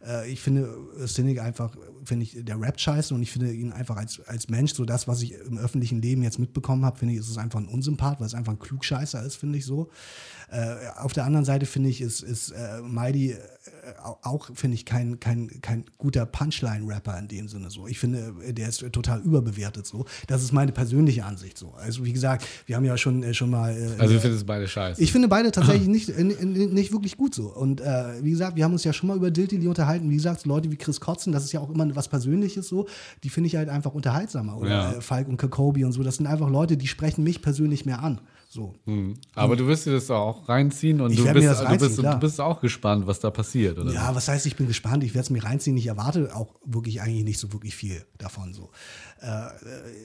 Äh, 0.05 0.33
ich 0.33 0.41
finde 0.41 0.69
Cynic 1.07 1.41
einfach, 1.41 1.77
finde 2.05 2.25
ich, 2.25 2.45
der 2.45 2.61
rappt 2.61 2.81
scheiße 2.81 3.15
und 3.15 3.23
ich 3.23 3.31
finde 3.31 3.53
ihn 3.53 3.71
einfach 3.71 3.97
als, 3.97 4.21
als 4.27 4.49
Mensch, 4.49 4.75
so 4.75 4.85
das, 4.85 5.07
was 5.07 5.23
ich 5.23 5.35
im 5.35 5.59
öffentlichen 5.59 6.03
Leben 6.03 6.25
jetzt 6.25 6.41
mitbekommen 6.41 6.85
habe, 6.85 6.99
finde 6.99 7.15
ich, 7.15 7.21
ist 7.21 7.29
es 7.29 7.39
einfach 7.39 7.61
ein 7.61 7.69
Unsympath, 7.69 8.19
weil 8.19 8.27
es 8.27 8.35
einfach 8.35 8.53
ein 8.53 8.59
Klugscheißer 8.59 9.23
ist, 9.23 9.37
finde 9.37 9.59
ich 9.59 9.65
so. 9.65 9.91
Äh, 10.53 11.01
auf 11.01 11.15
der 11.15 11.25
anderen 11.25 11.47
Seite 11.47 11.65
finde 11.65 11.89
ich, 11.89 12.03
ist, 12.03 12.23
ist 12.23 12.51
äh, 12.51 12.83
Mighty 12.83 13.31
äh, 13.31 13.37
auch, 14.23 14.51
finde 14.55 14.75
ich, 14.75 14.85
kein, 14.85 15.19
kein, 15.19 15.49
kein 15.63 15.85
guter 15.97 16.27
Punchline-Rapper 16.27 17.19
in 17.19 17.29
dem 17.29 17.49
Sinne 17.49 17.71
so. 17.71 17.87
Ich 17.87 17.99
finde, 17.99 18.35
äh, 18.47 18.53
der 18.53 18.69
ist 18.69 18.85
total 18.93 19.21
überbewertet 19.23 19.87
so. 19.87 20.05
Das 20.27 20.43
ist 20.43 20.53
meine 20.53 20.73
persönliche 20.73 21.25
Ansicht 21.25 21.57
so. 21.57 21.73
Also 21.73 22.05
wie 22.05 22.13
gesagt, 22.13 22.47
wir 22.67 22.77
haben 22.77 22.85
ja 22.85 22.99
schon, 22.99 23.23
äh, 23.23 23.33
schon 23.33 23.49
mal 23.49 23.73
äh, 23.75 23.99
Also, 23.99 24.13
du 24.15 24.21
findest 24.21 24.47
beide 24.47 24.69
scheiße. 24.69 25.03
ich 25.03 25.11
finde 25.11 25.29
beide 25.29 25.51
tatsächlich 25.53 25.89
nicht, 25.89 26.11
äh, 26.11 26.23
nicht 26.23 26.93
wirklich 26.93 27.17
gut 27.17 27.35
so. 27.35 27.49
Und 27.55 27.81
äh, 27.81 28.23
wie 28.23 28.31
gesagt, 28.31 28.55
wir 28.57 28.65
haben 28.65 28.73
uns 28.75 28.85
ja 28.85 28.93
schon 28.93 29.09
mal 29.09 29.17
über 29.17 29.31
Diltily 29.31 29.67
unterhalten. 29.69 30.11
Wie 30.11 30.17
gesagt, 30.17 30.45
Leute 30.45 30.71
wie 30.71 30.77
Chris 30.77 31.01
Kotzen, 31.01 31.33
das 31.33 31.45
ist 31.45 31.53
ja 31.53 31.61
auch 31.61 31.71
immer 31.71 31.97
was 31.97 32.09
Persönliches 32.09 32.69
so. 32.69 32.87
Die 33.25 33.31
finde 33.31 33.47
ich 33.47 33.57
halt 33.57 33.71
einfach 33.71 33.95
unterhaltsamer. 33.95 34.59
Oder 34.59 34.71
Ja. 34.71 35.01
Falk 35.01 35.29
und 35.29 35.39
Kakobi 35.39 35.85
und 35.87 35.93
so. 35.93 36.03
Das 36.03 36.17
sind 36.17 36.27
einfach 36.27 36.51
Leute, 36.51 36.77
die 36.77 36.89
sprechen 36.89 37.25
mich 37.25 37.41
persönlich 37.41 37.87
mehr 37.87 38.03
an. 38.03 38.21
So. 38.53 38.75
Hm. 38.85 39.15
Aber 39.35 39.57
du 39.57 39.67
wirst 39.67 39.87
dir 39.87 39.93
das 39.93 40.11
auch 40.11 40.47
reinziehen 40.47 41.01
und 41.01 41.17
du 41.17 41.25
bist, 41.25 41.35
du, 41.35 41.65
reinziehen, 41.65 41.79
bist, 41.79 41.99
klar. 41.99 42.15
du 42.17 42.21
bist 42.21 42.39
auch 42.39 42.61
gespannt, 42.61 43.07
was 43.07 43.19
da 43.19 43.31
passiert. 43.31 43.79
Oder? 43.79 43.91
Ja, 43.95 44.15
was 44.15 44.29
heißt, 44.29 44.45
ich 44.45 44.57
bin 44.57 44.67
gespannt. 44.67 45.03
Ich 45.05 45.15
werde 45.15 45.25
es 45.25 45.31
mir 45.31 45.43
reinziehen. 45.43 45.75
Ich 45.79 45.87
erwarte 45.87 46.37
auch 46.37 46.55
wirklich 46.63 47.01
eigentlich 47.01 47.25
nicht 47.25 47.39
so 47.39 47.51
wirklich 47.55 47.75
viel 47.75 48.05
davon. 48.19 48.53
So. 48.53 48.69
Äh, 49.23 49.51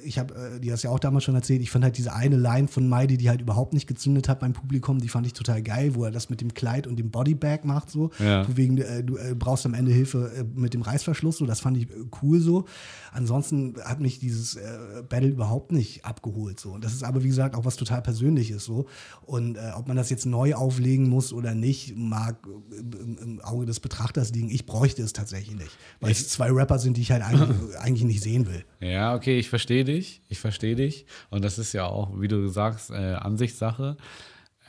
ich 0.03 0.19
habe 0.19 0.35
äh, 0.35 0.59
dir 0.59 0.71
das 0.71 0.83
ja 0.83 0.91
auch 0.91 0.99
damals 0.99 1.23
schon 1.23 1.33
erzählt. 1.33 1.61
Ich 1.61 1.71
fand 1.71 1.83
halt 1.83 1.97
diese 1.97 2.13
eine 2.13 2.37
Line 2.37 2.67
von 2.67 2.87
Maidi, 2.87 3.17
die 3.17 3.29
halt 3.29 3.41
überhaupt 3.41 3.73
nicht 3.73 3.87
gezündet 3.87 4.29
hat 4.29 4.39
beim 4.39 4.53
Publikum, 4.53 4.99
die 4.99 5.09
fand 5.09 5.25
ich 5.25 5.33
total 5.33 5.63
geil, 5.63 5.95
wo 5.95 6.05
er 6.05 6.11
das 6.11 6.29
mit 6.29 6.39
dem 6.39 6.53
Kleid 6.53 6.85
und 6.85 6.97
dem 6.97 7.09
Bodybag 7.09 7.63
macht. 7.63 7.89
So. 7.89 8.11
Ja. 8.19 8.43
Du, 8.43 8.57
wegen, 8.57 8.77
äh, 8.77 9.03
du 9.03 9.17
äh, 9.17 9.33
brauchst 9.33 9.65
am 9.65 9.73
Ende 9.73 9.91
Hilfe 9.91 10.31
äh, 10.37 10.43
mit 10.43 10.73
dem 10.73 10.83
Reißverschluss. 10.83 11.37
So. 11.37 11.45
Das 11.45 11.59
fand 11.59 11.77
ich 11.77 11.89
äh, 11.89 11.93
cool 12.21 12.39
so. 12.39 12.65
Ansonsten 13.11 13.75
hat 13.83 13.99
mich 13.99 14.19
dieses 14.19 14.55
äh, 14.55 14.61
Battle 15.09 15.29
überhaupt 15.29 15.71
nicht 15.71 16.05
abgeholt. 16.05 16.59
So. 16.59 16.73
Und 16.73 16.83
das 16.83 16.93
ist 16.93 17.03
aber, 17.03 17.23
wie 17.23 17.29
gesagt, 17.29 17.55
auch 17.55 17.65
was 17.65 17.75
total 17.75 18.03
Persönliches. 18.03 18.65
So. 18.65 18.85
Und 19.25 19.57
äh, 19.57 19.71
ob 19.75 19.87
man 19.87 19.97
das 19.97 20.11
jetzt 20.11 20.27
neu 20.27 20.53
auflegen 20.53 21.09
muss 21.09 21.33
oder 21.33 21.55
nicht, 21.55 21.97
mag 21.97 22.37
äh, 22.71 22.79
im, 22.79 23.17
im 23.17 23.41
Auge 23.41 23.65
des 23.65 23.79
Betrachters 23.79 24.31
liegen. 24.33 24.49
Ich 24.49 24.67
bräuchte 24.67 25.01
es 25.01 25.13
tatsächlich 25.13 25.57
nicht. 25.57 25.75
Weil 25.99 26.11
es 26.11 26.29
zwei 26.29 26.51
Rapper 26.51 26.77
sind, 26.77 26.97
die 26.97 27.01
ich 27.01 27.11
halt 27.11 27.23
eigentlich, 27.23 27.77
eigentlich 27.79 28.03
nicht 28.03 28.21
sehen 28.21 28.45
will. 28.45 28.63
Ja, 28.79 29.06
okay, 29.15 29.37
ich 29.39 29.49
verstehe 29.49 29.83
dich. 29.83 30.21
Ich 30.29 30.39
verstehe 30.39 30.75
dich. 30.75 31.05
Und 31.29 31.43
das 31.45 31.59
ist 31.59 31.73
ja 31.73 31.85
auch, 31.85 32.09
wie 32.19 32.27
du 32.27 32.47
sagst, 32.47 32.91
äh, 32.91 33.13
Ansichtssache. 33.13 33.97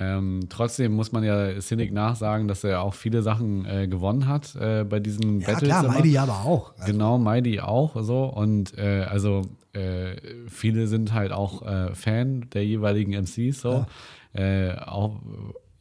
Ähm, 0.01 0.43
trotzdem 0.49 0.93
muss 0.93 1.11
man 1.11 1.25
ja 1.25 1.61
Cynic 1.61 1.93
nachsagen, 1.93 2.47
dass 2.47 2.63
er 2.63 2.83
auch 2.83 2.95
viele 2.95 3.23
Sachen 3.23 3.65
äh, 3.65 3.89
gewonnen 3.89 4.29
hat 4.29 4.55
äh, 4.55 4.85
bei 4.85 5.01
diesen 5.01 5.41
Ja, 5.41 5.49
Battles. 5.49 5.69
klar, 5.69 5.85
immer. 5.85 5.95
Meidi 5.95 6.13
ja 6.13 6.23
aber 6.23 6.45
auch. 6.45 6.73
Also, 6.79 6.93
Genau, 6.93 7.19
Mighty 7.19 7.59
auch 7.61 8.01
so. 8.03 8.25
Und 8.27 8.79
äh, 8.79 9.03
also 9.09 9.43
äh, 9.73 10.15
viele 10.49 10.87
sind 10.87 11.13
halt 11.15 11.33
auch 11.33 11.67
äh, 11.67 11.95
Fan 11.97 12.49
der 12.53 12.65
jeweiligen 12.65 13.13
MCs 13.13 13.61
so. 13.61 13.87
Äh, 14.35 14.75
auch 14.77 15.17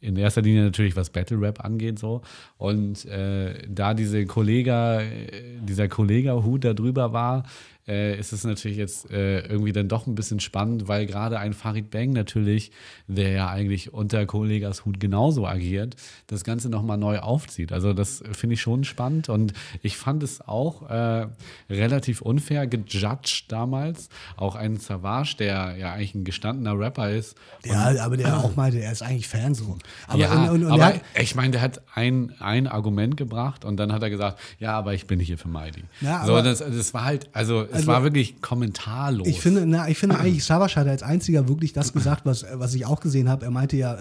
in 0.00 0.16
erster 0.16 0.42
Linie 0.42 0.64
natürlich, 0.64 0.96
was 0.96 1.10
Battle 1.10 1.40
Rap 1.40 1.64
angeht, 1.64 1.98
so. 1.98 2.22
Und 2.56 3.04
da 3.04 3.94
diese 3.94 4.26
Kollega, 4.26 5.02
dieser 5.62 5.88
Kollega-Hut 5.88 6.64
da 6.64 6.72
drüber 6.72 7.12
war, 7.12 7.42
äh, 7.88 8.18
ist 8.18 8.32
es 8.32 8.44
natürlich 8.44 8.76
jetzt 8.76 9.10
äh, 9.10 9.40
irgendwie 9.40 9.72
dann 9.72 9.88
doch 9.88 10.06
ein 10.06 10.14
bisschen 10.14 10.40
spannend, 10.40 10.88
weil 10.88 11.06
gerade 11.06 11.38
ein 11.38 11.54
Farid 11.54 11.90
Bang 11.90 12.12
natürlich, 12.12 12.70
der 13.06 13.30
ja 13.30 13.48
eigentlich 13.48 13.92
unter 13.92 14.26
Kollegas 14.26 14.84
Hut 14.84 15.00
genauso 15.00 15.46
agiert, 15.46 15.96
das 16.26 16.44
Ganze 16.44 16.68
nochmal 16.68 16.98
neu 16.98 17.18
aufzieht. 17.18 17.72
Also 17.72 17.92
das 17.92 18.22
finde 18.32 18.54
ich 18.54 18.60
schon 18.60 18.84
spannend 18.84 19.28
und 19.28 19.54
ich 19.82 19.96
fand 19.96 20.22
es 20.22 20.40
auch 20.40 20.88
äh, 20.90 21.26
relativ 21.70 22.20
unfair 22.20 22.66
gejudged 22.66 23.46
damals. 23.48 24.08
Auch 24.36 24.54
ein 24.54 24.76
Savage, 24.76 25.36
der 25.38 25.76
ja 25.76 25.92
eigentlich 25.92 26.14
ein 26.14 26.24
gestandener 26.24 26.78
Rapper 26.78 27.10
ist. 27.10 27.36
ja, 27.64 28.04
aber 28.04 28.16
der 28.16 28.36
auch 28.36 28.54
meinte, 28.56 28.80
er 28.80 28.92
ist 28.92 29.02
eigentlich 29.02 29.28
Fan 29.28 29.54
so. 29.54 29.78
Aber, 30.06 30.18
ja, 30.18 30.32
und, 30.32 30.48
und, 30.50 30.64
und 30.64 30.72
aber 30.72 31.00
er 31.14 31.22
ich 31.22 31.34
meine, 31.34 31.52
der 31.52 31.60
hat 31.62 31.80
ein, 31.94 32.34
ein 32.38 32.66
Argument 32.66 33.16
gebracht 33.16 33.64
und 33.64 33.76
dann 33.76 33.92
hat 33.92 34.02
er 34.02 34.10
gesagt, 34.10 34.38
ja, 34.58 34.72
aber 34.72 34.94
ich 34.94 35.06
bin 35.06 35.20
hier 35.20 35.38
für 35.38 35.48
Mighty. 35.48 35.84
Ja, 36.00 36.24
so, 36.26 36.40
das, 36.42 36.58
das 36.58 36.94
war 36.94 37.04
halt, 37.04 37.28
also 37.32 37.66
Also- 37.78 37.92
war 37.92 38.02
wirklich 38.02 38.40
kommentarlos. 38.42 39.26
Ich 39.26 39.40
finde, 39.40 39.66
na, 39.66 39.88
ich 39.88 39.98
finde 39.98 40.18
eigentlich, 40.20 40.44
Savas 40.44 40.76
hat 40.76 40.86
als 40.86 41.02
einziger 41.02 41.48
wirklich 41.48 41.72
das 41.72 41.92
gesagt, 41.92 42.26
was, 42.26 42.44
was 42.54 42.74
ich 42.74 42.86
auch 42.86 43.00
gesehen 43.00 43.28
habe. 43.28 43.44
Er 43.44 43.50
meinte 43.50 43.76
ja, 43.76 43.94
äh, 43.94 43.98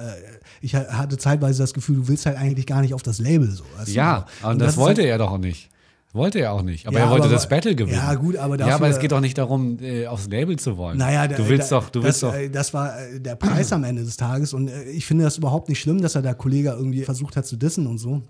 ich 0.62 0.76
ha- 0.76 0.88
hatte 0.90 1.18
zeitweise 1.18 1.64
das 1.64 1.74
Gefühl, 1.74 1.98
du 1.98 2.08
willst 2.08 2.26
halt 2.26 2.38
eigentlich 2.38 2.66
gar 2.66 2.82
nicht 2.82 2.94
auf 2.94 3.04
das 3.04 3.20
Label 3.20 3.50
so. 3.52 3.64
ja, 3.86 4.26
und, 4.44 4.60
das, 4.60 4.72
ist 4.72 4.78
wollte 4.78 5.02
halt, 5.02 5.10
er 5.12 5.18
doch 5.18 5.32
auch 5.32 5.38
nicht. 5.38 5.70
Wollte 6.14 6.40
er 6.40 6.54
auch 6.54 6.64
nicht. 6.64 6.88
Aber 6.88 6.98
Ja, 6.98 7.06
er 7.06 7.12
wollte 7.12 7.26
aber- 7.26 7.34
das 7.34 7.48
Battle 7.50 7.76
gewinnen. 7.76 7.98
Ja, 7.98 8.14
gut, 8.16 8.38
aber 8.38 8.58
Ja, 8.58 8.66
aber 8.68 8.72
dafür- 8.72 8.88
es 8.88 9.00
geht 9.00 9.12
doch 9.12 9.20
nicht 9.20 9.38
darum, 9.38 9.78
äh, 9.82 10.08
aufs 10.08 10.28
Label 10.30 10.58
zu 10.58 10.78
wollen. 10.78 10.98
Naja, 10.98 11.28
du 11.28 11.48
willst 11.48 11.72
da, 11.72 11.80
doch, 11.80 11.90
du 11.90 12.00
das, 12.00 12.06
willst 12.06 12.24
doch. 12.24 12.34
äh, 12.34 12.50
Das 12.50 12.74
war 12.74 12.98
äh, 13.00 13.20
der 13.20 13.36
Preis 13.36 13.72
am 13.74 13.84
Ende 13.84 14.04
des 14.04 14.16
Tages 14.18 14.54
und 14.54 14.72
ich 14.94 15.06
finde 15.06 15.26
das 15.26 15.38
überhaupt 15.38 15.70
nicht 15.70 15.80
schlimm, 15.80 16.02
dass 16.02 16.16
er 16.16 16.22
da 16.24 16.34
Kollege 16.34 16.70
irgendwie 16.70 17.04
versucht 17.04 17.36
hat 17.36 17.46
zu 17.46 17.58
dissen 17.58 17.86
und 17.86 17.98
so. 18.00 18.24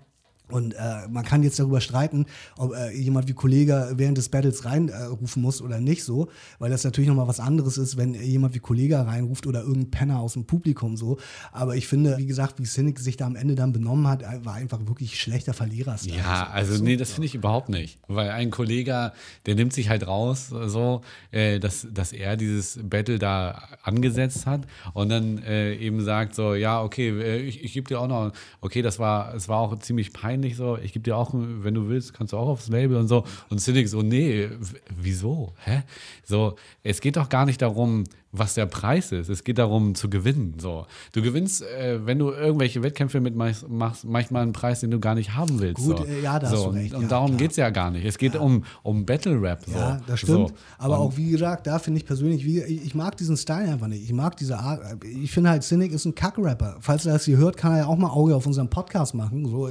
Und 0.50 0.74
äh, 0.74 1.08
man 1.10 1.24
kann 1.24 1.42
jetzt 1.42 1.58
darüber 1.58 1.80
streiten, 1.80 2.26
ob 2.56 2.74
äh, 2.74 2.90
jemand 2.96 3.28
wie 3.28 3.34
Kollege 3.34 3.92
während 3.94 4.18
des 4.18 4.28
Battles 4.28 4.64
reinrufen 4.64 5.42
äh, 5.42 5.44
muss 5.44 5.60
oder 5.60 5.80
nicht 5.80 6.04
so, 6.04 6.28
weil 6.58 6.70
das 6.70 6.84
natürlich 6.84 7.08
nochmal 7.08 7.28
was 7.28 7.40
anderes 7.40 7.78
ist, 7.78 7.96
wenn 7.96 8.14
jemand 8.14 8.54
wie 8.54 8.58
Kollege 8.58 8.98
reinruft 8.98 9.46
oder 9.46 9.60
irgendein 9.60 9.90
Penner 9.90 10.20
aus 10.20 10.34
dem 10.34 10.46
Publikum 10.46 10.96
so. 10.96 11.18
Aber 11.52 11.76
ich 11.76 11.86
finde, 11.86 12.16
wie 12.18 12.26
gesagt, 12.26 12.58
wie 12.58 12.64
Cynic 12.64 12.98
sich 12.98 13.16
da 13.16 13.26
am 13.26 13.36
Ende 13.36 13.54
dann 13.54 13.72
benommen 13.72 14.06
hat, 14.08 14.22
war 14.44 14.54
einfach 14.54 14.80
wirklich 14.86 15.20
schlechter 15.20 15.52
Verlierer. 15.52 15.96
Ja, 16.02 16.48
also 16.52 16.82
nee, 16.82 16.96
das 16.96 17.12
finde 17.12 17.26
ich 17.26 17.34
überhaupt 17.34 17.68
nicht. 17.68 17.98
Weil 18.08 18.30
ein 18.30 18.50
Kollege, 18.50 19.12
der 19.46 19.54
nimmt 19.54 19.72
sich 19.72 19.88
halt 19.88 20.06
raus, 20.06 20.48
so, 20.48 21.02
äh, 21.30 21.58
dass, 21.58 21.86
dass 21.92 22.12
er 22.12 22.36
dieses 22.36 22.78
Battle 22.82 23.18
da 23.18 23.62
angesetzt 23.82 24.46
hat 24.46 24.66
und 24.94 25.08
dann 25.08 25.38
äh, 25.38 25.74
eben 25.74 26.02
sagt 26.02 26.34
so, 26.34 26.54
ja, 26.54 26.82
okay, 26.82 27.08
äh, 27.08 27.40
ich, 27.40 27.64
ich 27.64 27.72
gebe 27.72 27.88
dir 27.88 28.00
auch 28.00 28.08
noch, 28.08 28.32
okay, 28.60 28.82
das 28.82 28.98
war, 28.98 29.34
es 29.34 29.48
war 29.48 29.58
auch 29.58 29.78
ziemlich 29.78 30.12
peinlich, 30.12 30.37
eigentlich 30.38 30.56
so, 30.56 30.76
ich 30.78 30.92
gebe 30.92 31.02
dir 31.02 31.16
auch, 31.16 31.30
wenn 31.32 31.74
du 31.74 31.88
willst, 31.88 32.14
kannst 32.14 32.32
du 32.32 32.36
auch 32.36 32.48
aufs 32.48 32.68
Label 32.68 32.96
und 32.96 33.08
so. 33.08 33.24
Und 33.50 33.60
Cynic 33.60 33.88
so, 33.88 34.02
nee, 34.02 34.48
wieso? 34.96 35.52
Hä? 35.64 35.82
So, 36.24 36.56
es 36.82 37.00
geht 37.00 37.16
doch 37.16 37.28
gar 37.28 37.46
nicht 37.46 37.60
darum, 37.60 38.04
was 38.32 38.54
der 38.54 38.66
Preis 38.66 39.10
ist. 39.12 39.28
Es 39.30 39.42
geht 39.42 39.56
darum 39.58 39.94
zu 39.94 40.10
gewinnen. 40.10 40.54
So, 40.58 40.86
du 41.12 41.22
gewinnst, 41.22 41.62
äh, 41.62 42.04
wenn 42.04 42.18
du 42.18 42.30
irgendwelche 42.30 42.82
Wettkämpfe 42.82 43.20
mitmachst, 43.20 43.68
machst 43.68 44.04
manchmal 44.04 44.42
einen 44.42 44.52
Preis, 44.52 44.80
den 44.80 44.90
du 44.90 45.00
gar 45.00 45.14
nicht 45.14 45.34
haben 45.34 45.60
willst. 45.60 45.82
Gut, 45.82 45.98
so. 45.98 46.04
äh, 46.04 46.22
ja, 46.22 46.38
da 46.38 46.48
so, 46.48 46.56
hast 46.56 46.64
du 46.66 46.70
recht. 46.70 46.94
Und, 46.94 47.02
Ja, 47.02 47.08
darum 47.08 47.36
geht 47.38 47.52
es 47.52 47.56
ja 47.56 47.70
gar 47.70 47.90
nicht. 47.90 48.04
Es 48.04 48.18
geht 48.18 48.36
um, 48.36 48.64
um 48.82 49.06
Battle 49.06 49.40
Rap. 49.40 49.62
So. 49.66 49.72
Ja, 49.72 50.00
das 50.06 50.20
stimmt. 50.20 50.48
So. 50.48 50.54
Aber 50.78 51.00
Und- 51.00 51.06
auch, 51.12 51.16
wie 51.16 51.30
gesagt, 51.30 51.66
da 51.66 51.78
finde 51.78 52.00
ich 52.00 52.06
persönlich, 52.06 52.44
wie, 52.44 52.60
ich, 52.60 52.84
ich 52.86 52.94
mag 52.94 53.16
diesen 53.16 53.36
Style 53.36 53.70
einfach 53.72 53.86
nicht. 53.88 54.02
Ich 54.04 54.12
mag 54.12 54.36
diese 54.36 54.58
Art. 54.58 54.80
Ich 55.04 55.30
finde 55.32 55.50
halt, 55.50 55.62
Cynic 55.62 55.92
ist 55.92 56.04
ein 56.04 56.14
Kack-Rapper. 56.14 56.76
Falls 56.80 57.06
er 57.06 57.14
das 57.14 57.24
hier 57.24 57.38
hört, 57.38 57.56
kann 57.56 57.72
er 57.72 57.78
ja 57.78 57.86
auch 57.86 57.96
mal 57.96 58.10
Auge 58.10 58.36
auf 58.36 58.46
unseren 58.46 58.68
Podcast 58.68 59.14
machen. 59.14 59.46
So, 59.46 59.68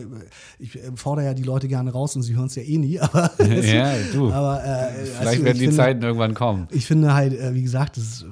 ich 0.60 0.76
äh, 0.76 0.92
fordere 0.96 1.26
ja 1.28 1.34
die 1.36 1.44
Leute 1.44 1.68
gerne 1.68 1.92
raus 1.92 2.16
und 2.16 2.24
sie 2.24 2.36
hören 2.36 2.48
es 2.48 2.56
ja 2.56 2.64
eh 2.64 2.78
nie. 2.78 3.00
Aber, 3.08 3.30
Ja, 3.68 3.94
du. 4.14 4.32
aber 4.32 4.64
äh, 4.64 5.06
Vielleicht 5.06 5.40
du, 5.40 5.44
werden 5.44 5.54
ich 5.56 5.60
die 5.60 5.66
finde, 5.66 5.76
Zeiten 5.78 6.02
irgendwann 6.04 6.34
kommen. 6.34 6.68
Ich 6.72 6.86
finde 6.88 7.14
halt, 7.14 7.34
äh, 7.34 7.54
wie 7.54 7.62
gesagt, 7.62 7.98
das 7.98 8.04
ist, 8.04 8.22
äh, 8.24 8.26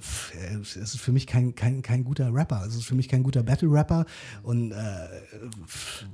es 0.62 0.76
ist 0.76 1.00
für 1.00 1.12
mich 1.12 1.28
kein, 1.28 1.56
kein, 1.56 1.82
kein 1.82 2.04
guter 2.04 2.34
Rapper. 2.34 2.64
Es 2.68 2.76
ist 2.76 2.86
für 2.86 2.96
mich 2.96 3.10
kein 3.10 3.24
guter 3.24 3.44
Battle-Rapper. 3.44 4.06
Und 4.44 4.72
äh, 4.72 4.76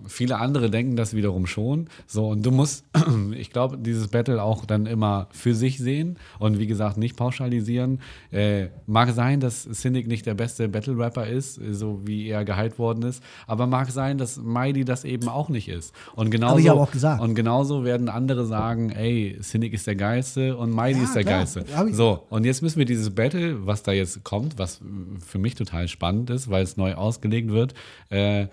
Viele 0.07 0.37
andere 0.37 0.69
denken 0.69 0.95
das 0.95 1.13
wiederum 1.15 1.47
schon. 1.47 1.87
So, 2.07 2.29
und 2.29 2.45
du 2.45 2.51
musst, 2.51 2.85
ich 3.37 3.51
glaube, 3.51 3.77
dieses 3.77 4.07
Battle 4.07 4.41
auch 4.41 4.65
dann 4.65 4.85
immer 4.85 5.27
für 5.31 5.53
sich 5.55 5.77
sehen 5.77 6.17
und 6.39 6.59
wie 6.59 6.67
gesagt, 6.67 6.97
nicht 6.97 7.15
pauschalisieren. 7.15 7.99
Äh, 8.31 8.67
mag 8.85 9.11
sein, 9.11 9.39
dass 9.39 9.67
Cynic 9.73 10.07
nicht 10.07 10.25
der 10.25 10.33
beste 10.33 10.67
Battle-Rapper 10.69 11.27
ist, 11.27 11.59
so 11.71 12.01
wie 12.05 12.27
er 12.27 12.45
gehypt 12.45 12.79
worden 12.79 13.03
ist, 13.03 13.23
aber 13.47 13.67
mag 13.67 13.89
sein, 13.91 14.17
dass 14.17 14.37
Mighty 14.37 14.85
das 14.85 15.03
eben 15.03 15.27
auch 15.29 15.49
nicht 15.49 15.67
ist. 15.69 15.93
Und 16.15 16.29
genauso. 16.31 16.57
Und 17.19 17.35
genauso 17.35 17.83
werden 17.83 18.09
andere 18.09 18.45
sagen, 18.45 18.89
ey, 18.91 19.37
Cynic 19.41 19.73
ist 19.73 19.87
der 19.87 19.95
Geilste 19.95 20.57
und 20.57 20.73
Mighty 20.73 20.99
Ja, 20.99 21.05
ist 21.05 21.15
der 21.15 21.23
klar. 21.23 21.37
Geilste. 21.37 21.65
So, 21.91 22.25
und 22.29 22.45
jetzt 22.45 22.61
müssen 22.61 22.79
wir 22.79 22.85
dieses 22.85 23.09
Battle, 23.09 23.65
was 23.65 23.83
da 23.83 23.90
jetzt 23.93 24.23
kommt, 24.23 24.57
was 24.57 24.81
für 25.25 25.39
mich 25.39 25.55
total 25.55 25.87
spannend 25.87 26.29
ist, 26.29 26.49
weil 26.49 26.63
es 26.63 26.77
neu 26.77 26.93
ausgelegt 26.95 27.51
wird, 27.51 27.73
äh, 28.09 28.47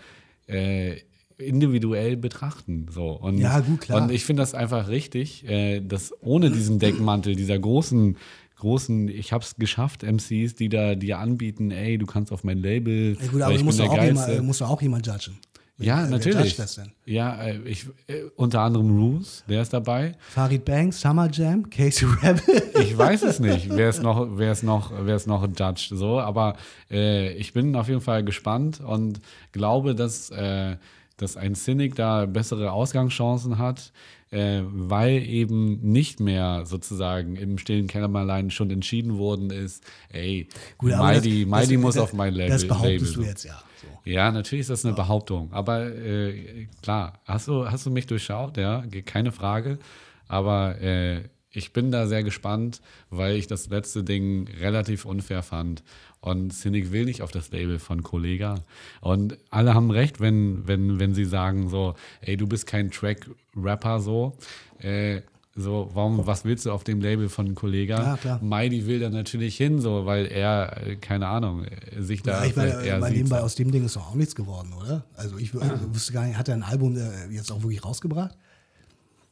äh, 0.47 1.01
individuell 1.39 2.17
betrachten. 2.17 2.87
So. 2.91 3.11
Und, 3.11 3.39
Ja, 3.39 3.61
gut, 3.61 3.83
klar. 3.83 4.03
Und 4.03 4.11
ich 4.11 4.25
finde 4.25 4.43
das 4.43 4.55
einfach 4.55 4.89
richtig, 4.89 5.49
äh, 5.49 5.81
dass 5.81 6.13
ohne 6.21 6.51
diesen 6.51 6.79
Deckmantel, 6.79 7.37
dieser 7.37 7.59
großen, 7.59 8.17
großen, 8.57 9.09
ich 9.09 9.33
hab's 9.33 9.55
geschafft, 9.57 10.03
MCs, 10.03 10.57
die 10.57 10.69
da 10.69 10.97
dir 10.97 11.19
anbieten, 11.19 11.71
ey, 11.71 11.97
du 11.97 12.07
kannst 12.07 12.33
auf 12.33 12.43
mein 12.43 12.59
Label, 12.59 13.17
ja 13.21 13.29
gut, 13.29 13.43
aber 13.43 13.53
ich 13.53 13.61
du 13.61 13.65
musst, 13.65 13.81
auch 13.81 14.03
jemand, 14.03 14.43
musst 14.43 14.61
du 14.61 14.65
auch 14.65 14.83
jemand 14.83 15.07
judgen. 15.07 15.39
Ja, 15.79 16.03
wer 16.03 16.11
natürlich. 16.11 16.45
judgt 16.45 16.59
das 16.59 16.75
denn? 16.75 16.93
Ja, 17.05 17.41
äh, 17.41 17.59
ich, 17.65 17.87
äh, 18.07 18.23
unter 18.37 18.61
anderem 18.61 18.97
Roos, 18.97 19.45
der 19.49 19.63
ist 19.63 19.73
dabei. 19.73 20.17
Farid 20.19 20.65
Bang, 20.65 20.93
Summer 20.93 21.31
Jam, 21.31 21.69
Casey 21.71 22.07
Rebel. 22.23 22.63
Ich 22.83 22.97
weiß 22.97 23.23
es 23.23 23.41
nicht, 23.41 23.69
wer 23.71 23.89
es 23.89 24.01
noch, 24.01 24.27
wer 24.39 24.53
es 24.53 24.63
noch, 24.63 24.93
wer 25.01 25.17
es 25.17 25.27
noch 25.27 25.43
judged, 25.43 25.91
so, 25.97 26.21
aber 26.21 26.57
äh, 26.91 27.33
ich 27.35 27.53
bin 27.53 27.75
auf 27.77 27.89
jeden 27.89 28.01
Fall 28.01 28.25
gespannt 28.25 28.81
und 28.81 29.21
glaube, 29.53 29.95
dass, 29.95 30.31
äh, 30.31 30.77
dass 31.19 31.37
ein 31.37 31.55
Cynic 31.55 31.95
da 31.95 32.27
bessere 32.27 32.73
Ausgangschancen 32.73 33.59
hat, 33.59 33.93
äh, 34.31 34.63
weil 34.65 35.23
eben 35.27 35.81
nicht 35.93 36.21
mehr 36.21 36.65
sozusagen 36.67 37.37
im 37.37 37.59
stillen 37.59 37.87
Kämmerlein 37.87 38.51
schon 38.51 38.71
entschieden 38.71 39.19
worden 39.19 39.51
ist, 39.51 39.85
ey, 40.11 40.49
Gut, 40.79 40.97
Mighty, 40.97 41.43
das- 41.45 41.51
Mighty 41.51 41.75
das- 41.75 41.83
muss 41.83 41.95
das- 41.95 42.03
auf 42.05 42.13
mein 42.15 42.35
Label. 42.35 42.51
Das 42.51 42.67
behauptest 42.67 43.17
Label. 43.17 43.23
du 43.25 43.29
jetzt 43.29 43.45
ja. 43.45 43.63
So. 43.81 44.11
Ja, 44.11 44.31
natürlich 44.33 44.63
ist 44.63 44.71
das 44.71 44.85
eine 44.85 44.95
Behauptung. 44.95 45.53
Aber 45.53 45.87
äh, 45.87 46.67
klar, 46.83 47.21
hast 47.25 47.47
du, 47.49 47.71
hast 47.71 47.87
du 47.87 47.91
mich 47.91 48.07
durchschaut? 48.07 48.57
Ja, 48.57 48.83
keine 49.07 49.31
Frage. 49.33 49.79
Aber 50.27 50.81
äh, 50.81 51.23
ich 51.51 51.73
bin 51.73 51.91
da 51.91 52.07
sehr 52.07 52.23
gespannt, 52.23 52.81
weil 53.11 53.37
ich 53.37 53.47
das 53.47 53.69
letzte 53.71 54.05
Ding 54.05 54.49
relativ 54.61 55.05
unfair 55.05 55.43
fand. 55.43 55.83
Und 56.21 56.53
Cynic 56.53 56.91
will 56.93 57.05
nicht 57.05 57.23
auf 57.23 57.31
das 57.31 57.51
Label 57.53 57.79
von 57.79 58.03
Kollega. 58.03 58.57
Und 59.01 59.39
alle 59.51 59.75
haben 59.75 59.91
recht, 59.91 60.21
wenn, 60.21 60.67
wenn, 60.67 60.99
wenn 61.01 61.15
sie 61.15 61.25
sagen 61.25 61.69
so, 61.69 61.95
ey, 62.21 62.37
du 62.37 62.47
bist 62.47 62.67
kein 62.67 62.91
Track-Rapper 62.91 64.01
so. 64.01 64.37
Äh, 64.81 65.23
so, 65.55 65.91
warum, 65.93 66.25
was 66.27 66.45
willst 66.45 66.67
du 66.67 66.71
auf 66.73 66.85
dem 66.85 67.01
Label 67.01 67.29
von 67.29 67.55
Kollega? 67.57 68.01
Ja, 68.03 68.17
klar. 68.17 68.41
Mighty 68.43 68.87
will 68.87 69.01
da 69.01 69.11
natürlich 69.11 69.57
hin, 69.57 69.81
so, 69.81 70.07
weil 70.07 70.27
er, 70.27 70.87
äh, 70.87 70.97
keine 70.97 71.27
Ahnung, 71.27 71.65
äh, 71.65 72.01
sich 72.03 72.23
da. 72.23 72.43
Ja, 72.43 72.49
ich 72.49 72.55
meine, 72.57 72.71
er 72.85 73.01
bei 73.01 73.09
sieht 73.09 73.17
nebenbei 73.17 73.39
so. 73.39 73.45
aus 73.45 73.55
dem 73.57 73.73
Ding 73.73 73.85
ist 73.85 73.97
doch 73.97 74.11
auch 74.11 74.15
nichts 74.15 74.37
geworden, 74.37 74.73
oder? 74.81 75.05
Also 75.15 75.37
ich 75.39 75.51
wü- 75.51 75.61
wüsste 75.93 76.13
gar 76.13 76.27
nicht, 76.27 76.37
hat 76.37 76.49
er 76.49 76.55
ein 76.55 76.63
Album 76.63 76.97
äh, 76.97 77.27
jetzt 77.31 77.51
auch 77.51 77.63
wirklich 77.63 77.85
rausgebracht? 77.85 78.37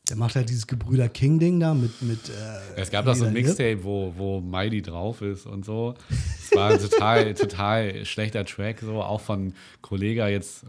Der 0.09 0.17
macht 0.17 0.37
halt 0.37 0.49
dieses 0.49 0.67
Gebrüder 0.67 1.09
King-Ding 1.09 1.59
da 1.59 1.75
mit. 1.75 2.01
mit 2.03 2.29
äh, 2.29 2.81
Es 2.81 2.91
gab 2.91 3.05
doch 3.07 3.15
so 3.15 3.25
ein. 3.25 3.33
Mixtape, 3.33 3.83
wo, 3.83 4.13
wo 4.17 4.41
Mighty 4.41 4.83
drauf 4.83 5.21
ist 5.21 5.47
und 5.47 5.65
so. 5.65 5.95
Es 6.11 6.55
war 6.55 6.71
ein 6.71 6.79
total, 6.81 7.35
total 7.35 8.05
schlechter 8.05 8.45
Track, 8.45 8.81
so 8.81 9.03
auch 9.03 9.21
von 9.21 9.53
Kollega 9.81 10.29
jetzt. 10.29 10.65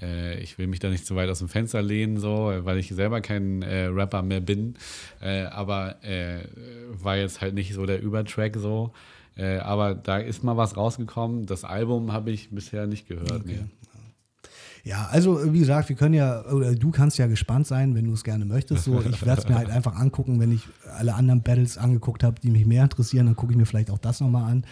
Äh, 0.00 0.40
ich 0.40 0.56
will 0.56 0.68
mich 0.68 0.78
da 0.78 0.88
nicht 0.88 1.04
zu 1.04 1.16
weit 1.16 1.28
aus 1.28 1.40
dem 1.40 1.48
Fenster 1.48 1.82
lehnen, 1.82 2.18
so, 2.18 2.52
weil 2.60 2.78
ich 2.78 2.88
selber 2.90 3.20
kein 3.20 3.62
äh, 3.62 3.86
Rapper 3.86 4.22
mehr 4.22 4.40
bin. 4.40 4.74
Äh, 5.20 5.42
aber 5.42 6.02
äh, 6.04 6.44
war 6.90 7.16
jetzt 7.16 7.40
halt 7.40 7.54
nicht 7.54 7.74
so 7.74 7.86
der 7.86 8.00
Übertrack 8.00 8.56
so. 8.56 8.92
Äh, 9.36 9.58
aber 9.58 9.94
da 9.94 10.18
ist 10.18 10.44
mal 10.44 10.56
was 10.56 10.76
rausgekommen. 10.76 11.46
Das 11.46 11.64
Album 11.64 12.12
habe 12.12 12.30
ich 12.30 12.50
bisher 12.50 12.86
nicht 12.86 13.08
gehört. 13.08 13.46
Nee. 13.46 13.64
Ja, 14.84 15.08
also 15.10 15.52
wie 15.52 15.58
gesagt, 15.58 15.88
wir 15.88 15.96
können 15.96 16.14
ja, 16.14 16.44
oder 16.46 16.74
du 16.74 16.90
kannst 16.90 17.18
ja 17.18 17.26
gespannt 17.26 17.66
sein, 17.66 17.94
wenn 17.94 18.06
du 18.06 18.12
es 18.12 18.24
gerne 18.24 18.44
möchtest. 18.44 18.84
So, 18.84 19.00
ich 19.00 19.24
werde 19.24 19.42
es 19.42 19.48
mir 19.48 19.56
halt 19.56 19.70
einfach 19.70 19.96
angucken, 19.96 20.40
wenn 20.40 20.52
ich 20.52 20.66
alle 20.98 21.14
anderen 21.14 21.42
Battles 21.42 21.78
angeguckt 21.78 22.24
habe, 22.24 22.40
die 22.40 22.50
mich 22.50 22.66
mehr 22.66 22.84
interessieren, 22.84 23.26
dann 23.26 23.36
gucke 23.36 23.52
ich 23.52 23.58
mir 23.58 23.66
vielleicht 23.66 23.90
auch 23.90 23.98
das 23.98 24.20
nochmal 24.20 24.50
an. 24.50 24.64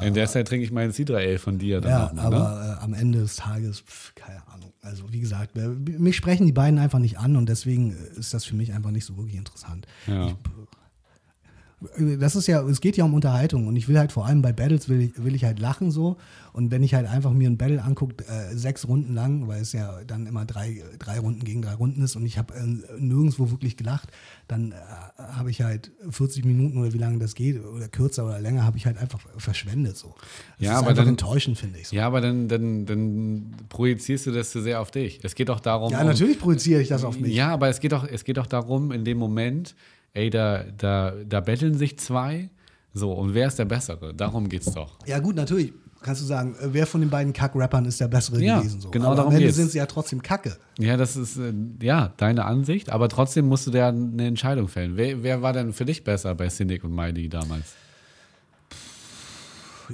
In 0.00 0.14
der 0.14 0.26
Zeit 0.26 0.48
trinke 0.48 0.64
ich 0.64 0.72
meinen 0.72 0.92
Cidra 0.92 1.18
Ale 1.18 1.38
von 1.38 1.58
dir. 1.58 1.82
Dann 1.82 1.90
Ja, 1.90 2.06
auch 2.06 2.12
mal, 2.14 2.30
ne? 2.30 2.36
aber 2.36 2.78
äh, 2.80 2.84
am 2.84 2.94
Ende 2.94 3.18
des 3.18 3.36
Tages, 3.36 3.80
pf, 3.80 4.14
keine 4.14 4.40
Ahnung. 4.48 4.72
Also 4.80 5.12
wie 5.12 5.20
gesagt, 5.20 5.58
äh, 5.58 5.68
mich 5.68 6.16
sprechen 6.16 6.46
die 6.46 6.52
beiden 6.52 6.78
einfach 6.78 6.98
nicht 6.98 7.18
an 7.18 7.36
und 7.36 7.50
deswegen 7.50 7.90
äh, 7.92 8.18
ist 8.18 8.32
das 8.32 8.46
für 8.46 8.56
mich 8.56 8.72
einfach 8.72 8.90
nicht 8.90 9.04
so 9.04 9.18
wirklich 9.18 9.36
interessant. 9.36 9.86
Ja. 10.06 10.32
Das 12.18 12.34
ist 12.34 12.48
ja, 12.48 12.60
es 12.68 12.80
geht 12.80 12.96
ja 12.96 13.04
um 13.04 13.14
Unterhaltung 13.14 13.68
und 13.68 13.76
ich 13.76 13.86
will 13.86 13.98
halt 13.98 14.10
vor 14.10 14.26
allem 14.26 14.42
bei 14.42 14.52
Battles 14.52 14.88
will 14.88 15.00
ich, 15.00 15.22
will 15.22 15.34
ich 15.36 15.44
halt 15.44 15.60
lachen 15.60 15.92
so 15.92 16.16
und 16.52 16.72
wenn 16.72 16.82
ich 16.82 16.94
halt 16.94 17.06
einfach 17.06 17.32
mir 17.32 17.48
ein 17.48 17.56
Battle 17.56 17.80
angucke, 17.84 18.24
äh, 18.26 18.56
sechs 18.56 18.88
Runden 18.88 19.14
lang, 19.14 19.46
weil 19.46 19.62
es 19.62 19.72
ja 19.72 20.00
dann 20.04 20.26
immer 20.26 20.44
drei, 20.44 20.82
drei 20.98 21.20
Runden 21.20 21.44
gegen 21.44 21.62
drei 21.62 21.74
Runden 21.74 22.02
ist 22.02 22.16
und 22.16 22.26
ich 22.26 22.36
habe 22.36 22.52
äh, 22.54 22.64
nirgendwo 22.98 23.50
wirklich 23.52 23.76
gelacht, 23.76 24.08
dann 24.48 24.72
äh, 24.72 24.74
habe 25.18 25.50
ich 25.52 25.62
halt 25.62 25.92
40 26.10 26.44
Minuten 26.44 26.78
oder 26.78 26.92
wie 26.92 26.98
lange 26.98 27.18
das 27.18 27.36
geht 27.36 27.64
oder 27.64 27.86
kürzer 27.86 28.24
oder 28.26 28.40
länger 28.40 28.64
habe 28.64 28.76
ich 28.76 28.84
halt 28.86 28.98
einfach 28.98 29.20
verschwendet 29.36 29.96
so. 29.96 30.14
Das 30.58 30.66
Ja, 30.66 30.72
ist 30.72 30.78
aber 30.78 30.88
einfach 30.88 31.02
dann- 31.04 31.10
enttäuschend, 31.10 31.58
finde 31.58 31.78
ich. 31.78 31.88
So. 31.88 31.96
Ja, 31.96 32.08
aber 32.08 32.20
dann, 32.20 32.48
dann, 32.48 32.86
dann 32.86 33.52
projizierst 33.68 34.26
du 34.26 34.32
das 34.32 34.50
zu 34.50 34.60
sehr 34.62 34.80
auf 34.80 34.90
dich. 34.90 35.20
Es 35.22 35.36
geht 35.36 35.48
doch 35.48 35.60
darum. 35.60 35.92
Ja, 35.92 36.00
um, 36.00 36.06
natürlich 36.08 36.40
projiziere 36.40 36.80
ich 36.82 36.88
das 36.88 37.04
auf 37.04 37.20
mich. 37.20 37.34
Ja, 37.36 37.50
aber 37.52 37.68
es 37.68 37.78
geht 37.78 37.92
doch, 37.92 38.04
es 38.04 38.24
geht 38.24 38.36
doch 38.36 38.46
darum, 38.46 38.90
in 38.90 39.04
dem 39.04 39.18
Moment, 39.18 39.76
ey, 40.18 40.30
da, 40.30 40.64
da, 40.76 41.12
da 41.26 41.40
betteln 41.40 41.74
sich 41.78 41.98
zwei. 41.98 42.50
So, 42.94 43.12
und 43.12 43.34
wer 43.34 43.46
ist 43.46 43.58
der 43.58 43.64
Bessere? 43.66 44.12
Darum 44.14 44.48
geht's 44.48 44.72
doch. 44.72 44.98
Ja, 45.06 45.18
gut, 45.20 45.36
natürlich. 45.36 45.72
Kannst 46.00 46.22
du 46.22 46.26
sagen, 46.26 46.54
äh, 46.60 46.68
wer 46.72 46.86
von 46.86 47.00
den 47.00 47.10
beiden 47.10 47.32
Kack-Rappern 47.32 47.84
ist 47.84 48.00
der 48.00 48.06
bessere 48.08 48.40
Ja, 48.42 48.58
gewesen? 48.60 48.80
So. 48.80 48.90
genau 48.90 49.06
Aber 49.08 49.16
darum 49.16 49.30
am 49.30 49.34
Ende 49.36 49.46
geht's. 49.46 49.56
sind 49.56 49.70
sie 49.70 49.78
ja 49.78 49.86
trotzdem 49.86 50.22
Kacke. 50.22 50.56
Ja, 50.78 50.96
das 50.96 51.16
ist 51.16 51.36
äh, 51.38 51.52
ja 51.82 52.12
deine 52.16 52.44
Ansicht, 52.44 52.90
aber 52.90 53.08
trotzdem 53.08 53.46
musst 53.46 53.66
du 53.66 53.70
da 53.72 53.88
eine 53.88 54.26
Entscheidung 54.26 54.68
fällen. 54.68 54.96
Wer, 54.96 55.22
wer 55.22 55.42
war 55.42 55.52
denn 55.52 55.72
für 55.72 55.84
dich 55.84 56.04
besser 56.04 56.34
bei 56.34 56.48
Cynic 56.48 56.84
und 56.84 56.94
Mighty 56.94 57.28
damals? 57.28 57.74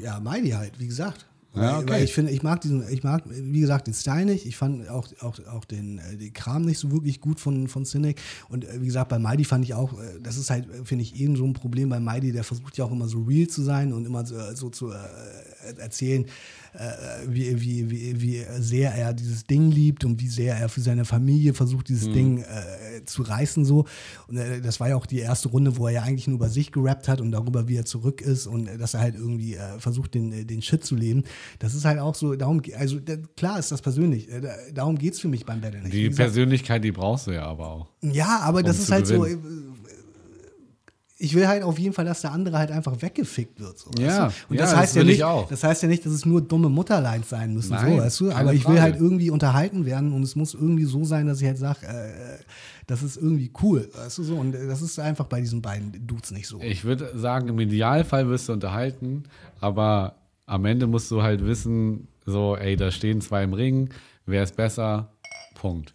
Ja, 0.02 0.20
Mighty 0.20 0.50
halt, 0.50 0.78
wie 0.78 0.86
gesagt. 0.88 1.24
Ja, 1.54 1.78
okay. 1.78 1.88
Weil 1.88 2.04
ich 2.04 2.12
finde, 2.12 2.32
ich 2.32 2.42
mag 2.42 2.60
diesen, 2.60 2.84
ich 2.90 3.02
mag, 3.02 3.22
wie 3.26 3.60
gesagt, 3.60 3.86
den 3.86 3.94
Style 3.94 4.24
nicht. 4.24 4.46
Ich 4.46 4.56
fand 4.56 4.88
auch, 4.88 5.08
auch, 5.20 5.38
auch 5.46 5.64
den, 5.64 5.98
äh, 5.98 6.16
den 6.16 6.32
Kram 6.32 6.64
nicht 6.64 6.78
so 6.78 6.90
wirklich 6.90 7.20
gut 7.20 7.38
von, 7.40 7.68
von 7.68 7.84
Cynic. 7.84 8.20
Und 8.48 8.64
äh, 8.64 8.80
wie 8.80 8.86
gesagt, 8.86 9.08
bei 9.08 9.18
Mighty 9.18 9.44
fand 9.44 9.64
ich 9.64 9.74
auch, 9.74 9.92
äh, 9.92 10.20
das 10.22 10.36
ist 10.36 10.50
halt, 10.50 10.66
finde 10.84 11.02
ich, 11.02 11.20
eben 11.20 11.36
so 11.36 11.44
ein 11.44 11.52
Problem 11.52 11.88
bei 11.88 12.00
Mighty, 12.00 12.32
der 12.32 12.44
versucht 12.44 12.76
ja 12.76 12.84
auch 12.84 12.92
immer 12.92 13.08
so 13.08 13.22
real 13.22 13.46
zu 13.46 13.62
sein 13.62 13.92
und 13.92 14.04
immer 14.04 14.26
so, 14.26 14.36
so 14.54 14.70
zu 14.70 14.90
äh, 14.90 14.96
erzählen, 15.78 16.24
äh, 16.24 16.28
wie, 17.26 17.60
wie, 17.60 17.90
wie, 17.90 18.20
wie 18.20 18.44
sehr 18.58 18.92
er 18.94 19.12
dieses 19.12 19.44
Ding 19.44 19.70
liebt 19.70 20.04
und 20.04 20.20
wie 20.20 20.28
sehr 20.28 20.56
er 20.56 20.68
für 20.68 20.80
seine 20.80 21.04
Familie 21.04 21.54
versucht, 21.54 21.88
dieses 21.88 22.10
Ding 22.10 22.42
äh, 22.42 23.04
zu 23.04 23.22
reißen 23.22 23.64
so. 23.64 23.86
Und 24.28 24.36
äh, 24.36 24.60
das 24.60 24.80
war 24.80 24.88
ja 24.88 24.96
auch 24.96 25.06
die 25.06 25.20
erste 25.20 25.48
Runde, 25.48 25.76
wo 25.76 25.86
er 25.86 25.92
ja 25.92 26.02
eigentlich 26.02 26.26
nur 26.26 26.36
über 26.36 26.48
sich 26.48 26.72
gerappt 26.72 27.08
hat 27.08 27.20
und 27.20 27.32
darüber, 27.32 27.68
wie 27.68 27.76
er 27.76 27.84
zurück 27.84 28.20
ist 28.20 28.46
und 28.46 28.66
äh, 28.66 28.78
dass 28.78 28.94
er 28.94 29.00
halt 29.00 29.14
irgendwie 29.14 29.54
äh, 29.54 29.78
versucht, 29.78 30.14
den, 30.14 30.32
äh, 30.32 30.44
den 30.44 30.62
Shit 30.62 30.84
zu 30.84 30.94
leben. 30.96 31.24
Das 31.58 31.74
ist 31.74 31.84
halt 31.84 31.98
auch 31.98 32.14
so, 32.14 32.34
darum, 32.34 32.62
also 32.76 32.98
da, 33.00 33.16
klar 33.36 33.58
ist 33.58 33.70
das 33.72 33.82
persönlich, 33.82 34.30
äh, 34.30 34.40
da, 34.40 34.54
darum 34.72 34.98
geht 34.98 35.14
es 35.14 35.20
für 35.20 35.28
mich 35.28 35.44
beim 35.46 35.60
Battle 35.60 35.80
nicht. 35.80 35.92
Die 35.92 36.08
gesagt, 36.08 36.16
Persönlichkeit, 36.16 36.84
die 36.84 36.92
brauchst 36.92 37.26
du 37.26 37.32
ja 37.32 37.44
aber 37.46 37.68
auch. 37.68 37.88
ja, 38.02 38.40
aber 38.40 38.62
das 38.62 38.76
um 38.76 38.80
ist 38.80 38.86
zu 38.86 38.92
halt 38.92 39.06
so, 39.06 39.20
gewinnen. 39.20 39.74
äh, 39.83 39.83
ich 41.16 41.34
will 41.34 41.46
halt 41.46 41.62
auf 41.62 41.78
jeden 41.78 41.92
Fall, 41.94 42.04
dass 42.04 42.22
der 42.22 42.32
andere 42.32 42.58
halt 42.58 42.70
einfach 42.72 43.00
weggefickt 43.00 43.60
wird. 43.60 43.78
So, 43.78 43.90
Ja, 43.98 44.26
weißt 44.26 44.36
du? 44.48 44.50
Und 44.50 44.56
ja, 44.56 44.62
das 44.62 44.70
das 44.70 44.78
heißt 44.80 44.96
ja 44.96 45.02
will 45.02 45.10
ich 45.10 45.16
nicht, 45.18 45.24
auch. 45.24 45.48
das 45.48 45.62
heißt 45.62 45.82
ja 45.82 45.88
nicht, 45.88 46.04
dass 46.04 46.12
es 46.12 46.26
nur 46.26 46.40
dumme 46.40 46.68
Mutterleins 46.68 47.28
sein 47.28 47.54
müssen, 47.54 47.72
Nein, 47.74 47.92
so, 47.96 48.02
weißt 48.02 48.20
du? 48.20 48.32
Aber 48.32 48.52
ich 48.52 48.60
will 48.66 48.76
Frage. 48.76 48.80
halt 48.82 48.96
irgendwie 48.96 49.30
unterhalten 49.30 49.84
werden 49.86 50.12
und 50.12 50.22
es 50.24 50.34
muss 50.34 50.54
irgendwie 50.54 50.84
so 50.84 51.04
sein, 51.04 51.26
dass 51.28 51.40
ich 51.40 51.46
halt 51.46 51.58
sage, 51.58 51.86
äh, 51.86 52.42
das 52.88 53.02
ist 53.02 53.16
irgendwie 53.16 53.50
cool, 53.62 53.88
weißt 53.94 54.18
du 54.18 54.22
so? 54.24 54.34
Und 54.36 54.52
das 54.52 54.82
ist 54.82 54.98
einfach 54.98 55.26
bei 55.26 55.40
diesen 55.40 55.62
beiden 55.62 56.06
Dudes 56.06 56.32
nicht 56.32 56.48
so. 56.48 56.60
Ich 56.60 56.84
würde 56.84 57.16
sagen, 57.16 57.48
im 57.48 57.60
Idealfall 57.60 58.28
wirst 58.28 58.48
du 58.48 58.52
unterhalten, 58.52 59.24
aber 59.60 60.16
am 60.46 60.64
Ende 60.64 60.86
musst 60.88 61.10
du 61.10 61.22
halt 61.22 61.44
wissen, 61.46 62.08
so, 62.26 62.56
ey, 62.56 62.74
da 62.76 62.90
stehen 62.90 63.20
zwei 63.20 63.44
im 63.44 63.52
Ring, 63.54 63.90
wer 64.26 64.42
ist 64.42 64.56
besser? 64.56 65.12
Punkt. 65.54 65.94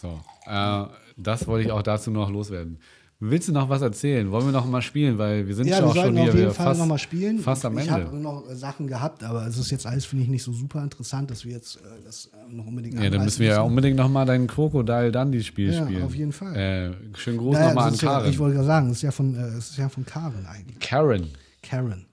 So. 0.00 0.20
Äh, 0.46 0.84
das 1.16 1.46
wollte 1.46 1.66
ich 1.66 1.72
auch 1.72 1.82
dazu 1.82 2.10
noch 2.10 2.30
loswerden. 2.30 2.78
Willst 3.20 3.48
du 3.48 3.52
noch 3.52 3.68
was 3.68 3.80
erzählen? 3.80 4.30
Wollen 4.30 4.44
wir 4.46 4.52
noch 4.52 4.66
mal 4.66 4.82
spielen? 4.82 5.16
Weil 5.18 5.46
wir 5.46 5.54
sind 5.54 5.66
Ja, 5.68 5.76
schon 5.78 5.84
wir 5.86 5.90
auch 5.90 6.04
schon 6.04 6.16
hier 6.16 6.30
auf 6.32 6.34
jeden 6.38 6.50
Fall 6.52 6.66
fast, 6.66 6.80
nochmal 6.80 6.98
spielen. 6.98 7.38
fast 7.38 7.64
am 7.64 7.78
ich 7.78 7.86
Ende. 7.88 8.04
habe 8.06 8.16
noch 8.18 8.48
äh, 8.50 8.56
Sachen 8.56 8.86
gehabt, 8.86 9.22
aber 9.24 9.46
es 9.46 9.56
ist 9.56 9.70
jetzt 9.70 9.86
alles, 9.86 10.04
finde 10.04 10.24
ich, 10.24 10.30
nicht 10.30 10.42
so 10.42 10.52
super 10.52 10.82
interessant, 10.82 11.30
dass 11.30 11.44
wir 11.44 11.52
jetzt 11.52 11.76
äh, 11.76 11.80
das 12.04 12.26
äh, 12.26 12.52
noch 12.52 12.66
unbedingt 12.66 13.00
Ja, 13.00 13.08
dann 13.08 13.24
müssen 13.24 13.40
wir 13.40 13.48
ja 13.48 13.60
unbedingt 13.62 13.96
noch 13.96 14.08
mal 14.10 14.26
dein 14.26 14.46
Crocodile 14.46 15.12
Dundee-Spiel 15.12 15.72
Ja, 15.72 15.84
spielen. 15.84 16.02
auf 16.02 16.14
jeden 16.14 16.32
Fall. 16.32 16.56
Äh, 16.56 17.16
schönen 17.16 17.38
Gruß 17.38 17.54
Naja, 17.54 17.68
nochmal 17.68 17.88
an 17.88 17.94
ist 17.94 18.02
ja, 18.02 18.08
Karen. 18.10 18.30
ich 18.30 18.38
wollte 18.38 18.54
gerade 18.56 18.66
sagen, 18.66 18.90
es 18.90 18.96
ist 18.96 19.02
ja 19.02 19.10
von, 19.12 19.34
äh, 19.36 19.58
ist 19.58 19.76
ja 19.78 19.88
von 19.88 20.04
Karen 20.04 20.46
eigentlich. 20.46 20.80
Karen. 20.80 21.28
Karen. 21.62 22.06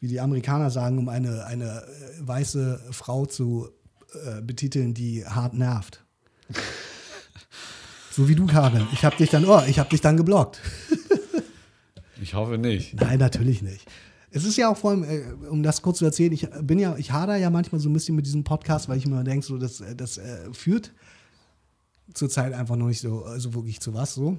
Wie 0.00 0.06
die 0.08 0.20
Amerikaner 0.20 0.70
sagen, 0.70 0.98
um 0.98 1.08
eine, 1.08 1.44
eine 1.46 1.64
äh, 1.82 1.84
weiße 2.20 2.80
Frau 2.92 3.26
zu 3.26 3.68
betiteln, 4.42 4.94
die 4.94 5.22
hart 5.26 5.52
nervt. 5.52 6.02
So 8.18 8.28
wie 8.28 8.34
du, 8.34 8.46
Karen. 8.46 8.84
Ich 8.92 9.04
habe 9.04 9.16
dich 9.16 9.30
dann, 9.30 9.44
oh, 9.44 9.62
ich 9.68 9.78
habe 9.78 9.88
dich 9.88 10.00
dann 10.00 10.16
geblockt. 10.16 10.60
Ich 12.20 12.34
hoffe 12.34 12.58
nicht. 12.58 13.00
Nein, 13.00 13.20
natürlich 13.20 13.62
nicht. 13.62 13.86
Es 14.32 14.42
ist 14.42 14.56
ja 14.56 14.68
auch 14.68 14.76
vor 14.76 14.90
allem, 14.90 15.04
äh, 15.04 15.22
um 15.48 15.62
das 15.62 15.82
kurz 15.82 15.98
zu 15.98 16.04
erzählen, 16.04 16.32
ich 16.32 16.48
bin 16.62 16.80
ja, 16.80 16.96
ich 16.96 17.12
hader 17.12 17.36
ja 17.36 17.48
manchmal 17.48 17.80
so 17.80 17.88
ein 17.88 17.92
bisschen 17.92 18.16
mit 18.16 18.26
diesem 18.26 18.42
Podcast, 18.42 18.88
weil 18.88 18.98
ich 18.98 19.06
immer 19.06 19.22
denke, 19.22 19.46
so, 19.46 19.56
das, 19.56 19.80
äh, 19.80 19.94
das 19.94 20.18
äh, 20.18 20.52
führt 20.52 20.92
zurzeit 22.12 22.54
einfach 22.54 22.74
noch 22.74 22.88
nicht 22.88 23.00
so, 23.00 23.24
äh, 23.24 23.38
so 23.38 23.54
wirklich 23.54 23.78
zu 23.78 23.94
was 23.94 24.14
so. 24.14 24.36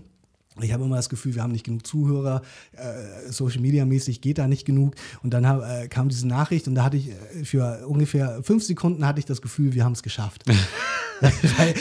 Ich 0.59 0.73
habe 0.73 0.83
immer 0.83 0.97
das 0.97 1.07
Gefühl, 1.07 1.35
wir 1.35 1.41
haben 1.41 1.53
nicht 1.53 1.63
genug 1.63 1.87
Zuhörer, 1.87 2.41
äh, 2.73 3.31
Social 3.31 3.61
Media 3.61 3.85
mäßig 3.85 4.19
geht 4.19 4.39
da 4.39 4.49
nicht 4.49 4.65
genug. 4.65 4.95
Und 5.23 5.33
dann 5.33 5.47
hab, 5.47 5.63
äh, 5.63 5.87
kam 5.87 6.09
diese 6.09 6.27
Nachricht 6.27 6.67
und 6.67 6.75
da 6.75 6.83
hatte 6.83 6.97
ich 6.97 7.11
für 7.45 7.87
ungefähr 7.87 8.43
fünf 8.43 8.65
Sekunden 8.65 9.07
hatte 9.07 9.19
ich 9.19 9.25
das 9.25 9.41
Gefühl, 9.41 9.73
wir 9.73 9.85
haben 9.85 9.93
es 9.93 10.03
geschafft. 10.03 10.43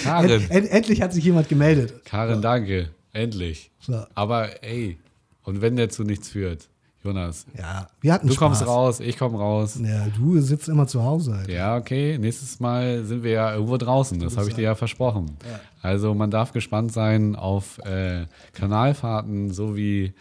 Karin. 0.03 0.31
end, 0.31 0.51
end, 0.51 0.71
endlich 0.71 1.03
hat 1.03 1.13
sich 1.13 1.25
jemand 1.25 1.49
gemeldet. 1.49 2.05
Karen, 2.05 2.43
danke. 2.43 2.91
Endlich. 3.13 3.71
So. 3.81 4.05
Aber 4.15 4.63
ey, 4.63 4.99
und 5.45 5.61
wenn 5.61 5.77
der 5.77 5.89
zu 5.89 6.05
nichts 6.05 6.29
führt, 6.29 6.69
Jonas, 7.05 7.47
Ja, 7.57 7.87
wir 8.01 8.13
hatten 8.13 8.27
du 8.27 8.35
Spaß. 8.35 8.41
kommst 8.59 8.67
raus, 8.67 9.01
ich 9.01 9.17
komme 9.17 9.39
raus. 9.39 9.79
Ja, 9.83 10.09
du 10.17 10.41
sitzt 10.41 10.69
immer 10.69 10.87
zu 10.89 11.03
Hause. 11.05 11.35
Alter. 11.37 11.51
Ja, 11.53 11.77
okay. 11.77 12.19
Nächstes 12.19 12.59
Mal 12.61 13.05
sind 13.05 13.23
wir 13.23 13.31
ja 13.31 13.55
irgendwo 13.55 13.77
draußen. 13.77 14.19
Das 14.19 14.37
habe 14.37 14.49
ich 14.49 14.55
dir 14.55 14.63
ja 14.63 14.75
versprochen. 14.75 15.37
Also 15.81 16.13
man 16.15 16.31
darf 16.31 16.53
gespannt 16.53 16.93
sein 16.93 17.37
auf 17.37 17.79
äh, 17.87 18.27
Kanalfahrten 18.53 19.53
sowie 19.53 20.13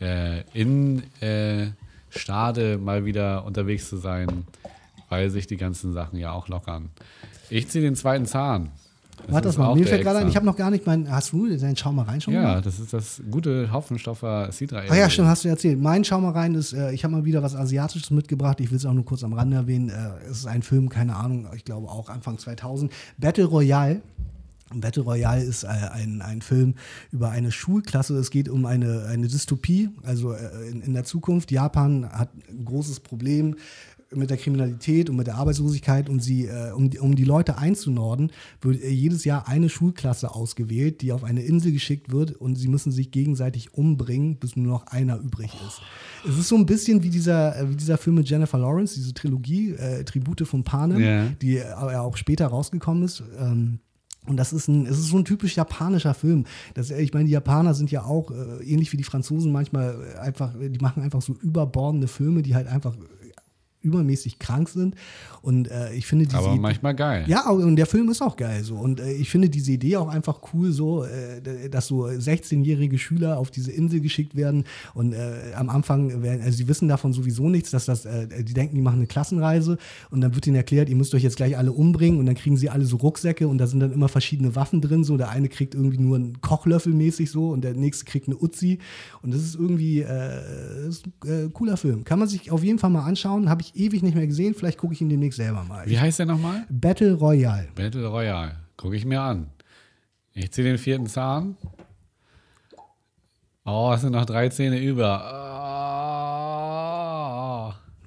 äh, 0.00 0.42
in 0.54 1.02
äh, 1.20 1.66
Stade 2.10 2.78
mal 2.78 3.04
wieder 3.04 3.44
unterwegs 3.44 3.88
zu 3.88 3.96
sein, 3.96 4.46
weil 5.10 5.28
sich 5.28 5.46
die 5.46 5.58
ganzen 5.58 5.92
Sachen 5.92 6.18
ja 6.18 6.32
auch 6.32 6.48
lockern. 6.48 6.88
Ich 7.50 7.68
ziehe 7.68 7.84
den 7.84 7.96
zweiten 7.96 8.24
Zahn. 8.24 8.70
Das 9.26 9.32
Warte 9.34 9.48
das 9.48 9.58
mal, 9.58 9.74
mir 9.74 9.86
fällt 9.86 10.02
gerade 10.02 10.20
ein, 10.20 10.28
ich 10.28 10.36
habe 10.36 10.46
noch 10.46 10.56
gar 10.56 10.70
nicht 10.70 10.86
mein, 10.86 11.10
hast 11.10 11.32
du 11.32 11.46
deinen 11.54 11.76
Schau 11.76 11.92
mal 11.92 12.04
rein 12.04 12.22
schon 12.22 12.32
Ja, 12.32 12.40
gemacht? 12.40 12.64
das 12.64 12.80
ist 12.80 12.94
das 12.94 13.20
gute 13.30 13.70
Hopfenstoffer 13.70 14.50
Sidra. 14.50 14.82
Ah 14.88 14.96
ja, 14.96 15.10
stimmt, 15.10 15.28
hast 15.28 15.44
du 15.44 15.50
erzählt. 15.50 15.78
Mein 15.78 16.04
Schau 16.04 16.20
mal 16.22 16.30
rein 16.32 16.54
ist, 16.54 16.72
äh, 16.72 16.92
ich 16.92 17.04
habe 17.04 17.12
mal 17.12 17.24
wieder 17.26 17.42
was 17.42 17.54
Asiatisches 17.54 18.10
mitgebracht. 18.10 18.60
Ich 18.60 18.70
will 18.70 18.78
es 18.78 18.86
auch 18.86 18.94
nur 18.94 19.04
kurz 19.04 19.22
am 19.22 19.34
Rande 19.34 19.58
erwähnen. 19.58 19.90
Äh, 19.90 20.30
es 20.30 20.38
ist 20.38 20.46
ein 20.46 20.62
Film, 20.62 20.88
keine 20.88 21.16
Ahnung, 21.16 21.46
ich 21.54 21.66
glaube 21.66 21.88
auch 21.88 22.08
Anfang 22.08 22.38
2000. 22.38 22.90
Battle 23.18 23.44
Royale. 23.44 24.00
Battle 24.74 25.02
Royale 25.02 25.42
ist 25.42 25.64
äh, 25.64 25.66
ein, 25.66 26.22
ein 26.22 26.40
Film 26.40 26.76
über 27.12 27.30
eine 27.30 27.52
Schulklasse. 27.52 28.16
Es 28.16 28.30
geht 28.30 28.48
um 28.48 28.64
eine, 28.64 29.04
eine 29.04 29.26
Dystopie, 29.28 29.90
also 30.02 30.32
äh, 30.32 30.70
in, 30.70 30.80
in 30.80 30.94
der 30.94 31.04
Zukunft. 31.04 31.50
Japan 31.50 32.08
hat 32.10 32.30
ein 32.48 32.64
großes 32.64 33.00
Problem 33.00 33.56
mit 34.12 34.28
der 34.28 34.36
Kriminalität 34.38 35.08
und 35.08 35.16
mit 35.16 35.28
der 35.28 35.36
Arbeitslosigkeit 35.36 36.08
und 36.08 36.20
sie, 36.20 36.46
äh, 36.46 36.72
um, 36.72 36.90
die- 36.90 36.98
um 36.98 37.14
die 37.14 37.24
Leute 37.24 37.58
einzunorden, 37.58 38.32
wird 38.60 38.82
äh, 38.82 38.88
jedes 38.90 39.24
Jahr 39.24 39.46
eine 39.46 39.68
Schulklasse 39.68 40.34
ausgewählt, 40.34 41.00
die 41.00 41.12
auf 41.12 41.22
eine 41.22 41.42
Insel 41.42 41.70
geschickt 41.70 42.10
wird 42.10 42.32
und 42.32 42.56
sie 42.56 42.66
müssen 42.66 42.90
sich 42.90 43.12
gegenseitig 43.12 43.72
umbringen, 43.74 44.36
bis 44.36 44.56
nur 44.56 44.66
noch 44.66 44.86
einer 44.88 45.18
übrig 45.18 45.52
ist. 45.66 45.80
Es 46.28 46.36
ist 46.38 46.48
so 46.48 46.56
ein 46.56 46.66
bisschen 46.66 47.04
wie 47.04 47.10
dieser, 47.10 47.56
äh, 47.56 47.70
wie 47.70 47.76
dieser 47.76 47.98
Film 47.98 48.16
mit 48.16 48.28
Jennifer 48.28 48.58
Lawrence, 48.58 48.94
diese 48.96 49.14
Trilogie, 49.14 49.72
äh, 49.74 50.02
Tribute 50.04 50.42
von 50.46 50.64
Panem, 50.64 51.00
Ja. 51.00 51.26
die 51.40 51.58
äh, 51.58 51.72
auch 51.72 52.16
später 52.16 52.48
rausgekommen 52.48 53.04
ist. 53.04 53.22
Ähm, 53.38 53.78
und 54.26 54.36
das 54.36 54.52
ist 54.52 54.66
ein, 54.68 54.86
es 54.86 54.98
ist 54.98 55.06
so 55.08 55.16
ein 55.18 55.24
typisch 55.24 55.56
japanischer 55.56 56.14
Film. 56.14 56.44
Das, 56.74 56.90
ich 56.90 57.14
meine, 57.14 57.24
die 57.26 57.32
Japaner 57.32 57.74
sind 57.74 57.90
ja 57.90 58.04
auch 58.04 58.30
äh, 58.32 58.62
ähnlich 58.64 58.92
wie 58.92 58.96
die 58.98 59.04
Franzosen 59.04 59.50
manchmal 59.52 59.96
äh, 60.16 60.18
einfach, 60.18 60.52
die 60.60 60.78
machen 60.80 61.02
einfach 61.02 61.22
so 61.22 61.34
überbordende 61.40 62.06
Filme, 62.08 62.42
die 62.42 62.54
halt 62.56 62.66
einfach 62.66 62.96
übermäßig 63.82 64.38
krank 64.38 64.68
sind. 64.68 64.94
Und 65.42 65.70
äh, 65.70 65.92
ich 65.94 66.06
finde 66.06 66.26
diese 66.26 66.38
Aber 66.38 66.56
manchmal 66.56 66.94
geil. 66.94 67.24
ja, 67.26 67.48
und 67.48 67.76
der 67.76 67.86
Film 67.86 68.10
ist 68.10 68.20
auch 68.22 68.36
geil 68.36 68.62
so. 68.62 68.76
Und 68.76 69.00
äh, 69.00 69.12
ich 69.12 69.30
finde 69.30 69.48
diese 69.48 69.72
Idee 69.72 69.96
auch 69.96 70.08
einfach 70.08 70.40
cool, 70.52 70.72
so, 70.72 71.04
äh, 71.04 71.68
dass 71.70 71.86
so 71.86 72.04
16-jährige 72.04 72.98
Schüler 72.98 73.38
auf 73.38 73.50
diese 73.50 73.72
Insel 73.72 74.00
geschickt 74.00 74.36
werden. 74.36 74.64
Und 74.94 75.12
äh, 75.12 75.52
am 75.54 75.70
Anfang 75.70 76.22
werden, 76.22 76.42
also 76.42 76.56
sie 76.56 76.68
wissen 76.68 76.88
davon 76.88 77.12
sowieso 77.12 77.48
nichts, 77.48 77.70
dass 77.70 77.86
das, 77.86 78.04
äh, 78.04 78.44
die 78.44 78.52
denken, 78.52 78.74
die 78.74 78.82
machen 78.82 78.98
eine 78.98 79.06
Klassenreise 79.06 79.78
und 80.10 80.20
dann 80.20 80.34
wird 80.34 80.46
ihnen 80.46 80.56
erklärt, 80.56 80.88
ihr 80.88 80.96
müsst 80.96 81.14
euch 81.14 81.22
jetzt 81.22 81.36
gleich 81.36 81.56
alle 81.56 81.72
umbringen 81.72 82.18
und 82.20 82.26
dann 82.26 82.34
kriegen 82.34 82.56
sie 82.56 82.68
alle 82.68 82.84
so 82.84 82.96
Rucksäcke 82.96 83.48
und 83.48 83.58
da 83.58 83.66
sind 83.66 83.80
dann 83.80 83.92
immer 83.92 84.08
verschiedene 84.08 84.54
Waffen 84.56 84.80
drin. 84.80 85.04
So, 85.04 85.16
der 85.16 85.30
eine 85.30 85.48
kriegt 85.48 85.74
irgendwie 85.74 85.98
nur 85.98 86.16
einen 86.16 86.40
Kochlöffel 86.40 86.92
mäßig 86.92 87.30
so 87.30 87.48
und 87.50 87.62
der 87.62 87.74
nächste 87.74 88.04
kriegt 88.04 88.28
eine 88.28 88.36
Uzi. 88.36 88.78
Und 89.22 89.32
das 89.32 89.42
ist 89.42 89.54
irgendwie 89.54 90.00
äh, 90.00 90.88
ist 90.88 91.04
ein 91.24 91.52
cooler 91.52 91.76
Film. 91.76 92.04
Kann 92.04 92.18
man 92.18 92.28
sich 92.28 92.50
auf 92.50 92.62
jeden 92.62 92.78
Fall 92.78 92.90
mal 92.90 93.04
anschauen. 93.04 93.48
Habe 93.48 93.62
ich 93.62 93.69
ewig 93.76 94.02
nicht 94.02 94.14
mehr 94.14 94.26
gesehen. 94.26 94.54
Vielleicht 94.54 94.78
gucke 94.78 94.94
ich 94.94 95.00
ihn 95.00 95.08
demnächst 95.08 95.36
selber 95.38 95.64
mal. 95.64 95.86
Wie 95.86 95.98
heißt 95.98 96.18
der 96.18 96.26
nochmal? 96.26 96.66
Battle 96.68 97.14
Royale. 97.14 97.68
Battle 97.74 98.06
Royale. 98.06 98.56
Gucke 98.76 98.96
ich 98.96 99.04
mir 99.04 99.20
an. 99.20 99.48
Ich 100.32 100.50
ziehe 100.52 100.66
den 100.66 100.78
vierten 100.78 101.06
Zahn. 101.06 101.56
Oh, 103.64 103.92
es 103.94 104.00
sind 104.00 104.12
noch 104.12 104.24
drei 104.24 104.48
Zähne 104.48 104.78
über. 104.78 105.22
Ah. 105.22 105.50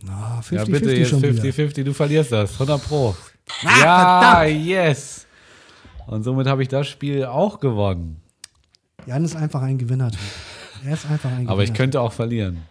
Ah, 0.10 0.42
50, 0.42 0.58
ja, 0.58 0.66
bitte 0.66 0.90
50 0.90 1.00
jetzt 1.00 1.10
schon 1.10 1.22
50-50, 1.24 1.84
du 1.84 1.94
verlierst 1.94 2.32
das. 2.32 2.54
100 2.54 2.84
Pro. 2.84 3.16
Ah, 3.66 4.44
ja, 4.44 4.88
yes. 4.88 5.28
Und 6.08 6.24
somit 6.24 6.48
habe 6.48 6.62
ich 6.62 6.68
das 6.68 6.88
Spiel 6.88 7.26
auch 7.26 7.60
gewonnen. 7.60 8.22
Jan 9.06 9.24
ist 9.24 9.36
einfach 9.36 9.62
ein 9.62 9.78
Gewinner. 9.78 10.12
Er 10.86 10.94
ist 10.94 11.06
einfach 11.06 11.30
ein 11.30 11.36
Gewinner. 11.38 11.52
Aber 11.52 11.64
ich 11.64 11.74
könnte 11.74 12.02
auch 12.02 12.12
verlieren. 12.12 12.64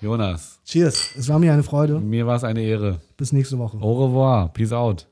Jonas, 0.00 0.60
Cheers. 0.64 1.16
Es 1.16 1.28
war 1.28 1.38
mir 1.40 1.52
eine 1.52 1.64
Freude. 1.64 1.98
mir 1.98 2.26
war 2.26 2.36
es 2.36 2.44
eine 2.44 2.62
Ehre. 2.62 3.00
Bis 3.16 3.32
nächste 3.32 3.58
Woche. 3.58 3.78
Au 3.78 4.04
revoir. 4.04 4.52
Peace 4.52 4.72
out. 4.72 5.08